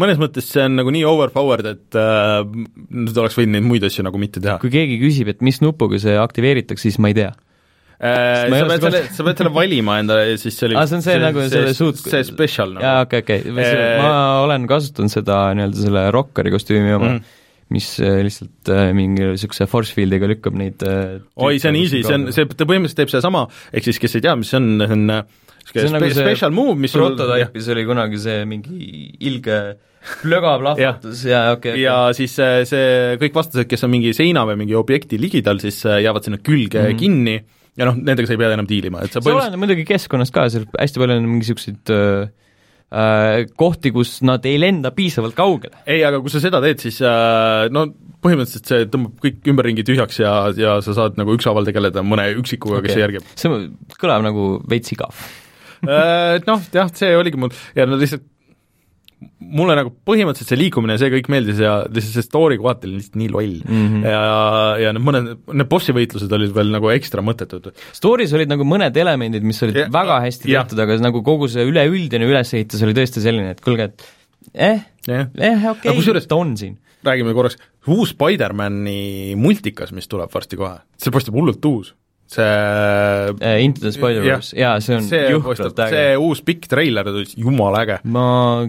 mõnes 0.00 0.20
mõttes 0.20 0.52
see 0.52 0.64
on 0.66 0.78
nagu 0.80 0.92
nii 0.94 1.04
overpowered, 1.08 1.72
et 1.76 1.98
äh, 1.98 2.42
nad 3.06 3.24
oleks 3.24 3.38
võinud 3.38 3.56
neid 3.56 3.66
muid 3.66 3.86
asju 3.86 4.04
nagu 4.06 4.20
mitte 4.20 4.42
teha. 4.42 4.58
kui 4.62 4.72
keegi 4.72 5.00
küsib, 5.02 5.32
et 5.32 5.42
mis 5.44 5.60
nupuga 5.64 6.00
see 6.02 6.16
aktiveeritakse, 6.20 6.88
siis 6.88 7.00
ma 7.02 7.12
ei 7.12 7.18
tea 7.18 7.32
Äh, 7.96 8.50
sa 8.52 8.66
pead 8.68 8.82
selle, 8.84 9.00
sa 9.16 9.24
pead 9.24 9.38
selle 9.40 9.50
valima 9.54 9.94
endale 10.02 10.26
ja 10.28 10.36
siis 10.36 10.58
see 10.58 10.68
oli 10.68 10.76
aa, 10.76 10.84
see 10.90 10.98
on 10.98 11.04
see, 11.06 11.14
see 11.14 11.22
nagu 11.22 11.44
selle 11.48 11.72
suut-... 11.78 12.02
see 12.02 12.26
special 12.28 12.74
nagu. 12.76 12.84
jaa, 12.84 13.06
okei 13.06 13.24
okay,, 13.24 13.40
okei 13.40 13.54
okay., 13.54 14.02
ma 14.02 14.10
olen 14.42 14.66
kasutanud 14.68 15.14
seda 15.14 15.38
nii-öelda 15.56 15.80
selle 15.86 16.02
rokkeri 16.12 16.52
kostüümi 16.52 16.92
oma 16.92 17.14
mm., 17.14 17.32
mis 17.72 17.88
äh, 18.04 18.18
lihtsalt 18.26 18.70
äh, 18.70 18.90
mingi 18.94 19.30
niisuguse 19.32 19.64
force 19.70 19.96
field'iga 19.96 20.28
lükkab 20.28 20.60
neid 20.60 20.84
oi, 20.84 21.56
see 21.56 21.72
on 21.72 21.80
easy, 21.80 22.02
see 22.04 22.20
on, 22.20 22.28
see, 22.36 22.44
ta 22.52 22.68
põhimõtteliselt 22.68 23.00
teeb 23.00 23.14
sedasama, 23.14 23.46
ehk 23.72 23.88
siis 23.88 24.02
kes 24.04 24.20
ei 24.20 24.28
tea, 24.28 24.36
mis 24.42 24.52
see 24.52 24.60
on, 24.60 24.70
see 24.84 25.00
on 25.00 25.08
see 25.72 25.88
on 25.88 25.96
nagu 25.96 26.12
see 26.12 26.20
special 26.20 26.54
move, 26.60 26.76
mis 26.84 27.00
prototype'is 27.00 27.72
oli 27.72 27.88
kunagi 27.88 28.22
see 28.28 28.46
mingi 28.52 28.78
ilge 29.24 29.60
plöga 30.20 30.58
plahvatus 30.60 31.24
ja 31.32 31.46
okei 31.56 31.72
okay, 31.72 31.80
okay. 31.80 31.82
ja 31.88 31.98
siis 32.20 32.36
see, 32.36 32.62
see 32.68 33.18
kõik 33.24 33.40
vastased, 33.40 33.72
kes 33.72 33.88
on 33.88 33.96
mingi 33.96 34.12
seina 34.14 34.44
või 34.44 34.60
mingi 34.66 34.76
objekti 34.76 35.16
ligidal, 35.16 35.64
siis 35.64 35.80
jäävad 35.80 36.28
sinna 36.28 36.44
külge 36.44 36.84
mm 36.84 36.92
-hmm. 36.92 37.00
kinni 37.00 37.38
ja 37.76 37.88
noh, 37.88 37.98
nendega 37.98 38.28
sa 38.28 38.34
ei 38.36 38.40
pea 38.40 38.56
enam 38.56 38.68
diilima, 38.68 39.04
et 39.04 39.12
sa 39.12 39.20
see 39.20 39.26
põhimõtteliselt... 39.26 39.52
oleneb 39.52 39.62
muidugi 39.62 39.86
keskkonnast 39.88 40.34
ka, 40.34 40.48
seal 40.52 40.66
hästi 40.72 41.02
palju 41.02 41.16
on 41.16 41.30
mingisuguseid 41.30 41.92
äh, 41.94 42.28
äh, 42.90 43.38
kohti, 43.60 43.92
kus 43.94 44.18
nad 44.26 44.46
ei 44.48 44.58
lenda 44.60 44.92
piisavalt 44.96 45.36
kaugele. 45.38 45.80
ei, 45.84 46.02
aga 46.06 46.20
kui 46.24 46.32
sa 46.32 46.42
seda 46.42 46.62
teed, 46.64 46.84
siis 46.86 47.00
äh, 47.04 47.66
no 47.72 47.86
põhimõtteliselt 48.24 48.70
see 48.72 48.86
tõmbab 48.92 49.18
kõik 49.22 49.50
ümberringi 49.52 49.86
tühjaks 49.86 50.22
ja, 50.22 50.36
ja 50.56 50.78
sa 50.84 50.96
saad 50.96 51.18
nagu 51.20 51.36
ükshaaval 51.36 51.68
tegeleda 51.68 52.04
mõne 52.06 52.30
üksikuga 52.40 52.80
okay., 52.80 52.90
kes 52.90 53.02
järgib. 53.02 53.34
see 53.38 53.66
kõlab 54.00 54.24
nagu 54.26 54.48
veits 54.70 54.96
igav 54.96 55.26
äh, 55.84 56.40
Noh, 56.48 56.64
jah, 56.74 56.90
see 56.96 57.12
oligi 57.18 57.40
mul 57.40 57.52
ja 57.76 57.88
no 57.88 58.00
lihtsalt 58.00 58.24
mulle 59.40 59.76
nagu 59.78 59.92
põhimõtteliselt 60.08 60.50
see 60.52 60.58
liikumine 60.60 60.96
ja 60.96 61.00
see 61.00 61.12
kõik 61.14 61.28
meeldis 61.32 61.60
ja 61.62 61.76
lihtsalt 61.84 62.18
see 62.18 62.26
story 62.26 62.58
kohati 62.60 62.88
oli 62.88 62.98
lihtsalt 62.98 63.18
nii 63.20 63.30
loll 63.32 63.54
mm. 63.62 63.86
-hmm. 63.86 64.06
ja, 64.12 64.22
ja 64.82 64.92
need 64.96 65.04
mõned, 65.06 65.30
need 65.52 65.70
bossi 65.70 65.94
võitlused 65.96 66.32
olid 66.36 66.52
veel 66.56 66.72
nagu 66.74 66.90
ekstra 66.92 67.24
mõttetud. 67.24 67.70
Story's 67.96 68.34
olid 68.36 68.52
nagu 68.52 68.66
mõned 68.68 68.96
elemendid, 69.00 69.46
mis 69.46 69.62
olid 69.64 69.80
ja, 69.80 69.86
väga 69.92 70.20
hästi 70.26 70.50
tehtud, 70.50 70.82
aga 70.84 70.98
nagu 71.04 71.22
kogu 71.26 71.48
see 71.52 71.64
üleüldine 71.68 72.28
ülesehitus 72.28 72.84
oli 72.84 72.96
tõesti 72.96 73.24
selline, 73.24 73.54
et 73.56 73.62
kuulge, 73.64 73.88
et 73.88 74.06
eh, 74.52 74.82
eh 75.08 75.70
okei 75.72 75.96
okay,, 75.96 76.26
ta 76.28 76.36
on 76.36 76.56
siin. 76.60 76.76
räägime 77.06 77.32
korraks, 77.36 77.56
uus 77.86 78.12
Spider-mani 78.16 79.36
multikas, 79.38 79.94
mis 79.96 80.10
tuleb 80.10 80.32
varsti 80.32 80.58
kohe, 80.60 80.80
see 81.00 81.14
paistab 81.14 81.38
hullult 81.38 81.64
uus 81.70 81.94
see 82.30 82.42
uh, 82.42 83.58
Into 83.62 83.84
the 83.84 83.92
Spider-verse, 83.94 84.54
jaa, 84.58 84.76
see 84.82 84.96
on 84.98 85.04
see 85.06 85.28
jõhkralt 85.32 85.78
äge. 85.86 85.92
see 85.94 86.16
uus 86.22 86.42
pikk 86.46 86.66
treiler 86.70 87.06
tuli, 87.06 87.28
jumala 87.38 87.84
äge. 87.84 87.98
ma 88.16 88.26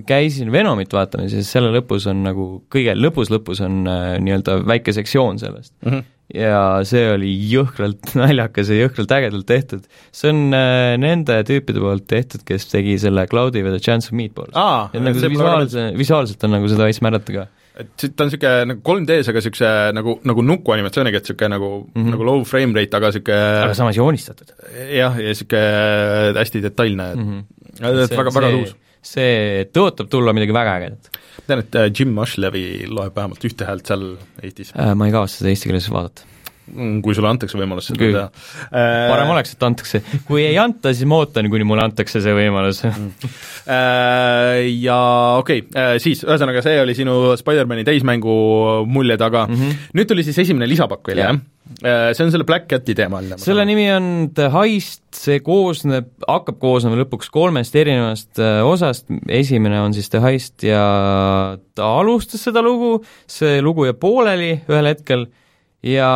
käisin 0.08 0.52
Venomit 0.54 0.94
vaatamas 0.94 1.34
ja 1.34 1.46
selle 1.46 1.72
lõpus 1.76 2.08
on 2.12 2.22
nagu, 2.28 2.50
kõige 2.74 2.94
lõpus-lõpus 2.98 3.64
on 3.66 3.82
äh, 3.90 4.12
nii-öelda 4.24 4.62
väike 4.68 4.94
sektsioon 4.96 5.42
sellest 5.42 5.74
mm. 5.82 5.90
-hmm. 5.90 6.06
ja 6.38 6.62
see 6.88 7.10
oli 7.16 7.34
jõhkralt 7.52 8.14
naljakas 8.22 8.72
ja 8.74 8.82
jõhkralt 8.84 9.18
ägedalt 9.18 9.50
tehtud. 9.50 9.90
see 10.12 10.32
on 10.34 10.48
äh, 10.54 10.94
nende 11.02 11.42
tüüpide 11.50 11.82
poolt 11.84 12.08
tehtud, 12.08 12.46
kes 12.48 12.70
tegi 12.72 13.00
selle 13.02 13.26
Cloudy 13.32 13.66
with 13.66 13.76
a 13.76 13.84
chance 13.84 14.12
of 14.12 14.18
meatballs. 14.18 14.54
nagu 14.94 15.30
visuaalse, 15.30 15.92
visuaalselt 15.98 16.44
on 16.46 16.60
nagu 16.60 16.70
seda 16.70 16.86
veits 16.90 17.02
märgata 17.06 17.40
ka 17.42 17.48
et 17.78 18.06
ta 18.08 18.26
on 18.26 18.30
niisugune 18.32 18.70
nagu 18.72 18.82
3D-s, 18.84 19.30
aga 19.32 19.42
niisuguse 19.42 19.72
nagu, 19.98 20.16
nagu 20.28 20.46
nukuanimatsiooniga, 20.46 21.22
et 21.22 21.28
niisugune 21.28 21.52
nagu 21.54 21.70
mm, 21.84 21.94
-hmm. 21.94 22.16
nagu 22.16 22.28
low 22.30 22.44
frame 22.50 22.78
rate, 22.78 22.98
aga 22.98 23.12
niisugune 23.12 23.40
aga 23.64 23.78
samas 23.78 24.00
joonistatud. 24.00 24.54
jah, 24.74 25.20
ja 25.22 25.34
niisugune 25.34 26.40
hästi 26.40 26.64
detailne 26.66 27.08
mm, 27.14 27.28
-hmm. 27.28 28.04
et 28.06 28.18
väga, 28.18 28.34
väga 28.40 28.52
tuus. 28.56 28.76
see 29.02 29.68
tõotab 29.74 30.10
tulla 30.12 30.34
midagi 30.34 30.56
väga 30.58 30.78
ägedat. 30.80 31.12
ma 31.38 31.46
tean, 31.48 31.60
et 31.66 31.76
äh, 31.76 31.92
Jim 31.94 32.16
Mushlevi 32.18 32.66
loeb 32.88 33.16
vähemalt 33.16 33.46
ühte 33.46 33.70
häält 33.70 33.86
seal 33.86 34.10
Eestis 34.42 34.74
äh,. 34.76 34.96
Ma 34.96 35.06
ei 35.06 35.16
kavatse 35.16 35.44
seda 35.44 35.54
eesti 35.54 35.70
keeles 35.70 35.92
vaadata 35.94 36.37
kui 37.04 37.16
sulle 37.16 37.30
antakse 37.30 37.58
võimalus 37.60 37.90
seda 37.90 38.00
teha. 38.04 38.26
parem 38.72 39.32
oleks, 39.34 39.54
et 39.56 39.66
antakse, 39.68 40.02
kui 40.28 40.44
ei 40.44 40.58
anta, 40.60 40.92
siis 40.94 41.08
ma 41.10 41.22
ootan, 41.22 41.48
kuni 41.52 41.68
mulle 41.68 41.86
antakse 41.88 42.22
see 42.24 42.34
võimalus 42.36 42.84
mm. 42.88 43.36
äh, 43.72 44.64
ja 44.84 44.98
okei 45.40 45.64
okay,, 45.64 45.76
äh, 45.80 45.94
siis 46.04 46.26
ühesõnaga, 46.28 46.64
see 46.66 46.82
oli 46.82 46.96
sinu 46.98 47.38
Spider-mani 47.40 47.88
täismängu 47.88 48.34
muljed, 48.90 49.24
aga 49.24 49.46
mm 49.48 49.62
-hmm. 49.62 49.86
nüüd 49.98 50.12
tuli 50.12 50.28
siis 50.28 50.42
esimene 50.44 50.68
lisapakk 50.70 51.08
veel, 51.08 51.24
jah? 51.24 51.40
Äh, 51.84 52.14
see 52.16 52.24
on 52.24 52.32
selle 52.32 52.48
Black 52.48 52.68
Cati 52.72 52.96
teemaline. 52.96 53.38
selle 53.38 53.66
nimi 53.68 53.88
on 53.92 54.30
The 54.36 54.52
Heist, 54.52 55.04
see 55.16 55.40
koosneb, 55.44 56.12
hakkab 56.28 56.60
koosnema 56.60 57.00
lõpuks 57.04 57.32
kolmest 57.32 57.76
erinevast 57.76 58.40
osast, 58.64 59.08
esimene 59.28 59.82
on 59.82 59.96
siis 59.96 60.10
The 60.10 60.24
Heist 60.24 60.64
ja 60.64 61.58
ta 61.76 61.92
alustas 62.00 62.44
seda 62.44 62.64
lugu, 62.64 63.04
see 63.28 63.62
lugu 63.62 63.88
jäi 63.88 63.96
pooleli 64.00 64.56
ühel 64.68 64.96
hetkel 64.96 65.28
ja 65.86 66.10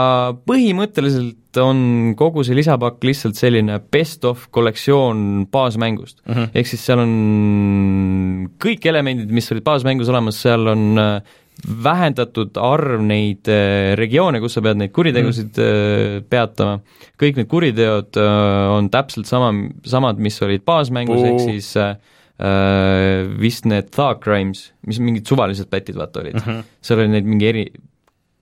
põhimõtteliselt 0.47 1.59
on 1.61 2.13
kogu 2.17 2.45
see 2.47 2.55
lisapakk 2.57 3.03
lihtsalt 3.05 3.37
selline 3.37 3.77
best-of 3.93 4.47
kollektsioon 4.55 5.45
baasmängust 5.51 6.21
mm. 6.25 6.33
-hmm. 6.33 6.49
ehk 6.53 6.71
siis 6.71 6.85
seal 6.85 7.03
on 7.03 7.13
kõik 8.61 8.87
elemendid, 8.89 9.29
mis 9.29 9.51
olid 9.53 9.65
baasmängus 9.67 10.09
olemas, 10.09 10.39
seal 10.41 10.65
on 10.71 10.97
äh, 10.97 11.37
vähendatud 11.83 12.57
arv 12.57 13.03
neid 13.05 13.49
äh, 13.51 13.93
regioone, 13.99 14.41
kus 14.41 14.57
sa 14.57 14.63
pead 14.65 14.81
neid 14.81 14.95
kuritegusid 14.95 15.59
mm 15.59 16.25
peatama, 16.31 16.79
kõik 17.19 17.37
need 17.37 17.47
kuriteod 17.49 18.17
on 18.17 18.89
täpselt 18.91 19.27
sama, 19.29 19.51
samad, 19.85 20.19
mis 20.21 20.39
olid 20.41 20.63
baasmängus, 20.65 21.21
ehk 21.27 21.39
siis 21.43 21.69
äh, 21.77 21.95
vist 23.41 23.67
need 23.69 23.91
thug 23.93 24.21
crimes, 24.23 24.71
mis 24.87 24.99
mingid 24.99 25.29
suvalised 25.29 25.69
pätid 25.69 25.99
vaata 25.99 26.23
olid 26.23 26.39
mm, 26.39 26.45
-hmm. 26.47 26.69
seal 26.81 27.03
oli 27.03 27.13
neid 27.13 27.27
mingi 27.29 27.47
eri, 27.47 27.65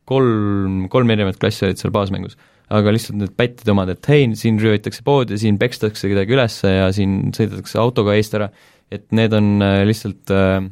kolm, 0.10 0.88
kolm 0.91 1.14
erinevat 1.14 1.39
klassi 1.41 1.68
olid 1.68 1.82
seal 1.82 1.93
baasmängus. 1.95 2.38
aga 2.70 2.91
lihtsalt 2.93 3.18
need 3.18 3.32
pättide 3.34 3.74
omad, 3.74 3.89
et 3.89 4.10
hei, 4.12 4.28
siin 4.38 4.60
röövitakse 4.62 5.01
poodi, 5.05 5.39
siin 5.41 5.55
pekstakse 5.57 6.10
kedagi 6.12 6.36
üles 6.36 6.60
ja 6.62 6.91
siin 6.93 7.32
sõidetakse 7.34 7.80
autoga 7.82 8.14
eest 8.14 8.36
ära, 8.38 8.51
et 8.93 9.07
need 9.16 9.34
on 9.34 9.55
äh, 9.66 9.80
lihtsalt 9.89 10.30
äh, 10.36 10.68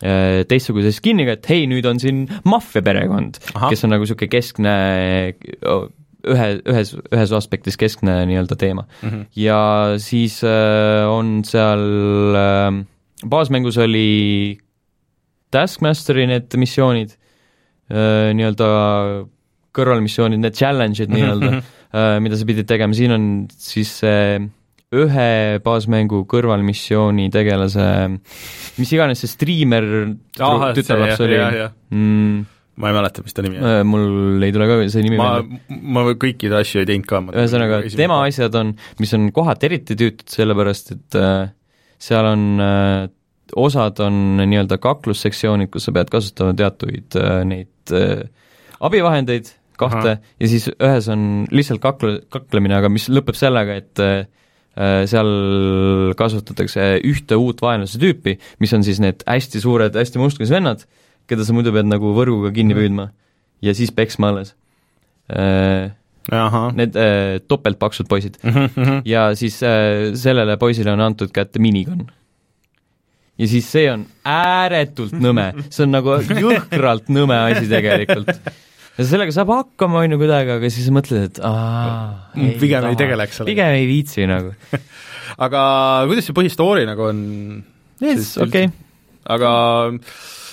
äh, 0.00 0.40
teistsuguse 0.48 0.94
skin'iga, 0.96 1.36
et 1.36 1.50
hei, 1.52 1.66
nüüd 1.68 1.84
on 1.90 2.00
siin 2.00 2.24
maffia 2.48 2.80
perekond, 2.84 3.36
kes 3.52 3.84
on 3.84 3.92
nagu 3.92 4.08
niisugune 4.08 4.32
keskne 4.32 4.76
ühe, 6.26 6.48
ühes, 6.68 6.94
ühes 7.12 7.32
aspektis 7.36 7.78
keskne 7.80 8.20
nii-öelda 8.28 8.56
teema 8.60 8.84
mm. 8.86 9.08
-hmm. 9.08 9.22
ja 9.36 9.60
siis 9.98 10.40
äh, 10.44 11.08
on 11.08 11.40
seal 11.44 11.84
äh, 12.36 12.80
baasmängus 13.28 13.78
oli 13.78 14.58
Taskmasteri 15.50 16.26
need 16.30 16.54
missioonid 16.56 17.16
nii-öelda 17.90 18.70
kõrvalmissioonid, 19.76 20.42
need 20.42 20.56
challenge'id 20.58 21.12
nii-öelda 21.14 21.50
äh, 21.58 22.16
mida 22.22 22.38
sa 22.38 22.48
pidid 22.48 22.68
tegema, 22.70 22.96
siin 22.96 23.14
on 23.16 23.26
siis 23.54 23.92
see 24.02 24.40
ühe 24.90 25.60
baasmängu 25.62 26.24
kõrvalmissiooni 26.30 27.28
tegelase, 27.30 27.84
mis 28.80 28.94
iganes 28.96 29.20
see 29.22 29.30
striimer 29.30 29.86
tütarlaps 30.34 31.22
oli, 31.22 31.38
mm, 31.94 32.40
ma 32.82 32.90
ei 32.90 32.96
mäleta, 32.96 33.22
mis 33.22 33.36
ta 33.36 33.44
nimi 33.46 33.60
on. 33.60 33.68
Äh, 33.68 33.84
mul 33.86 34.42
ei 34.42 34.54
tule 34.56 34.66
ka 34.66 34.80
see 34.90 35.04
nimi 35.06 35.20
ma, 35.20 35.30
ma 35.68 36.04
kõiki 36.10 36.50
asju 36.58 36.82
ei 36.82 36.90
teinud 36.90 37.06
ka. 37.06 37.22
ühesõnaga, 37.30 37.84
tema 37.94 38.18
asjad 38.26 38.58
on, 38.58 38.74
mis 38.98 39.14
on 39.14 39.30
kohati 39.36 39.70
eriti 39.70 39.98
tüütud, 40.00 40.26
sellepärast 40.34 40.94
et 40.96 41.20
äh, 41.20 41.54
seal 42.02 42.26
on 42.32 42.44
äh, 42.64 43.06
osad 43.58 44.00
on 44.04 44.40
nii-öelda 44.40 44.78
kaklussektsioonid, 44.82 45.70
kus 45.72 45.88
sa 45.88 45.94
pead 45.94 46.10
kasutama 46.12 46.54
teatuid 46.58 47.16
äh, 47.18 47.40
neid 47.48 47.94
äh, 47.96 48.26
abivahendeid, 48.80 49.52
kahte, 49.80 50.18
ja 50.20 50.50
siis 50.50 50.68
ühes 50.72 51.08
on 51.12 51.46
lihtsalt 51.54 51.80
kakle, 51.82 52.18
kaklemine, 52.32 52.76
aga 52.76 52.90
mis 52.92 53.08
lõpeb 53.12 53.38
sellega, 53.38 53.78
et 53.80 54.02
äh, 54.04 54.20
seal 55.10 55.30
kasutatakse 56.16 56.92
ühte 57.08 57.36
uut 57.40 57.60
vaenlase 57.64 57.98
tüüpi, 58.00 58.36
mis 58.62 58.72
on 58.76 58.84
siis 58.86 59.00
need 59.02 59.24
hästi 59.28 59.62
suured, 59.62 59.96
hästi 59.98 60.20
musklus 60.22 60.52
vennad, 60.52 60.84
keda 61.30 61.46
sa 61.46 61.56
muidu 61.56 61.72
pead 61.74 61.88
nagu 61.88 62.12
võrguga 62.16 62.52
kinni 62.54 62.76
mhm. 62.76 62.82
püüdma 62.82 63.08
ja 63.64 63.76
siis 63.76 63.92
peksma 63.94 64.32
alles. 64.32 64.54
Aha. 66.30 66.62
Need 66.76 66.96
äh, 66.98 67.40
topeltpaksud 67.48 68.08
poisid 68.08 68.36
mm. 68.42 68.50
-hmm. 68.50 69.02
ja 69.04 69.34
siis 69.34 69.62
äh, 69.62 70.14
sellele 70.14 70.56
poisile 70.56 70.92
on 70.92 71.00
antud 71.00 71.30
kätte 71.32 71.58
minigun 71.58 72.10
ja 73.40 73.48
siis 73.48 73.68
see 73.72 73.86
on 73.92 74.04
ääretult 74.28 75.14
nõme, 75.20 75.50
see 75.72 75.86
on 75.86 75.94
nagu 75.96 76.18
jõhkralt 76.20 77.08
nõme 77.12 77.38
asi 77.48 77.68
tegelikult. 77.70 78.32
ja 78.98 79.06
sellega 79.08 79.34
saab 79.34 79.54
hakkama, 79.54 80.04
on 80.04 80.16
ju, 80.16 80.20
kuidagi, 80.20 80.56
aga 80.58 80.72
siis 80.72 80.90
mõtled, 80.94 81.30
et 81.30 81.40
aa 81.46 82.32
pigem 82.60 82.90
ei, 82.90 82.94
ei 82.94 83.00
tegeleks 83.00 83.40
sellega. 83.40 83.54
pigem 83.54 83.78
ei 83.78 83.88
viitsi 83.88 84.28
nagu 84.30 84.54
aga 85.46 85.62
kuidas 86.10 86.28
see 86.28 86.36
põhistory 86.36 86.84
nagu 86.88 87.08
on? 87.08 87.24
okei 88.46 88.70
aga 89.30 89.50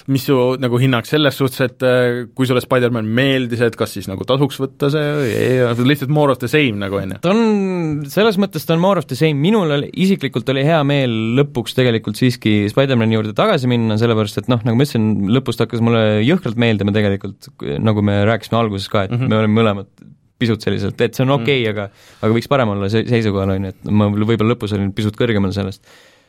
mis 0.07 0.23
su 0.23 0.35
nagu 0.61 0.79
hinnang 0.79 1.07
selles 1.07 1.35
suhtes, 1.35 1.59
et 1.65 1.83
äh, 1.83 2.21
kui 2.35 2.47
sulle 2.47 2.61
Spider-man 2.63 3.07
meeldis, 3.17 3.59
et 3.65 3.75
kas 3.79 3.91
siis 3.97 4.07
nagu 4.07 4.23
tasuks 4.27 4.59
võtta 4.61 4.89
see 4.93 5.09
või 5.17 5.33
ei, 5.35 5.87
lihtsalt 5.91 6.13
more 6.15 6.31
of 6.31 6.39
the 6.39 6.49
same 6.51 6.79
nagu, 6.79 6.99
on 7.01 7.15
ju? 7.15 7.19
ta 7.25 7.33
on, 7.33 8.05
selles 8.11 8.39
mõttes 8.39 8.67
ta 8.67 8.77
on 8.77 8.83
more 8.83 9.03
of 9.03 9.09
the 9.09 9.17
same, 9.19 9.35
minul 9.43 9.73
oli, 9.75 9.91
isiklikult 10.05 10.47
oli 10.53 10.63
hea 10.67 10.79
meel 10.87 11.15
lõpuks 11.41 11.75
tegelikult 11.75 12.19
siiski 12.19 12.55
Spider-mani 12.71 13.19
juurde 13.19 13.35
tagasi 13.37 13.67
minna, 13.71 13.99
sellepärast 13.99 14.43
et 14.43 14.51
noh, 14.51 14.63
nagu 14.63 14.79
ma 14.79 14.87
ütlesin, 14.87 15.09
lõpust 15.37 15.63
hakkas 15.65 15.83
mulle 15.83 16.03
jõhkralt 16.23 16.59
meeldima 16.61 16.95
tegelikult, 16.95 17.51
nagu 17.83 18.05
me 18.05 18.21
rääkisime 18.31 18.61
alguses 18.61 18.87
ka, 18.93 19.07
et 19.07 19.11
mm 19.11 19.25
-hmm. 19.25 19.33
me 19.33 19.41
oleme 19.43 19.59
mõlemad 19.59 19.91
pisut 20.39 20.61
selliselt, 20.61 21.01
et 21.01 21.17
see 21.17 21.25
on 21.25 21.33
okei 21.35 21.63
okay, 21.65 21.73
mm, 21.73 21.73
aga 21.73 22.25
aga 22.25 22.35
võiks 22.35 22.47
parem 22.47 22.69
olla 22.69 22.87
see 22.93 23.03
seisukohal, 23.09 23.57
on 23.57 23.67
ju, 23.67 23.73
et 23.73 23.89
ma 23.91 24.07
võib-olla 24.13 24.53
lõpus 24.53 24.75
olin 24.77 24.93
pisut 24.95 25.17
kõrgemal 25.17 25.51
sellest 25.55 25.83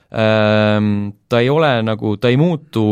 ta 0.09 1.41
ei 1.43 1.51
ole 1.53 1.71
nagu, 1.85 2.15
ta 2.17 2.31
ei 2.33 2.39
muutu 2.41 2.85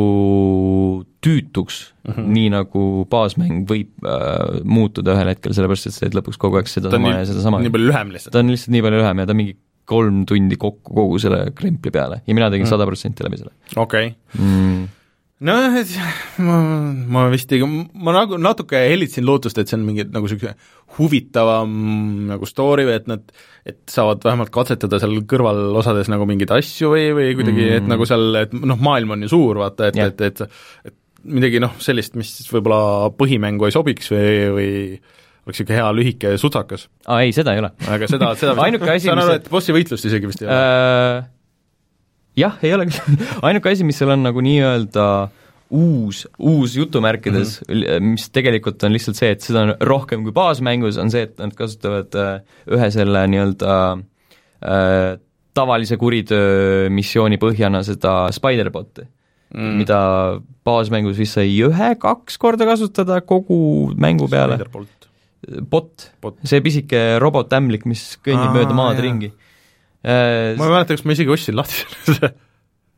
tüütuks 1.25 1.79
mm, 2.05 2.13
-hmm. 2.13 2.27
nii 2.37 2.51
nagu 2.53 2.83
baasmäng 3.11 3.63
võib 3.71 4.05
äh, 4.05 4.59
muutuda 4.65 5.15
ühel 5.17 5.33
hetkel, 5.33 5.55
sellepärast 5.57 5.89
et 5.89 5.97
sa 5.97 6.05
teed 6.05 6.19
lõpuks 6.19 6.37
kogu 6.43 6.61
aeg 6.61 6.69
sedasama 6.69 7.15
ja 7.15 7.25
sedasama. 7.25 7.63
nii 7.65 7.73
palju 7.73 7.89
lühem 7.89 8.13
lihtsalt? 8.13 8.35
ta 8.37 8.45
on 8.45 8.53
lihtsalt 8.53 8.75
nii 8.77 8.85
palju 8.85 9.01
lühem 9.01 9.23
ja 9.25 9.31
ta 9.31 9.39
mingi 9.39 9.57
kolm 9.87 10.27
tundi 10.29 10.59
kokku 10.61 10.93
kogu 10.99 11.19
selle 11.23 11.41
krempli 11.57 11.95
peale 11.95 12.21
ja 12.27 12.37
mina 12.37 12.51
tegin 12.53 12.67
mhm. 12.67 12.75
sada 12.75 12.85
mm. 12.85 12.93
protsenti 12.93 13.25
läbi 13.25 13.41
selle. 13.41 13.57
okei 13.77 14.13
okay. 14.13 14.45
mm 14.45 14.85
nojah, 15.45 15.75
et 15.83 15.91
ma, 16.47 16.59
ma 17.13 17.25
vist 17.33 17.53
ei, 17.53 17.65
ma 17.67 18.15
nagu 18.17 18.39
natuke 18.41 18.81
hellitasin 18.89 19.27
lootust, 19.29 19.59
et 19.61 19.69
see 19.69 19.79
on 19.79 19.85
mingi 19.87 20.07
nagu 20.09 20.29
niisugune 20.29 20.55
huvitavam 20.97 21.75
nagu 22.31 22.49
story 22.49 22.87
või 22.89 22.97
et 22.97 23.11
nad, 23.11 23.27
et 23.69 23.81
saavad 23.93 24.25
vähemalt 24.25 24.53
katsetada 24.55 25.01
seal 25.03 25.19
kõrvalosades 25.29 26.09
nagu 26.13 26.29
mingeid 26.29 26.55
asju 26.57 26.95
või, 26.95 27.11
või 27.17 27.35
kuidagi 27.37 27.67
mm., 27.67 27.83
et 27.83 27.91
nagu 27.93 28.09
seal, 28.09 28.31
et 28.47 28.57
noh, 28.57 28.81
maailm 28.81 29.17
on 29.17 29.27
ju 29.27 29.35
suur, 29.35 29.61
vaata, 29.65 29.91
et 29.91 30.01
yeah., 30.01 30.15
et, 30.15 30.25
et 30.31 30.93
et 30.93 30.97
midagi 31.27 31.61
noh, 31.61 31.75
sellist, 31.83 32.15
mis 32.17 32.33
võib-olla 32.53 33.11
põhimängu 33.19 33.67
ei 33.67 33.75
sobiks 33.75 34.13
või, 34.15 34.35
või 34.55 34.73
oleks 35.47 35.61
niisugune 35.61 35.79
hea 35.79 35.87
lühike 35.95 36.35
sutsakas. 36.41 36.89
aa 37.07 37.25
ei, 37.27 37.35
seda 37.37 37.55
ei 37.55 37.65
ole. 37.65 37.75
aga 37.93 38.09
seda, 38.11 38.33
seda 38.39 38.57
ainuke 38.67 38.89
asi, 38.89 39.11
saan 39.11 39.21
aru, 39.25 39.41
et 39.41 39.51
bossi 39.53 39.75
võitlust 39.75 40.07
isegi 40.09 40.31
vist 40.31 40.45
ei 40.45 40.49
ole 40.49 40.61
äh 40.61 41.25
jah, 42.37 42.57
ei 42.63 42.75
ole 42.77 42.89
ainuke 43.47 43.73
asi, 43.73 43.87
mis 43.87 43.99
seal 44.01 44.15
on 44.15 44.25
nagu 44.27 44.45
nii-öelda 44.45 45.07
uus, 45.75 46.27
uus 46.39 46.77
jutumärkides 46.77 47.61
mm, 47.67 47.75
-hmm. 47.75 48.11
mis 48.13 48.29
tegelikult 48.31 48.83
on 48.87 48.95
lihtsalt 48.95 49.19
see, 49.19 49.33
et 49.35 49.43
seda 49.43 49.67
on 49.67 49.75
rohkem 49.81 50.23
kui 50.27 50.35
baasmängus, 50.37 50.99
on 51.03 51.11
see, 51.11 51.27
et 51.27 51.39
nad 51.43 51.55
kasutavad 51.59 52.15
äh, 52.15 52.41
ühe 52.71 52.91
selle 52.95 53.27
nii-öelda 53.33 53.75
äh, 53.97 55.19
tavalise 55.57 55.97
kuritöö 55.97 56.91
missiooni 56.93 57.39
põhjana 57.41 57.83
seda 57.87 58.27
Spider-bot'i 58.35 59.07
mm., 59.55 59.79
mida 59.81 60.01
baasmängus 60.67 61.19
vist 61.19 61.39
sai 61.39 61.51
ühe-kaks 61.65 62.39
korda 62.43 62.69
kasutada 62.69 63.21
kogu 63.25 63.93
mängu 63.97 64.29
peale. 64.31 64.59
bot, 65.71 66.11
bot., 66.23 66.39
see 66.45 66.63
pisike 66.65 67.03
robotämblik, 67.23 67.87
mis 67.89 68.17
kõnnib 68.25 68.57
mööda 68.57 68.77
maad 68.77 68.99
jah. 68.99 69.05
ringi. 69.07 69.33
Ma 70.07 70.69
ei 70.69 70.75
mäleta, 70.77 70.95
kas 70.95 71.07
ma 71.07 71.17
isegi 71.17 71.33
ostsin 71.35 71.59
lahti 71.59 71.83
selle 72.07 72.33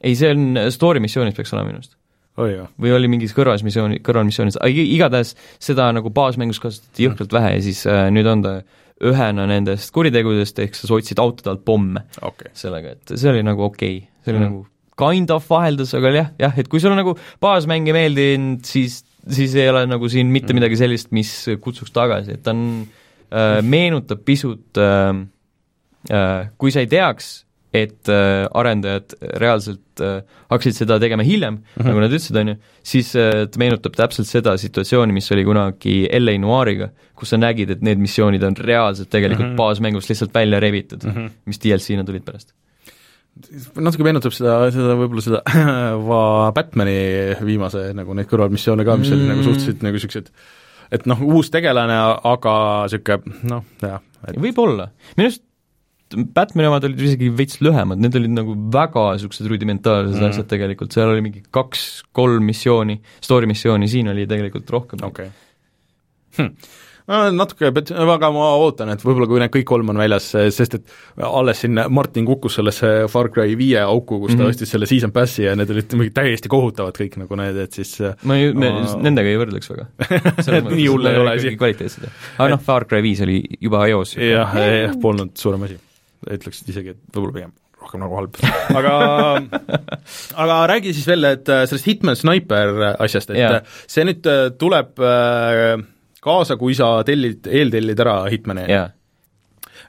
ei, 0.01 0.15
see 0.19 0.31
on 0.35 0.61
story 0.75 1.03
missioonis 1.03 1.37
peaks 1.37 1.55
olema 1.55 1.73
minu 1.73 1.81
arust 1.81 1.97
oh,. 2.39 2.67
või 2.81 2.95
oli 2.95 3.11
mingis 3.11 3.35
kõrvalmissiooni, 3.37 4.01
kõrvalmissioonis, 4.07 4.59
igatahes 4.85 5.35
seda 5.63 5.91
nagu 5.97 6.13
baasmängus 6.15 6.61
kasutati 6.63 7.09
jõhkralt 7.09 7.35
vähe 7.35 7.57
ja 7.57 7.65
siis 7.65 7.85
äh, 7.91 8.07
nüüd 8.15 8.29
on 8.31 8.45
ta 8.45 8.59
ühena 9.09 9.47
nendest 9.47 9.93
kuritegudest, 9.95 10.59
ehk 10.65 10.75
sa 10.75 10.91
otsid 10.97 11.21
autode 11.23 11.53
alt 11.53 11.63
pomme 11.67 12.03
okay. 12.19 12.51
sellega, 12.59 12.97
et 12.97 13.15
see 13.15 13.31
oli 13.31 13.45
nagu 13.47 13.69
okei 13.69 14.01
okay., 14.01 14.25
see 14.25 14.35
oli 14.35 14.41
mm. 14.41 14.49
nagu 14.49 14.65
kind 14.99 15.31
of 15.31 15.47
vaheldus, 15.47 15.93
aga 15.95 16.11
jah, 16.15 16.31
jah, 16.43 16.57
et 16.59 16.71
kui 16.71 16.83
sulle 16.83 16.99
nagu 16.99 17.15
baasmäng 17.43 17.87
ei 17.87 17.95
meeldinud, 17.95 18.65
siis, 18.67 19.01
siis 19.31 19.55
ei 19.55 19.69
ole 19.71 19.85
nagu 19.87 20.11
siin 20.11 20.31
mitte 20.35 20.51
mm. 20.51 20.59
midagi 20.59 20.81
sellist, 20.81 21.13
mis 21.15 21.31
kutsuks 21.63 21.95
tagasi, 21.95 22.35
et 22.35 22.43
ta 22.43 22.55
on 22.57 22.65
äh,, 22.83 23.61
meenutab 23.63 24.25
pisut 24.27 24.83
äh, 24.83 25.13
äh, 25.15 25.23
kui 26.57 26.71
sa 26.73 26.81
ei 26.81 26.87
teaks, 26.87 27.49
et 27.75 28.09
äh, 28.09 28.47
arendajad 28.57 29.13
reaalselt 29.41 30.01
äh, 30.01 30.23
hakkasid 30.49 30.79
seda 30.79 30.97
tegema 31.01 31.25
hiljem 31.27 31.59
mm, 31.59 31.65
-hmm. 31.77 31.89
nagu 31.91 32.01
nad 32.01 32.13
ütlesid, 32.13 32.37
on 32.41 32.49
ju, 32.49 32.55
siis 32.83 33.11
äh, 33.17 33.45
ta 33.51 33.61
meenutab 33.61 33.97
täpselt 33.97 34.29
seda 34.29 34.57
situatsiooni, 34.57 35.13
mis 35.13 35.29
oli 35.33 35.45
kunagi 35.45 36.09
LA 36.19 36.39
Noiriga, 36.41 36.89
kus 37.15 37.35
sa 37.35 37.37
nägid, 37.37 37.71
et 37.71 37.83
need 37.83 38.01
missioonid 38.01 38.43
on 38.43 38.57
reaalselt 38.57 39.11
tegelikult 39.11 39.47
mm 39.47 39.53
-hmm. 39.53 39.57
baasmängust 39.57 40.09
lihtsalt 40.09 40.35
välja 40.35 40.61
rebitud 40.61 41.05
mm, 41.05 41.11
-hmm. 41.11 41.31
mis 41.45 41.61
DLC-na 41.61 42.05
tulid 42.05 42.25
pärast 42.25 42.55
natuke 43.77 44.03
meenutab 44.03 44.33
seda, 44.33 44.71
seda 44.71 44.97
võib-olla 44.99 45.23
seda 45.23 45.43
va 46.11 46.53
Batmani 46.53 47.37
viimase 47.45 47.93
nagu 47.95 48.15
neid 48.15 48.27
kõrvalmissioone 48.27 48.85
ka, 48.85 48.97
mis 48.97 49.11
mm. 49.11 49.15
olid 49.15 49.29
nagu 49.29 49.43
suhteliselt 49.43 49.83
nagu 49.83 49.95
niisugused 49.95 50.33
et 50.91 51.07
noh, 51.07 51.21
uus 51.21 51.51
tegelane, 51.51 51.99
aga 52.25 52.55
niisugune 52.89 53.37
noh, 53.43 53.63
jah 53.83 54.01
et.... 54.27 54.41
võib-olla, 54.41 54.89
minu 55.17 55.29
arust 55.29 55.45
Batman'i 56.17 56.71
omad 56.71 56.87
olid 56.89 57.05
isegi 57.05 57.29
veits 57.37 57.61
lühemad, 57.65 58.01
need 58.01 58.17
olid 58.17 58.33
nagu 58.33 58.57
väga 58.73 59.05
niisugused 59.13 59.51
rudimentaarsed 59.53 60.17
mm. 60.17 60.31
asjad 60.31 60.51
tegelikult, 60.51 60.95
seal 60.97 61.13
oli 61.13 61.25
mingi 61.25 61.45
kaks-kolm 61.55 62.49
missiooni, 62.49 63.01
story 63.25 63.51
missiooni, 63.51 63.91
siin 63.91 64.13
oli 64.15 64.27
tegelikult 64.31 64.77
rohkem. 64.77 65.05
okei 65.09 65.33
okay. 65.33 65.35
hm 66.39 66.53
no 67.09 67.21
natuke, 67.33 67.71
aga 67.73 68.31
ma 68.35 68.51
ootan, 68.61 68.93
et 68.93 69.03
võib-olla 69.05 69.29
kui 69.31 69.41
need 69.41 69.53
kõik 69.55 69.67
kolm 69.69 69.93
on 69.93 70.01
väljas, 70.01 70.27
sest 70.55 70.77
et 70.77 70.93
alles 71.25 71.63
siin 71.65 71.81
Martin 71.95 72.27
kukkus 72.29 72.59
sellesse 72.59 72.93
Far 73.13 73.31
Cry 73.33 73.57
viie 73.59 73.81
auku, 73.81 74.21
kus 74.21 74.35
ta 74.35 74.37
mm 74.37 74.45
-hmm. 74.45 74.53
ostis 74.53 74.75
selle 74.75 74.89
season 74.91 75.13
pass'i 75.15 75.47
ja 75.47 75.57
need 75.57 75.73
olid 75.73 75.97
mingi 75.97 76.13
täiesti 76.15 76.53
kohutavad 76.53 76.97
kõik 77.01 77.17
nagu 77.23 77.41
need, 77.41 77.57
et 77.65 77.73
siis 77.73 77.97
ma 78.29 78.37
ei 78.37 78.53
no,, 78.53 78.73
nendega 79.01 79.29
ei 79.29 79.41
võrdleks 79.41 79.73
väga 79.73 79.89
nii 80.69 80.87
hull 80.87 81.07
ei 81.07 81.19
ole 81.19 81.37
asi. 81.37 81.57
kvaliteetsed. 81.57 82.09
aga 82.39 82.49
noh, 82.55 82.61
Far 82.61 82.85
Cry 82.85 83.03
viis 83.03 83.25
oli 83.25 83.43
juba 83.61 83.87
eos. 83.89 84.17
jah, 84.17 84.57
polnud 85.01 85.37
suurem 85.37 85.63
asi 85.63 85.81
ütleks 86.27 86.65
isegi, 86.67 86.97
et 86.97 87.15
võib-olla 87.15 87.37
pigem 87.37 87.57
rohkem 87.79 88.03
nagu 88.03 88.19
halb. 88.19 88.37
aga 88.79 88.93
aga 90.43 90.59
räägi 90.73 90.93
siis 90.97 91.09
veel, 91.09 91.27
et 91.31 91.49
äh, 91.53 91.65
sellest 91.71 91.89
Hitman 91.89 92.19
Sniper 92.19 92.75
asjast, 92.99 93.33
et 93.33 93.41
yeah. 93.41 93.59
Äh, 93.61 93.81
see 93.91 94.07
nüüd 94.09 94.29
äh, 94.29 94.45
tuleb 94.59 94.99
kaasa, 96.25 96.59
kui 96.61 96.77
sa 96.77 96.99
tellid, 97.07 97.47
eeltellid 97.47 98.01
ära 98.03 98.21
Hitmani 98.33 98.67
yeah.. 98.67 98.95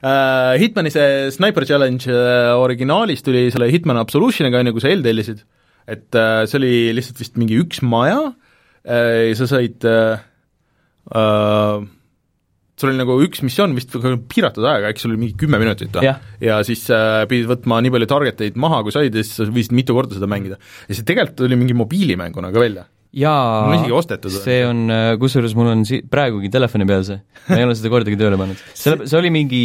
Hitmani 0.00 0.88
see 0.94 1.26
Sniper 1.34 1.66
Challenge 1.68 2.14
originaalis 2.56 3.24
tuli 3.26 3.48
selle 3.52 3.68
Hitman 3.68 3.98
Absolutioniga, 4.00 4.62
on 4.62 4.70
ju, 4.70 4.76
kui 4.76 4.84
sa 4.84 4.92
eeltellisid, 4.94 5.42
et 5.90 6.16
see 6.48 6.56
oli 6.56 6.74
lihtsalt 6.96 7.20
vist 7.20 7.36
mingi 7.40 7.58
üks 7.60 7.82
maja 7.84 8.30
ja 8.80 9.34
sa 9.36 9.48
said 9.50 9.84
uh, 9.84 10.22
sul 12.80 12.92
oli 12.92 13.00
nagu 13.00 13.16
üks 13.24 13.42
missioon 13.44 13.74
vist 13.76 13.92
piiratud 14.30 14.64
ajaga, 14.64 14.92
äkki 14.92 15.04
sul 15.04 15.12
oli 15.12 15.24
mingi 15.24 15.36
kümme 15.40 15.60
minutit 15.60 15.92
või? 15.96 16.14
ja 16.42 16.60
siis 16.66 16.86
äh, 16.94 17.24
pidid 17.30 17.50
võtma 17.50 17.80
nii 17.84 17.92
palju 17.96 18.08
target 18.10 18.46
eid 18.46 18.56
maha, 18.60 18.80
kui 18.86 18.94
said 18.94 19.16
ja 19.16 19.26
siis 19.26 19.52
võisid 19.52 19.76
mitu 19.76 19.96
korda 19.96 20.16
seda 20.16 20.30
mängida. 20.30 20.56
ja 20.88 20.96
see 20.96 21.06
tegelikult 21.06 21.44
oli 21.46 21.60
mingi 21.60 21.76
mobiilimänguna 21.76 22.52
ka 22.54 22.62
välja. 22.62 22.86
jaa, 23.16 23.66
see 24.32 24.62
on, 24.64 24.84
äh, 24.94 25.10
kusjuures 25.20 25.54
mul 25.58 25.72
on 25.72 25.84
si-, 25.88 26.00
praegugi 26.06 26.50
telefoni 26.52 26.88
peal 26.88 27.04
see, 27.06 27.20
ma 27.50 27.60
ei 27.60 27.68
ole 27.68 27.76
seda 27.78 27.92
kordagi 27.92 28.18
tööle 28.20 28.40
pannud. 28.40 28.64
selle, 28.84 29.10
see 29.10 29.20
oli 29.20 29.34
mingi 29.34 29.62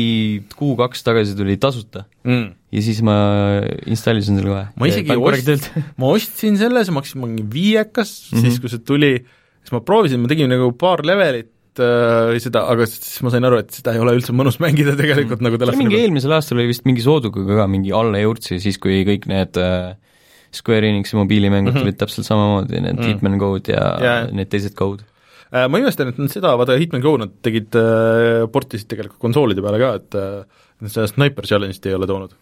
kuu-kaks 0.57 1.05
tagasi 1.07 1.37
tuli 1.39 1.55
tasuta 1.61 2.03
mm. 2.27 2.45
ja 2.75 2.85
siis 2.85 3.01
ma 3.05 3.17
installisin 3.85 4.41
selle 4.41 4.51
kohe. 4.51 4.67
ma 4.75 4.91
isegi 4.91 5.15
ost-, 5.15 5.71
ma 6.01 6.11
ostsin 6.11 6.59
selle, 6.61 6.83
see 6.83 6.99
maksis 6.99 7.19
mingi 7.21 7.47
viiekas 7.47 8.15
mm, 8.17 8.37
-hmm. 8.37 8.47
siis 8.49 8.63
kui 8.63 8.75
see 8.75 8.83
tuli, 8.83 9.13
siis 9.61 9.77
ma 9.77 9.83
proovisin, 9.85 10.25
ma 10.25 10.31
tegin 10.31 10.51
nagu 10.51 10.73
paar 10.75 11.05
levelit, 11.07 11.54
äh, 11.83 12.35
seda, 12.43 12.65
aga 12.71 12.87
siis 12.89 13.19
ma 13.25 13.31
sain 13.33 13.47
aru, 13.47 13.59
et 13.63 13.73
seda 13.75 13.95
ei 13.95 14.01
ole 14.03 14.15
üldse 14.17 14.35
mõnus 14.35 14.59
mängida 14.63 14.95
tegelikult 14.99 15.41
mm. 15.41 15.47
nagu 15.47 15.59
telefoni 15.61 15.85
mingi 15.85 16.01
eelmisel 16.03 16.35
aastal 16.37 16.59
oli 16.59 16.69
vist 16.71 16.85
mingi 16.87 17.03
sooduga 17.05 17.43
ka 17.61 17.67
mingi 17.71 17.93
alla 17.95 18.21
jõudsi, 18.21 18.59
siis 18.63 18.79
kui 18.81 19.01
kõik 19.07 19.27
need 19.31 19.59
äh, 19.61 19.95
Square 20.55 20.87
Enixi 20.87 21.17
mobiilimängud 21.19 21.73
mm 21.73 21.75
-hmm. 21.75 21.83
tulid 21.83 21.99
täpselt 21.99 22.27
samamoodi, 22.27 22.79
need 22.79 22.99
mm. 22.99 23.09
Hitman 23.11 23.39
Code 23.41 23.73
ja 23.73 23.83
yeah. 23.99 24.31
need 24.31 24.51
teised 24.51 24.77
Code 24.77 25.03
äh,. 25.51 25.67
Ma 25.69 25.81
imestan, 25.81 26.13
et 26.13 26.21
nad 26.21 26.31
seda, 26.31 26.55
vaata 26.59 26.79
Hitman 26.79 27.03
Go 27.03 27.17
nad 27.19 27.35
tegid 27.43 27.75
äh,, 27.75 28.45
portisid 28.51 28.87
tegelikult 28.91 29.19
konsoolide 29.19 29.65
peale 29.65 29.81
ka, 29.81 29.93
et 29.99 30.19
äh, 30.21 30.89
seda 30.89 31.07
Sniper 31.11 31.47
Challenge'it 31.47 31.91
ei 31.91 31.97
ole 31.97 32.07
toonud 32.07 32.35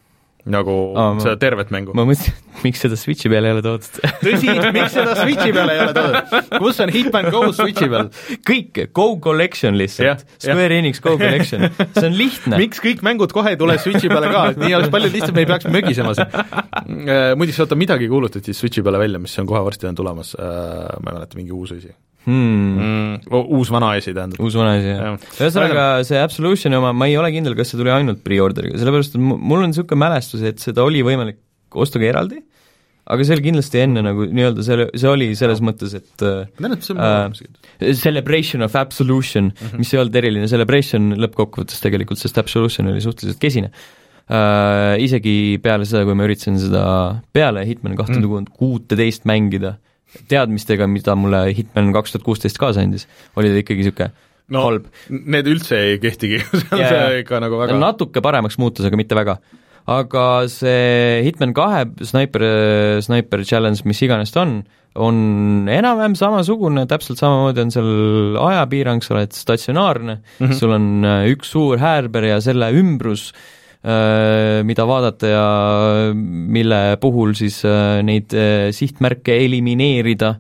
nagu 0.50 0.74
Aa, 1.00 1.14
seda 1.24 1.38
tervet 1.40 1.70
mängu. 1.72 1.94
ma 1.96 2.04
mõtlesin, 2.08 2.34
et 2.36 2.64
miks 2.66 2.82
seda 2.84 2.98
Switchi 3.00 3.30
peale 3.32 3.48
ei 3.48 3.56
ole 3.56 3.64
toodud 3.64 3.86
tõsi, 4.20 4.52
miks 4.76 4.92
seda 4.98 5.14
Switchi 5.22 5.54
peale 5.56 5.76
ei 5.78 5.84
ole 5.86 5.94
toodud? 5.96 6.50
kus 6.60 6.82
on 6.84 6.92
Hitman 6.92 7.30
Go 7.32 7.44
Switchi 7.56 7.88
peal? 7.94 8.10
kõik, 8.50 8.82
Go 8.96 9.08
Collection 9.24 9.78
lihtsalt, 9.80 10.26
Square 10.36 10.80
Enix 10.82 11.00
Go 11.04 11.16
Collection, 11.22 11.68
see 11.96 12.08
on 12.10 12.18
lihtne. 12.20 12.60
miks 12.60 12.84
kõik 12.84 13.04
mängud 13.08 13.32
kohe 13.36 13.56
ei 13.56 13.60
tule 13.60 13.78
Switchi 13.80 14.12
peale 14.12 14.32
ka, 14.36 14.46
et 14.52 14.60
nii 14.66 14.76
oleks 14.82 14.92
palju 14.94 15.14
lihtsam, 15.16 15.36
me 15.38 15.46
ei 15.46 15.52
peaks 15.54 15.70
mögisema 15.72 16.16
siin. 16.20 16.40
Äh, 16.44 17.34
muideks, 17.40 17.62
oota, 17.64 17.80
midagi 17.80 18.12
kuulutati 18.12 18.56
Switchi 18.58 18.84
peale 18.84 19.00
välja, 19.00 19.22
mis 19.24 19.36
on 19.40 19.48
kohe 19.50 19.64
varsti 19.64 19.88
on 19.88 19.96
tulemas, 20.04 20.36
äh, 20.36 20.98
ma 21.00 21.14
ei 21.14 21.22
mäleta, 21.22 21.40
mingi 21.40 21.56
uus 21.56 21.72
asi 21.78 21.94
hmm. 22.26 22.80
mm,. 22.80 23.44
uus-vana 23.58 23.94
asi 23.98 24.14
tähendab. 24.16 24.42
uus-vana 24.44 24.78
asi, 24.80 24.94
jah. 24.94 25.28
ühesõnaga, 25.42 25.86
see 26.08 26.22
Absolutioni 26.22 26.80
oma, 26.80 26.94
ma 26.96 27.10
ei 27.12 27.18
ole 27.20 27.34
kindel, 27.36 27.58
kas 27.60 27.74
see 27.74 27.82
tuli 27.82 27.94
ainult 27.94 28.24
pre-order'iga, 28.26 28.80
sellepärast 28.82 29.18
et 29.18 29.24
mul 29.24 29.62
on 29.62 29.72
niisugune 29.72 30.04
mälestus, 30.06 30.44
et 30.48 30.64
seda 30.64 30.86
oli 30.86 31.04
võimalik 31.06 31.42
osta 31.74 32.02
ka 32.02 32.10
eraldi, 32.10 32.42
aga 33.04 33.26
see 33.28 33.36
oli 33.36 33.46
kindlasti 33.50 33.82
enne 33.84 34.04
nagu 34.06 34.28
nii-öelda 34.30 34.64
selle, 34.66 34.86
see 34.96 35.10
oli 35.12 35.28
selles 35.38 35.60
no. 35.60 35.72
mõttes, 35.72 35.96
et 35.98 36.24
äh, 36.24 37.96
Celebration 38.00 38.64
of 38.64 38.78
Absolution 38.80 39.52
mm, 39.52 39.68
-hmm. 39.68 39.82
mis 39.82 39.92
ei 39.94 40.00
olnud 40.00 40.16
eriline 40.22 40.48
celebration 40.52 41.12
lõppkokkuvõttes 41.20 41.84
tegelikult, 41.84 42.22
sest 42.22 42.40
Absolution 42.40 42.94
oli 42.94 43.04
suhteliselt 43.04 43.42
kesine 43.44 43.72
äh,. 43.74 44.96
Isegi 45.04 45.60
peale 45.64 45.88
seda, 45.90 46.06
kui 46.08 46.16
ma 46.16 46.24
üritasin 46.24 46.56
seda 46.62 46.84
peale 47.36 47.66
Hitman 47.68 47.98
kahte 48.00 48.22
tuhande 48.24 48.54
kuuteteist 48.56 49.28
mängida, 49.28 49.76
teadmistega, 50.30 50.88
mida 50.90 51.16
mulle 51.20 51.46
Hitman 51.58 51.92
kaks 51.96 52.16
tuhat 52.16 52.28
kuusteist 52.28 52.60
kaasa 52.62 52.84
andis, 52.86 53.08
oli 53.40 53.52
ta 53.54 53.64
ikkagi 53.64 53.84
niisugune 53.84 54.12
no, 54.54 54.68
halb. 54.68 54.88
Need 55.10 55.50
üldse 55.52 55.80
ei 55.80 56.00
kehtigi 56.04 56.42
see 56.46 56.70
on 56.72 56.86
see 56.86 57.20
ikka 57.24 57.42
nagu 57.44 57.60
väga 57.62 57.80
natuke 57.82 58.24
paremaks 58.26 58.60
muutus, 58.62 58.88
aga 58.90 59.00
mitte 59.00 59.18
väga. 59.18 59.40
aga 59.94 60.28
see 60.52 61.24
Hitman 61.28 61.56
kahe 61.58 61.88
Sniper, 62.06 62.48
Sniper 63.04 63.44
Challenge, 63.48 63.84
mis 63.90 64.04
iganes 64.06 64.32
ta 64.36 64.46
on, 64.46 64.62
on 64.96 65.18
enam-vähem 65.72 66.16
samasugune, 66.20 66.86
täpselt 66.92 67.22
samamoodi 67.22 67.66
on 67.66 67.74
seal 67.74 67.92
ajapiirang, 68.44 69.04
sa 69.04 69.18
oled 69.18 69.36
statsionaarne 69.36 70.20
mm, 70.22 70.46
-hmm. 70.46 70.56
sul 70.60 70.78
on 70.78 70.88
äh, 71.04 71.28
üks 71.34 71.52
suur 71.56 71.82
häärber 71.82 72.32
ja 72.34 72.40
selle 72.44 72.72
ümbrus 72.78 73.32
Äh, 73.32 73.62
mida 73.84 74.86
vaadata 74.88 75.28
ja 75.28 75.46
mille 76.16 76.98
puhul 77.02 77.34
siis 77.36 77.58
äh, 77.68 78.00
neid 78.06 78.32
äh, 78.32 78.70
sihtmärke 78.72 79.36
elimineerida, 79.44 80.38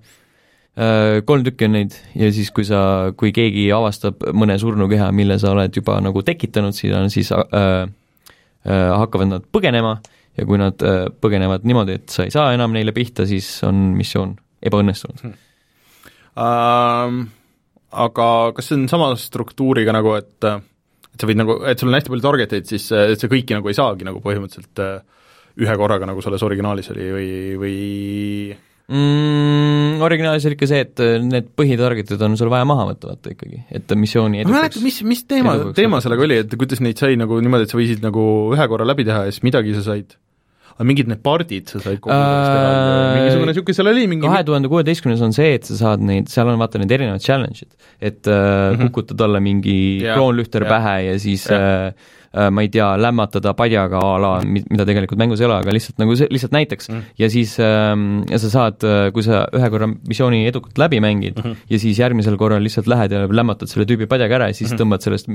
kolm 1.27 1.43
tükki 1.45 1.67
on 1.67 1.75
neid 1.75 1.95
ja 2.17 2.31
siis, 2.33 2.49
kui 2.49 2.65
sa, 2.65 3.11
kui 3.17 3.29
keegi 3.35 3.67
avastab 3.75 4.23
mõne 4.33 4.55
surnukeha, 4.57 5.11
mille 5.13 5.37
sa 5.37 5.51
oled 5.53 5.75
juba 5.75 5.99
nagu 6.01 6.23
tekitanud, 6.25 6.73
siis 6.73 6.95
on 6.97 7.11
siis 7.13 7.29
äh, 7.35 7.43
äh, 8.65 8.87
hakkavad 8.97 9.29
nad 9.29 9.45
põgenema 9.53 9.99
ja 10.37 10.47
kui 10.49 10.57
nad 10.57 10.81
äh, 10.81 11.05
põgenevad 11.21 11.67
niimoodi, 11.69 11.99
et 11.99 12.09
sa 12.09 12.25
ei 12.25 12.33
saa 12.33 12.55
enam 12.55 12.73
neile 12.73 12.95
pihta, 12.95 13.27
siis 13.29 13.47
on 13.67 13.91
missioon 13.97 14.33
ebaõnnestunud. 14.65 15.25
Hmm.. 15.27 15.39
Uh, 16.33 17.19
aga 17.93 18.27
kas 18.57 18.71
see 18.71 18.79
on 18.79 18.87
sama 18.89 19.11
struktuuriga 19.21 19.93
nagu, 19.93 20.15
et 20.17 20.47
et 21.13 21.21
sa 21.21 21.29
võid 21.29 21.39
nagu, 21.39 21.59
et 21.69 21.79
sul 21.79 21.91
on 21.91 21.97
hästi 21.97 22.13
palju 22.13 22.25
target 22.25 22.55
eid, 22.57 22.69
siis 22.69 22.89
et 22.97 23.21
sa 23.21 23.29
kõiki 23.31 23.57
nagu 23.57 23.69
ei 23.69 23.77
saagi 23.77 24.07
nagu 24.07 24.21
põhimõtteliselt 24.23 24.81
äh, 24.83 25.23
ühe 25.61 25.75
korraga, 25.77 26.07
nagu 26.09 26.23
selles 26.25 26.43
originaalis 26.45 26.89
oli 26.93 27.09
või, 27.13 27.27
või 27.61 27.75
mm,? 28.89 30.01
Originaalis 30.03 30.47
oli 30.49 30.57
ikka 30.57 30.69
see, 30.69 30.81
et 30.87 31.03
äh, 31.03 31.15
need 31.21 31.53
põhitargetid 31.57 32.21
on 32.25 32.37
sul 32.39 32.51
vaja 32.53 32.65
maha 32.67 32.89
võtta, 32.89 33.13
vaata 33.13 33.33
ikkagi, 33.35 33.61
et 33.77 33.93
missiooni 33.99 34.41
edukaks 34.41 34.55
ma 34.55 34.65
mäletan, 34.65 34.85
mis, 34.87 34.99
mis 35.13 35.23
teema, 35.29 35.55
teema 35.77 36.01
sellega 36.03 36.25
oli, 36.25 36.41
et 36.43 36.57
kuidas 36.59 36.81
neid 36.83 36.99
sai 37.01 37.19
nagu 37.19 37.37
niimoodi, 37.43 37.69
et 37.69 37.73
sa 37.73 37.79
võisid 37.79 38.03
nagu 38.05 38.27
ühe 38.55 38.69
korra 38.71 38.89
läbi 38.89 39.05
teha 39.07 39.27
ja 39.27 39.35
siis 39.35 39.45
midagi 39.45 39.77
sa 39.77 39.85
said 39.91 40.17
aga 40.73 40.87
mingid 40.89 41.11
need 41.11 41.21
pardid 41.25 41.69
sa 41.69 41.81
said 41.83 41.99
kogu 42.01 42.15
uh, 42.15 43.13
mingisugune 43.17 43.51
niisugune, 43.51 43.77
seal 43.77 43.91
oli 43.93 44.07
mingi 44.09 44.25
kahe 44.25 44.41
tuhande 44.47 44.71
kuueteistkümnes 44.71 45.21
on 45.25 45.35
see, 45.35 45.53
et 45.59 45.69
sa 45.69 45.77
saad 45.81 46.03
neid, 46.05 46.31
seal 46.33 46.49
on 46.49 46.59
vaata 46.61 46.81
need 46.81 46.93
erinevad 46.97 47.23
challenge'id, 47.23 47.69
et 48.01 48.21
uh, 48.25 48.33
mm 48.33 48.75
-hmm. 48.75 48.89
kukutad 48.89 49.21
alla 49.27 49.43
mingi 49.43 49.77
yeah, 50.01 50.17
kroonlühter 50.17 50.65
yeah. 50.65 50.73
pähe 50.75 50.97
ja 51.09 51.19
siis 51.19 51.45
yeah. 51.49 51.93
Äh, 51.93 52.11
ma 52.33 52.63
ei 52.65 52.69
tea, 52.73 52.87
lämmatada 52.97 53.53
padjaga 53.57 53.99
a 54.01 54.13
la, 54.21 54.31
mida 54.45 54.85
tegelikult 54.89 55.19
mängus 55.21 55.41
ei 55.41 55.47
ole, 55.47 55.59
aga 55.61 55.73
lihtsalt 55.75 55.99
nagu 56.01 56.15
see, 56.17 56.27
lihtsalt 56.33 56.55
näiteks 56.55 56.89
mm. 56.89 57.01
ja 57.21 57.29
siis 57.29 57.55
ähm, 57.61 58.23
ja 58.29 58.39
sa 58.41 58.49
saad, 58.49 58.85
äh, 58.87 59.09
kui 59.13 59.25
sa 59.25 59.43
ühe 59.53 59.69
korra 59.73 59.89
missiooni 59.91 60.43
edukalt 60.49 60.79
läbi 60.81 61.01
mängid 61.03 61.37
mm 61.37 61.45
-hmm. 61.45 61.67
ja 61.69 61.79
siis 61.79 61.99
järgmisel 61.99 62.37
korral 62.41 62.63
lihtsalt 62.63 62.89
lähed 62.89 63.13
ja 63.13 63.27
lämmatad 63.29 63.69
selle 63.69 63.85
tüübi 63.89 64.07
padjaga 64.09 64.39
ära 64.39 64.47
ja 64.49 64.53
siis 64.53 64.71
mm 64.71 64.75
-hmm. 64.75 64.81
tõmbad 64.81 65.05
sellest 65.05 65.29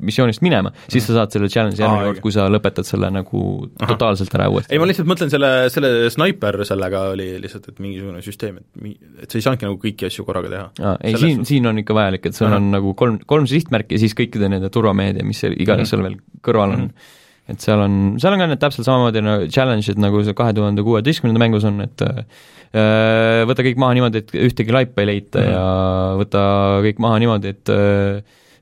missioonist 0.00 0.42
minema, 0.42 0.70
siis 0.88 0.94
mm 0.94 0.98
-hmm. 0.98 1.06
sa 1.06 1.12
saad 1.18 1.30
selle 1.32 1.48
challenge'i 1.48 1.82
järgmine 1.82 2.04
kord, 2.04 2.20
kui 2.20 2.32
sa 2.32 2.48
lõpetad 2.48 2.86
selle 2.86 3.10
nagu 3.10 3.68
Aha. 3.80 3.88
totaalselt 3.92 4.34
ära 4.34 4.48
uuesti. 4.48 4.74
ei, 4.74 4.78
ma 4.78 4.86
lihtsalt 4.86 5.08
mõtlen 5.08 5.30
selle, 5.30 5.50
selle 5.68 6.10
snaiper 6.10 6.64
sellega 6.64 7.00
oli 7.14 7.40
lihtsalt, 7.40 7.68
et 7.68 7.78
mingisugune 7.78 8.22
süsteem, 8.22 8.56
et 8.56 9.24
et 9.24 9.30
sa 9.30 9.38
ei 9.38 9.42
saanudki 9.42 9.66
nagu 9.66 9.78
kõiki 9.80 10.06
asju 10.06 10.24
korraga 10.24 10.48
teha. 10.52 10.96
ei, 11.02 11.16
siin, 11.16 11.44
siin 11.44 11.66
on 11.66 11.78
ikka 11.78 11.94
vajalik, 11.94 12.26
et 12.26 12.34
sul 12.34 12.52
on 12.52 12.70
nagu 12.70 12.94
kolm, 12.94 13.18
kolm 13.26 13.46
sihtmärki 13.50 13.94
ja 13.94 14.04
siis 14.04 14.14
kõikide 14.18 14.48
nende 14.48 14.70
turvameedia, 14.70 15.24
mis 15.24 15.42
iganes 15.44 15.66
mm 15.66 15.72
-hmm. 15.80 15.90
seal 15.90 16.02
veel 16.02 16.16
kõrval 16.44 16.74
on 16.76 16.82
mm, 16.84 16.90
-hmm. 16.90 17.54
et 17.54 17.64
seal 17.64 17.84
on, 17.84 17.98
seal 18.22 18.36
on 18.36 18.44
ka 18.44 18.50
need 18.50 18.62
täpselt 18.62 18.88
samamoodi 18.88 19.24
nagu 19.24 19.48
challenge'id, 19.48 20.00
nagu 20.00 20.22
see 20.26 20.36
kahe 20.36 20.54
tuhande 20.56 20.84
kuueteistkümnenda 20.86 21.42
mängus 21.42 21.66
on, 21.68 21.80
et 21.84 22.04
äh, 22.06 23.42
võta 23.48 23.66
kõik 23.66 23.80
maha 23.80 23.98
niimoodi, 23.98 24.24
et 24.24 24.32
ühtegi 24.48 24.74
laipa 24.74 25.04
ei 25.04 25.10
leita 25.12 25.40
mm 25.40 25.44
-hmm. 25.44 25.52
ja 25.52 26.16
võta 26.22 26.42
kõik 26.88 27.04
maha 27.04 27.20
niimoodi, 27.22 27.54
et 27.54 27.76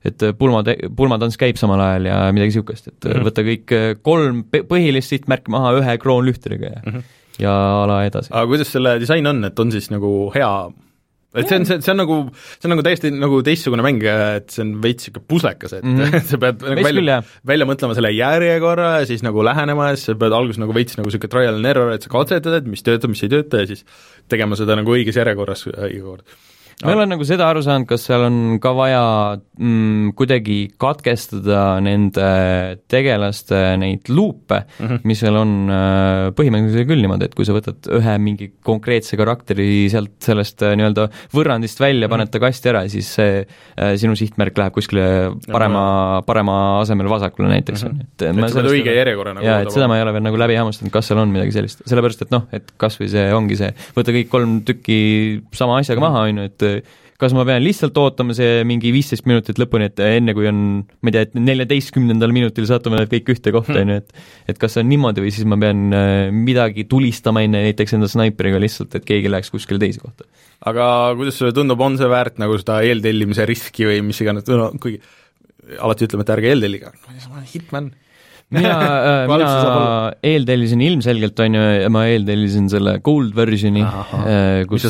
et 0.03 0.23
pulma, 0.39 0.65
pulmatants 0.97 1.37
käib 1.39 1.57
samal 1.57 1.81
ajal 1.81 2.07
ja 2.11 2.17
midagi 2.35 2.51
niisugust, 2.51 2.89
et 2.89 3.05
mm 3.05 3.13
-hmm. 3.13 3.27
võta 3.29 3.43
kõik 3.47 3.75
kolm 4.03 4.45
põhilist 4.51 5.15
sihtmärki 5.15 5.51
maha 5.55 5.77
ühe 5.79 5.99
kroonlühtriga 5.99 6.67
ja 6.67 6.81
mm 6.83 6.93
-hmm. 6.93 7.03
ja 7.39 7.53
ala 7.85 8.05
edasi. 8.05 8.33
aga 8.33 8.47
kuidas 8.47 8.73
selle 8.73 8.99
disain 9.01 9.27
on, 9.27 9.45
et 9.45 9.59
on 9.59 9.73
siis 9.73 9.91
nagu 9.91 10.33
hea 10.35 10.71
et 11.35 11.49
see 11.49 11.59
on, 11.59 11.67
see, 11.69 11.81
see 11.81 11.93
on 11.95 12.01
nagu, 12.03 12.19
see 12.59 12.69
on 12.69 12.75
nagu 12.75 12.85
täiesti 12.87 13.13
nagu 13.15 13.41
teistsugune 13.47 13.85
mäng, 13.87 14.05
et 14.05 14.53
see 14.53 14.65
on 14.67 14.75
veits 14.85 15.09
niisugune 15.09 15.29
puslekas, 15.33 15.77
et 15.79 15.85
mm 15.87 15.99
-hmm. 15.99 16.25
sa 16.31 16.41
pead 16.43 16.63
nagu 16.63 16.87
välja, 16.87 17.19
välja 17.53 17.69
mõtlema 17.69 17.97
selle 17.99 18.13
järjekorra 18.13 18.93
ja 19.01 19.07
siis 19.09 19.25
nagu 19.27 19.45
lähenema 19.45 19.91
ja 19.91 19.97
siis 19.97 20.13
sa 20.13 20.15
pead 20.15 20.37
alguses 20.37 20.61
nagu 20.63 20.77
veits 20.77 20.99
nagu 20.99 21.09
niisugune 21.09 21.33
trial 21.33 21.55
and 21.57 21.67
error, 21.67 21.93
et 21.93 22.03
sa 22.03 22.13
katsetad, 22.13 22.61
et 22.61 22.67
mis 22.67 22.83
töötab, 22.83 23.15
mis 23.15 23.23
ei 23.23 23.33
tööta 23.33 23.65
ja 23.65 23.67
siis 23.67 23.85
tegema 24.29 24.57
seda 24.57 24.77
nagu 24.77 24.93
õiges 24.93 25.17
järjekorras 25.17 25.67
iga 25.67 26.05
kord 26.05 26.27
ma 26.83 26.93
ei 26.93 26.97
ole 26.97 27.07
nagu 27.11 27.27
seda 27.27 27.49
aru 27.51 27.63
saanud, 27.65 27.87
kas 27.91 28.07
seal 28.09 28.25
on 28.27 28.39
ka 28.63 28.73
vaja 28.77 29.03
mm, 29.39 30.13
kuidagi 30.19 30.59
katkestada 30.81 31.81
nende 31.85 32.29
tegelaste 32.91 33.61
neid 33.81 34.11
luupe 34.13 34.63
mm, 34.63 34.87
-hmm. 34.87 35.03
mis 35.09 35.23
seal 35.23 35.39
on 35.39 35.55
äh, 35.71 36.31
põhimõtteliselt 36.39 36.89
küll 36.91 37.05
niimoodi, 37.05 37.29
et 37.31 37.37
kui 37.39 37.47
sa 37.49 37.57
võtad 37.57 37.89
ühe 37.99 38.17
mingi 38.23 38.51
konkreetse 38.65 39.19
karakteri 39.21 39.87
sealt 39.93 40.17
sellest 40.25 40.65
äh, 40.67 40.75
nii-öelda 40.79 41.09
võrrandist 41.35 41.81
välja 41.83 42.11
paned 42.13 42.33
ta 42.33 42.43
kasti 42.43 42.73
ära, 42.73 42.85
siis 42.93 43.13
see 43.19 43.43
äh, 43.43 43.95
sinu 44.01 44.17
sihtmärk 44.19 44.59
läheb 44.59 44.77
kuskile 44.77 45.07
parema, 45.51 46.23
parema 46.27 46.59
asemel 46.81 47.11
vasakule 47.13 47.51
näiteks 47.53 47.85
mm, 47.85 47.91
-hmm. 47.91 48.01
et 48.03 48.29
et 48.33 48.51
sa 48.51 48.61
pead 48.61 48.73
õige 48.73 48.97
järjekorra 48.97 49.37
nagu 49.39 49.47
jaa, 49.47 49.61
et 49.67 49.75
seda 49.75 49.89
ma 49.91 49.99
ei 49.99 50.07
ole 50.07 50.17
veel 50.17 50.27
nagu 50.27 50.41
läbi 50.41 50.59
hammustanud, 50.59 50.93
kas 50.95 51.11
seal 51.11 51.23
on 51.23 51.33
midagi 51.35 51.55
sellist, 51.55 51.85
sellepärast 51.89 52.27
et 52.27 52.35
noh, 52.35 52.47
et 52.53 52.75
kas 52.81 52.99
või 53.01 53.11
see 53.13 53.29
ongi 53.35 53.59
see, 53.61 53.73
võta 53.97 54.15
kõik 54.15 54.31
kolm 54.33 54.61
tükki 54.67 54.99
sama 55.57 55.79
asjaga 55.83 56.03
maha, 56.03 56.27
on 56.29 56.43
ju, 56.43 56.49
et 56.51 56.62
kas 57.23 57.35
ma 57.37 57.45
pean 57.47 57.63
lihtsalt 57.63 57.97
ootama 58.01 58.35
see 58.35 58.63
mingi 58.67 58.91
viisteist 58.95 59.29
minutit 59.31 59.61
lõpuni, 59.61 59.87
et 59.91 60.03
enne 60.03 60.35
kui 60.35 60.49
on, 60.51 60.59
ma 60.83 61.11
ei 61.11 61.15
tea, 61.15 61.27
et 61.29 61.37
neljateistkümnendal 61.39 62.35
minutil 62.35 62.67
satume 62.69 62.99
nad 62.99 63.11
kõik 63.13 63.31
ühte 63.37 63.55
kohta, 63.55 63.79
on 63.79 63.95
ju, 63.95 64.01
et 64.03 64.53
et 64.53 64.61
kas 64.61 64.75
see 64.75 64.83
on 64.83 64.91
niimoodi 64.91 65.25
või 65.25 65.33
siis 65.35 65.47
ma 65.49 65.59
pean 65.63 65.85
äh, 65.95 66.27
midagi 66.35 66.87
tulistama 66.91 67.45
enne 67.47 67.63
näiteks 67.69 67.97
enda 67.99 68.11
snaiperiga 68.11 68.61
lihtsalt, 68.63 68.99
et 68.99 69.07
keegi 69.09 69.31
läheks 69.31 69.53
kuskile 69.55 69.83
teise 69.83 70.03
kohta. 70.03 70.27
aga 70.67 70.87
kuidas 71.19 71.39
sulle 71.39 71.55
tundub, 71.57 71.81
on 71.85 71.99
see 72.01 72.11
väärt 72.11 72.43
nagu 72.43 72.59
seda 72.59 72.81
eeltellimise 72.89 73.47
riski 73.49 73.87
või 73.89 74.03
mis 74.11 74.23
iganes, 74.25 74.49
no 74.51 74.73
kuigi 74.83 75.03
alati 75.79 76.09
ütleme, 76.09 76.27
et 76.27 76.35
ärge 76.35 76.55
eeltellige, 76.55 76.95
Hitman 77.55 77.93
mina 78.55 78.73
äh,, 79.11 79.25
mina 79.31 79.53
eeltellisin 80.33 80.83
ilmselgelt, 80.85 81.45
on 81.45 81.59
ju, 81.59 81.65
ma 81.95 82.07
eeltellisin 82.11 82.69
selle 82.73 82.99
gold 83.05 83.35
version'i, 83.37 83.85
äh, 83.85 84.63
kus, 84.71 84.89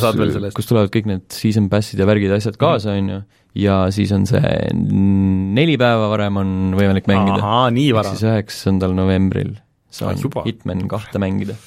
kus 0.56 0.70
tulevad 0.70 0.92
kõik 0.94 1.10
need 1.10 1.26
season 1.34 1.68
pass'id 1.72 2.02
ja 2.02 2.08
värgid 2.08 2.32
ja 2.32 2.40
asjad 2.42 2.58
kaasa, 2.60 2.96
on 2.98 3.12
ju, 3.14 3.20
ja 3.62 3.82
siis 3.94 4.12
on 4.16 4.24
see 4.28 4.54
neli 4.72 5.76
päeva 5.80 6.08
varem 6.12 6.40
on 6.42 6.54
võimalik 6.78 7.10
mängida. 7.10 7.42
ehk 7.74 8.14
siis 8.14 8.24
üheksandal 8.28 8.96
novembril 8.96 9.54
saan 9.92 10.16
ah, 10.16 10.46
Hitman 10.46 10.86
kahte 10.88 11.20
mängida. 11.20 11.58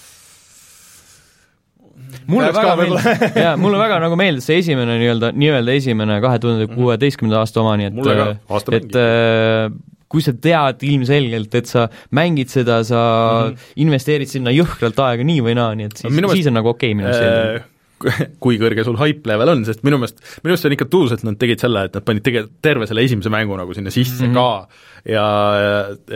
Mulle 2.25 2.49
väga 2.55 2.75
meeldis, 2.79 3.05
jaa, 3.43 3.55
mulle 3.59 3.79
väga 3.79 3.99
nagu 4.01 4.15
meeldis 4.17 4.47
see 4.49 4.61
esimene 4.63 4.95
nii-öelda, 5.01 5.31
nii-öelda 5.37 5.75
esimene 5.77 6.17
kahe 6.23 6.39
tuhande 6.41 6.67
kuueteistkümnenda 6.71 7.41
aasta 7.43 7.61
oma, 7.61 7.75
nii 7.79 7.91
et, 7.91 8.71
et 8.79 8.97
äh, 9.01 9.75
kui 10.11 10.21
sa 10.21 10.33
tead 10.37 10.83
ilmselgelt, 10.85 11.55
et 11.57 11.69
sa 11.69 11.87
mängid 12.15 12.51
seda, 12.53 12.81
sa 12.87 12.99
mm 12.99 13.53
-hmm. 13.53 13.71
investeerid 13.85 14.31
sinna 14.31 14.53
jõhkralt 14.53 14.99
aega 15.01 15.23
nii 15.23 15.41
või 15.45 15.55
naa, 15.57 15.75
nii 15.75 15.89
et 15.89 15.97
siis, 15.97 16.13
siis 16.13 16.51
on 16.51 16.59
nagu 16.59 16.69
okei 16.69 16.93
okay, 16.93 16.99
minu 16.99 17.09
arust 17.09 17.23
äh, 17.25 17.71
kui 18.43 18.59
kõrge 18.61 18.83
sul 18.85 18.97
hype 18.99 19.27
level 19.29 19.53
on, 19.55 19.65
sest 19.67 19.83
minu 19.87 19.99
meelest, 20.01 20.19
minu 20.43 20.51
meelest 20.51 20.65
see 20.65 20.71
on 20.71 20.77
ikka 20.77 20.89
tuus, 20.91 21.15
et 21.15 21.25
nad 21.25 21.39
tegid 21.41 21.63
selle, 21.63 21.85
et 21.87 21.97
nad 21.97 22.05
panid 22.05 22.25
tegelikult 22.25 22.61
terve 22.65 22.87
selle 22.89 23.05
esimese 23.07 23.31
mängu 23.33 23.57
nagu 23.59 23.73
sinna 23.73 23.93
sisse 23.93 24.27
mm 24.27 24.33
-hmm. 24.33 24.35
ka 24.35 25.11
ja 25.15 25.27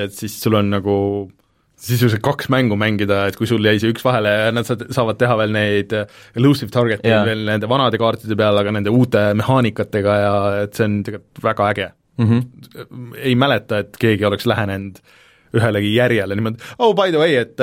et 0.05 0.13
siis 0.13 0.39
sul 0.41 0.57
on 0.59 0.69
nagu 0.69 0.95
sisuliselt 1.79 2.21
kaks 2.21 2.49
mängu 2.51 2.75
mängida, 2.75 3.27
et 3.27 3.37
kui 3.39 3.47
sul 3.47 3.63
jäi 3.63 3.79
see 3.79 3.93
üks 3.93 4.03
vahele 4.03 4.29
ja 4.29 4.51
nad 4.51 4.67
saad, 4.67 4.89
saavad 4.91 5.17
teha 5.19 5.37
veel 5.39 5.53
neid 5.55 5.93
elusive 6.35 6.73
target'id 6.75 7.23
veel 7.25 7.45
nende 7.47 7.69
vanade 7.71 7.97
kaartide 7.97 8.35
peal, 8.35 8.57
aga 8.59 8.73
nende 8.75 8.91
uute 8.91 9.33
mehaanikatega 9.39 10.17
ja 10.25 10.33
et 10.65 10.75
see 10.75 10.89
on 10.89 10.99
tegelikult 11.07 11.43
väga 11.43 11.69
äge 11.71 11.87
mm. 12.19 12.29
-hmm. 12.29 13.17
ei 13.17 13.35
mäleta, 13.35 13.83
et 13.83 13.97
keegi 13.99 14.25
oleks 14.25 14.45
lähenenud 14.45 15.01
ühelegi 15.55 15.95
järjele 15.95 16.35
niimoodi, 16.35 16.63
oh 16.79 16.95
by 16.95 17.09
the 17.09 17.17
way, 17.17 17.35
et 17.35 17.57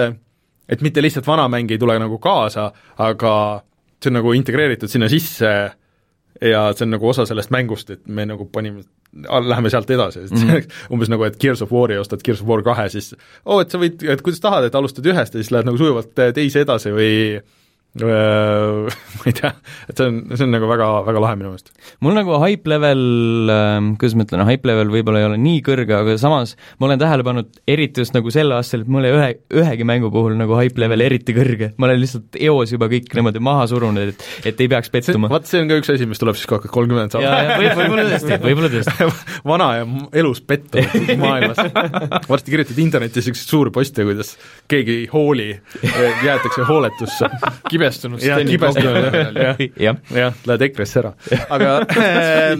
et 0.69 0.83
mitte 0.83 1.03
lihtsalt 1.03 1.27
vana 1.27 1.49
mäng 1.49 1.71
ei 1.71 1.79
tule 1.79 1.99
nagu 1.99 2.19
kaasa, 2.19 2.73
aga 2.99 3.63
see 4.03 4.11
on 4.11 4.19
nagu 4.19 4.33
integreeritud 4.33 4.91
sinna 4.91 5.09
sisse 5.09 5.53
ja 6.43 6.63
see 6.75 6.87
on 6.87 6.97
nagu 6.97 7.09
osa 7.09 7.27
sellest 7.27 7.53
mängust, 7.55 7.91
et 7.91 8.07
me 8.07 8.27
nagu 8.27 8.49
panime, 8.53 8.83
läheme 9.47 9.71
sealt 9.71 9.91
edasi, 9.91 10.27
et 10.27 10.31
mm 10.31 10.49
-hmm. 10.49 10.73
umbes 10.93 11.09
nagu, 11.09 11.25
et 11.25 11.39
Gears 11.41 11.63
of 11.63 11.73
War'i 11.73 11.99
ostad 11.99 12.25
Gears 12.25 12.43
of 12.43 12.49
War 12.49 12.63
kahe, 12.63 12.89
siis 12.89 13.15
oo 13.45 13.57
oh,, 13.57 13.61
et 13.61 13.71
sa 13.71 13.79
võid, 13.79 14.03
et 14.11 14.23
kuidas 14.23 14.41
tahad, 14.41 14.65
et 14.65 14.75
alustad 14.75 15.07
ühest 15.07 15.35
ja 15.35 15.43
siis 15.43 15.51
lähed 15.51 15.67
nagu 15.67 15.79
sujuvalt 15.79 16.15
teise 16.35 16.61
edasi 16.61 16.91
või 16.91 17.41
ma 19.17 19.25
ei 19.27 19.35
tea, 19.37 19.53
et 19.89 19.99
see 19.99 20.09
on, 20.11 20.19
see 20.35 20.45
on 20.45 20.53
nagu 20.53 20.69
väga, 20.69 20.89
väga 21.07 21.23
lahe 21.23 21.39
minu 21.41 21.53
meelest. 21.53 21.73
mul 22.05 22.17
nagu 22.17 22.37
hype 22.43 22.69
level, 22.71 23.03
ähm, 23.53 23.93
kuidas 24.01 24.17
ma 24.19 24.27
ütlen, 24.27 24.43
hype 24.51 24.69
level 24.69 24.93
võib-olla 24.93 25.23
ei 25.23 25.29
ole 25.31 25.39
nii 25.41 25.63
kõrge, 25.67 25.95
aga 25.97 26.17
samas 26.21 26.57
ma 26.81 26.91
olen 26.91 27.01
tähele 27.01 27.27
pannud, 27.27 27.61
eriti 27.69 28.05
just 28.05 28.17
nagu 28.17 28.33
sel 28.35 28.53
aastal, 28.57 28.85
et 28.85 28.93
mul 28.93 29.09
ei 29.09 29.15
ühe, 29.17 29.31
ühegi 29.63 29.89
mängu 29.89 30.11
puhul 30.15 30.37
nagu 30.39 30.59
hype 30.61 30.83
level 30.83 31.05
eriti 31.07 31.37
kõrge. 31.37 31.73
ma 31.81 31.89
olen 31.89 32.03
lihtsalt 32.03 32.39
eos 32.49 32.75
juba 32.75 32.91
kõik 32.93 33.09
niimoodi 33.17 33.43
maha 33.49 33.65
surunud, 33.71 34.13
et, 34.13 34.27
et 34.53 34.61
ei 34.65 34.71
peaks 34.73 34.93
pettuma. 34.93 35.31
vaat 35.33 35.49
see 35.49 35.63
on 35.65 35.73
ka 35.73 35.81
üks 35.81 35.93
asi, 35.95 36.11
mis 36.11 36.21
tuleb 36.23 36.39
siis 36.39 36.51
kaks 36.51 36.67
tuhat 36.67 36.77
kolmkümmend 36.77 37.17
saab. 37.17 37.25
võib-olla 37.63 38.07
tõesti, 38.13 38.41
võib-olla 38.47 38.73
tõesti 38.75 39.11
vana 39.47 39.71
ja 39.81 39.89
elus 40.21 40.43
pettunud 40.45 41.17
maailmas. 41.23 41.63
varsti 42.29 42.53
kirjutad 42.53 42.83
internetis 42.83 43.23
niisuguseid 43.23 43.55
suuri 43.57 43.73
poste, 43.75 44.05
kuidas 44.07 44.35
keegi 44.69 45.01
ei 45.03 45.09
hooli, 45.13 45.49
jäetakse 46.25 46.67
hooletusse 46.69 47.31
kibe 47.71 47.86
kibestunud 47.87 48.23
Steni 48.23 48.57
kibestunud, 48.57 49.19
jah, 49.87 49.99
lähed 50.47 50.65
EKRE-sse 50.69 51.03
ära, 51.03 51.13
aga 51.55 51.77
äh, 51.87 52.55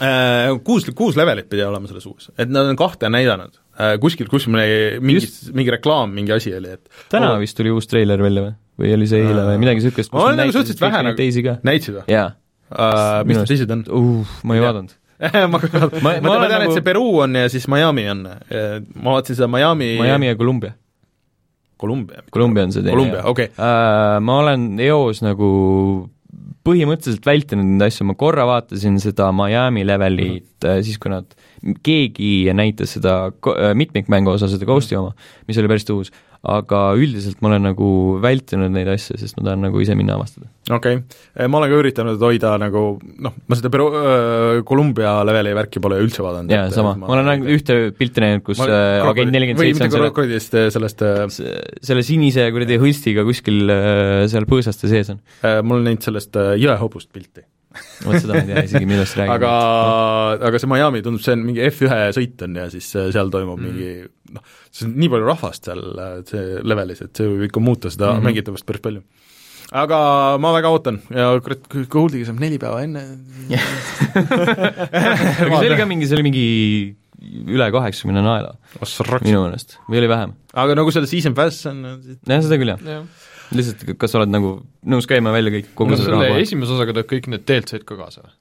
äh, 0.00 0.52
kuus, 0.66 0.88
kuus 0.96 1.18
levelit 1.20 1.50
pidi 1.50 1.64
olema 1.66 1.90
selles 1.90 2.06
uus, 2.10 2.30
et 2.36 2.50
nad 2.50 2.70
on 2.70 2.78
kahte 2.80 3.10
näidanud 3.12 3.54
äh,, 3.76 3.96
kuskil, 4.02 4.30
kuskil 4.30 4.56
mingi, 4.56 5.30
mingi 5.56 5.76
reklaam, 5.76 6.14
mingi 6.16 6.34
asi 6.36 6.54
oli, 6.56 6.76
et 6.78 7.02
täna 7.12 7.34
oh. 7.34 7.40
vist 7.42 7.58
tuli 7.58 7.72
uus 7.74 7.90
treiler 7.90 8.22
välja 8.22 8.48
või? 8.48 8.56
või 8.80 8.94
oli 8.96 9.10
see 9.10 9.20
eile 9.26 9.44
või 9.52 9.60
midagi 9.60 9.82
niisugust, 9.82 10.12
kus 10.12 10.24
nad 10.24 10.40
nagu 10.40 10.54
näitasid 10.54 10.80
vähe 10.80 11.04
nagu, 11.04 11.18
teisi 11.18 11.44
ka. 11.46 11.58
näitasid 11.66 12.00
või? 12.00 12.06
jaa 12.10 12.30
mis 13.26 13.36
need 13.36 13.50
teised 13.50 13.72
on 13.74 13.84
uh,? 13.90 14.34
ma 14.46 14.56
ei 14.56 14.64
vaadanud 14.64 14.96
ma, 15.20 15.58
ma, 15.82 15.88
ma, 16.00 16.12
ma 16.24 16.36
tean 16.38 16.54
nagu..., 16.54 16.70
et 16.70 16.78
see 16.78 16.84
Peruu 16.86 17.18
on 17.26 17.34
ja 17.36 17.48
siis 17.52 17.66
Miami 17.68 18.06
on. 18.08 18.22
ma 18.24 19.16
vaatasin 19.16 19.40
seda 19.40 19.50
Miami 19.50 19.96
Miami 20.00 20.30
ja 20.30 20.38
Columbia 20.38 20.72
Kolumbia. 21.80 22.24
Kolumbia 22.30 22.68
on 22.68 22.72
see 22.74 22.84
teine. 22.84 22.96
Kolumbia, 22.96 23.24
okei 23.24 23.50
okay. 23.50 23.56
uh,. 23.56 24.18
Ma 24.24 24.40
olen 24.44 24.72
eos 24.84 25.22
nagu 25.24 25.50
põhimõtteliselt 26.66 27.24
vältinud 27.24 27.66
neid 27.66 27.86
asju, 27.88 28.04
ma 28.10 28.16
korra 28.20 28.44
vaatasin 28.48 28.98
seda 29.00 29.30
Miami 29.32 29.84
levelit 29.88 30.44
mm, 30.44 30.66
-hmm. 30.66 30.82
siis 30.84 31.00
kui 31.00 31.12
nad, 31.12 31.28
keegi 31.86 32.50
näitas 32.56 32.96
seda 32.98 33.14
mitmikmängu 33.76 34.34
osa, 34.34 34.48
seda 34.50 34.68
Ghosti 34.68 34.98
oma, 34.98 35.14
mis 35.48 35.60
oli 35.60 35.70
päris 35.72 35.88
uus, 35.94 36.12
aga 36.40 36.78
üldiselt 36.96 37.42
ma 37.44 37.50
olen 37.50 37.66
nagu 37.68 37.86
vältinud 38.22 38.72
neid 38.72 38.88
asju, 38.88 39.18
sest 39.20 39.36
ma 39.36 39.44
tahan 39.50 39.66
nagu 39.66 39.82
ise 39.84 39.92
minna 39.98 40.14
avastada. 40.16 40.48
okei 40.72 40.96
okay., 41.02 41.48
ma 41.52 41.60
olen 41.60 41.72
ka 41.72 41.80
üritanud 41.82 42.24
hoida 42.24 42.54
nagu 42.62 42.84
noh, 42.96 43.36
ma 43.44 43.58
seda 43.58 43.72
Peru 43.72 43.90
äh,, 43.92 44.62
Columbia 44.68 45.18
leveli 45.28 45.52
värki 45.58 45.82
pole 45.84 46.00
üldse 46.00 46.24
vaadanud. 46.24 46.54
jaa, 46.54 46.70
sama, 46.72 46.94
ma 46.96 47.12
olen 47.12 47.28
ainult 47.34 47.52
ühte 47.58 47.78
pilti 47.98 48.24
näinud, 48.24 48.44
kus 48.46 48.64
äh, 48.64 49.04
agent 49.04 49.36
nelikümmend 49.36 49.66
seitse 49.66 49.84
on 49.84 49.94
selle 49.96 50.08
krokodillist, 50.08 50.58
sellest 50.78 51.06
selle 51.90 52.06
sinise 52.08 52.48
kuradi 52.56 52.80
hõlstiga 52.80 53.26
kuskil 53.28 53.76
seal 54.32 54.48
põõsaste 54.48 54.88
sees 54.88 55.12
on. 55.12 55.20
mul 55.60 55.82
on 55.82 55.90
näinud 55.90 56.08
sellest 56.08 56.40
jõehobust 56.62 57.12
pilti 57.12 57.44
vot 57.70 58.16
seda 58.18 58.34
ma 58.34 58.42
ei 58.42 58.48
tea 58.48 58.64
isegi, 58.66 58.86
millest 58.88 59.16
räägime. 59.18 59.36
aga, 59.36 59.50
aga 60.48 60.60
see 60.60 60.70
Miami 60.70 61.02
tundub, 61.06 61.22
see 61.22 61.36
on 61.36 61.44
mingi 61.46 61.62
F1 61.68 62.16
sõit 62.16 62.44
on 62.46 62.58
ja 62.58 62.66
siis 62.72 62.88
äh, 62.98 63.10
seal 63.14 63.30
toimub 63.32 63.60
mm. 63.60 63.68
mingi 63.68 64.34
noh, 64.34 64.42
see 64.74 64.88
on 64.88 64.96
nii 64.98 65.10
palju 65.12 65.28
rahvast 65.30 65.70
seal 65.70 65.82
äh, 65.94 66.16
see 66.30 66.62
levelis, 66.66 67.02
et 67.06 67.12
see 67.14 67.30
võib 67.30 67.46
ikka 67.46 67.62
muuta 67.62 67.92
seda 67.92 68.10
mm 68.10 68.18
-hmm. 68.18 68.30
mängitavust 68.30 68.66
päris 68.66 68.84
palju. 68.86 69.04
aga 69.70 69.98
ma 70.42 70.54
väga 70.56 70.74
ootan 70.74 71.00
ja 71.14 71.30
kurat, 71.44 71.68
Goldiga 71.92 72.26
saab 72.26 72.42
neli 72.42 72.58
päeva 72.58 72.82
enne 72.82 73.06
aga 75.46 75.54
see 75.54 75.70
oli 75.70 75.78
ka 75.78 75.86
mingi, 75.86 76.10
see 76.10 76.18
oli 76.18 76.26
mingi 76.26 76.46
üle 77.20 77.70
kaheksakümne 77.70 78.22
naela 78.24 78.56
minu 79.22 79.44
meelest, 79.44 79.78
või 79.86 80.02
oli 80.02 80.10
vähem? 80.10 80.34
aga 80.54 80.74
nagu 80.74 80.90
seda 80.90 81.06
Season 81.06 81.34
Pass 81.38 81.66
on 81.70 81.84
jah, 81.86 82.42
seda 82.42 82.58
küll, 82.58 82.74
jah 82.74 82.80
ja 82.82 83.02
lihtsalt, 83.56 83.84
kas 83.98 84.12
sa 84.12 84.20
oled 84.20 84.32
nagu 84.32 84.54
nõus 84.90 85.08
käima 85.10 85.32
välja 85.34 85.52
kõik 85.56 85.74
kogu 85.78 85.94
no, 85.94 85.98
selle 86.00 86.16
raha 86.16 86.40
esimese 86.42 86.74
osaga 86.76 86.94
tuleb 86.94 87.10
kõik 87.10 87.28
need 87.32 87.44
DLC-d 87.48 87.86
ka 87.88 87.98
kaasa 87.98 88.24
või? 88.24 88.32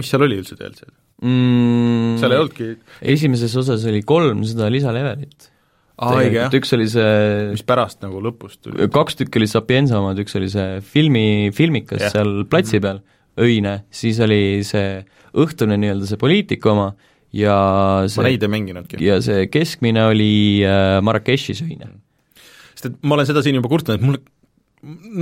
mis 0.00 0.10
seal 0.10 0.26
oli 0.26 0.38
üldse 0.40 0.58
DLC-d 0.58 0.92
mm,? 1.22 2.20
seal 2.22 2.34
ei 2.34 2.42
olnudki 2.42 2.70
esimeses 3.14 3.56
osas 3.60 3.86
oli 3.90 4.02
kolm 4.06 4.44
seda 4.48 4.68
lisalevelit. 4.72 5.50
jah. 6.34 6.58
üks 6.58 6.74
oli 6.76 6.88
see 6.90 7.16
mis 7.54 7.64
pärast 7.66 8.02
nagu 8.04 8.22
lõpus 8.24 8.58
tuli? 8.60 8.88
kaks 8.92 9.20
tükki 9.22 9.42
olid 9.42 9.54
Sapienza 9.54 10.00
omad, 10.02 10.20
üks 10.22 10.38
oli 10.40 10.50
see 10.52 10.78
filmi, 10.94 11.26
filmikas 11.54 12.02
yeah. 12.02 12.14
seal 12.14 12.44
platsi 12.50 12.82
peal, 12.82 13.02
öine, 13.40 13.82
siis 13.94 14.20
oli 14.24 14.62
see 14.66 15.02
õhtune 15.34 15.78
nii-öelda 15.80 16.10
see 16.10 16.20
poliitika 16.20 16.74
oma 16.74 16.92
ja 17.34 17.58
see 18.06 18.22
ma 18.22 18.30
neid 18.30 18.46
ei 18.46 18.50
mänginudki. 18.50 19.02
ja 19.02 19.20
see 19.22 19.46
keskmine 19.50 20.08
oli 20.10 20.32
äh, 20.66 20.98
Marrakechis 21.02 21.62
öine 21.62 21.86
mm 21.86 22.03
sest 22.84 22.92
et 22.92 23.06
ma 23.08 23.16
olen 23.16 23.28
seda 23.28 23.42
siin 23.44 23.56
juba 23.58 23.70
kurtnud, 23.72 23.96
et 23.96 24.04
mul 24.04 24.18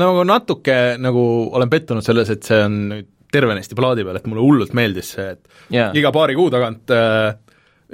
nagu 0.02 0.24
natuke 0.26 0.76
nagu 1.00 1.24
olen 1.54 1.70
pettunud 1.70 2.04
selles, 2.04 2.30
et 2.34 2.46
see 2.46 2.60
on 2.66 2.78
nüüd 2.90 3.08
tervenisti 3.32 3.76
plaadi 3.78 4.04
peal, 4.04 4.18
et 4.18 4.28
mulle 4.28 4.44
hullult 4.44 4.74
meeldis 4.76 5.14
see, 5.14 5.30
et 5.36 5.72
yeah. 5.72 5.92
iga 5.96 6.10
paari 6.12 6.34
kuu 6.36 6.50
tagant 6.52 6.92
äh, 6.92 7.30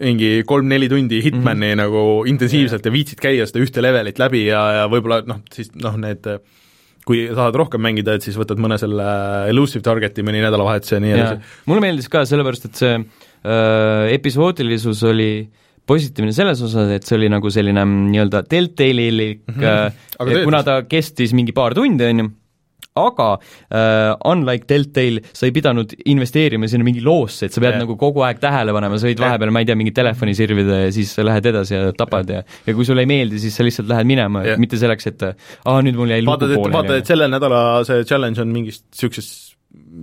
mingi 0.03 0.43
kolm-neli 0.49 0.89
tundi 0.91 1.21
Hitmani 1.23 1.61
mm 1.61 1.73
-hmm. 1.73 1.83
nagu 1.83 2.25
intensiivselt 2.27 2.83
yeah. 2.83 2.91
ja 2.91 2.97
viitsid 2.97 3.21
käia 3.23 3.47
seda 3.47 3.63
ühte 3.63 3.85
levelit 3.85 4.19
läbi 4.19 4.47
ja, 4.47 4.63
ja 4.81 4.89
võib-olla 4.91 5.23
noh, 5.27 5.45
siis 5.55 5.71
noh, 5.79 5.95
need 6.01 6.27
kui 7.09 7.23
tahad 7.33 7.55
rohkem 7.57 7.81
mängida, 7.81 8.19
et 8.19 8.27
siis 8.27 8.37
võtad 8.37 8.59
mõne 8.61 8.77
selle 8.79 9.07
elusive 9.49 9.83
target'i 9.83 10.23
mõni 10.27 10.43
nädalavahetus 10.45 10.93
ja 10.93 11.01
nii 11.01 11.15
edasi. 11.15 11.55
mulle 11.71 11.81
meeldis 11.81 12.09
ka, 12.09 12.25
sellepärast 12.27 12.69
et 12.69 12.75
see 12.75 12.99
äh, 12.99 14.13
episoodilisus 14.19 15.03
oli 15.09 15.31
äh, 15.47 15.68
positiivne 15.89 16.35
selles 16.37 16.61
osas, 16.65 16.91
et 16.97 17.07
see 17.07 17.17
oli 17.19 17.31
nagu 17.33 17.53
selline 17.53 17.85
nii-öelda 17.89 18.45
Deltalilik 18.51 19.41
mm, 19.49 19.63
-hmm. 19.63 20.45
kuna 20.45 20.63
ta 20.67 20.83
kestis 20.89 21.35
mingi 21.37 21.55
paar 21.57 21.77
tundi, 21.77 22.05
on 22.05 22.25
ju, 22.25 22.29
aga 22.99 23.29
uh, 23.39 24.31
unlike 24.33 24.67
Deltale, 24.69 25.23
sa 25.33 25.47
ei 25.47 25.55
pidanud 25.55 25.95
investeerima 26.11 26.69
sinna 26.71 26.87
mingi 26.87 27.03
loosse, 27.05 27.49
et 27.49 27.55
sa 27.55 27.63
pead 27.63 27.77
yeah. 27.77 27.83
nagu 27.85 27.97
kogu 28.01 28.25
aeg 28.27 28.41
tähele 28.43 28.75
panema, 28.77 28.99
sa 29.01 29.09
võid 29.09 29.23
vahepeal, 29.23 29.53
ma 29.55 29.63
ei 29.63 29.69
tea, 29.69 29.79
mingi 29.79 29.95
telefoni 29.97 30.35
sirvida 30.39 30.83
ja 30.85 30.95
siis 30.95 31.13
sa 31.17 31.27
lähed 31.27 31.51
edasi 31.53 31.77
ja 31.77 31.93
tapad 31.97 32.33
yeah. 32.33 32.47
ja 32.47 32.71
ja 32.73 32.77
kui 32.79 32.89
sulle 32.89 33.05
ei 33.07 33.11
meeldi, 33.11 33.41
siis 33.43 33.59
sa 33.59 33.67
lihtsalt 33.67 33.91
lähed 33.91 34.09
minema 34.09 34.45
yeah., 34.47 34.61
mitte 34.61 34.81
selleks, 34.81 35.11
et 35.13 35.27
aa, 35.29 35.79
nüüd 35.85 35.99
mul 35.99 36.15
jäi 36.15 36.23
lugu 36.25 36.39
pooleli. 36.49 36.75
vaata, 36.75 37.03
et 37.03 37.11
selle 37.11 37.31
nädala 37.31 37.63
see 37.89 38.07
challenge 38.09 38.43
on 38.43 38.55
mingist 38.55 38.87
niisugusest 38.91 39.55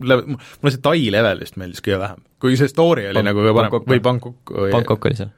mulle 0.06 0.74
see 0.74 0.84
Tai 0.84 1.00
level 1.14 1.42
vist 1.42 1.58
meeldis 1.58 1.82
kõige 1.84 1.98
vähem, 2.02 2.22
kuigi 2.42 2.62
see 2.62 2.72
story 2.72 3.10
oli 3.10 3.18
Bang, 3.18 3.32
nagu 3.32 3.42
kõige 3.42 3.58
parem, 3.58 3.90
või 3.90 4.04
Bangkok 4.10 4.56
Bangkok 4.76 5.10
oli 5.10 5.20
seal 5.24 5.34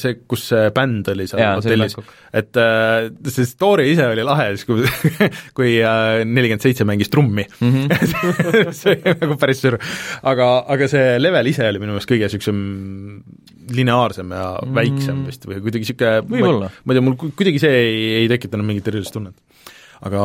see, 0.00 0.16
kus 0.28 0.44
see 0.50 0.70
bänd 0.74 1.08
oli 1.12 1.26
seal 1.30 1.42
hotellis, 1.58 1.96
et 2.34 2.58
äh, 2.60 3.08
see 3.28 3.48
story 3.48 3.88
ise 3.92 4.06
oli 4.10 4.24
lahe, 4.26 4.50
siis 4.56 4.66
kui 4.68 4.84
kui 5.58 5.76
äh, 5.86 6.22
nelikümmend 6.26 6.64
seitse 6.64 6.86
mängis 6.88 7.12
trummi 7.12 7.46
mm. 7.46 7.72
-hmm. 7.72 8.74
see 8.80 8.96
oli 8.98 9.16
nagu 9.22 9.38
päris 9.40 9.62
sür. 9.64 9.78
aga, 10.22 10.50
aga 10.74 10.90
see 10.90 11.16
level 11.22 11.52
ise 11.52 11.68
oli 11.68 11.82
minu 11.82 11.96
meelest 11.96 12.10
kõige 12.10 12.28
niisugusem 12.28 12.60
lineaarsem 13.72 14.30
ja 14.30 14.44
mm 14.52 14.68
-hmm. 14.68 14.74
väiksem 14.80 15.24
vist 15.26 15.48
või 15.48 15.62
kuidagi 15.64 15.86
niisugune 15.86 16.12
ma, 16.28 16.70
ei 16.92 16.98
tea, 16.98 17.06
mul 17.08 17.18
kuidagi 17.22 17.62
see 17.62 17.74
ei, 17.82 17.98
ei 18.22 18.30
tekitanud 18.32 18.66
mingit 18.66 18.88
erilist 18.88 19.14
tunnet. 19.14 19.36
aga 20.02 20.22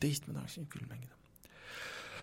teist 0.00 0.28
ma 0.28 0.40
tahaksin 0.40 0.66
küll 0.70 0.93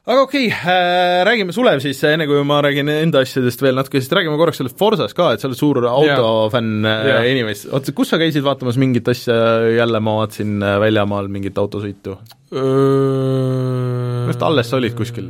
aga 0.09 0.23
okei 0.25 0.47
okay, 0.49 0.73
äh,, 0.73 1.21
räägime, 1.27 1.53
Sulev 1.53 1.81
siis, 1.83 1.99
enne 2.09 2.25
kui 2.29 2.41
ma 2.47 2.61
räägin 2.65 2.89
enda 2.89 3.21
asjadest 3.21 3.61
veel 3.61 3.77
natuke, 3.77 4.01
siis 4.01 4.13
räägime 4.17 4.39
korraks 4.39 4.61
sellest 4.61 4.79
Forsast 4.79 5.17
ka, 5.17 5.29
et 5.35 5.43
sa 5.43 5.49
oled 5.49 5.59
suur 5.59 5.81
autofänn 5.91 6.87
yeah. 6.87 7.27
inimest, 7.29 7.69
oota, 7.69 7.93
kus 7.97 8.13
sa 8.13 8.21
käisid 8.21 8.45
vaatamas 8.45 8.79
mingit 8.81 9.11
asja, 9.13 9.35
jälle 9.77 10.01
ma 10.01 10.17
vaatasin 10.23 10.57
äh, 10.65 10.79
väljamaal 10.81 11.29
mingit 11.33 11.61
autosõitu? 11.61 12.17
minu 12.51 14.25
arust 14.25 14.43
alles 14.43 14.67
sa 14.73 14.81
olid 14.81 14.97
kuskil 14.97 15.29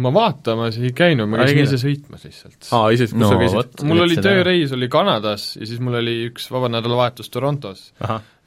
ma 0.00 0.12
vaatamas 0.14 0.78
ei 0.80 0.92
käinud, 0.96 1.28
ma 1.30 1.40
käisin 1.42 1.64
ise 1.64 1.78
sõitmas 1.80 2.24
lihtsalt. 2.26 2.68
aa, 2.76 2.90
ise, 2.94 3.08
kus 3.10 3.18
no, 3.20 3.30
sa 3.32 3.38
käisid? 3.40 3.84
mul 3.88 4.04
oli 4.04 4.18
tööreis 4.20 4.74
oli 4.76 4.88
Kanadas 4.92 5.54
ja 5.58 5.68
siis 5.68 5.80
mul 5.82 5.98
oli 6.00 6.16
üks 6.28 6.48
vaba 6.52 6.70
nädalavahetus 6.72 7.32
Torontos. 7.32 7.90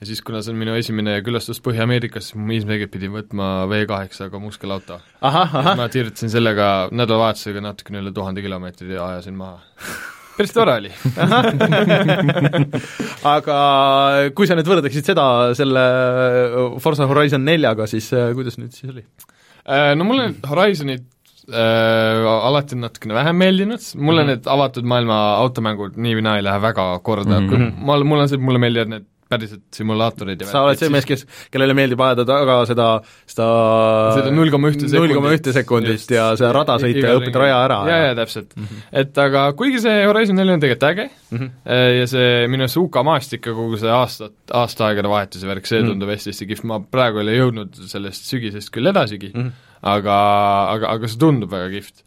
Ja 0.03 0.09
siis, 0.09 0.19
kuna 0.25 0.41
see 0.43 0.51
on 0.51 0.59
minu 0.59 0.73
esimene 0.75 1.13
külastus 1.23 1.61
Põhja-Ameerikas, 1.63 2.29
siis 2.29 2.39
ma 2.39 2.51
ilmselgelt 2.51 2.91
pidin 2.91 3.13
võtma 3.13 3.51
V8-ga 3.71 4.41
muskelauto. 4.43 4.99
ma 5.23 5.87
tiritasin 5.91 6.31
sellega 6.33 6.89
nädalavahetusega 6.91 7.63
natukene 7.63 8.03
üle 8.03 8.11
tuhande 8.15 8.43
kilomeetri 8.43 8.91
ja 8.91 9.13
ajasin 9.13 9.39
maha 9.39 9.61
päris 10.33 10.53
tore 10.53 10.73
oli 10.81 10.89
aga 13.35 13.57
kui 14.35 14.49
sa 14.49 14.57
nüüd 14.57 14.69
võrdleksid 14.69 15.05
seda 15.13 15.25
selle 15.57 15.83
Forza 16.83 17.07
Horizon 17.09 17.45
neljaga, 17.45 17.87
siis 17.89 18.09
äh, 18.17 18.31
kuidas 18.35 18.59
nüüd 18.59 18.73
siis 18.75 18.91
oli? 18.91 19.05
Äh, 19.63 19.93
no 19.95 20.09
mulle 20.09 20.31
need 20.31 20.49
Horizonid 20.49 21.05
äh, 21.47 22.27
alati 22.33 22.81
natukene 22.81 23.13
vähem 23.19 23.39
meeldinud, 23.45 23.81
mulle 23.95 24.25
mm 24.25 24.27
-hmm. 24.27 24.33
need 24.33 24.43
avatud 24.57 24.85
maailma 24.89 25.17
automängud 25.45 25.93
nii 25.95 26.19
või 26.19 26.27
naa 26.27 26.35
ei 26.41 26.47
lähe 26.49 26.59
väga 26.67 26.85
korda 27.05 27.39
mm, 27.39 27.49
-hmm. 27.49 27.73
ma, 27.85 27.91
mul 28.03 28.25
on 28.25 28.29
see, 28.29 28.41
mulle 28.41 28.59
meeldivad 28.65 28.89
need 28.97 29.12
päriselt 29.31 29.63
simulaatorid 29.75 30.43
ja 30.43 30.49
sa 30.49 30.63
oled 30.67 30.79
see 30.79 30.91
mees, 30.93 31.07
kes, 31.09 31.25
kellele 31.53 31.75
meeldib 31.77 32.01
ajada 32.05 32.25
taga 32.27 32.57
seda, 32.69 32.87
seda 33.29 33.47
seda 34.17 34.33
null 34.35 34.53
koma 34.53 34.71
ühte 34.73 34.85
sekundit, 34.85 34.99
null 34.99 35.17
koma 35.19 35.33
ühte 35.37 35.55
sekundit 35.55 36.13
ja 36.15 36.29
seda 36.39 36.51
rada 36.59 36.77
sõita 36.83 37.05
ja 37.07 37.17
õpid 37.19 37.41
raja 37.43 37.59
ära. 37.65 37.79
jaa, 37.89 37.99
jaa, 38.07 38.15
täpselt 38.21 38.55
mm. 38.55 38.69
-hmm. 38.69 38.85
et 39.03 39.23
aga 39.25 39.47
kuigi 39.59 39.83
see 39.83 40.05
Horizon 40.05 40.39
neli 40.41 40.55
on 40.55 40.63
tegelikult 40.63 40.89
äge 40.91 41.09
mm 41.09 41.37
-hmm. 41.37 41.51
ja 41.99 42.07
see 42.13 42.47
minu 42.47 42.67
arust 42.67 42.81
UK 42.83 43.03
maastik 43.09 43.51
ja 43.51 43.57
kogu 43.57 43.81
see 43.81 43.91
aastat, 43.91 44.37
aastaaegade 44.51 45.09
vahetuse 45.09 45.47
värk, 45.47 45.65
see 45.67 45.79
mm 45.79 45.85
-hmm. 45.85 45.93
tundub 45.93 46.15
hästi 46.15 46.33
hästi 46.33 46.49
kihvt, 46.53 46.63
ma 46.69 46.79
praegu 46.79 47.21
ei 47.21 47.27
ole 47.27 47.37
jõudnud 47.37 47.85
sellest 47.87 48.29
sügisest 48.29 48.73
küll 48.73 48.91
edasigi 48.93 49.31
mm, 49.33 49.41
-hmm 49.41 49.71
aga, 49.83 50.17
aga, 50.73 50.95
aga 50.95 51.11
see 51.11 51.21
tundub 51.21 51.51
väga 51.53 51.69
kihvt. 51.73 52.03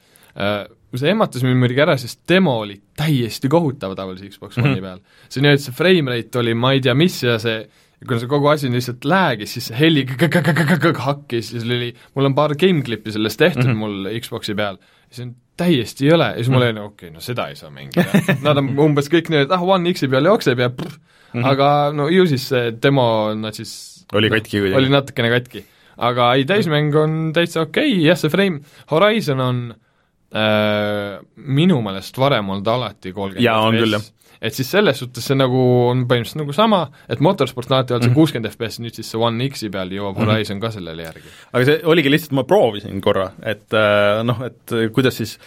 Äh, 0.97 1.01
see 1.01 1.13
ehmatas 1.13 1.45
mind 1.45 1.61
muidugi 1.61 1.83
ära, 1.85 1.97
sest 2.01 2.23
demo 2.29 2.59
oli 2.65 2.79
täiesti 2.97 3.51
kohutav 3.53 3.97
tavalise 3.99 4.31
Xbox 4.33 4.59
One'i 4.59 4.69
mm 4.69 4.77
-hmm. 4.77 4.83
peal. 4.83 5.01
see 5.29 5.43
nii-öelda 5.43 5.63
see 5.63 5.77
frame 5.77 6.15
rate 6.15 6.39
oli 6.39 6.55
ma 6.55 6.73
ei 6.73 6.81
tea 6.81 6.95
mis 6.95 7.23
ja 7.23 7.39
see 7.39 7.67
kuna 8.07 8.21
see 8.21 8.29
kogu 8.29 8.49
asi 8.49 8.71
lihtsalt 8.73 9.05
läägis, 9.05 9.53
siis 9.57 9.71
see 9.71 9.79
heli 9.79 10.05
hakkis 10.07 11.53
ja 11.55 11.61
seal 11.61 11.77
oli, 11.79 11.95
mul 12.15 12.29
on 12.29 12.35
paar 12.35 12.55
game-klippi 12.55 13.13
sellest 13.13 13.39
tehtud 13.39 13.65
mm 13.65 13.73
-hmm. 13.73 13.77
mul 13.77 14.21
Xbox'i 14.21 14.55
peal, 14.55 14.79
see 15.11 15.27
on 15.27 15.35
täiesti 15.57 16.09
jõle 16.09 16.31
ja 16.33 16.37
siis 16.37 16.51
mul 16.53 16.63
oli 16.63 16.73
nagu 16.77 16.87
okei 16.87 17.09
okay,, 17.09 17.15
no 17.15 17.21
seda 17.21 17.49
ei 17.49 17.57
saa 17.57 17.71
mängida. 17.71 18.05
Nad 18.45 18.57
on 18.61 18.75
umbes 18.79 19.09
kõik 19.09 19.31
nii, 19.33 19.47
et 19.47 19.53
ah, 19.53 19.63
One 19.63 19.93
X-i 19.93 20.09
peal 20.09 20.29
jookseb 20.29 20.59
ja 20.59 20.69
prr, 20.71 20.93
mm 20.93 21.41
-hmm. 21.41 21.49
aga 21.49 21.93
no 21.95 22.09
ju 22.09 22.27
siis 22.27 22.49
see 22.49 22.75
demo 22.83 23.35
nad 23.35 23.55
siis 23.55 24.07
oli 24.13 24.31
katki 24.31 24.61
kuidagi? 24.61 24.77
oli 24.77 24.89
natukene 24.89 25.31
katki 25.31 25.65
aga 25.97 26.35
ei, 26.35 26.45
täismäng 26.45 26.95
on 26.95 27.33
täitsa 27.33 27.61
okei 27.61 27.93
okay., 27.93 28.05
jah, 28.05 28.19
see 28.19 28.31
frame, 28.31 28.61
Horizon 28.91 29.41
on 29.41 29.63
äh, 29.71 29.86
minu 30.35 31.81
meelest 31.85 32.19
varem 32.19 32.49
olnud 32.51 32.69
alati 32.69 33.13
kolmkümmend 33.15 33.79
FPS, 33.97 34.13
et 34.43 34.57
siis 34.57 34.71
selles 34.75 34.99
suhtes 35.01 35.25
see 35.25 35.37
nagu 35.39 35.61
on 35.87 36.03
põhimõtteliselt 36.11 36.43
nagu 36.43 36.57
sama, 36.57 36.81
et 37.09 37.23
Motorsport 37.25 37.71
on 37.71 37.79
alati 37.79 37.95
olnud 37.95 38.09
see 38.09 38.11
mhm. 38.11 38.19
kuuskümmend 38.19 38.51
FPS, 38.51 38.81
nüüd 38.83 38.99
siis 38.99 39.13
see 39.13 39.21
One 39.23 39.47
X-i 39.49 39.71
peal 39.73 39.95
jõuab 39.95 40.19
mhm. 40.19 40.27
Horizon 40.27 40.57
mm 40.57 40.61
-hmm. 40.61 40.67
ka 40.67 40.75
sellele 40.75 41.07
järgi. 41.07 41.31
aga 41.53 41.69
see 41.71 41.79
oligi 41.85 42.13
lihtsalt, 42.13 42.35
ma 42.41 42.45
proovisin 42.45 43.01
korra, 43.01 43.31
et 43.43 43.73
äh, 43.73 44.25
noh, 44.27 44.43
et 44.51 44.77
kuidas 44.93 45.17
siis 45.23 45.39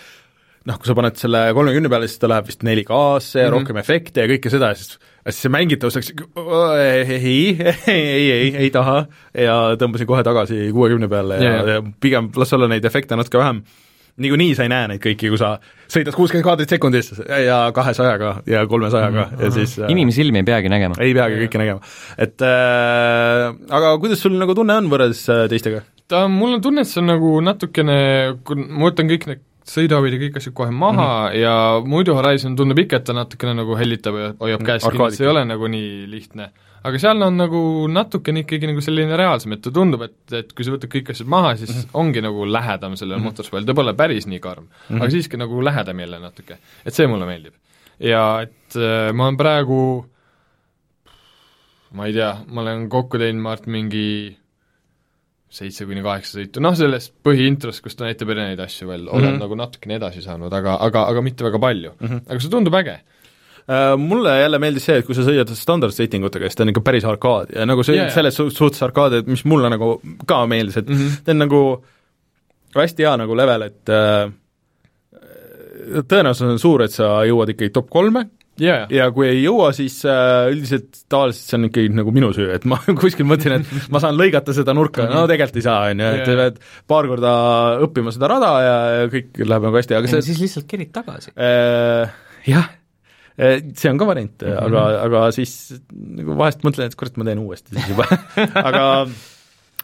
noh, 0.65 0.77
kui 0.77 0.89
sa 0.89 0.95
paned 0.97 1.19
selle 1.19 1.43
kolmekümne 1.55 1.89
peale, 1.91 2.07
siis 2.07 2.21
ta 2.21 2.29
läheb 2.29 2.47
vist 2.49 2.63
4K-sse 2.63 3.39
ja 3.39 3.45
mm 3.45 3.47
-hmm. 3.47 3.59
rohkem 3.59 3.77
efekte 3.77 4.21
ja 4.21 4.27
kõike 4.31 4.49
seda 4.49 4.71
ja 4.73 4.75
siis 4.75 4.99
siis 5.29 5.43
see 5.45 5.51
mängitavus 5.53 5.97
läks 5.97 6.13
ei, 6.79 7.17
ei, 7.19 7.57
ei, 7.87 8.31
ei, 8.31 8.55
ei 8.65 8.71
taha 8.73 9.03
ja 9.33 9.57
tõmbasin 9.79 10.09
kohe 10.09 10.23
tagasi 10.25 10.71
kuuekümne 10.73 11.09
peale 11.11 11.37
ja, 11.43 11.51
ja, 11.51 11.75
ja 11.75 11.83
pigem 12.01 12.31
las 12.35 12.53
olla 12.53 12.69
neid 12.71 12.85
efekte 12.85 13.17
natuke 13.19 13.37
vähem 13.41 13.61
niikuinii 14.17 14.55
sa 14.55 14.65
ei 14.65 14.71
näe 14.71 14.87
neid 14.93 15.03
kõiki, 15.03 15.31
kui 15.31 15.39
sa 15.39 15.57
sõidad 15.89 16.15
kuuskümmend 16.17 16.45
kaadrit 16.45 16.73
sekundis 16.75 17.11
ja 17.27 17.59
kahesajaga 17.75 18.33
ja 18.49 18.65
kolmesajaga 18.67 19.25
mm 19.25 19.35
-hmm. 19.35 19.43
ja 19.43 19.51
siis 19.51 19.77
äh, 19.79 19.91
inimsilmi 19.91 20.41
ei 20.41 20.43
peagi 20.43 20.69
nägema. 20.69 20.95
ei 20.99 21.13
peagi 21.13 21.41
kõike 21.45 21.57
nägema. 21.57 21.79
et 22.17 22.41
äh, 22.41 23.55
aga 23.69 23.97
kuidas 23.97 24.21
sul 24.21 24.37
nagu 24.37 24.55
tunne 24.55 24.75
on 24.75 24.89
võrreldes 24.89 25.23
äh, 25.29 25.47
teistega? 25.49 25.81
ta, 26.07 26.27
mul 26.27 26.53
on 26.53 26.61
tunne, 26.61 26.81
et 26.81 26.87
see 26.87 27.01
on 27.01 27.07
nagu 27.07 27.41
natukene, 27.41 27.99
kui 28.43 28.55
ma 28.55 28.89
võtan 28.89 29.09
kõik 29.09 29.27
need 29.27 29.45
sõiduavid 29.69 30.15
ja 30.15 30.21
kõik 30.23 30.39
asjad 30.39 30.53
kohe 30.57 30.71
maha 30.71 31.07
mm 31.07 31.33
-hmm. 31.33 31.37
ja 31.37 31.81
muidu 31.85 32.15
Horizon 32.17 32.55
tundub 32.55 32.79
ikka, 32.79 32.97
et 32.97 33.03
ta 33.03 33.13
natukene 33.13 33.53
nagu 33.53 33.77
hellitab 33.77 34.15
ja 34.15 34.33
hoiab 34.39 34.65
käes 34.65 34.83
kinni, 34.83 35.11
see 35.11 35.25
ei 35.25 35.31
ole 35.31 35.45
nagu 35.45 35.67
nii 35.67 36.09
lihtne. 36.09 36.49
Aga 36.83 36.99
seal 37.01 37.25
on 37.25 37.39
nagu 37.39 37.61
natukene 37.91 38.43
ikkagi 38.45 38.69
nagu 38.71 38.83
selline 38.83 39.17
reaalsem, 39.19 39.55
et 39.55 39.63
ta 39.65 39.73
tundub, 39.75 40.03
et, 40.07 40.17
et 40.35 40.53
kui 40.55 40.67
sa 40.67 40.75
võtad 40.75 40.91
kõik 40.91 41.11
asjad 41.13 41.31
maha, 41.31 41.55
siis 41.59 41.73
mm 41.73 41.81
-hmm. 41.81 41.97
ongi 42.01 42.21
nagu 42.25 42.45
lähedam 42.45 42.95
sellele 42.95 43.17
mm 43.17 43.23
-hmm. 43.23 43.39
motospordile, 43.39 43.67
ta 43.67 43.79
pole 43.81 43.93
päris 43.93 44.27
nii 44.27 44.39
karm 44.39 44.63
mm, 44.63 44.69
-hmm. 44.89 45.01
aga 45.01 45.09
siiski 45.09 45.37
nagu 45.37 45.63
lähedam 45.63 45.99
jälle 45.99 46.19
natuke. 46.19 46.57
et 46.85 46.93
see 46.93 47.07
mulle 47.07 47.25
meeldib. 47.25 47.53
ja 47.99 48.41
et 48.41 48.75
äh, 48.75 49.13
ma 49.13 49.25
olen 49.25 49.37
praegu 49.37 50.05
ma 51.91 52.05
ei 52.05 52.13
tea, 52.13 52.37
ma 52.47 52.61
olen 52.61 52.89
kokku 52.89 53.17
teinud, 53.17 53.41
ma 53.41 53.51
arvan, 53.51 53.71
mingi 53.71 54.37
seitse 55.49 55.85
kuni 55.89 56.03
kaheksa 56.05 56.37
sõitu, 56.37 56.61
noh 56.61 56.75
sellest 56.77 57.15
põhiintrost, 57.25 57.81
kus 57.81 57.97
ta 57.97 58.05
näitab 58.05 58.29
erinevaid 58.29 58.59
asju 58.61 58.87
veel 58.87 59.01
mm, 59.01 59.07
-hmm. 59.07 59.17
olen 59.17 59.39
nagu 59.41 59.55
natukene 59.57 59.97
edasi 59.97 60.21
saanud, 60.21 60.53
aga, 60.53 60.77
aga, 60.85 61.07
aga 61.09 61.23
mitte 61.25 61.43
väga 61.43 61.59
palju 61.59 61.95
mm. 61.95 62.07
-hmm. 62.07 62.21
aga 62.29 62.39
see 62.39 62.53
tundub 62.53 62.75
äge. 62.77 62.99
Mulle 64.01 64.31
jälle 64.39 64.57
meeldis 64.61 64.87
see, 64.87 64.95
et 64.97 65.05
kui 65.05 65.13
sa 65.13 65.21
sõidad 65.21 65.51
standard 65.53 65.93
setting 65.93 66.25
utega, 66.25 66.49
siis 66.49 66.57
ta 66.57 66.63
on 66.65 66.71
ikka 66.71 66.81
päris 66.81 67.05
arkaad. 67.05 67.51
Ja 67.53 67.67
nagu 67.69 67.83
see 67.85 67.99
yeah, 67.99 68.09
selles 68.13 68.33
su 68.39 68.47
suhtes 68.49 68.81
arkaad, 68.87 69.19
et 69.19 69.29
mis 69.29 69.43
mulle 69.45 69.69
nagu 69.69 69.91
ka 70.25 70.39
meeldis, 70.49 70.79
et 70.81 70.89
mm 70.89 70.95
-hmm. 70.97 71.19
ta 71.25 71.35
on 71.35 71.41
nagu 71.43 71.61
hästi 72.75 73.05
hea 73.05 73.15
nagu 73.21 73.37
level, 73.37 73.67
et 73.69 73.93
uh, 73.93 74.33
tõenäosus 76.09 76.49
on 76.49 76.59
suur, 76.61 76.83
et 76.85 76.93
sa 76.93 77.19
jõuad 77.27 77.55
ikkagi 77.55 77.73
top 77.75 77.89
kolme. 77.93 78.27
Yeah.. 78.59 78.89
ja 78.91 79.05
kui 79.15 79.23
ei 79.23 79.37
jõua, 79.39 79.69
siis 79.71 80.01
äh, 80.03 80.49
üldiselt 80.51 81.05
tavaliselt 81.07 81.45
see 81.45 81.55
on 81.55 81.67
ikkagi 81.69 81.91
nagu 81.95 82.11
minu 82.11 82.33
süü, 82.35 82.49
et 82.51 82.65
ma 82.67 82.75
kuskil 83.01 83.23
mõtlen, 83.23 83.61
et 83.61 83.87
ma 83.93 84.01
saan 84.03 84.19
lõigata 84.19 84.51
seda 84.51 84.75
nurka, 84.75 85.05
no 85.07 85.21
tegelikult 85.31 85.61
ei 85.61 85.63
saa, 85.63 85.93
on 85.93 86.03
ju, 86.03 86.09
et 86.17 86.25
sa 86.27 86.35
pead 86.41 86.59
paar 86.91 87.07
korda 87.07 87.31
õppima 87.87 88.11
seda 88.11 88.27
rada 88.33 88.49
ja, 88.65 88.75
ja 88.97 89.07
kõik 89.13 89.39
läheb 89.45 89.69
nagu 89.69 89.79
hästi, 89.79 89.95
aga 89.95 90.11
see 90.11 90.27
siis 90.27 90.43
lihtsalt 90.43 90.67
kerid 90.67 90.91
tagasi. 90.91 91.31
Äh,. 91.39 92.11
Jah, 92.49 92.67
äh, 92.67 92.78
see 93.39 93.91
on 93.91 93.99
ka 93.99 94.07
variant 94.09 94.43
mm, 94.43 94.51
-hmm. 94.51 94.65
aga, 94.67 94.85
aga 95.07 95.25
siis 95.35 95.55
nagu 95.93 96.37
vahest 96.39 96.63
mõtlen, 96.67 96.91
et 96.91 96.99
kurat, 96.99 97.17
ma 97.19 97.27
teen 97.27 97.41
uuesti 97.43 97.75
siis 97.75 97.91
juba 97.93 98.07
aga 98.69 98.83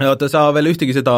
oota, 0.03 0.29
sa 0.31 0.49
veel 0.55 0.71
ühtegi 0.73 0.95
seda, 0.95 1.15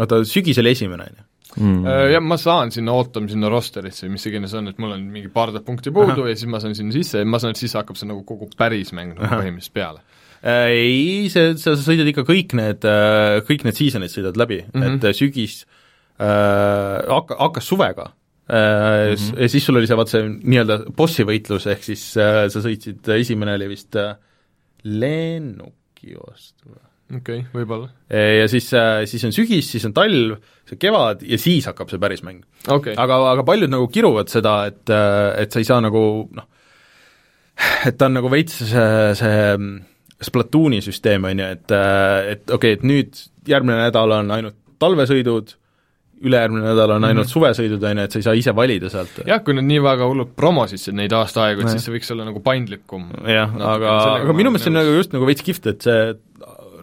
oota, 0.00 0.22
sügisel 0.28 0.70
esimene, 0.70 1.08
on 1.08 1.18
ju? 1.18 1.26
mm.. 1.60 1.84
Äh, 1.86 2.06
jah, 2.14 2.24
ma 2.24 2.38
saan 2.40 2.72
sinna 2.74 2.96
ootama 2.96 3.30
sinna 3.30 3.50
rosterisse, 3.52 4.08
mis 4.12 4.24
iganes 4.30 4.54
on, 4.58 4.72
et 4.72 4.80
mul 4.82 4.96
on 4.96 5.04
mingi 5.14 5.30
paartuhat 5.32 5.66
punkti 5.66 5.92
puudu 5.94 6.24
Aha. 6.24 6.32
ja 6.32 6.40
siis 6.40 6.50
ma 6.50 6.62
saan 6.62 6.76
sinna 6.78 6.96
sisse 6.96 7.22
ja 7.22 7.28
ma 7.28 7.40
saan, 7.42 7.54
et 7.54 7.62
siis 7.62 7.76
hakkab 7.76 8.00
see 8.00 8.10
nagu 8.10 8.24
kogu 8.28 8.48
päris 8.58 8.94
mäng 8.96 9.14
nagu 9.18 9.28
põhimõtteliselt 9.28 9.76
peale 9.76 10.02
äh, 10.40 10.72
ei, 10.72 11.30
see, 11.32 11.54
sa 11.60 11.76
sõidad 11.78 12.10
ikka 12.10 12.26
kõik 12.28 12.56
need, 12.58 12.88
kõik 13.48 13.68
need 13.68 13.80
season'id 13.80 14.12
sõidad 14.12 14.40
läbi 14.40 14.62
mm, 14.64 14.80
-hmm. 14.80 15.00
et 15.04 15.20
sügis 15.20 15.62
äh, 16.18 17.04
hakka, 17.10 17.38
hakkas 17.42 17.68
suvega 17.68 18.12
mm 18.48 19.14
-hmm. 19.14 19.40
ja 19.40 19.48
siis 19.48 19.66
sul 19.66 19.76
oli 19.80 19.88
see, 19.88 19.96
vaat 19.96 20.12
see 20.12 20.24
nii-öelda 20.28 20.78
bossi 20.96 21.24
võitlus, 21.24 21.66
ehk 21.70 21.84
siis 21.84 22.16
äh, 22.20 22.46
sa 22.52 22.64
sõitsid, 22.64 23.06
esimene 23.18 23.54
oli 23.58 23.68
vist 23.68 23.96
äh, 23.96 24.16
lennuki 24.84 26.16
vastu 26.18 26.68
või? 26.68 26.82
okei 27.16 27.38
okay,, 27.38 27.50
võib-olla. 27.52 27.88
ja 28.10 28.48
siis, 28.48 28.70
siis 29.10 29.24
on 29.24 29.32
sügis, 29.32 29.70
siis 29.70 29.84
on 29.84 29.94
talv, 29.96 30.38
see 30.68 30.80
kevad 30.80 31.22
ja 31.22 31.38
siis 31.38 31.66
hakkab 31.68 31.90
see 31.92 32.00
päris 32.00 32.24
mäng 32.24 32.44
okay.. 32.68 32.94
aga, 32.96 33.20
aga 33.32 33.44
paljud 33.44 33.70
nagu 33.70 33.88
kiruvad 33.88 34.28
seda, 34.32 34.66
et, 34.72 34.92
et 35.40 35.52
sa 35.52 35.60
ei 35.60 35.68
saa 35.68 35.80
nagu 35.84 36.04
noh, 36.32 36.48
et 37.88 37.98
ta 37.98 38.08
on 38.08 38.18
nagu 38.20 38.30
veits 38.32 38.62
see, 38.64 39.12
see 39.20 39.50
Splatooni 40.24 40.78
süsteem, 40.80 41.24
on 41.28 41.40
ju, 41.42 41.46
et, 41.56 41.72
et 41.74 42.50
okei 42.50 42.76
okay,, 42.76 42.78
et 42.78 42.84
nüüd 42.86 43.18
järgmine 43.50 43.76
nädal 43.82 44.14
on 44.20 44.30
ainult 44.32 44.56
talvesõidud, 44.82 45.54
ülejärgmine 46.22 46.64
nädal 46.64 46.90
on 46.94 47.04
ainult 47.04 47.26
mm 47.26 47.28
-hmm. 47.28 47.32
suvesõidud, 47.32 47.82
on 47.90 47.98
ju, 47.98 48.04
et 48.04 48.12
sa 48.12 48.18
ei 48.18 48.26
saa 48.28 48.34
ise 48.38 48.54
valida 48.56 48.90
sealt. 48.90 49.22
jah, 49.26 49.42
kui 49.44 49.54
nad 49.54 49.64
nii 49.64 49.80
väga 49.82 50.06
hullult 50.06 50.36
promosisid 50.36 50.94
neid 50.94 51.12
aasta 51.12 51.48
aegu, 51.48 51.62
et 51.62 51.70
siis 51.74 51.84
see 51.84 51.94
võiks 51.94 52.12
olla 52.12 52.24
nagu 52.24 52.40
paindlikum. 52.40 53.08
jah, 53.26 53.50
aga, 53.54 53.98
aga 54.20 54.32
minu 54.32 54.50
meelest 54.50 54.64
see 54.64 54.74
on 54.74 54.78
nagu 54.80 54.94
just 54.96 55.12
nagu 55.12 55.26
veits 55.26 55.42
kihvt, 55.42 55.66
et 55.66 55.82
see 55.82 56.14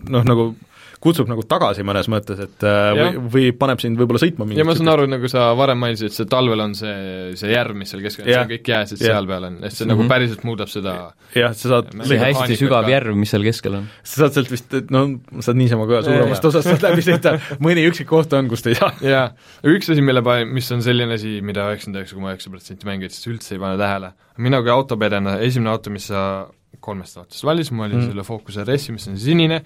noh, 0.09 0.23
nagu 0.23 0.55
kutsub 1.01 1.29
nagu 1.31 1.43
tagasi 1.49 1.83
mõnes 1.87 2.07
mõttes, 2.11 2.39
et 2.45 2.65
äh, 2.67 2.79
ja. 2.97 3.05
või, 3.07 3.21
või 3.33 3.45
paneb 3.57 3.81
sind 3.81 3.97
võib-olla 3.99 4.21
sõitma 4.21 4.45
ja 4.53 4.65
ma 4.67 4.75
saan 4.77 4.91
aru, 4.93 5.07
nagu 5.09 5.29
sa 5.31 5.47
varem 5.57 5.79
mainisid, 5.81 6.11
et 6.11 6.17
see 6.17 6.29
talvel 6.29 6.61
on 6.61 6.75
see, 6.77 6.93
see 7.39 7.49
järv, 7.51 7.77
mis 7.77 7.89
seal 7.93 8.03
keskel 8.05 8.25
on, 8.25 8.29
see 8.29 8.43
on 8.43 8.51
kõik 8.51 8.71
jääsid 8.73 9.01
seal 9.01 9.29
peal 9.29 9.47
on, 9.49 9.57
et 9.61 9.73
see 9.73 9.85
mm 9.85 9.87
-hmm. 9.87 9.91
nagu 9.93 10.03
mhm. 10.03 10.11
päriselt 10.13 10.45
muudab 10.47 10.71
seda 10.71 10.95
jah, 11.37 11.55
sa 11.57 11.73
saad 11.73 11.89
see 12.05 12.21
hästi 12.21 12.59
sügav 12.61 12.85
ka. 12.85 12.93
järv, 12.93 13.17
mis 13.17 13.33
seal 13.33 13.47
keskel 13.49 13.79
on. 13.81 13.89
sa 14.03 14.23
saad 14.23 14.37
sealt 14.37 14.53
vist, 14.53 14.77
no 14.93 15.03
saad 15.39 15.59
niisama 15.61 15.89
ka 15.89 16.03
suuremast 16.05 16.49
osast 16.51 16.69
sealt 16.69 16.85
läbi 16.85 17.05
sõita, 17.09 17.35
mõni 17.65 17.87
üksik 17.89 18.09
koht 18.11 18.33
on, 18.37 18.49
kust 18.51 18.69
ei 18.69 18.77
saa. 18.77 18.93
jaa, 19.01 19.27
üks 19.73 19.89
asi, 19.91 20.05
mille 20.05 20.21
pa-, 20.25 20.45
mis 20.45 20.69
on 20.71 20.85
selline 20.85 21.17
asi, 21.17 21.39
mida 21.41 21.65
üheksakümmend 21.71 22.03
üheksa 22.03 22.17
koma 22.19 22.33
üheksa 22.35 22.53
protsenti 22.53 22.89
mängijatest 22.89 23.29
üldse 23.31 23.55
ei 23.57 23.63
pane 23.63 23.77
tähele, 23.81 24.13
mina 24.37 24.61
kui 24.61 24.73
autopedena, 24.73 25.39
esimene 25.41 25.73
auto, 25.73 25.93
mis 25.93 26.11
sa 26.13 26.45
kolmest 26.81 27.17
autost 27.17 27.45
valis, 27.45 27.71
mul 27.71 27.87
oli 27.87 27.97
mm. 27.97 28.11
selle 28.11 28.25
Focus 28.25 28.59
RS-i, 28.63 28.95
mis 28.95 29.07
on 29.11 29.17
sinine, 29.21 29.61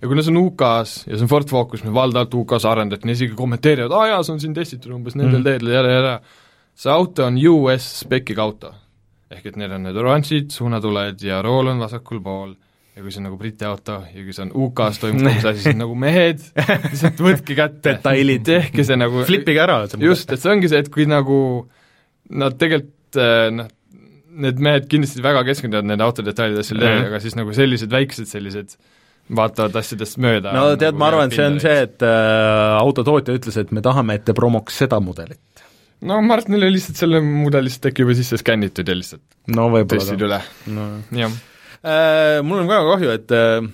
ja 0.00 0.08
kuna 0.08 0.24
see 0.24 0.34
on 0.34 0.40
UK-s 0.44 1.06
ja 1.06 1.16
see 1.16 1.26
on 1.26 1.30
Ford 1.30 1.48
Focus, 1.50 1.82
mida 1.84 1.94
valdavalt 1.96 2.36
UK-s 2.40 2.66
arendati, 2.70 3.10
isegi 3.14 3.38
kommenteerivad, 3.38 3.94
aa 3.94 4.12
jaa, 4.12 4.20
see 4.26 4.36
on 4.36 4.42
siin 4.44 4.54
testitud 4.56 4.94
umbes 4.94 5.16
nendel 5.18 5.40
mm. 5.40 5.48
teedel 5.48 5.72
ja, 5.74 5.82
ja, 5.82 5.98
ja 6.12 6.14
see 6.78 6.92
auto 6.94 7.26
on 7.26 7.40
US 7.50 7.88
spekiga 8.04 8.44
auto. 8.46 8.74
ehk 9.28 9.50
et 9.50 9.58
neil 9.60 9.74
on 9.76 9.82
need 9.84 9.98
oranžid 10.00 10.54
suunatuled 10.54 11.20
ja 11.20 11.42
rool 11.44 11.68
on 11.68 11.80
vasakul 11.82 12.22
pool 12.24 12.54
ja 12.96 13.02
kui 13.02 13.12
see 13.12 13.20
on 13.20 13.26
nagu 13.28 13.36
Briti 13.40 13.66
auto 13.68 13.98
ja 14.08 14.22
kui 14.24 14.34
see 14.36 14.46
on 14.46 14.52
UK-s 14.54 15.02
toimub 15.02 15.26
kogu 15.26 15.42
see 15.42 15.50
asi, 15.50 15.64
siis 15.66 15.78
nagu 15.78 15.96
mehed, 15.98 16.44
lihtsalt 16.90 17.24
võtke 17.26 17.56
kätte, 17.58 17.98
tehke 18.46 18.86
see 18.86 18.98
nagu 18.98 19.24
flipige 19.28 19.64
ära. 19.64 19.82
just, 20.02 20.30
et 20.32 20.40
see 20.40 20.54
ongi 20.54 20.70
see, 20.70 20.80
et 20.84 20.92
kui 20.94 21.08
nagu 21.10 21.40
nad 22.38 22.56
tegelikult 22.60 23.18
eh, 23.18 23.50
noh, 23.54 23.68
need 24.38 24.60
mehed 24.62 24.86
kindlasti 24.90 25.22
väga 25.24 25.42
keskenduvad 25.48 25.86
nende 25.88 26.04
autodetailidesse 26.06 26.76
-hmm. 26.78 27.06
aga 27.10 27.20
siis 27.20 27.34
nagu 27.34 27.52
sellised 27.56 27.90
väiksed 27.90 28.28
sellised 28.30 28.74
äh, 28.76 28.97
vaatavad 29.28 29.76
asjadest 29.80 30.18
mööda. 30.22 30.52
no 30.56 30.68
tead 30.76 30.92
nagu, 30.92 31.00
ma 31.00 31.08
arvan, 31.12 31.30
et 31.30 31.36
see 31.38 31.46
on 31.46 31.58
see, 31.62 31.74
et 31.88 32.04
äh, 32.06 32.76
autotootja 32.78 33.36
ütles, 33.38 33.58
et 33.60 33.74
me 33.74 33.82
tahame, 33.84 34.18
et 34.18 34.24
te 34.28 34.36
promoks 34.36 34.78
seda 34.84 35.00
mudelit. 35.04 35.64
no 36.00 36.20
ma 36.22 36.36
arvan, 36.36 36.46
et 36.46 36.54
neil 36.54 36.68
oli 36.68 36.78
lihtsalt 36.78 37.02
selle 37.02 37.20
mudeli 37.24 37.68
lihtsalt 37.68 37.90
äkki 37.92 38.06
juba 38.06 38.16
sisse 38.18 38.40
skännitud 38.40 38.88
ja 38.88 38.96
lihtsalt 38.98 39.24
no, 39.54 39.68
tõstsid 39.90 40.24
üle 40.28 40.40
no., 40.74 40.88
jah 41.16 41.36
äh,. 41.82 42.40
Mul 42.42 42.64
on 42.64 42.70
väga 42.70 42.88
kahju, 42.94 43.12
et 43.14 43.36
äh, 43.36 43.68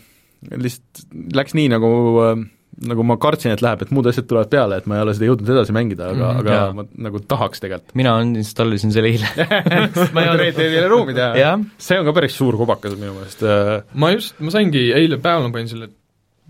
lihtsalt 0.52 1.06
läks 1.38 1.56
nii, 1.56 1.70
nagu 1.72 1.94
äh, 2.24 2.44
nagu 2.90 3.04
ma 3.06 3.16
kartsin, 3.20 3.54
et 3.54 3.62
läheb, 3.64 3.84
et 3.84 3.92
muud 3.94 4.06
asjad 4.10 4.26
tulevad 4.28 4.50
peale, 4.52 4.78
et 4.80 4.86
ma 4.90 4.98
ei 4.98 5.04
ole 5.06 5.14
seda 5.16 5.28
jõudnud 5.30 5.50
edasi 5.54 5.74
mängida, 5.76 6.10
aga 6.10 6.14
mm, 6.14 6.30
-hmm, 6.30 6.40
aga 6.42 6.54
jah. 6.58 6.72
ma 6.74 7.08
nagu 7.08 7.20
tahaks 7.34 7.62
tegelikult. 7.62 7.96
mina 7.98 8.14
installisin 8.26 8.94
selle 8.94 9.12
eile 9.12 9.48
ma 10.14 10.24
ei 10.24 10.30
olnud 10.32 10.56
teile 10.58 10.86
ruumi 10.90 11.16
teha 11.16 11.52
see 11.78 11.98
on 12.00 12.08
ka 12.08 12.16
päris 12.16 12.38
suur 12.38 12.58
kobakas 12.60 12.96
minu 12.98 13.14
meelest. 13.18 13.44
Äh. 13.44 13.84
ma 13.94 14.10
just, 14.14 14.40
ma 14.40 14.54
saingi 14.54 14.88
eile 14.96 15.20
päeval, 15.22 15.48
ma 15.48 15.58
panin 15.58 15.70
selle 15.70 15.90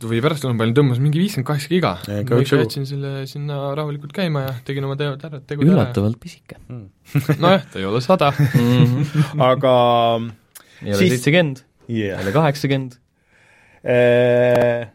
või 0.04 0.18
pärastlõunal 0.24 0.58
panin, 0.58 0.74
tõmbasin 0.74 1.04
mingi 1.06 1.20
viiskümmend 1.22 1.46
kaheksa 1.46 1.70
giga. 1.70 1.92
ma 2.08 2.40
ikka 2.42 2.58
jätsin 2.64 2.86
selle 2.88 3.12
sinna 3.30 3.60
rahulikult 3.78 4.14
käima 4.16 4.46
ja 4.48 4.56
tegin 4.66 4.88
oma 4.88 4.96
teod 4.98 5.22
ära, 5.28 5.38
tegud 5.46 5.68
ära. 5.68 5.76
üllatavalt 5.76 6.18
pisike 6.22 6.58
mm. 6.66 7.38
nojah, 7.44 7.68
ta 7.70 7.78
ei 7.78 7.86
ole 7.86 8.02
sada. 8.04 8.32
-hmm. 8.34 9.06
aga 9.50 9.76
ei 10.82 10.96
ole 10.96 11.00
seitsekümmend 11.04 11.62
yeah., 11.88 12.18
ei 12.18 12.26
ole 12.26 12.34
kaheksakümmend 12.34 12.98
äh, 13.86 14.90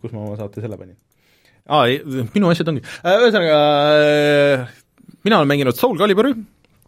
kus 0.00 0.14
ma 0.14 0.24
oma 0.24 0.38
saate 0.38 0.62
selle 0.64 0.78
panin? 0.80 0.96
aa 1.64 1.86
ah,, 1.86 2.26
minu 2.34 2.50
asjad 2.50 2.70
ongi, 2.72 2.84
äh, 3.02 3.16
ühesõnaga 3.22 3.58
äh, 3.96 4.66
mina 5.24 5.40
olen 5.40 5.50
mänginud 5.50 5.78
Soul 5.78 5.96
Caliburi, 6.00 6.34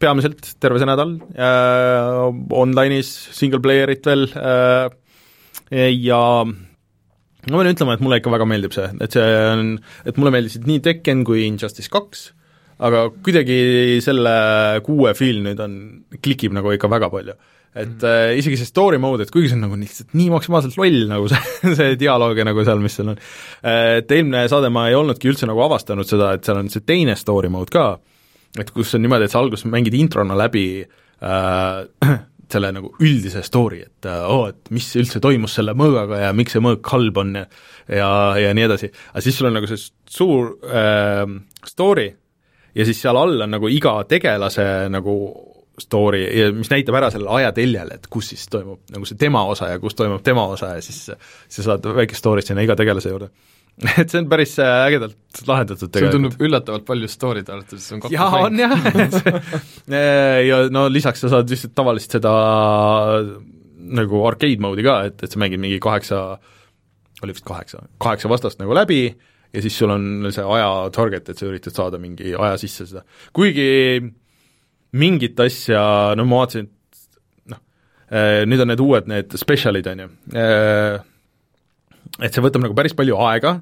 peamiselt 0.02 0.54
terve 0.60 0.82
see 0.82 0.88
nädal 0.88 1.16
äh,, 1.32 2.22
online'is 2.62 3.10
single 3.36 3.62
player'it 3.64 4.06
veel 4.06 4.28
äh, 4.36 4.86
ja 5.96 6.22
ma 6.44 7.60
pean 7.62 7.72
ütlema, 7.72 7.96
et 7.96 8.04
mulle 8.04 8.20
ikka 8.20 8.32
väga 8.34 8.48
meeldib 8.48 8.76
see, 8.76 8.88
et 9.00 9.16
see 9.16 9.26
on, 9.52 9.76
et 10.04 10.20
mulle 10.20 10.34
meeldisid 10.34 10.66
nii 10.68 10.82
Tekken 10.84 11.24
kui 11.26 11.46
Injustice 11.46 11.90
kaks, 11.92 12.30
aga 12.86 13.06
kuidagi 13.24 13.58
selle 14.04 14.36
kuue 14.86 15.14
feel 15.16 15.40
nüüd 15.46 15.62
on, 15.64 15.76
klikib 16.20 16.54
nagu 16.56 16.74
ikka 16.74 16.90
väga 16.92 17.10
palju 17.12 17.36
et 17.76 17.92
mm. 17.92 18.04
äh, 18.08 18.34
isegi 18.40 18.58
see 18.60 18.68
story 18.68 19.00
mode, 19.02 19.26
et 19.26 19.32
kuigi 19.34 19.50
see 19.50 19.58
on 19.58 19.66
nagu 19.66 19.78
lihtsalt 19.80 20.14
nii 20.16 20.28
maksimaalselt 20.32 20.78
loll, 20.80 21.00
nagu 21.10 21.30
see, 21.32 21.72
see 21.78 21.96
dialoog 22.00 22.40
ja 22.40 22.46
nagu 22.48 22.64
seal, 22.66 22.82
mis 22.84 22.96
seal 22.98 23.12
on, 23.12 23.24
äh, 23.62 23.98
et 24.00 24.14
eelmine 24.16 24.46
saade 24.52 24.70
ma 24.74 24.86
ei 24.90 24.98
olnudki 24.98 25.30
üldse 25.32 25.48
nagu 25.48 25.64
avastanud 25.66 26.08
seda, 26.08 26.34
et 26.36 26.46
seal 26.46 26.62
on 26.62 26.70
see 26.72 26.86
teine 26.86 27.18
story 27.20 27.52
mode 27.52 27.74
ka, 27.74 27.90
et 28.56 28.72
kus 28.74 28.96
on 28.96 29.04
niimoodi, 29.04 29.28
et 29.28 29.34
sa 29.34 29.42
alguses 29.42 29.68
mängid 29.68 29.96
introna 29.98 30.38
läbi 30.38 30.66
äh, 30.82 32.16
selle 32.52 32.70
nagu 32.72 32.92
üldise 33.02 33.42
story, 33.42 33.82
et 33.84 34.06
oo 34.06 34.44
oh,, 34.44 34.50
et 34.52 34.70
mis 34.74 34.86
üldse 35.00 35.20
toimus 35.22 35.56
selle 35.58 35.74
mõõgaga 35.76 36.28
ja 36.28 36.34
miks 36.36 36.54
see 36.54 36.62
mõõk 36.62 36.94
halb 36.94 37.24
on 37.24 37.40
ja 37.42 37.48
ja, 37.88 38.08
ja 38.40 38.52
nii 38.56 38.66
edasi, 38.66 38.90
aga 39.12 39.24
siis 39.24 39.36
sul 39.38 39.50
on 39.50 39.58
nagu 39.58 39.68
see 39.70 39.82
suur 40.10 40.54
äh, 40.66 41.24
story 41.66 42.08
ja 42.76 42.86
siis 42.86 43.00
seal 43.02 43.18
all 43.18 43.46
on 43.46 43.54
nagu 43.56 43.70
iga 43.72 43.98
tegelase 44.08 44.64
nagu 44.92 45.16
story, 45.80 46.22
mis 46.56 46.70
näitab 46.72 46.96
ära 46.98 47.10
selle 47.12 47.28
ajateljel, 47.40 47.90
et 47.96 48.06
kus 48.12 48.30
siis 48.32 48.46
toimub 48.52 48.80
nagu 48.94 49.08
see 49.08 49.18
tema 49.20 49.44
osa 49.50 49.72
ja 49.74 49.82
kus 49.82 49.96
toimub 49.98 50.24
tema 50.24 50.46
osa 50.52 50.76
ja 50.76 50.84
siis 50.84 51.10
sa 51.10 51.66
saad 51.70 51.86
väikest 51.98 52.22
story't 52.22 52.48
sinna 52.48 52.64
iga 52.64 52.76
tegelase 52.78 53.12
juurde. 53.12 53.30
Et 54.00 54.08
see 54.08 54.22
on 54.22 54.28
päris 54.30 54.54
äh, 54.62 54.86
ägedalt 54.86 55.42
lahendatud 55.44 55.90
tegelikult. 55.92 56.14
tundub 56.16 56.44
üllatavalt 56.48 56.86
palju 56.88 57.10
story'd 57.12 57.50
arvates, 57.52 57.84
see 57.84 57.98
on 57.98 58.02
kaks 58.06 58.14
jaa, 58.14 58.38
on 58.46 58.56
jah 58.56 58.72
ja 60.48 60.62
no 60.72 60.86
lisaks 60.88 61.20
sa 61.20 61.34
saad 61.34 61.52
lihtsalt 61.52 61.74
tavalist 61.76 62.16
seda 62.16 62.32
nagu 63.86 64.22
arcade 64.26 64.64
mode'i 64.64 64.86
ka, 64.86 64.98
et, 65.10 65.20
et 65.20 65.32
sa 65.32 65.40
mängid 65.42 65.60
mingi 65.62 65.76
kaheksa, 65.82 66.22
oli 67.20 67.36
vist 67.36 67.44
kaheksa, 67.46 67.84
kaheksa 68.02 68.32
vastast 68.32 68.62
nagu 68.62 68.74
läbi 68.76 69.02
ja 69.52 69.62
siis 69.62 69.76
sul 69.78 69.92
on 69.92 70.30
see 70.32 70.44
aja 70.56 70.70
target, 70.94 71.28
et 71.28 71.40
sa 71.40 71.48
üritad 71.50 71.76
saada 71.76 72.00
mingi 72.00 72.32
aja 72.32 72.56
sisse 72.60 72.88
seda, 72.88 73.04
kuigi 73.36 74.00
mingit 74.96 75.38
asja, 75.44 75.82
no 76.18 76.26
ma 76.28 76.42
vaatasin, 76.42 76.66
et 76.66 77.52
noh, 77.52 77.62
äh, 78.10 78.42
nüüd 78.48 78.64
on 78.64 78.72
need 78.72 78.82
uued, 78.82 79.08
need 79.10 79.36
spetsialid, 79.38 79.88
on 79.92 80.04
ju, 80.04 80.10
äh, 80.38 80.98
et 82.20 82.32
see 82.32 82.44
võtab 82.44 82.64
nagu 82.64 82.76
päris 82.76 82.96
palju 82.96 83.18
aega 83.28 83.58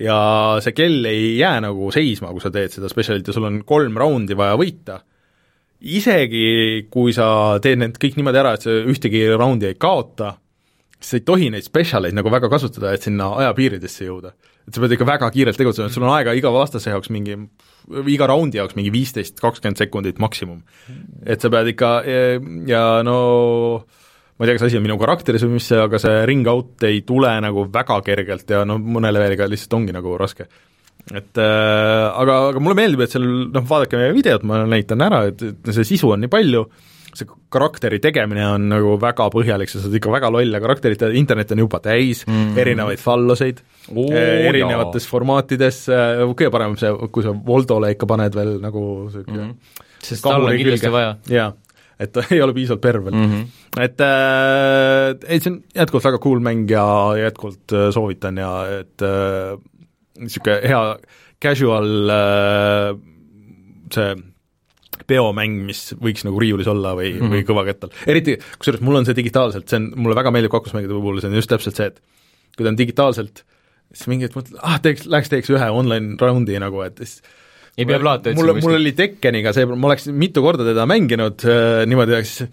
ja 0.00 0.16
see 0.64 0.74
kell 0.76 1.08
ei 1.08 1.36
jää 1.40 1.60
nagu 1.64 1.90
seisma, 1.94 2.32
kui 2.34 2.44
sa 2.44 2.52
teed 2.54 2.74
seda 2.74 2.90
spetsialit 2.92 3.28
ja 3.28 3.34
sul 3.36 3.48
on 3.48 3.60
kolm 3.68 3.96
raundi 4.00 4.36
vaja 4.38 4.56
võita, 4.60 5.00
isegi 5.80 6.86
kui 6.92 7.14
sa 7.16 7.28
teed 7.62 7.80
need 7.80 8.00
kõik 8.00 8.18
niimoodi 8.18 8.42
ära, 8.42 8.56
et 8.56 8.66
sa 8.66 8.74
ühtegi 8.92 9.24
raundi 9.36 9.70
ei 9.70 9.78
kaota, 9.80 10.34
sa 11.00 11.18
ei 11.18 11.24
tohi 11.26 11.48
neid 11.52 11.66
spetsialeid 11.66 12.16
nagu 12.16 12.32
väga 12.32 12.50
kasutada, 12.52 12.92
et 12.92 13.04
sinna 13.04 13.32
ajapiiridesse 13.42 14.08
jõuda. 14.08 14.34
et 14.66 14.74
sa 14.74 14.82
pead 14.82 14.96
ikka 14.96 15.06
väga 15.06 15.30
kiirelt 15.30 15.56
tegutsema, 15.56 15.86
et 15.86 15.94
sul 15.94 16.02
on 16.02 16.14
aega 16.16 16.32
iga 16.34 16.50
vastase 16.50 16.90
jaoks 16.90 17.10
mingi, 17.14 17.36
iga 18.12 18.26
raundi 18.30 18.60
jaoks 18.60 18.76
mingi 18.78 18.92
viisteist, 18.94 19.38
kakskümmend 19.42 19.78
sekundit 19.78 20.18
maksimum. 20.22 20.62
et 21.26 21.40
sa 21.40 21.50
pead 21.52 21.70
ikka 21.74 21.92
ja 22.66 22.82
no 23.06 23.20
ma 24.36 24.44
ei 24.44 24.50
tea, 24.50 24.58
kas 24.58 24.66
asi 24.68 24.78
on 24.78 24.84
minu 24.84 24.98
karakteris 25.00 25.44
või 25.46 25.56
mis 25.56 25.68
see, 25.70 25.78
aga 25.80 26.00
see 26.00 26.24
ring 26.28 26.48
out 26.50 26.84
ei 26.86 27.00
tule 27.08 27.30
nagu 27.40 27.66
väga 27.72 28.00
kergelt 28.04 28.50
ja 28.52 28.64
no 28.68 28.76
mõne 28.78 29.12
leveliga 29.14 29.48
lihtsalt 29.48 29.78
ongi 29.78 29.94
nagu 29.96 30.16
raske. 30.20 30.48
et 31.14 31.40
äh, 31.40 32.04
aga, 32.10 32.40
aga 32.50 32.60
mulle 32.60 32.76
meeldib, 32.76 33.04
et 33.06 33.14
seal 33.14 33.24
noh, 33.54 33.64
vaadake 33.68 34.00
meie 34.00 34.12
videot, 34.16 34.44
ma 34.44 34.64
näitan 34.68 35.04
ära, 35.06 35.24
et, 35.30 35.42
et 35.42 35.72
see 35.72 35.88
sisu 35.94 36.12
on 36.12 36.24
nii 36.24 36.32
palju, 36.32 36.66
see 37.16 37.28
karakteri 37.52 38.00
tegemine 38.02 38.44
on 38.48 38.68
nagu 38.70 38.96
väga 39.00 39.28
põhjalik, 39.32 39.70
sa 39.72 39.82
saad 39.82 39.96
ikka 39.98 40.12
väga 40.12 40.30
lolle 40.34 40.60
karakterit, 40.62 41.02
internet 41.16 41.54
on 41.56 41.64
juba 41.66 41.80
täis 41.84 42.24
mm 42.26 42.56
erinevaid 42.56 43.00
falloseid 43.02 43.60
oh, 43.92 44.12
erinevates 44.12 45.04
jaa. 45.04 45.10
formaatides, 45.10 45.82
äh, 45.92 46.22
kõige 46.32 46.50
parem 46.54 46.76
see, 46.80 46.92
kui 47.12 47.24
sa 47.26 47.34
Voldole 47.46 47.92
ikka 47.94 48.08
paned 48.08 48.36
veel 48.36 48.56
nagu 48.62 48.82
niisugune 49.06 49.42
mm 49.42 49.50
-hmm. 49.50 49.84
sest 50.02 50.24
tal 50.24 50.44
on 50.44 50.56
kindlasti 50.56 50.92
vaja. 50.92 51.16
jaa 51.30 51.52
et 52.00 52.12
ta 52.12 52.24
ei 52.34 52.42
ole 52.44 52.54
piisavalt 52.56 52.82
perv 52.84 53.04
veel 53.04 53.14
mm. 53.14 53.32
-hmm. 53.32 53.82
et 53.84 54.00
äh, 54.00 55.30
ei, 55.32 55.40
see 55.40 55.52
on 55.52 55.60
jätkuvalt 55.74 56.04
väga 56.04 56.18
cool 56.18 56.40
mäng 56.40 56.70
ja 56.70 56.86
jätkuvalt 57.16 57.72
äh, 57.72 57.90
soovitan 57.90 58.36
ja 58.36 58.52
et 58.80 59.06
niisugune 60.18 60.56
äh, 60.56 60.68
hea 60.68 60.96
casual 61.42 62.10
äh, 62.10 62.98
see 63.94 64.14
peomäng, 65.06 65.62
mis 65.68 65.88
võiks 66.02 66.24
nagu 66.26 66.40
riiulis 66.42 66.68
olla 66.70 66.94
või 66.98 67.12
mm, 67.12 67.20
-hmm. 67.20 67.34
või 67.34 67.46
kõvakettal. 67.48 67.92
eriti, 68.10 68.36
kusjuures 68.58 68.84
mul 68.84 69.00
on 69.00 69.08
see 69.08 69.16
digitaalselt, 69.18 69.68
see 69.70 69.80
on, 69.80 69.90
mulle 69.96 70.18
väga 70.18 70.32
meeldib 70.34 70.54
kaklusmängude 70.54 70.98
puhul, 70.98 71.20
see 71.22 71.30
on 71.30 71.38
just 71.38 71.52
täpselt 71.52 71.78
see, 71.78 71.90
et 71.92 72.00
kui 72.56 72.64
ta 72.64 72.72
on 72.72 72.78
digitaalselt, 72.78 73.42
siis 73.92 74.10
mingi 74.10 74.26
hetk 74.26 74.38
mõtled, 74.38 74.60
ah, 74.62 74.78
teeks, 74.82 75.06
läheks 75.10 75.32
teeks 75.32 75.52
ühe 75.54 75.70
online 75.72 76.18
raundi 76.20 76.58
nagu, 76.62 76.82
et 76.86 77.02
siis 77.02 77.20
ei 77.76 77.84
pea 77.88 78.00
plaate 78.00 78.32
otsima 78.32 78.54
kuskilt? 78.54 78.66
mul 78.66 78.78
oli 78.78 78.94
Tekkeniga 78.96 79.52
see, 79.56 79.66
ma 79.68 79.90
oleks 79.90 80.08
mitu 80.24 80.44
korda 80.44 80.66
teda 80.66 80.86
mänginud 80.88 81.44
äh, 81.46 81.82
niimoodi, 81.88 82.22
siis 82.24 82.46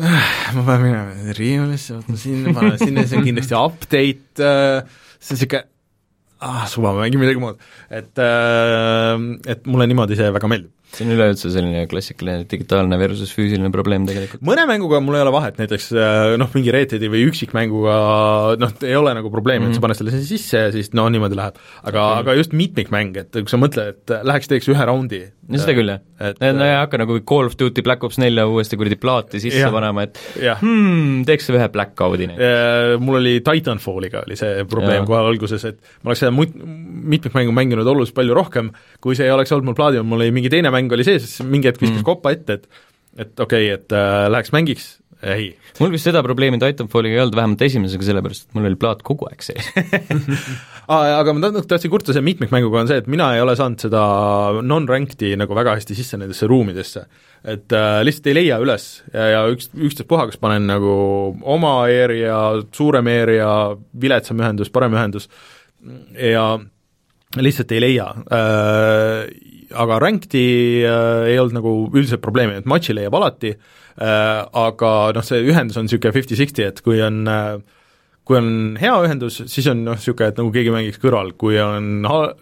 äh, 0.00 0.30
ma 0.56 0.64
pean 0.64 0.86
minema 0.86 1.36
riiulisse, 1.38 1.98
vaatama 1.98 2.22
sinna, 2.24 2.56
panen 2.56 2.80
sinna, 2.80 3.06
see 3.06 3.20
on 3.20 3.28
kindlasti 3.28 3.58
update 3.58 4.48
äh,, 4.48 4.98
see 5.18 5.36
on 5.36 5.40
niisugune 5.40 5.66
ah, 6.42 6.64
suva, 6.66 6.94
ma 6.96 7.04
mängin 7.04 7.22
midagi 7.22 7.42
muud. 7.42 7.60
et 7.92 8.18
äh,, 8.18 9.26
et 9.52 9.68
mulle 9.68 9.86
niimoodi 9.90 10.18
see 10.18 10.32
väga 10.34 10.50
meeldib 10.50 10.72
see 10.92 11.06
on 11.06 11.14
üleüldse 11.14 11.50
selline 11.52 11.84
klassikaline 11.90 12.46
digitaalne 12.50 12.98
versus 13.00 13.32
füüsiline 13.34 13.70
probleem 13.74 14.06
tegelikult. 14.08 14.44
mõne 14.44 14.66
mänguga 14.68 15.00
mul 15.04 15.16
ei 15.18 15.24
ole 15.24 15.32
vahet, 15.34 15.58
näiteks 15.60 15.90
äh, 15.96 16.34
noh, 16.40 16.50
mingi 16.56 16.74
Red 16.74 16.92
Deadi 16.94 17.10
või 17.12 17.24
üksikmänguga 17.30 17.96
noh, 18.60 18.74
ei 18.84 18.96
ole 18.98 19.14
nagu 19.16 19.32
probleemi 19.32 19.64
mm, 19.64 19.68
-hmm. 19.68 19.72
et 19.72 19.78
sa 19.78 19.80
mhm. 19.80 19.86
paned 19.86 20.00
selle 20.00 20.24
sisse 20.32 20.64
ja 20.66 20.72
siis 20.74 20.92
no 20.96 21.08
niimoodi 21.12 21.38
läheb. 21.38 21.60
aga 21.82 22.06
okay., 22.08 22.24
aga 22.24 22.38
just 22.40 22.56
mitmikmäng, 22.56 23.16
et 23.24 23.32
kui 23.38 23.52
sa 23.52 23.60
mõtled, 23.60 23.96
et 23.96 24.16
läheks 24.28 24.52
teeks 24.52 24.68
ühe 24.72 24.88
raundi 24.88 25.24
no 25.52 25.60
seda 25.60 25.74
küll, 25.76 25.90
jah. 25.90 26.02
et 26.28 26.40
no 26.56 26.66
ei 26.66 26.74
hakka 26.76 27.00
nagu 27.02 27.18
Call 27.28 27.50
of 27.50 27.56
Duty 27.60 27.84
Black 27.84 28.04
Ops 28.06 28.18
nelja 28.22 28.44
uuesti 28.48 28.78
kuradi 28.80 28.98
plaati 29.00 29.40
sisse 29.42 29.64
ja, 29.64 29.72
panema, 29.74 30.06
et 30.06 30.20
ja. 30.40 30.56
hmm, 30.60 31.24
teeks 31.28 31.50
ühe 31.52 31.68
Blackout'i 31.72 32.28
näiteks. 32.30 33.00
Mul 33.02 33.18
oli 33.18 33.34
Titanfalliga 33.44 34.22
oli 34.26 34.38
see 34.38 34.64
probleem 34.70 35.06
kohe 35.08 35.20
alguses, 35.22 35.64
et 35.68 35.80
ma 36.02 36.12
oleks 36.12 36.22
seda 36.24 36.32
mitmikmängu 36.32 37.54
mänginud 37.54 37.88
oluliselt 37.88 38.16
palju 38.16 38.36
rohkem, 38.38 38.70
kui 39.02 39.18
see 39.18 39.26
ei 39.28 39.34
oleks 39.34 39.52
olnud 39.54 39.70
mul 39.70 39.78
plaadil, 39.78 40.06
mul 40.06 40.22
oli 40.22 40.34
mingi 40.34 40.52
teine 40.52 40.72
mäng 40.74 40.81
oli 40.90 41.06
sees, 41.06 41.28
siis 41.28 41.46
mingi 41.46 41.70
hetk 41.70 41.82
viskas 41.82 42.00
mm. 42.00 42.08
koppa 42.08 42.34
ette, 42.34 42.58
et 42.58 42.82
et 43.12 43.40
okei 43.40 43.68
okay,, 43.68 43.76
et 43.76 43.92
äh, 43.92 44.26
läheks 44.32 44.52
mängiks, 44.54 44.86
ei. 45.22 45.52
mul 45.78 45.92
vist 45.94 46.08
seda 46.08 46.22
probleemi 46.24 46.58
Titanfalliga 46.60 47.16
ei 47.16 47.22
olnud, 47.22 47.36
vähemalt 47.36 47.64
esimesega, 47.66 48.06
sellepärast 48.08 48.48
et 48.48 48.56
mul 48.56 48.68
oli 48.70 48.78
plaat 48.80 49.04
kogu 49.06 49.28
aeg 49.28 49.44
sees 49.44 49.68
aga 50.92 51.34
ma 51.36 51.52
tahtsin 51.60 51.92
kurta 51.92 52.10
selle 52.10 52.26
mitmikmänguga 52.26 52.82
on 52.82 52.90
see, 52.90 52.98
et 53.02 53.10
mina 53.12 53.28
ei 53.36 53.44
ole 53.44 53.54
saanud 53.58 53.84
seda 53.84 54.02
non-ranked'i 54.66 55.34
nagu 55.38 55.54
väga 55.56 55.76
hästi 55.78 55.96
sisse 55.98 56.18
nendesse 56.18 56.48
ruumidesse. 56.50 57.04
et 57.44 57.76
äh, 57.76 58.00
lihtsalt 58.06 58.32
ei 58.32 58.38
leia 58.40 58.58
üles 58.64 58.88
ja, 59.12 59.28
ja 59.36 59.44
üks, 59.52 59.70
ükstaspuha, 59.76 60.26
kas 60.30 60.42
panen 60.42 60.66
nagu 60.70 60.92
oma 61.42 61.76
area, 61.86 62.40
suurem 62.74 63.12
area, 63.12 63.52
viletsam 63.92 64.42
ühendus, 64.42 64.72
parem 64.74 64.96
ühendus 64.98 65.28
ja 66.18 66.56
lihtsalt 67.38 67.72
ei 67.76 67.84
leia 67.84 68.10
äh, 68.26 69.51
aga 69.74 70.00
Ranked'i 70.02 70.46
äh, 70.86 71.28
ei 71.32 71.38
olnud 71.40 71.58
nagu 71.58 71.76
üldiselt 71.92 72.22
probleemi, 72.24 72.60
et 72.60 72.68
matši 72.68 72.96
leiab 72.96 73.16
alati 73.18 73.52
äh,, 73.52 74.40
aga 74.64 74.90
noh, 75.16 75.26
see 75.26 75.44
ühendus 75.46 75.78
on 75.80 75.88
niisugune 75.88 76.14
fifty-sixty, 76.16 76.66
et 76.68 76.82
kui 76.84 77.00
on 77.04 77.22
äh, 77.30 77.56
kui 78.28 78.38
on 78.38 78.50
hea 78.80 78.94
ühendus, 79.06 79.40
siis 79.50 79.66
on 79.72 79.82
noh, 79.86 79.98
niisugune, 79.98 80.30
et 80.32 80.38
nagu 80.40 80.52
keegi 80.54 80.74
mängiks 80.74 81.02
kõrval, 81.02 81.34
kui 81.38 81.58
on 81.62 82.06
ha-, 82.08 82.32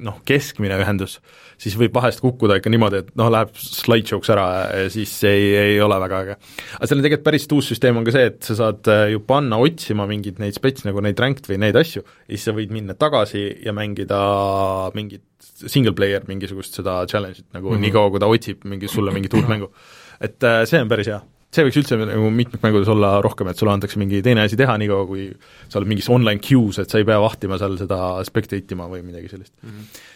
noh, 0.00 0.18
keskmine 0.28 0.76
ühendus, 0.80 1.18
siis 1.60 1.74
võib 1.78 1.94
vahest 1.96 2.22
kukkuda 2.24 2.56
ikka 2.58 2.70
niimoodi, 2.72 3.02
et 3.02 3.10
noh, 3.18 3.28
läheb 3.32 3.52
slideshow'ks 3.58 4.32
ära 4.32 4.46
ja 4.82 4.92
siis 4.92 5.12
ei, 5.28 5.50
ei 5.58 5.80
ole 5.84 5.98
väga 6.02 6.20
äge. 6.24 6.36
aga 6.78 6.88
seal 6.88 6.98
on 6.98 7.04
tegelikult 7.04 7.26
päris 7.26 7.48
uus 7.52 7.68
süsteem 7.72 7.98
on 8.00 8.06
ka 8.06 8.14
see, 8.14 8.30
et 8.32 8.40
sa 8.46 8.56
saad 8.58 8.92
äh, 8.92 9.04
ju 9.12 9.22
panna 9.26 9.60
otsima 9.62 10.06
mingeid 10.10 10.40
neid 10.42 10.56
spets, 10.56 10.86
nagu 10.88 11.04
neid 11.04 11.20
ranked 11.20 11.48
või 11.50 11.60
neid 11.62 11.78
asju, 11.78 12.04
ja 12.04 12.32
siis 12.32 12.48
sa 12.48 12.56
võid 12.56 12.72
minna 12.74 12.96
tagasi 12.98 13.44
ja 13.66 13.76
mängida 13.76 14.22
mingit 14.96 15.26
single 15.42 15.94
player 15.96 16.24
mingisugust 16.28 16.78
seda 16.78 17.02
challenge'it 17.10 17.48
nagu 17.52 17.70
mm 17.70 17.76
-hmm. 17.76 17.86
niikaua, 17.86 18.10
kui 18.10 18.22
ta 18.22 18.30
otsib 18.30 18.64
mingi, 18.64 18.88
sulle 18.88 19.12
mingit 19.12 19.34
uut 19.34 19.48
mängu. 19.48 19.72
et 20.20 20.42
äh, 20.42 20.64
see 20.66 20.80
on 20.80 20.88
päris 20.88 21.06
hea. 21.06 21.20
See 21.52 21.66
võiks 21.66 21.78
üldse 21.82 21.98
nagu 22.00 22.30
mitmikmängudes 22.32 22.90
olla 22.92 23.16
rohkem, 23.24 23.50
et 23.50 23.60
sulle 23.60 23.74
antakse 23.74 24.00
mingi 24.00 24.22
teine 24.24 24.46
asi 24.46 24.56
teha, 24.58 24.78
niikaua 24.80 25.04
kui 25.08 25.28
sa 25.68 25.80
oled 25.80 25.90
mingis 25.90 26.08
online 26.12 26.40
queue's, 26.44 26.80
et 26.80 26.92
sa 26.92 27.00
ei 27.00 27.08
pea 27.08 27.20
vahtima 27.22 27.58
seal 27.60 27.76
seda 27.80 27.98
spectate 28.28 28.76
ima 28.76 28.88
või 28.90 29.04
midagi 29.04 29.32
sellist 29.32 29.54
mm. 29.60 29.70
-hmm 29.76 30.08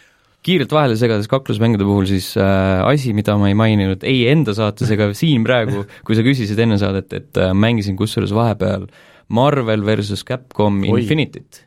kiirelt 0.47 0.71
vahele 0.71 0.95
segades 0.95 1.27
kaklusmängude 1.27 1.83
puhul 1.83 2.05
siis 2.07 2.29
äh, 2.39 2.79
asi, 2.87 3.11
mida 3.11 3.33
ma 3.35 3.49
ei 3.49 3.55
maininud 3.57 4.03
ei 4.07 4.29
enda 4.31 4.53
saates 4.55 4.87
ega 4.95 5.09
siin 5.17 5.43
praegu, 5.43 5.83
kui 6.07 6.15
sa 6.15 6.23
küsisid 6.23 6.59
enne 6.63 6.77
saadet, 6.79 7.11
et 7.11 7.39
äh, 7.41 7.51
mängisin 7.51 7.97
kusjuures 7.99 8.31
vahepeal 8.31 8.85
Marvel 9.27 9.83
versus 9.83 10.23
Capcom 10.23 10.79
Oi. 10.87 11.01
Infinityt. 11.01 11.65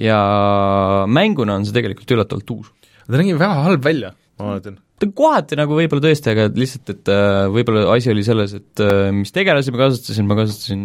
ja 0.00 0.18
mänguna 1.06 1.54
on 1.54 1.66
see 1.68 1.76
tegelikult 1.76 2.10
üllatavalt 2.10 2.50
uus 2.50 2.72
ta 3.12 3.20
nägi 3.20 3.34
väga 3.36 3.64
halb 3.66 3.84
välja, 3.84 4.12
ma 4.38 4.52
mäletan 4.52 4.80
ta 5.02 5.08
kohati 5.18 5.58
nagu 5.58 5.76
võib-olla 5.76 6.04
tõesti, 6.04 6.32
aga 6.32 6.48
lihtsalt, 6.54 6.92
et 6.94 7.10
äh, 7.10 7.44
võib-olla 7.52 7.86
asi 7.94 8.12
oli 8.12 8.24
selles, 8.26 8.54
et 8.58 8.82
äh, 8.84 9.08
mis 9.14 9.34
tegelasi 9.34 9.74
ma 9.74 9.80
kasutasin, 9.84 10.28
ma 10.28 10.36
kasutasin 10.38 10.84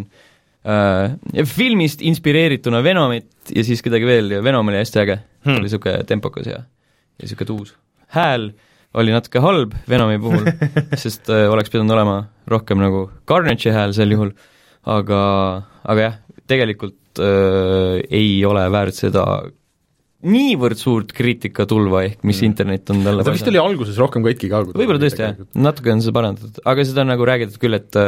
äh, 0.65 1.43
filmist 1.49 2.01
inspireerituna 2.05 2.81
Venomit 2.85 3.53
ja 3.53 3.65
siis 3.67 3.83
kedagi 3.85 4.09
veel 4.09 4.37
ja 4.37 4.43
Venom 4.45 4.71
oli 4.71 4.81
hästi 4.81 5.03
äge 5.03 5.19
hmm., 5.19 5.59
oli 5.59 5.67
niisugune 5.67 6.07
tempokas 6.09 6.49
ja, 6.49 6.63
ja 6.63 7.25
niisugune 7.27 7.51
tuus. 7.51 7.75
hääl 8.15 8.51
oli 8.97 9.13
natuke 9.13 9.41
halb 9.43 9.75
Venomi 9.89 10.17
puhul 10.21 10.49
sest 11.03 11.29
äh, 11.33 11.45
oleks 11.51 11.73
pidanud 11.73 11.93
olema 11.97 12.21
rohkem 12.49 12.81
nagu 12.81 13.07
Carnage'i 13.29 13.75
hääl 13.75 13.93
sel 13.97 14.15
juhul, 14.15 14.33
aga, 14.87 15.21
aga 15.83 16.07
jah, 16.09 16.17
tegelikult 16.49 17.21
äh, 17.21 18.01
ei 18.09 18.39
ole 18.49 18.65
väärt 18.73 18.97
seda 18.97 19.27
niivõrd 20.25 20.79
suurt 20.81 21.11
kriitikatulva 21.13 22.01
ehk 22.07 22.23
mis 22.25 22.39
mm. 22.41 22.47
internet 22.49 22.89
on 22.93 23.03
talle 23.05 23.25
ta 23.25 23.33
vist 23.35 23.49
oli 23.51 23.61
alguses 23.61 23.99
rohkem 24.01 24.25
katki 24.25 24.49
ka. 24.49 24.63
võib-olla 24.71 25.01
tõesti 25.03 25.23
jah, 25.23 25.37
natuke 25.57 25.93
on 25.93 26.01
seda 26.01 26.15
parandatud, 26.17 26.57
aga 26.65 26.85
seda 26.89 27.03
on 27.05 27.13
nagu 27.13 27.27
räägitud 27.29 27.61
küll, 27.61 27.77
et 27.77 27.99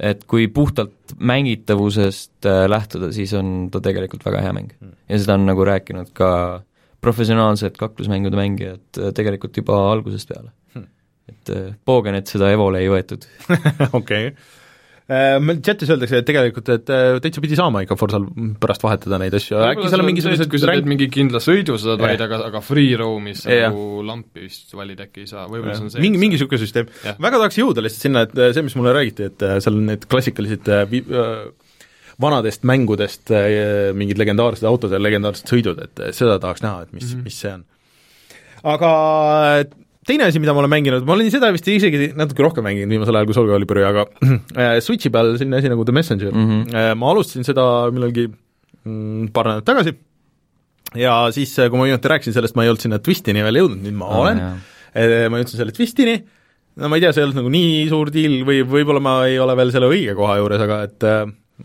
et 0.00 0.22
kui 0.30 0.46
puhtalt 0.48 1.12
mängitavusest 1.18 2.46
äh, 2.48 2.62
lähtuda, 2.70 3.10
siis 3.12 3.34
on 3.36 3.68
ta 3.72 3.82
tegelikult 3.84 4.22
väga 4.24 4.46
hea 4.46 4.54
mäng. 4.56 4.70
Mm.. 4.78 4.94
ja 5.10 5.18
seda 5.20 5.36
on 5.36 5.44
nagu 5.50 5.66
rääkinud 5.66 6.14
ka 6.16 6.30
professionaalsed 7.04 7.76
kaklusmängude 7.80 8.38
mängijad 8.38 9.02
äh, 9.02 9.10
tegelikult 9.16 9.58
juba 9.60 9.82
algusest 9.90 10.30
peale. 10.30 10.54
Hmm.. 10.72 10.88
et 11.28 11.52
poogen, 11.84 12.16
et 12.16 12.32
seda 12.32 12.48
Evole 12.54 12.80
ei 12.80 12.88
võetud. 12.94 13.26
Okei. 13.90 13.92
okay 14.00 14.32
Äh, 14.32 14.56
meil 15.08 15.58
chatis 15.66 15.90
öeldakse, 15.90 16.20
et 16.20 16.26
tegelikult, 16.28 16.68
et 16.74 16.90
äh, 16.94 17.16
täitsa 17.22 17.42
pidi 17.42 17.56
saama 17.58 17.82
ikka 17.84 17.96
Forsal 17.98 18.26
pärast 18.62 18.84
vahetada 18.84 19.18
neid 19.18 19.34
asju, 19.34 19.58
äkki 19.66 19.88
seal 19.90 20.04
on 20.04 20.08
mingisugused 20.10 20.50
kui 20.52 20.60
sa 20.62 20.70
teed 20.70 20.90
mingi 20.90 21.08
kindla 21.10 21.40
sõidu, 21.42 21.78
sa 21.80 21.92
saad 21.92 22.04
valida, 22.04 22.28
aga, 22.28 22.42
aga 22.50 22.62
free 22.64 22.92
roam'is 23.00 23.42
nagu 23.48 24.04
lampi 24.06 24.44
vist 24.46 24.76
valida 24.78 25.08
äkki 25.08 25.24
ei 25.24 25.32
saa, 25.32 25.48
võib-olla 25.50 25.74
see 25.78 25.88
on 25.88 25.94
see 25.94 26.04
mingi, 26.04 26.20
mingi 26.22 26.38
niisugune 26.38 26.62
süsteem. 26.62 26.92
väga 27.10 27.42
tahaks 27.42 27.58
jõuda 27.58 27.84
lihtsalt 27.84 28.06
sinna, 28.06 28.22
et 28.28 28.38
äh, 28.38 28.52
see, 28.54 28.66
mis 28.68 28.78
mulle 28.78 28.94
räägiti, 28.94 29.32
et 29.32 29.46
seal 29.64 29.80
on 29.80 29.90
need 29.90 30.06
klassikalised 30.10 30.70
vi-, 30.92 31.04
vanadest 32.20 32.66
mängudest 32.68 33.34
mingid 33.96 34.20
legendaarsed 34.20 34.66
autod 34.68 34.94
ja 34.94 35.02
legendaarsed 35.02 35.50
sõidud, 35.50 35.82
et 35.88 36.06
seda 36.14 36.38
tahaks 36.42 36.62
näha, 36.62 36.86
et 36.86 36.94
mis 36.94 37.08
mm, 37.08 37.18
-hmm. 37.18 37.26
mis 37.26 37.42
see 37.42 37.54
on. 37.56 37.66
aga 38.76 38.90
teine 40.08 40.26
asi, 40.28 40.40
mida 40.42 40.54
ma 40.56 40.62
olen 40.62 40.72
mänginud, 40.72 41.06
ma 41.06 41.14
olen 41.14 41.30
seda 41.32 41.50
vist 41.54 41.68
isegi 41.68 42.10
natuke 42.18 42.44
rohkem 42.44 42.64
mänginud 42.66 42.92
viimasel 42.94 43.18
ajal 43.18 43.28
kui 43.28 43.36
Soul 43.36 43.50
Caliburi, 43.50 43.84
aga 43.86 44.06
äh, 44.60 44.78
Switchi 44.84 45.12
peal 45.12 45.34
selline 45.36 45.60
asi 45.60 45.72
nagu 45.72 45.84
The 45.86 45.96
Messenger. 45.96 46.32
Mm, 46.32 46.50
-hmm. 46.50 47.00
ma 47.00 47.10
alustasin 47.12 47.46
seda 47.46 47.64
millalgi 47.92 48.26
mm, 48.30 49.30
paar 49.34 49.50
nädalat 49.50 49.68
tagasi. 49.68 49.96
Ja 50.98 51.14
siis, 51.34 51.52
äh, 51.58 51.70
kui 51.70 51.78
ma 51.78 51.86
viimati 51.86 52.10
rääkisin 52.10 52.34
sellest, 52.34 52.56
ma 52.56 52.64
ei 52.64 52.72
olnud 52.72 52.82
sinna 52.82 52.98
twistini 52.98 53.44
veel 53.46 53.60
jõudnud, 53.60 53.82
nüüd 53.84 53.98
ma 53.98 54.08
oh, 54.08 54.22
olen, 54.24 54.40
ma 55.30 55.42
jõudsin 55.42 55.60
selle 55.60 55.74
twistini, 55.76 56.16
no 56.80 56.88
ma 56.90 56.98
ei 56.98 57.04
tea, 57.04 57.12
see 57.12 57.22
ei 57.22 57.28
olnud 57.28 57.42
nagu 57.42 57.52
nii 57.52 57.84
suur 57.92 58.10
deal 58.14 58.40
või 58.48 58.64
võib-olla 58.66 59.04
ma 59.04 59.14
ei 59.28 59.38
ole 59.38 59.54
veel 59.60 59.70
selle 59.70 59.92
õige 59.92 60.16
koha 60.18 60.40
juures, 60.40 60.64
aga 60.64 60.80
et 60.88 61.06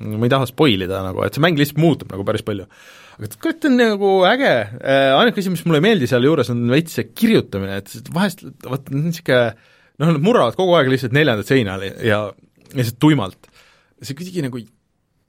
ma 0.04 0.28
ei 0.28 0.34
taha 0.36 0.46
spoil 0.52 0.86
ida 0.86 1.02
nagu, 1.08 1.24
et 1.26 1.34
see 1.34 1.42
mäng 1.42 1.58
lihtsalt 1.58 1.82
muutub 1.82 2.12
nagu 2.12 2.28
päris 2.28 2.46
palju 2.46 2.68
aga 3.16 3.30
kurat, 3.42 3.60
ta 3.62 3.70
on 3.72 3.78
nagu 3.80 4.12
äge, 4.28 4.54
äh, 4.82 5.12
ainuke 5.16 5.42
asi, 5.42 5.54
mis 5.54 5.64
mulle 5.68 5.82
ei 5.82 5.88
meeldi 5.88 6.10
sealjuures, 6.12 6.52
on 6.54 6.66
veits 6.72 6.98
see 6.98 7.10
kirjutamine, 7.16 7.80
et 7.82 8.12
vahest 8.16 8.44
vot 8.66 8.92
niisugune 8.94 9.42
noh, 10.02 10.10
nad 10.12 10.24
murravad 10.24 10.58
kogu 10.60 10.76
aeg 10.76 10.92
lihtsalt 10.92 11.16
neljandat 11.16 11.52
seina 11.52 11.78
ja 12.04 12.26
lihtsalt 12.76 13.00
tuimalt. 13.00 13.52
see 14.02 14.18
kuidagi 14.18 14.44
nagu 14.46 14.60
ei 14.60 14.68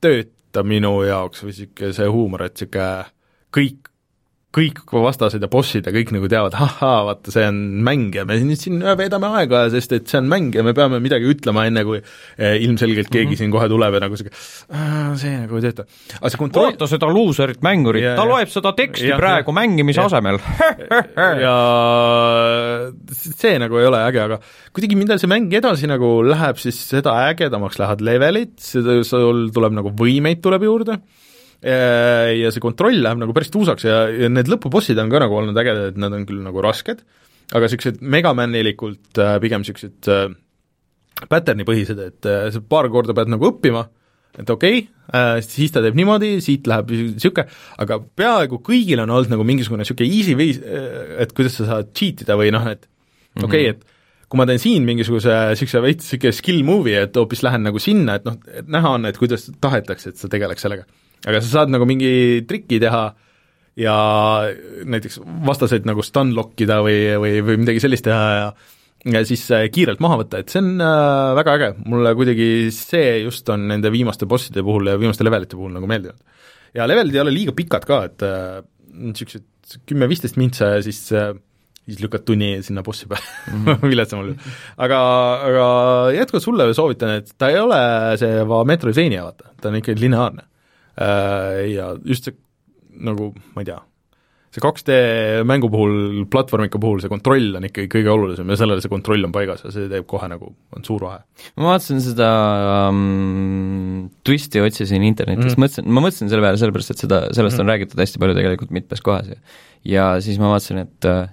tööta 0.03 0.65
minu 0.67 0.99
jaoks 1.07 1.45
või 1.45 1.55
niisugune 1.55 1.93
see 1.97 2.11
huumor, 2.11 2.47
et 2.49 2.57
niisugune 2.57 2.91
kõik 3.57 3.93
kõik 4.55 4.79
vastased 4.89 5.43
ja 5.43 5.49
bossid 5.53 5.87
ja 5.87 5.93
kõik 5.93 6.13
nagu 6.15 6.29
teavad, 6.31 6.55
ahhaa, 6.57 7.01
vaata, 7.11 7.33
see 7.35 7.45
on 7.45 7.59
mäng 7.85 8.15
ja 8.17 8.25
me 8.29 8.39
nüüd 8.41 8.61
siin 8.61 8.81
veedame 8.97 9.29
aega, 9.41 9.67
sest 9.73 9.93
et 9.93 10.07
see 10.09 10.21
on 10.23 10.31
mäng 10.31 10.55
ja 10.57 10.65
me 10.65 10.73
peame 10.77 11.01
midagi 11.03 11.29
ütlema, 11.29 11.67
enne 11.69 11.83
kui 11.85 11.99
eh, 12.01 12.57
ilmselgelt 12.65 13.11
keegi 13.11 13.27
mm 13.27 13.33
-hmm. 13.33 13.41
siin 13.43 13.53
kohe 13.53 13.69
tuleb 13.69 13.99
ja 13.99 14.01
nagu 14.07 14.17
sihuke, 14.17 14.33
see 15.21 15.35
nagu 15.43 15.59
ei 15.59 15.67
tööta. 15.67 15.85
aga 16.21 16.31
see 16.33 16.41
kontroll 16.41 16.71
vaata 16.71 16.89
seda 16.89 17.11
luuserit 17.13 17.61
mängurit, 17.67 18.09
ta 18.17 18.25
loeb 18.25 18.49
seda 18.53 18.73
teksti 18.73 19.11
ja, 19.13 19.19
praegu 19.21 19.53
ja, 19.53 19.59
mängimise 19.61 20.01
ja, 20.01 20.07
asemel. 20.07 20.41
Ja 21.47 21.57
see 23.13 23.59
nagu 23.59 23.77
ei 23.77 23.87
ole 23.87 24.01
äge, 24.09 24.21
aga 24.25 24.41
kuidagi 24.73 24.97
mida 24.97 25.19
see 25.19 25.29
mäng 25.29 25.53
edasi 25.53 25.87
nagu 25.91 26.23
läheb, 26.25 26.57
siis 26.57 26.81
seda 26.89 27.13
ägedamaks 27.29 27.79
lähevad 27.79 28.01
levelid, 28.01 28.57
sul 28.59 29.51
tuleb 29.53 29.77
nagu 29.77 29.93
võimeid 29.93 30.41
tuleb 30.41 30.65
juurde 30.65 31.01
ja 31.67 32.51
see 32.55 32.63
kontroll 32.63 33.01
läheb 33.03 33.19
nagu 33.19 33.35
päris 33.35 33.51
tuusaks 33.51 33.87
ja, 33.89 34.07
ja 34.13 34.29
need 34.31 34.51
lõpubossid 34.53 34.99
on 35.03 35.11
ka 35.11 35.21
nagu 35.23 35.39
olnud 35.41 35.57
ägedad, 35.59 35.93
et 35.93 36.01
nad 36.01 36.15
on 36.15 36.27
küll 36.29 36.45
nagu 36.45 36.63
rasked, 36.63 37.01
aga 37.55 37.67
niisugused 37.67 38.03
megamanilikult 38.03 39.21
äh, 39.23 39.37
pigem 39.43 39.65
niisugused 39.65 40.11
äh, 40.13 40.29
pattern'i 41.31 41.67
põhised, 41.67 42.01
et 42.03 42.29
äh, 42.29 42.49
sa 42.55 42.63
paar 42.63 42.91
korda 42.93 43.17
pead 43.17 43.33
nagu 43.33 43.49
õppima, 43.51 43.87
et 44.37 44.51
okei 44.53 44.83
okay, 44.83 44.87
äh,, 45.17 45.41
siis 45.45 45.73
ta 45.73 45.83
teeb 45.85 45.97
niimoodi, 45.99 46.37
siit 46.45 46.69
läheb 46.69 46.93
niisugune, 46.93 47.47
aga 47.83 48.01
peaaegu 48.21 48.61
kõigil 48.67 49.01
on 49.03 49.15
olnud 49.17 49.33
nagu 49.33 49.47
mingisugune 49.49 49.85
niisugune 49.85 50.11
easy 50.13 50.37
viis, 50.39 50.61
äh, 50.61 51.17
et 51.25 51.35
kuidas 51.37 51.59
sa 51.61 51.69
saad 51.71 51.93
cheat 51.97 52.27
ida 52.27 52.39
või 52.39 52.53
noh, 52.55 52.67
et 52.71 52.85
okei 53.43 53.47
okay, 53.47 53.47
mm, 53.47 53.65
-hmm. 53.65 53.71
et 53.75 54.29
kui 54.29 54.41
ma 54.41 54.47
teen 54.49 54.61
siin 54.61 54.87
mingisuguse 54.87 55.35
niisuguse 55.55 55.83
veits 55.85 56.07
niisugune 56.11 56.37
skill 56.37 56.63
movie, 56.67 56.99
et 57.07 57.17
hoopis 57.17 57.45
lähen 57.47 57.65
nagu 57.69 57.83
sinna, 57.83 58.21
et 58.21 58.29
noh, 58.29 58.39
näha 58.67 58.95
on, 58.99 59.09
et 59.09 59.19
kuidas 59.19 59.49
tahetakse, 59.61 60.13
et 60.13 60.21
sa 60.21 60.29
tegeleks 60.29 60.67
sellega 60.67 60.85
aga 61.27 61.43
sa 61.43 61.61
saad 61.61 61.75
nagu 61.75 61.89
mingi 61.89 62.45
triki 62.49 62.81
teha 62.83 63.05
ja 63.77 63.97
näiteks 64.89 65.21
vastaseid 65.47 65.87
nagu 65.89 66.05
stun-lock 66.05 66.57
ida 66.65 66.81
või, 66.85 66.99
või, 67.21 67.41
või 67.45 67.61
midagi 67.65 67.83
sellist 67.85 68.07
teha 68.09 68.25
ja 68.41 68.49
ja 69.07 69.21
siis 69.29 69.45
äh, 69.55 69.67
kiirelt 69.71 70.01
maha 70.03 70.19
võtta, 70.23 70.41
et 70.43 70.51
see 70.51 70.63
on 70.63 70.81
äh, 70.83 71.33
väga 71.39 71.57
äge, 71.59 71.69
mulle 71.87 72.11
kuidagi 72.19 72.47
see 72.75 73.21
just 73.23 73.47
on 73.53 73.69
nende 73.71 73.93
viimaste 73.95 74.27
bosside 74.27 74.65
puhul 74.67 74.91
ja 74.91 74.97
viimaste 74.99 75.27
levelite 75.27 75.59
puhul 75.59 75.75
nagu 75.77 75.87
meeldinud. 75.91 76.19
ja 76.75 76.89
levelid 76.89 77.15
ei 77.15 77.23
ole 77.23 77.35
liiga 77.35 77.55
pikad 77.55 77.87
ka, 77.87 78.01
et 78.09 78.25
niisugused 78.97 79.45
äh, 79.45 79.85
kümme-viisteist 79.87 80.41
mintsa 80.41 80.77
ja 80.77 80.83
siis 80.83 81.05
siis 81.11 82.01
lükkad 82.03 82.25
tunni 82.27 82.57
sinna 82.67 82.83
bossi 82.83 83.07
peale 83.07 83.23
mm 83.53 83.65
-hmm. 83.65 83.89
viletsamal 83.93 84.33
juhul. 84.33 84.59
aga, 84.77 84.99
aga 85.51 85.67
jätkuvalt 86.17 86.49
sulle 86.49 86.75
soovitan, 86.75 87.15
et 87.21 87.31
ta 87.39 87.53
ei 87.53 87.61
ole 87.61 87.81
see 88.19 88.43
Metroidvania, 88.73 89.23
vaata, 89.29 89.55
ta 89.61 89.69
on 89.69 89.83
ikkagi 89.83 90.01
lineaarne 90.01 90.49
ja 90.97 91.93
just 92.05 92.29
see 92.29 92.37
nagu, 92.97 93.29
ma 93.53 93.63
ei 93.63 93.69
tea, 93.69 93.77
see 94.57 94.63
2D 94.65 94.95
mängu 95.45 95.69
puhul, 95.73 96.25
platvormika 96.33 96.81
puhul 96.81 97.03
see 97.03 97.13
kontroll 97.13 97.59
on 97.59 97.67
ikkagi 97.69 97.91
kõige 97.93 98.13
olulisem 98.15 98.49
ja 98.49 98.57
sellele 98.57 98.81
see 98.81 98.93
kontroll 98.93 99.29
on 99.29 99.35
paigas 99.35 99.67
ja 99.67 99.73
see 99.75 99.91
teeb 99.93 100.07
kohe 100.09 100.31
nagu, 100.33 100.49
on 100.73 100.87
suur 100.87 101.05
vahe. 101.05 101.21
ma 101.61 101.75
vaatasin 101.75 102.01
seda 102.05 102.31
um, 102.89 104.09
twisti, 104.25 104.63
otsisin 104.65 105.05
internetis 105.05 105.53
mm., 105.53 105.67
mõtlesin, 105.67 105.93
ma 105.93 106.05
mõtlesin 106.07 106.33
selle 106.33 106.47
peale 106.47 106.63
sellepärast, 106.63 106.95
et 106.95 107.05
seda, 107.05 107.23
sellest 107.37 107.59
mm. 107.59 107.67
on 107.67 107.75
räägitud 107.75 108.05
hästi 108.07 108.23
palju 108.23 108.41
tegelikult 108.41 108.77
mitmes 108.79 109.05
kohas 109.05 109.33
ja 109.35 109.41
ja 109.87 110.11
siis 110.25 110.41
ma 110.41 110.55
vaatasin, 110.55 110.87
et 110.87 111.11
uh, 111.13 111.25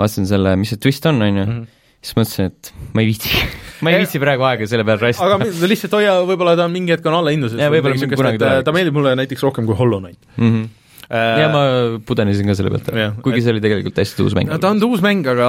vaatasin 0.00 0.32
selle, 0.32 0.56
mis 0.58 0.72
see 0.72 0.80
twist 0.80 1.12
on, 1.12 1.20
on 1.22 1.42
ju, 1.42 1.48
mhm 1.48 1.72
siis 2.04 2.16
mõtlesin, 2.18 2.50
et 2.52 2.72
ma 2.94 3.02
ei 3.02 3.08
viitsi 3.08 3.30
ma 3.84 3.92
ei 3.92 4.02
viitsi 4.04 4.22
praegu 4.22 4.46
aega 4.48 4.68
selle 4.70 4.86
peale 4.88 5.08
raisata. 5.08 5.36
aga 5.36 5.68
lihtsalt 5.70 5.98
hoia, 5.98 6.16
võib-olla 6.28 6.56
ta 6.58 6.68
on 6.68 6.74
mingi 6.74 6.94
hetk 6.96 7.06
on 7.10 7.18
allahinduses. 7.20 7.60
ta 8.66 8.74
meeldib 8.74 8.96
mulle 8.96 9.14
näiteks 9.20 9.44
rohkem 9.46 9.68
kui 9.68 9.78
Hollow 9.78 10.02
Knight 10.02 10.20
mm. 10.36 10.50
-hmm. 10.50 10.72
Äh, 11.04 11.40
ja 11.42 11.48
ma 11.52 11.62
pudenesin 12.00 12.48
ka 12.48 12.54
selle 12.56 12.70
pealt 12.72 12.86
ära, 12.88 13.10
kuigi 13.20 13.42
see 13.44 13.52
oli 13.52 13.60
tegelikult 13.60 13.98
hästi 14.00 14.24
uus 14.24 14.34
mäng. 14.34 14.52
ta 14.56 14.70
on 14.72 14.80
uus 14.88 15.02
mäng, 15.04 15.26
aga, 15.28 15.48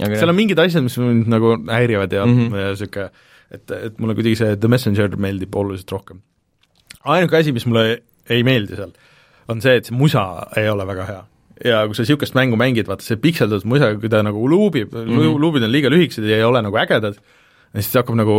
aga 0.00 0.16
seal 0.16 0.32
on 0.32 0.38
mingid 0.38 0.58
asjad, 0.58 0.82
mis 0.86 0.96
mind 0.96 1.28
nagu 1.28 1.58
häirivad 1.68 2.12
ja 2.16 2.24
mm 2.24 2.38
-hmm. 2.38 2.70
niisugune 2.70 3.10
et, 3.50 3.70
et 3.70 3.98
mulle 3.98 4.14
kuidagi 4.18 4.38
see 4.40 4.56
The 4.56 4.70
Messenger 4.70 5.16
meeldib 5.20 5.54
oluliselt 5.54 5.92
rohkem. 5.92 6.22
ainuke 7.04 7.36
asi, 7.36 7.52
mis 7.52 7.66
mulle 7.66 8.00
ei 8.30 8.44
meeldi 8.46 8.78
seal, 8.78 8.92
on 9.48 9.60
see, 9.60 9.76
et 9.80 9.88
see 9.88 9.96
musa 9.96 10.24
ei 10.56 10.68
ole 10.70 10.86
väga 10.86 11.06
hea 11.10 11.22
ja 11.64 11.82
kui 11.88 11.96
sa 11.96 12.04
niisugust 12.04 12.36
mängu 12.38 12.58
mängid, 12.60 12.88
vaata 12.88 13.04
see 13.04 13.20
pikseldatud 13.20 13.68
musa, 13.68 13.92
kui 14.00 14.12
ta 14.12 14.22
nagu 14.26 14.46
luubib 14.48 14.94
mm, 14.94 15.10
-hmm. 15.10 15.36
luubid 15.42 15.66
on 15.66 15.72
liiga 15.72 15.92
lühikesed 15.92 16.24
ja 16.28 16.40
ei 16.40 16.46
ole 16.46 16.62
nagu 16.62 16.76
ägedad, 16.80 17.18
siis 17.74 17.92
hakkab 17.94 18.16
nagu, 18.16 18.38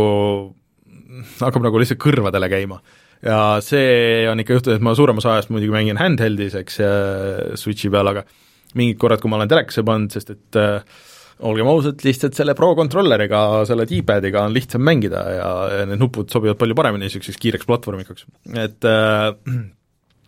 hakkab 1.40 1.62
nagu 1.62 1.78
lihtsalt 1.78 2.02
kõrvadele 2.02 2.50
käima. 2.50 2.80
ja 3.22 3.60
see 3.62 4.26
on 4.28 4.40
ikka 4.42 4.58
juhtunud, 4.58 4.76
et 4.76 4.82
ma 4.82 4.94
suurem 4.98 5.18
osa 5.18 5.36
ajast 5.36 5.50
muidugi 5.54 5.70
mängin 5.70 6.00
handheld'is, 6.00 6.56
eks, 6.58 6.80
Switchi 7.54 7.90
peal, 7.90 8.08
aga 8.10 8.24
mingid 8.74 8.98
korrad, 8.98 9.20
kui 9.22 9.30
ma 9.30 9.38
olen 9.38 9.50
telekasse 9.50 9.84
pannud, 9.86 10.10
sest 10.10 10.32
et 10.34 10.58
äh, 10.58 10.82
olgem 11.46 11.68
ausad, 11.70 12.02
lihtsalt 12.06 12.34
selle 12.38 12.54
Pro 12.58 12.72
controller'iga, 12.78 13.42
selle 13.68 13.86
D-pad'iga 13.86 14.46
on 14.46 14.56
lihtsam 14.56 14.82
mängida 14.86 15.22
ja, 15.36 15.50
ja 15.76 15.86
need 15.86 16.02
nupud 16.02 16.30
sobivad 16.32 16.58
palju 16.60 16.76
paremini 16.78 17.06
niisuguseks 17.06 17.40
kiireks 17.42 17.68
platvormikaks, 17.68 18.26
et 18.64 18.88
äh, 18.88 19.30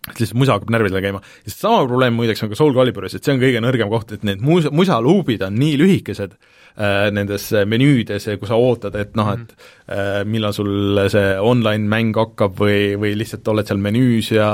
et 0.05 0.19
lihtsalt 0.19 0.37
musa 0.37 0.57
hakkab 0.57 0.73
närvidele 0.73 1.01
käima. 1.01 1.21
ja 1.45 1.51
sama 1.51 1.85
probleem 1.87 2.13
muideks 2.13 2.43
on 2.43 2.51
ka 2.51 2.57
Soul 2.59 2.75
Caliburis, 2.75 3.15
et 3.15 3.25
see 3.25 3.33
on 3.33 3.41
kõige 3.41 3.61
nõrgem 3.63 3.89
koht, 3.89 4.13
et 4.13 4.25
need 4.27 4.43
musa, 4.45 4.71
musaluubid 4.75 5.45
on 5.47 5.57
nii 5.57 5.79
lühikesed 5.81 6.35
äh, 6.35 7.07
nendes 7.15 7.47
menüüdes 7.65 8.27
ja 8.29 8.35
kui 8.41 8.49
sa 8.49 8.59
ootad, 8.61 8.97
et 9.01 9.15
noh, 9.17 9.31
et 9.33 9.55
äh, 9.89 10.19
millal 10.29 10.53
sul 10.57 11.01
see 11.11 11.31
online-mäng 11.41 12.17
hakkab 12.21 12.59
või, 12.61 12.93
või 13.01 13.15
lihtsalt 13.17 13.49
oled 13.53 13.69
seal 13.69 13.81
menüüs 13.81 14.29
ja 14.35 14.49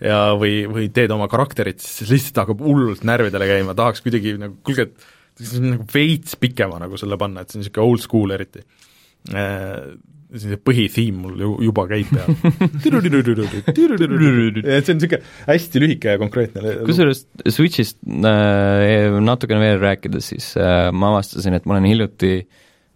ja 0.00 0.22
või, 0.40 0.64
või 0.70 0.88
teed 0.94 1.12
oma 1.14 1.28
karakterit, 1.32 1.84
siis 1.84 2.12
lihtsalt 2.12 2.44
hakkab 2.44 2.64
hullult 2.64 3.04
närvidele 3.04 3.50
käima, 3.50 3.76
tahaks 3.76 4.04
kuidagi 4.04 4.38
nagu, 4.40 4.56
kuulge, 4.64 4.88
et 4.88 5.52
nagu 5.60 5.84
veits 5.92 6.38
pikema 6.40 6.80
nagu 6.80 6.96
selle 7.00 7.20
panna, 7.20 7.44
et 7.44 7.52
see 7.52 7.60
on 7.60 7.64
niisugune 7.64 7.92
old 7.92 8.04
school 8.04 8.34
eriti 8.36 8.64
äh, 8.64 8.84
see 10.34 10.58
põhithiim 10.58 11.20
mul 11.24 11.36
ju 11.38 11.50
juba 11.68 11.84
käib 11.90 12.10
peal. 12.10 12.32
et 14.64 14.88
see 14.88 14.94
on 14.94 14.98
niisugune 14.98 15.20
hästi 15.46 15.82
lühike 15.82 16.14
ja 16.14 16.20
konkreetne 16.20 16.74
kusjuures 16.88 17.24
Switch'ist 17.54 18.00
äh, 18.02 19.14
natukene 19.22 19.62
veel 19.62 19.78
rääkides, 19.82 20.32
siis 20.32 20.50
äh, 20.58 20.88
ma 20.90 21.12
avastasin, 21.14 21.58
et 21.58 21.68
ma 21.68 21.76
olen 21.76 21.88
hiljuti 21.90 22.32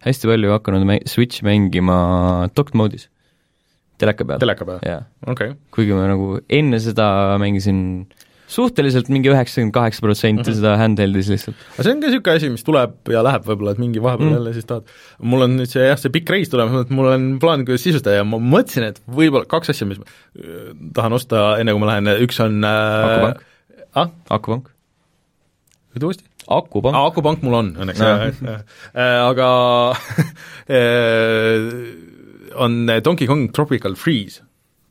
hästi 0.05 0.31
palju 0.31 0.53
hakanud 0.57 0.87
mä-, 0.89 1.01
Switch'i 1.09 1.47
mängima 1.47 1.99
docked 2.55 2.75
mode'is, 2.79 3.07
teleka 4.01 4.27
peal. 4.27 4.43
teleka 4.43 4.67
peal? 4.67 4.83
okei 4.83 5.53
okay.. 5.53 5.55
kuigi 5.75 5.95
ma 5.95 6.09
nagu 6.11 6.41
enne 6.59 6.81
seda 6.83 7.09
mängisin 7.41 7.81
suhteliselt 8.49 9.09
mingi 9.13 9.29
üheksakümmend 9.29 9.73
kaheksa 9.75 10.01
protsenti 10.01 10.47
Mhm. 10.49 10.55
seda 10.57 10.71
handheld'is 10.81 11.27
lihtsalt. 11.29 11.55
aga 11.75 11.83
see 11.85 11.91
on 11.93 11.99
ka 12.01 12.07
niisugune 12.09 12.35
asi, 12.39 12.49
mis 12.55 12.63
tuleb 12.65 13.11
ja 13.13 13.21
läheb 13.25 13.45
võib-olla, 13.45 13.75
et 13.75 13.81
mingi 13.83 14.01
vahepeal 14.01 14.29
mm. 14.31 14.37
Jälle 14.39 14.53
siis 14.57 14.65
tahad, 14.69 14.87
mul 15.21 15.45
on 15.45 15.53
nüüd 15.59 15.69
see 15.69 15.85
jah, 15.85 15.99
see 16.01 16.09
pikk 16.15 16.31
reis 16.33 16.49
tulemas, 16.49 16.87
et 16.87 16.93
mul 16.97 17.11
on 17.13 17.27
plaan, 17.43 17.65
kuidas 17.67 17.83
sisustada 17.85 18.17
ja 18.19 18.25
ma 18.25 18.39
mõtlesin, 18.41 18.87
et 18.89 18.97
võib-olla 19.05 19.45
kaks 19.49 19.69
asja, 19.75 19.85
mis 19.89 20.01
ma 20.01 20.09
äh, 20.09 20.73
tahan 20.97 21.13
osta, 21.19 21.45
enne 21.61 21.75
kui 21.77 21.83
ma 21.85 21.91
lähen, 21.93 22.09
üks 22.25 22.41
on 22.43 22.57
äh, 22.65 23.05
Akupank. 23.05 23.45
ah, 23.95 24.09
akupank. 24.39 24.73
ütle 25.95 26.09
uuesti? 26.09 26.25
akupank 26.49 26.95
aa, 26.97 27.05
akupank 27.11 27.43
mul 27.45 27.53
on 27.59 27.71
õnneks 27.85 28.01
Jah. 28.01 28.63
äh, 28.97 29.19
aga 29.29 29.49
äh, 30.79 31.59
on 32.57 32.79
Donkey 33.05 33.27
Kong 33.29 33.51
Tropical 33.53 33.93
Freeze, 33.95 34.41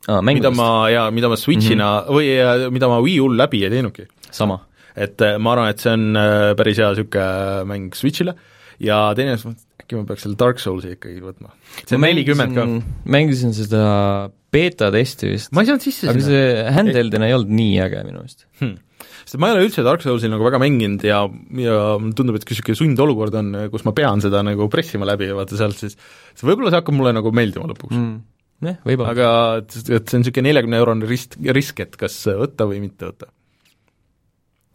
ah, 0.09 0.21
mida 0.25 0.51
ma 0.55 0.69
ja 0.91 1.07
mida 1.13 1.29
ma 1.31 1.37
Switch'ina 1.39 1.89
mm 1.89 2.07
-hmm. 2.07 2.17
või 2.17 2.33
äh, 2.41 2.65
mida 2.73 2.89
ma 2.91 2.99
Wii 3.05 3.19
U-l 3.25 3.37
läbi 3.37 3.63
ei 3.65 3.73
teinudki. 3.75 4.07
sama. 4.31 4.59
et 4.95 5.21
äh, 5.21 5.37
ma 5.37 5.53
arvan, 5.53 5.69
et 5.69 5.79
see 5.79 5.93
on 5.93 6.15
äh, 6.15 6.55
päris 6.57 6.77
hea 6.77 6.89
niisugune 6.91 7.65
mäng 7.69 7.95
Switch'ile 7.95 8.35
ja 8.79 9.13
teine, 9.15 9.37
äkki 9.79 9.97
ma 9.97 10.05
peaks 10.07 10.25
selle 10.25 10.37
Dark 10.39 10.59
Soulsi 10.59 10.95
ikkagi 10.97 11.21
võtma. 11.21 11.53
see 11.85 11.95
on 11.97 12.05
nelikümmend 12.05 12.55
ka. 12.55 12.67
mängisin 13.05 13.53
seda 13.53 14.29
beeta 14.51 14.89
testi 14.91 15.33
vist, 15.33 15.51
ma 15.53 15.61
ei 15.61 15.69
saanud 15.69 15.85
sisse 15.85 16.09
aga 16.09 16.19
sinna 16.19 16.29
see 16.29 16.69
handheld'ina 16.77 17.29
ei 17.29 17.35
olnud 17.37 17.57
nii 17.59 17.81
äge 17.85 18.03
minu 18.07 18.23
meelest. 18.23 18.47
hmm. 18.61 19.05
sest 19.25 19.37
ma 19.41 19.49
ei 19.49 19.57
ole 19.57 19.67
üldse 19.67 19.85
Dark 19.85 20.01
Soulsi 20.05 20.31
nagu 20.31 20.45
väga 20.47 20.61
mänginud 20.61 21.05
ja, 21.05 21.21
ja 21.65 21.77
tundub, 22.17 22.39
et 22.39 22.47
kui 22.47 22.57
niisugune 22.57 22.81
sundolukord 22.81 23.39
on, 23.41 23.53
kus 23.73 23.85
ma 23.85 23.93
pean 23.97 24.25
seda 24.25 24.41
nagu 24.45 24.69
pressima 24.73 25.07
läbi 25.09 25.29
ja 25.29 25.37
vaata 25.37 25.59
sealt 25.59 25.77
siis, 25.77 25.97
siis 26.33 26.45
võib-olla 26.49 26.73
see 26.73 26.81
hakkab 26.81 26.97
mulle 26.97 27.13
nagu 27.17 27.33
meeldima 27.35 27.69
lõpuks 27.69 27.97
mm. 27.97 28.17
Jah, 28.65 28.79
võib-olla. 28.87 29.13
aga 29.15 29.29
et, 29.61 29.77
et 29.77 29.85
see 29.85 30.17
on 30.17 30.23
niisugune 30.23 30.49
neljakümne 30.49 30.81
eurone 30.81 31.09
risk, 31.09 31.37
risk, 31.55 31.79
et 31.85 31.95
kas 31.99 32.17
võtta 32.39 32.67
või 32.69 32.81
mitte 32.83 33.09
võtta. 33.09 33.31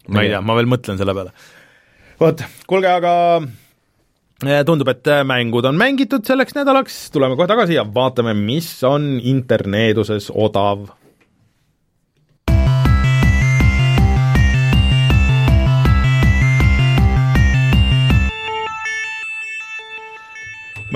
ma 0.09 0.25
ei 0.25 0.33
tea, 0.33 0.41
ma 0.41 0.57
veel 0.57 0.71
mõtlen 0.71 0.99
selle 1.01 1.15
peale. 1.17 1.35
vot, 2.21 2.43
kuulge, 2.69 2.91
aga 2.91 3.13
eh, 4.45 4.61
tundub, 4.67 4.91
et 4.93 5.13
mängud 5.27 5.69
on 5.69 5.79
mängitud 5.79 6.27
selleks 6.27 6.57
nädalaks, 6.57 6.99
tuleme 7.15 7.37
kohe 7.39 7.49
tagasi 7.51 7.79
ja 7.79 7.87
vaatame, 7.87 8.35
mis 8.37 8.71
on 8.87 9.15
interneeduses 9.21 10.31
odav 10.33 10.87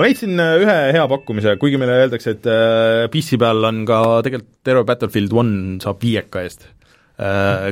ma 0.00 0.08
leidsin 0.08 0.40
äh, 0.40 0.56
ühe 0.64 0.76
hea 0.96 1.06
pakkumise, 1.12 1.54
kuigi 1.60 1.80
meile 1.80 2.00
öeldakse, 2.06 2.38
et 2.38 2.48
äh, 2.48 3.06
PC 3.12 3.36
peal 3.40 3.68
on 3.68 3.84
ka 3.88 4.02
tegelikult 4.24 4.52
terve 4.64 4.84
Battlefield 4.88 5.34
One 5.36 5.80
saab 5.84 6.00
viieka 6.00 6.44
eest, 6.46 6.64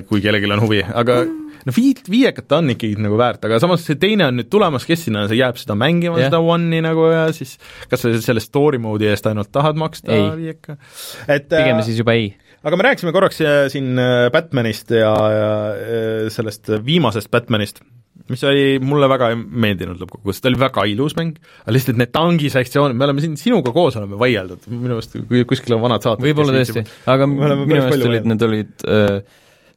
kui 0.08 0.20
kellelgi 0.20 0.50
on 0.52 0.60
huvi, 0.60 0.82
aga 0.84 1.22
no 1.66 1.74
vii-, 1.74 1.96
viiekat 2.10 2.48
ta 2.50 2.60
on 2.62 2.72
ikkagi 2.74 2.98
nagu 3.00 3.18
väärt, 3.20 3.44
aga 3.48 3.60
samas 3.62 3.84
see 3.86 3.98
teine 4.00 4.28
on 4.28 4.38
nüüd 4.40 4.50
tulemas, 4.52 4.86
kes 4.88 5.06
sinna 5.06 5.24
jääb 5.32 5.58
seda 5.60 5.76
mängima 5.78 6.18
yeah., 6.18 6.30
seda 6.30 6.40
One'i 6.42 6.82
nagu 6.84 7.08
ja 7.12 7.28
siis 7.36 7.56
kas 7.90 8.04
sa 8.04 8.12
selle 8.24 8.42
story 8.44 8.80
mode'i 8.82 9.10
eest 9.12 9.28
ainult 9.30 9.52
tahad 9.54 9.78
maksta 9.80 10.12
Ei. 10.14 10.26
viieka? 10.42 10.78
et 11.26 11.48
pigem 11.50 11.80
äh, 11.80 11.84
siis 11.86 12.00
juba 12.00 12.16
ei. 12.18 12.32
aga 12.62 12.78
me 12.78 12.88
rääkisime 12.88 13.14
korraks 13.16 13.40
äh, 13.44 13.60
siin 13.72 13.98
äh, 14.02 14.28
Batmanist 14.34 14.92
ja, 14.94 15.14
ja 15.34 15.52
äh, 15.72 16.28
sellest 16.34 16.72
viimasest 16.84 17.32
Batmanist, 17.32 17.82
mis 18.30 18.44
oli, 18.48 18.64
mulle 18.84 19.08
väga 19.10 19.32
ei 19.32 19.38
meeldinud 19.38 20.00
lõppkokkuvõttes, 20.02 20.42
ta 20.44 20.50
oli 20.50 20.60
väga 20.60 20.84
ilus 20.92 21.16
mäng, 21.18 21.36
aga 21.64 21.74
lihtsalt 21.76 22.00
need 22.00 22.12
tangisektsioonid, 22.14 22.98
me 22.98 23.08
oleme 23.08 23.24
siin 23.24 23.36
sinuga 23.40 23.74
koos 23.74 23.98
oleme 24.00 24.18
vaieldud, 24.20 24.68
minu 24.72 24.96
meelest 24.96 25.18
kui 25.30 25.44
kuskil 25.48 25.78
on 25.78 25.84
vanad 25.84 26.04
saated 26.04 26.26
võib-olla 26.28 26.56
tõesti, 26.58 26.84
aga 27.08 27.28
Me 27.28 27.46
oleme 27.50 27.68
minu 27.68 27.84
meelest 27.84 28.08
olid, 28.08 28.28
need 28.32 28.48
olid 28.48 28.88
äh, 28.88 29.14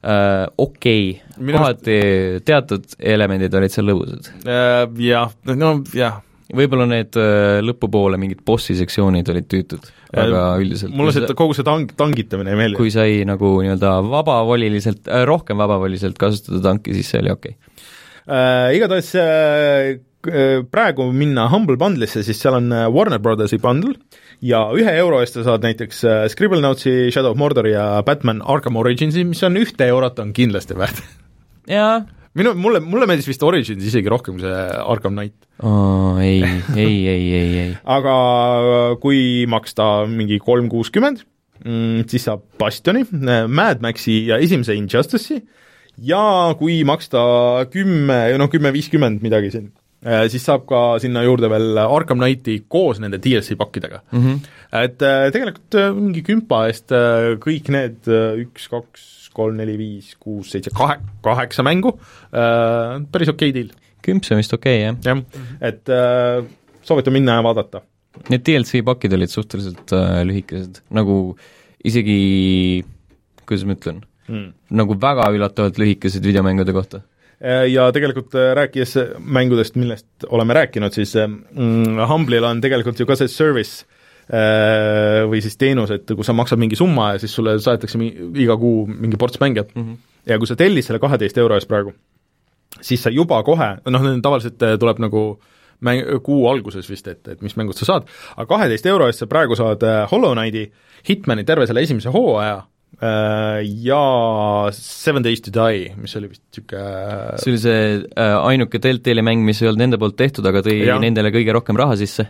äh, 0.01 0.47
okei 0.57 1.05
okay. 1.21 1.53
Kohati 1.53 2.01
teatud 2.45 2.97
elemendid 2.99 3.53
olid 3.57 3.73
seal 3.73 3.87
lõbusad. 3.89 4.29
Äh, 4.45 4.83
jah, 5.05 5.33
no 5.49 5.73
jah, 5.97 6.21
võib-olla 6.55 6.87
need 6.89 7.17
äh, 7.19 7.59
lõpupoole 7.63 8.19
mingid 8.21 8.43
bossi 8.45 8.75
sektsioonid 8.79 9.29
olid 9.33 9.47
tüütud, 9.51 9.89
aga 10.17 10.43
üldiselt 10.61 10.93
mulle 10.95 11.13
see, 11.15 11.27
kogu 11.37 11.55
see 11.57 11.67
tang-, 11.67 11.91
tangitamine 11.97 12.53
ei 12.53 12.59
meeldi. 12.59 12.79
kui 12.79 12.91
sai 12.93 13.21
nagu 13.27 13.53
nii-öelda 13.63 13.97
vabavoliliselt 14.11 15.07
äh,, 15.07 15.25
rohkem 15.29 15.61
vabavoliselt 15.61 16.19
kasutada 16.21 16.63
tanki, 16.71 16.95
siis 16.97 17.13
see 17.13 17.21
oli 17.23 17.33
okei 17.33 17.55
okay. 17.55 17.70
Äh, 18.31 18.77
igatahes 18.77 19.11
äh, 19.19 19.99
äh, 20.23 20.63
praegu 20.63 21.09
minna 21.11 21.49
Humble 21.51 21.75
Bundle'isse, 21.75 22.21
siis 22.23 22.39
seal 22.39 22.55
on 22.55 22.71
äh, 22.71 22.85
Warner 22.87 23.19
Brothersi 23.19 23.57
bundle 23.59 23.97
ja 24.39 24.61
ühe 24.71 24.93
euro 25.01 25.19
eest 25.19 25.35
sa 25.35 25.43
saad 25.43 25.65
näiteks 25.67 25.99
äh, 26.07 26.21
Scribblenotesi, 26.31 27.11
Shadow 27.11 27.35
of 27.35 27.41
Mordori 27.41 27.73
ja 27.73 27.99
Batman 28.07 28.39
Arkham 28.39 28.79
Originsi, 28.79 29.25
mis 29.27 29.43
on 29.43 29.59
ühte 29.59 29.83
eurot, 29.91 30.21
on 30.23 30.31
kindlasti 30.37 30.77
väärt 30.79 31.01
jaa 31.67 32.05
minu, 32.39 32.53
mulle, 32.55 32.79
mulle 32.79 33.09
meeldis 33.09 33.27
vist 33.27 33.43
Origins 33.43 33.83
isegi 33.83 34.13
rohkem 34.13 34.37
kui 34.39 34.45
see 34.45 34.63
Arkham 34.79 35.17
Knight. 35.17 35.35
oh,, 35.59 36.15
ei, 36.23 36.39
ei, 36.77 36.95
ei, 37.11 37.25
ei, 37.35 37.51
ei. 37.65 37.73
aga 37.83 38.15
kui 39.03 39.43
maksta 39.51 40.05
mingi 40.07 40.39
kolm 40.39 40.71
kuuskümmend, 40.71 41.25
siis 42.07 42.29
saab 42.29 42.47
Bastioni, 42.61 43.03
Mad 43.11 43.83
Maxi 43.83 44.21
ja 44.31 44.39
esimese 44.39 44.79
Injustice'i 44.79 45.43
ja 45.97 46.55
kui 46.59 46.81
maksta 46.87 47.21
kümme, 47.71 48.23
noh 48.39 48.49
kümme 48.51 48.71
viiskümmend 48.73 49.23
midagi 49.25 49.51
siin, 49.53 49.69
siis 50.31 50.45
saab 50.47 50.65
ka 50.69 50.81
sinna 51.01 51.23
juurde 51.25 51.49
veel 51.51 51.77
Arkham 51.83 52.21
Knighti 52.21 52.61
koos 52.71 53.01
nende 53.03 53.19
DLC 53.21 53.57
pakkidega 53.59 54.01
mm. 54.11 54.23
-hmm. 54.23 54.39
et 54.83 55.01
äh, 55.01 55.27
tegelikult 55.33 55.77
äh, 55.77 55.91
mingi 55.93 56.23
kümpa 56.25 56.65
eest 56.69 56.91
äh, 56.91 57.35
kõik 57.43 57.69
need 57.69 58.09
äh, 58.09 58.39
üks, 58.45 58.67
kaks, 58.71 59.29
kolm, 59.33 59.55
neli, 59.59 59.77
viis, 59.77 60.15
kuus, 60.19 60.51
seitse, 60.51 60.73
kahe, 60.75 60.97
kaheksa 61.23 61.63
mängu, 61.63 61.93
päris 62.31 63.29
okei 63.31 63.53
deal. 63.55 63.69
kümps 64.01 64.31
on 64.31 64.41
vist 64.41 64.53
okei 64.53 64.89
okay,, 64.89 64.89
jah? 64.89 64.97
jah, 65.05 65.45
et 65.61 65.89
äh, 65.89 66.43
soovitan 66.83 67.13
minna 67.13 67.37
ja 67.37 67.43
vaadata. 67.45 67.83
Need 68.29 68.43
DLC 68.43 68.81
pakid 68.83 69.13
olid 69.15 69.31
suhteliselt 69.31 69.93
äh, 69.95 70.21
lühikesed, 70.27 70.81
nagu 70.91 71.37
isegi, 71.85 72.83
kuidas 73.45 73.63
ma 73.65 73.77
ütlen 73.77 74.01
mm., 74.31 74.75
nagu 74.79 74.97
väga 75.01 75.29
üllatavalt 75.35 75.79
lühikesed 75.81 76.25
videomängude 76.25 76.73
kohta. 76.75 77.01
ja 77.67 77.87
tegelikult 77.91 78.35
äh, 78.37 78.51
rääkides 78.53 78.97
mängudest, 79.17 79.75
millest 79.75 80.27
oleme 80.29 80.53
rääkinud, 80.53 80.93
siis 80.93 81.15
mm, 81.17 81.97
Humble'il 82.09 82.45
on 82.45 82.61
tegelikult 82.61 82.99
ju 82.99 83.07
ka 83.09 83.17
see 83.17 83.31
service 83.31 83.85
äh, 84.29 85.23
või 85.29 85.41
siis 85.41 85.57
teenus, 85.57 85.91
et 85.95 86.05
kui 86.05 86.27
sa 86.27 86.35
maksad 86.37 86.61
mingi 86.61 86.77
summa 86.77 87.15
ja 87.15 87.23
siis 87.23 87.33
sulle 87.33 87.57
saadetakse 87.59 87.97
iga 88.43 88.57
kuu 88.61 88.85
mingi 88.87 89.17
ports 89.17 89.41
mänge 89.41 89.65
mm, 89.73 89.81
-hmm. 89.81 89.97
ja 90.29 90.37
kui 90.37 90.47
sa 90.47 90.55
tellid 90.55 90.85
selle 90.85 91.01
kaheteist 91.01 91.37
euro 91.37 91.57
eest 91.57 91.67
praegu, 91.67 91.95
siis 92.81 93.03
sa 93.03 93.09
juba 93.09 93.43
kohe, 93.43 93.77
noh, 93.89 94.07
tavaliselt 94.21 94.61
äh, 94.61 94.77
tuleb 94.79 95.01
nagu 95.01 95.41
mäng, 95.81 96.05
kuu 96.23 96.47
alguses 96.49 96.89
vist, 96.89 97.07
et, 97.07 97.27
et 97.27 97.41
mis 97.41 97.55
mängud 97.57 97.77
sa 97.77 97.85
saad, 97.85 98.09
aga 98.35 98.45
kaheteist 98.45 98.85
euro 98.85 99.07
eest 99.09 99.23
sa 99.23 99.27
praegu 99.27 99.57
saad 99.57 99.83
äh, 99.83 100.03
Hollow 100.11 100.35
Knighti, 100.35 100.71
Hitmani 101.09 101.43
terve 101.43 101.65
selle 101.67 101.81
esimese 101.81 102.13
hooaja 102.13 102.57
äh, 102.57 102.67
ja 102.99 104.01
Seven 104.75 105.23
Days 105.25 105.41
to 105.45 105.53
Die, 105.55 105.87
mis 105.97 106.15
oli 106.19 106.31
vist 106.31 106.43
niisugune 106.51 107.37
see 107.41 107.53
oli 107.53 107.61
see 107.63 107.85
äh, 108.13 108.35
ainuke 108.45 108.81
Deltali 108.83 109.23
mäng, 109.25 109.45
mis 109.47 109.61
ei 109.63 109.71
olnud 109.71 109.85
nende 109.85 110.01
poolt 110.01 110.17
tehtud, 110.19 110.45
aga 110.45 110.61
tõi 110.65 110.81
Jah. 110.83 110.99
nendele 111.01 111.31
kõige 111.33 111.55
rohkem 111.55 111.79
raha 111.79 111.95
sisse. 111.99 112.27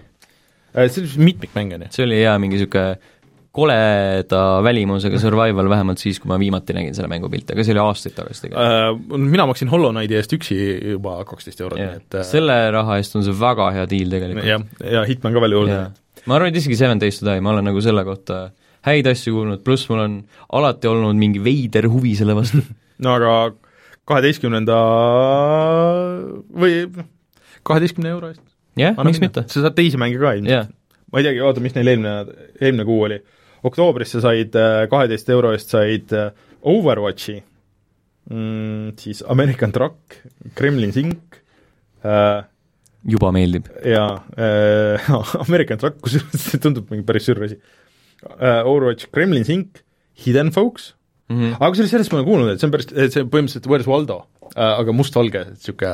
äh, 0.71 0.85
see 0.87 1.01
oli 1.01 1.09
vist 1.09 1.23
mitmikmäng, 1.31 1.73
on 1.75 1.87
ju? 1.87 1.95
see 1.97 2.05
oli 2.07 2.21
jaa, 2.21 2.37
mingi 2.41 2.59
niisugune 2.59 2.99
koleda 3.51 4.61
välimusega 4.63 5.19
survival, 5.19 5.67
vähemalt 5.67 5.99
siis, 5.99 6.21
kui 6.23 6.29
ma 6.31 6.37
viimati 6.39 6.71
nägin 6.77 6.95
selle 6.95 7.09
mängu 7.11 7.27
pilte, 7.27 7.51
aga 7.51 7.65
see 7.67 7.73
oli 7.75 7.81
aastaid 7.83 8.15
tagasi 8.15 8.45
tegelikult 8.45 9.17
Äh, 9.19 9.25
mina 9.27 9.47
maksin 9.49 9.67
Hollow 9.73 9.91
Knighti 9.91 10.15
eest 10.21 10.37
üksi 10.37 10.55
juba 10.93 11.17
kaksteist 11.27 11.59
eurot, 11.65 11.81
nii 11.81 11.97
et 11.99 12.19
äh, 12.21 12.23
selle 12.29 12.55
raha 12.71 12.95
eest 13.01 13.17
on 13.19 13.27
see 13.27 13.35
väga 13.41 13.67
hea 13.75 13.83
deal 13.91 14.13
tegelikult. 14.15 14.47
jah, 14.47 14.63
ja 14.93 15.03
Hitman 15.09 15.35
ka 15.35 15.43
veel 15.43 15.57
juurde 15.57 15.81
ma 16.29 16.37
arvan, 16.37 16.53
et 16.53 16.61
isegi 16.61 16.79
Seven 16.79 17.01
Days 17.01 17.19
to 17.19 17.27
Die, 17.27 17.43
ma 17.43 17.51
olen 17.51 17.67
nagu 17.67 17.83
selle 17.83 18.05
kohta 18.07 18.39
häid 18.87 19.09
asju 19.11 19.33
kuulnud, 19.35 19.63
pluss 19.65 19.89
mul 19.89 20.03
on 20.03 20.15
alati 20.57 20.89
olnud 20.89 21.19
mingi 21.19 21.41
veider 21.43 21.87
huvi 21.91 22.15
selle 22.17 22.35
vastu 22.37 22.63
no 23.05 23.17
aga 23.17 23.33
kaheteistkümnenda 24.09 24.77
või 26.63 26.85
noh, 26.89 27.09
kaheteistkümne 27.67 28.13
euro 28.13 28.31
eest. 28.33 28.43
jah, 28.79 28.97
miks 29.05 29.21
mitte. 29.23 29.45
sa 29.51 29.65
saad 29.65 29.77
teisi 29.77 29.99
mänge 30.01 30.19
ka 30.21 30.31
Jaa. 30.31 30.39
ilmselt. 30.39 30.75
ma 31.11 31.21
ei 31.21 31.27
teagi, 31.27 31.43
oota, 31.45 31.63
mis 31.63 31.77
neil 31.77 31.93
eelmine, 31.93 32.15
eelmine 32.59 32.87
kuu 32.87 33.05
oli. 33.07 33.19
oktoobris 33.67 34.15
sa 34.15 34.23
said 34.27 34.57
äh, 34.57 34.85
kaheteist 34.91 35.29
euro 35.33 35.53
eest 35.55 35.73
said 35.75 36.15
äh, 36.17 36.31
Overwatchi 36.61 37.39
mm,, 38.29 38.97
siis 39.01 39.23
American 39.29 39.73
Truck, 39.73 40.17
Kremlin 40.57 40.93
Sink 40.93 41.41
äh, 42.05 42.41
juba 43.05 43.31
meeldib. 43.33 43.69
ja 43.85 44.07
äh, 44.37 45.13
American 45.45 45.81
Truck, 45.81 46.01
kusjuures 46.01 46.49
see 46.49 46.61
tundub 46.61 46.89
mingi 46.93 47.05
päris 47.05 47.29
sürr 47.29 47.45
asi 47.45 47.61
äh,. 47.61 47.77
Overwatch, 48.29 49.09
Kremlin 49.11 49.45
Sink, 49.47 49.83
Hidden 50.25 50.51
Folks 50.51 50.93
Mm 51.31 51.39
-hmm. 51.39 51.57
aga 51.59 51.69
kusjuures 51.71 51.91
sellest 51.93 52.11
ma 52.11 52.19
olen 52.19 52.27
kuulnud, 52.27 52.49
et 52.51 52.61
see 52.61 52.67
on 52.67 52.73
päris, 52.75 52.87
et 52.91 53.15
see 53.15 53.27
põhimõtteliselt 53.33 53.67
Where's 53.71 53.87
Waldo 53.87 54.17
äh,, 54.51 54.79
aga 54.81 54.95
mustvalge, 54.95 55.43
niisugune 55.53 55.91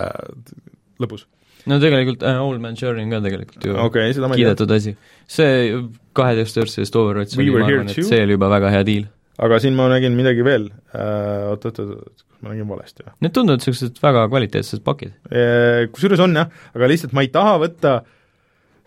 lõbus. 1.03 1.25
no 1.69 1.77
tegelikult 1.83 2.23
äh, 2.25 2.39
Old 2.41 2.63
Man 2.63 2.77
Journey 2.79 3.05
on 3.05 3.13
ka 3.13 3.19
tegelikult 3.27 3.67
ju 3.69 3.75
okay,, 3.83 4.13
kiidetud 4.13 4.73
asi. 4.73 4.95
see 5.27 5.75
kaheteist 6.17 6.57
eurtsest 6.63 6.97
Overwatch 7.01 7.37
We 7.37 7.51
oli, 7.51 7.59
ma 7.59 7.67
arvan, 7.67 7.91
et 7.93 8.09
see 8.09 8.23
oli 8.23 8.37
juba 8.37 8.49
väga 8.55 8.73
hea 8.73 8.87
deal. 8.89 9.05
aga 9.37 9.61
siin 9.61 9.77
ma 9.77 9.89
nägin 9.93 10.17
midagi 10.17 10.47
veel 10.47 10.69
uh,, 10.71 11.53
oot-oot-oot, 11.53 12.25
ma 12.41 12.55
nägin 12.55 12.69
valesti 12.73 13.05
või? 13.05 13.13
Need 13.27 13.37
tunduvad 13.37 13.61
niisugused 13.61 14.01
väga 14.01 14.27
kvaliteetsed 14.33 14.85
pakid. 14.87 15.13
Kusjuures 15.93 16.23
on 16.25 16.33
jah, 16.41 16.49
aga 16.73 16.89
lihtsalt 16.93 17.13
ma 17.13 17.25
ei 17.25 17.33
taha 17.33 17.59
võtta 17.61 17.97
uh, 18.01 18.16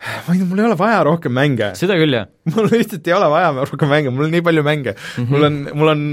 ma 0.01 0.33
ei 0.33 0.39
tea, 0.39 0.47
mul 0.49 0.61
ei 0.61 0.65
ole 0.65 0.77
vaja 0.79 1.01
rohkem 1.05 1.33
mänge. 1.35 1.71
seda 1.77 1.97
küll, 1.99 2.15
jah. 2.15 2.29
mul 2.53 2.69
lihtsalt 2.71 3.07
ei 3.07 3.15
ole 3.15 3.27
vaja 3.31 3.51
rohkem 3.69 3.91
mänge, 3.91 4.13
mul 4.13 4.27
on 4.27 4.33
nii 4.33 4.45
palju 4.47 4.63
mänge 4.65 4.93
mm. 4.95 5.25
-hmm. 5.25 5.29
mul 5.33 5.45
on, 5.47 5.59
mul 5.81 5.91
on 5.93 6.03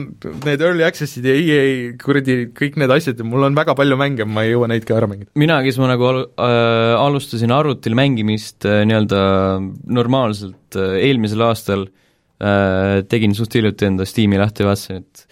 need 0.44 0.64
early 0.64 0.84
access'id 0.86 1.28
ja 1.28 1.36
EA 1.36 1.94
kuradi 2.02 2.38
kõik 2.58 2.76
need 2.80 2.92
asjad 2.98 3.20
ja 3.20 3.28
mul 3.28 3.48
on 3.48 3.56
väga 3.56 3.76
palju 3.78 3.96
mänge, 4.00 4.28
ma 4.28 4.44
ei 4.44 4.52
jõua 4.52 4.68
neid 4.68 4.84
ka 4.88 4.98
ära 4.98 5.08
mängida. 5.10 5.32
mina, 5.34 5.60
kes 5.64 5.80
ma 5.80 5.88
nagu 5.92 6.08
al- 6.10 6.26
äh,, 6.36 6.94
alustasin 7.00 7.54
arvutil 7.54 7.96
mängimist 7.98 8.68
äh, 8.68 8.84
nii-öelda 8.88 9.22
normaalselt 9.88 10.76
äh, 10.76 11.00
eelmisel 11.08 11.46
aastal 11.48 11.88
äh,, 11.88 13.00
tegin 13.08 13.34
suht 13.34 13.56
hiljuti 13.56 13.88
enda 13.88 14.04
Steam'i 14.04 14.40
lahti 14.40 14.66
ja 14.66 14.72
vaatasin, 14.72 15.04
et 15.04 15.26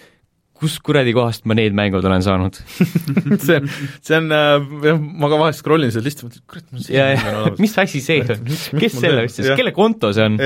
kus 0.60 0.78
kuradi 0.84 1.12
kohast 1.16 1.46
ma 1.48 1.56
need 1.58 1.76
mängud 1.76 2.04
olen 2.06 2.24
saanud? 2.24 2.58
See 3.46 3.58
on, 3.58 3.70
see 4.00 4.18
on 4.18 4.28
äh,, 4.32 4.90
ma 4.96 5.30
ka 5.32 5.40
vahest 5.40 5.62
scroll 5.62 5.86
in 5.86 5.94
seda 5.94 6.06
listi, 6.06 6.26
mõtlen, 6.26 6.44
kurat, 6.50 6.66
mul 6.72 6.84
see 6.86 7.06
on 7.30 7.56
mis 7.62 7.78
asi 7.82 8.02
see 8.04 8.22
on, 8.24 8.44
kes 8.80 8.98
selle 8.98 9.24
ostis, 9.28 9.50
kelle 9.58 9.74
konto 9.76 10.12
see 10.16 10.26
on? 10.26 10.38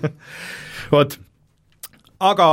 vot, 0.94 1.18
aga 2.30 2.48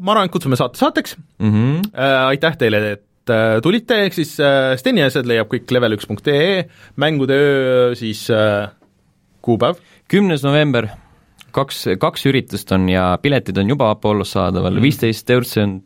ma 0.00 0.14
arvan, 0.14 0.28
et 0.28 0.34
kutsume 0.34 0.58
saate 0.60 0.80
saateks. 0.80 1.16
Mm, 1.42 1.54
-hmm. 1.54 1.88
äh, 1.92 2.18
aitäh 2.32 2.58
teile, 2.60 2.82
et 2.96 3.32
äh, 3.32 3.60
tulite, 3.64 4.04
ehk 4.06 4.16
siis 4.16 4.36
äh, 4.40 4.76
Steni 4.80 5.04
asjad 5.04 5.28
leiab 5.28 5.50
kõik 5.52 5.70
level1.ee, 5.74 6.68
mängude 6.96 7.38
öö 7.38 7.94
siis 7.98 8.28
äh, 8.30 8.70
kuupäev? 9.42 9.82
kümnes 10.12 10.42
november 10.44 10.90
kaks, 11.54 11.84
kaks 12.00 12.26
üritust 12.30 12.72
on 12.74 12.88
ja 12.90 13.12
piletid 13.22 13.58
on 13.60 13.72
juba 13.74 13.90
Apollos 13.92 14.34
saadaval, 14.36 14.74
mhm. 14.76 14.86
viisteist 14.86 15.30
eurot, 15.30 15.50
see 15.50 15.66
on 15.66 15.78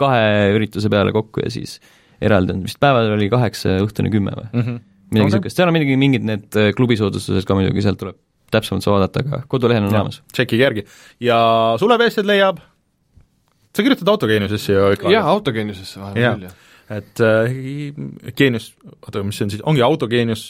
kahe 0.00 0.50
ürituse 0.54 0.90
peale 0.92 1.12
kokku 1.14 1.44
ja 1.44 1.52
siis 1.52 1.78
eraldi 2.24 2.54
on, 2.54 2.62
vist 2.66 2.80
päeval 2.82 3.14
oli 3.16 3.28
kaheksa 3.32 3.76
ja 3.76 3.84
õhtune 3.84 4.12
kümme 4.12 4.34
või 4.36 4.46
mm? 4.46 4.60
-hmm. 4.60 4.84
midagi 5.10 5.26
niisugust 5.26 5.40
okay., 5.40 5.56
seal 5.56 5.70
on 5.70 5.76
muidugi 5.76 5.96
mingid 6.00 6.28
need 6.28 6.60
äh, 6.60 6.70
klubisoodustused 6.76 7.48
ka 7.48 7.56
muidugi, 7.58 7.82
sealt 7.84 8.00
tuleb 8.00 8.20
täpsemalt 8.54 8.86
vaadata, 8.86 9.24
aga 9.24 9.42
kodulehel 9.50 9.88
on 9.88 9.94
olemas. 9.94 10.20
tšekkige 10.32 10.62
järgi. 10.62 10.86
ja 11.20 11.38
Sulepeesed 11.80 12.28
leiab, 12.28 12.60
sa 13.74 13.82
kirjutad 13.82 14.12
autogeeniusesse 14.14 14.72
ju 14.72 14.92
ikka? 14.96 15.10
jah, 15.12 15.26
autogeeniusesse 15.34 16.00
vahepeal 16.00 16.38
küll, 16.38 16.48
jah. 16.48 16.98
et 16.98 17.24
äh, 17.24 18.32
geenius, 18.36 18.72
oota, 19.02 19.24
mis 19.26 19.40
see 19.40 19.48
on 19.48 19.54
siis, 19.56 19.64
ongi 19.66 19.82
autogeenius 19.82 20.44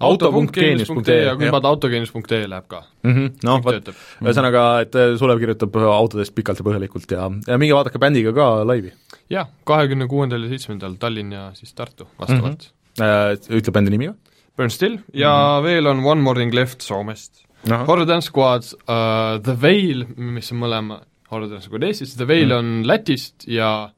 auto.geenius.ee 0.00 1.34
kui 1.38 1.50
paned 1.52 1.68
autogeenius.ee 1.70 2.48
läheb 2.50 2.66
ka 2.68 2.82
mm 3.04 3.12
-hmm.. 3.14 3.30
noh, 3.46 3.60
vot, 3.64 3.90
ühesõnaga, 4.24 4.64
et 4.82 4.98
äh, 4.98 5.14
Sulev 5.18 5.38
kirjutab 5.42 5.76
autodest 5.76 6.34
pikalt 6.34 6.60
ja 6.60 6.66
põhjalikult 6.66 7.14
ja, 7.14 7.30
ja 7.46 7.58
minge 7.60 7.76
vaadake 7.76 8.00
bändiga 8.02 8.32
ka 8.34 8.48
laivi. 8.66 8.92
jah, 9.30 9.48
kahekümne 9.64 10.08
kuuendal 10.10 10.42
ja 10.42 10.54
seitsmendal 10.54 10.98
Tallinn 10.98 11.32
ja 11.32 11.50
siis 11.54 11.74
Tartu 11.74 12.08
vastavalt 12.18 12.70
mm. 12.98 13.04
-hmm. 13.04 13.56
Ütle 13.58 13.72
bändi 13.72 13.90
nimi 13.90 14.06
ka? 14.10 14.14
Burn 14.56 14.70
Still 14.70 14.98
ja 15.12 15.30
mm 15.30 15.58
-hmm. 15.58 15.62
veel 15.62 15.86
on 15.86 16.04
One 16.04 16.20
Morning 16.20 16.54
Left 16.54 16.80
Soomest. 16.82 17.44
Horror 17.86 18.06
Dance 18.06 18.26
Squad 18.26 18.62
uh,, 18.62 19.42
The 19.42 19.56
Veil, 19.62 20.04
mis 20.16 20.52
on 20.52 20.58
mõlema 20.58 21.00
Horror 21.30 21.48
Dance 21.48 21.64
Squad 21.64 21.82
Eestis, 21.82 22.14
The 22.16 22.26
Veil 22.26 22.46
mm 22.46 22.52
-hmm. 22.52 22.58
on 22.58 22.86
Lätist 22.86 23.48
ja 23.48 23.90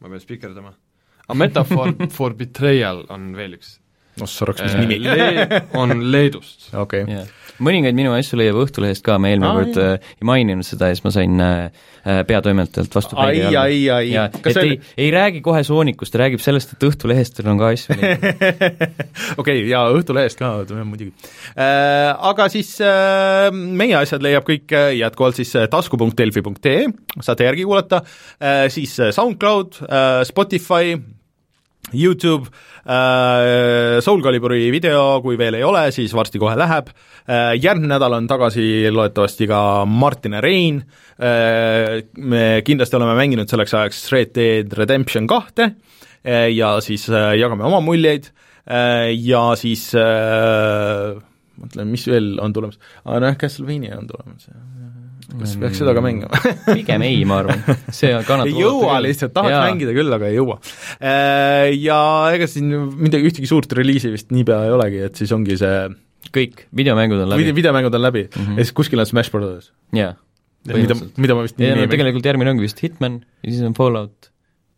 ma 0.00 0.08
pean 0.08 0.20
spikerdama, 0.20 0.72
A 1.28 1.34
Metaphor 1.34 1.94
for 2.16 2.34
Betrayal 2.34 3.04
on 3.08 3.36
veel 3.36 3.52
üks 3.52 3.81
ossa 4.20 4.48
raks, 4.48 4.60
mis 4.66 4.74
nimi 4.76 4.98
Le-, 5.00 5.62
on 5.78 5.94
Leedust. 6.12 6.68
okei 6.74 7.04
okay. 7.04 7.14
Yeah. 7.14 7.30
mõningaid 7.62 7.96
minu 7.96 8.12
asju 8.16 8.36
leiab 8.40 8.58
Õhtulehest 8.60 9.04
ka, 9.06 9.16
ma 9.22 9.30
eelmine 9.32 9.52
kord 9.56 9.78
äh, 9.80 10.10
ei 10.18 10.26
maininud 10.28 10.66
seda 10.66 10.90
ja 10.90 10.96
siis 10.96 11.04
ma 11.06 11.12
sain 11.14 11.40
äh, 11.40 11.86
äh 12.02 12.20
peatoimetajalt 12.28 12.96
vastu 12.98 13.16
ai, 13.22 13.40
ai, 13.48 13.78
ai, 13.94 14.10
et 14.18 14.50
oli... 14.52 14.74
ei, 14.76 14.80
ei 15.06 15.12
räägi 15.14 15.40
kohe 15.44 15.62
soonikust, 15.64 16.18
räägib 16.20 16.42
sellest, 16.44 16.74
et 16.76 16.86
Õhtulehest 16.88 17.40
on 17.46 17.60
ka 17.60 17.70
asju 17.72 17.96
okei, 19.40 19.64
jaa, 19.70 19.86
Õhtulehest 19.96 20.40
ka, 20.40 20.52
muidugi 20.82 21.14
äh,. 21.56 22.12
Aga 22.32 22.48
siis 22.52 22.74
äh, 22.84 23.48
meie 23.52 23.96
asjad 23.98 24.24
leiab 24.24 24.44
kõik 24.48 24.76
äh, 24.76 24.92
jätkuvalt 24.98 25.40
siis 25.40 25.54
äh, 25.56 25.70
tasku.delfi.ee, 25.72 26.84
saate 27.20 27.48
järgi 27.48 27.66
kuulata 27.68 28.02
äh,, 28.04 28.68
siis 28.72 28.98
SoundCloud 29.16 29.82
äh,, 29.88 30.22
Spotify, 30.28 30.96
Youtube 31.90 32.46
äh,, 32.86 34.00
Soul 34.00 34.22
Caliburi 34.22 34.70
video, 34.70 35.20
kui 35.24 35.36
veel 35.38 35.58
ei 35.58 35.64
ole, 35.66 35.88
siis 35.92 36.14
varsti 36.14 36.40
kohe 36.40 36.54
läheb. 36.58 36.92
Äh,, 37.26 37.56
järgmine 37.58 37.90
nädal 37.96 38.16
on 38.16 38.28
tagasi 38.30 38.86
loodetavasti 38.92 39.48
ka 39.50 39.62
Martin 39.88 40.38
ja 40.38 40.44
Rein. 40.44 40.78
Äh,, 41.18 42.04
me 42.16 42.62
kindlasti 42.64 42.98
oleme 43.00 43.18
mänginud 43.18 43.50
selleks 43.50 43.74
ajaks 43.80 44.06
Red 44.14 44.32
Dead 44.38 44.78
Redemption 44.78 45.26
kahte 45.30 45.72
äh, 46.22 46.48
ja 46.54 46.76
siis 46.84 47.08
äh, 47.10 47.34
jagame 47.40 47.66
oma 47.68 47.82
muljeid. 47.84 48.30
Äh, 48.62 49.10
ja 49.18 49.50
siis 49.58 49.88
äh, 49.98 51.18
mõtlen, 51.58 51.90
mis 51.90 52.06
veel 52.08 52.36
on 52.42 52.54
tulemas, 52.54 52.78
ah, 53.04 53.18
noh, 53.22 53.34
Castlevania 53.38 53.98
on 53.98 54.06
tulemas, 54.10 54.48
kas 55.40 55.54
peaks 55.60 55.80
seda 55.80 55.94
ka 55.96 56.02
mängima 56.04 56.40
pigem 56.76 57.04
ei, 57.06 57.22
ma 57.28 57.40
arvan, 57.42 57.62
see 57.94 58.12
kannatab 58.26 58.50
ei 58.50 58.62
jõua 58.62 58.98
lihtsalt, 59.04 59.34
tahaks 59.36 59.54
Jaa. 59.54 59.64
mängida 59.68 59.94
küll, 59.96 60.12
aga 60.16 60.28
ei 60.28 60.38
jõua. 60.38 60.58
Äh, 60.98 61.72
ja 61.78 61.98
ega 62.36 62.48
siin 62.50 62.72
midagi, 63.00 63.30
ühtegi 63.30 63.50
suurt 63.50 63.72
reliisi 63.78 64.12
vist 64.12 64.32
niipea 64.34 64.66
ei 64.68 64.74
olegi, 64.74 65.00
et 65.08 65.22
siis 65.22 65.32
ongi 65.36 65.58
see 65.60 65.78
kõik, 66.32 66.66
videomängud 66.76 67.24
on 67.24 67.32
läbi 67.32 67.46
Vide,. 67.46 67.56
videomängud 67.60 67.98
on 67.98 68.04
läbi 68.04 68.26
mm 68.28 68.42
-hmm. 68.42 68.60
ja 68.60 68.66
siis 68.66 68.76
kuskil 68.76 69.02
on 69.02 69.08
Smash 69.08 69.32
Brothers. 69.32 69.72
jaa. 69.92 70.14
mida, 70.68 70.96
mida 71.16 71.34
ma 71.34 71.42
vist 71.48 71.58
ja, 71.60 71.74
no, 71.76 71.88
tegelikult 71.90 72.26
järgmine 72.26 72.54
ongi 72.54 72.68
vist 72.68 72.82
Hitman 72.82 73.24
ja 73.42 73.50
siis 73.50 73.62
on 73.66 73.74
Fallout. 73.74 74.30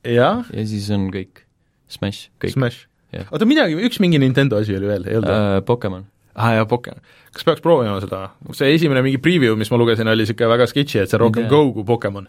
ja 0.04 0.44
siis 0.52 0.90
on 0.90 1.10
kõik, 1.10 1.44
Smash, 1.88 2.30
kõik. 2.40 2.86
Oota, 3.30 3.46
midagi, 3.46 3.76
üks 3.78 4.00
mingi 4.02 4.18
Nintendo 4.18 4.58
asi 4.58 4.74
oli 4.74 4.86
veel, 4.86 5.04
ei 5.06 5.16
olnud 5.20 5.30
uh,? 5.30 5.62
Pokemon 5.66 6.08
aa 6.34 6.48
ah, 6.48 6.54
jaa, 6.58 6.66
Pokemon. 6.66 7.00
Kas 7.34 7.46
peaks 7.46 7.64
proovima 7.64 7.98
seda? 8.02 8.22
see 8.56 8.72
esimene 8.76 9.02
mingi 9.04 9.20
preview, 9.22 9.56
mis 9.58 9.70
ma 9.72 9.80
lugesin, 9.80 10.08
oli 10.10 10.24
niisugune 10.24 10.50
väga 10.54 10.68
sketši, 10.70 11.02
et 11.02 11.12
see 11.12 11.18
on 11.18 11.26
rohkem 11.26 11.48
Go 11.50 11.66
kui 11.74 11.86
Pokemon. 11.88 12.28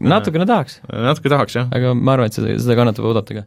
natukene 0.00 0.46
tahaks. 0.48 0.80
natuke 0.90 1.32
tahaks, 1.32 1.58
jah. 1.58 1.68
aga 1.74 1.94
ma 1.98 2.16
arvan, 2.16 2.30
et 2.30 2.38
seda, 2.38 2.56
seda 2.62 2.78
kannatab 2.78 3.10
oodata 3.10 3.40
ka. 3.40 3.46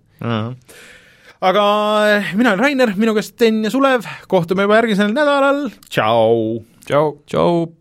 aga 1.49 1.65
eh, 2.11 2.31
mina 2.35 2.53
olen 2.53 2.65
Rainer, 2.65 2.93
minu 2.99 3.15
käest 3.17 3.37
Sten 3.37 3.63
ja 3.63 3.73
Sulev, 3.73 4.07
kohtume 4.31 4.67
juba 4.67 4.81
järgmisel 4.81 5.13
nädalal, 5.15 5.67
tšau! 5.87 6.63
tšau! 6.85 7.19
tšau! 7.25 7.78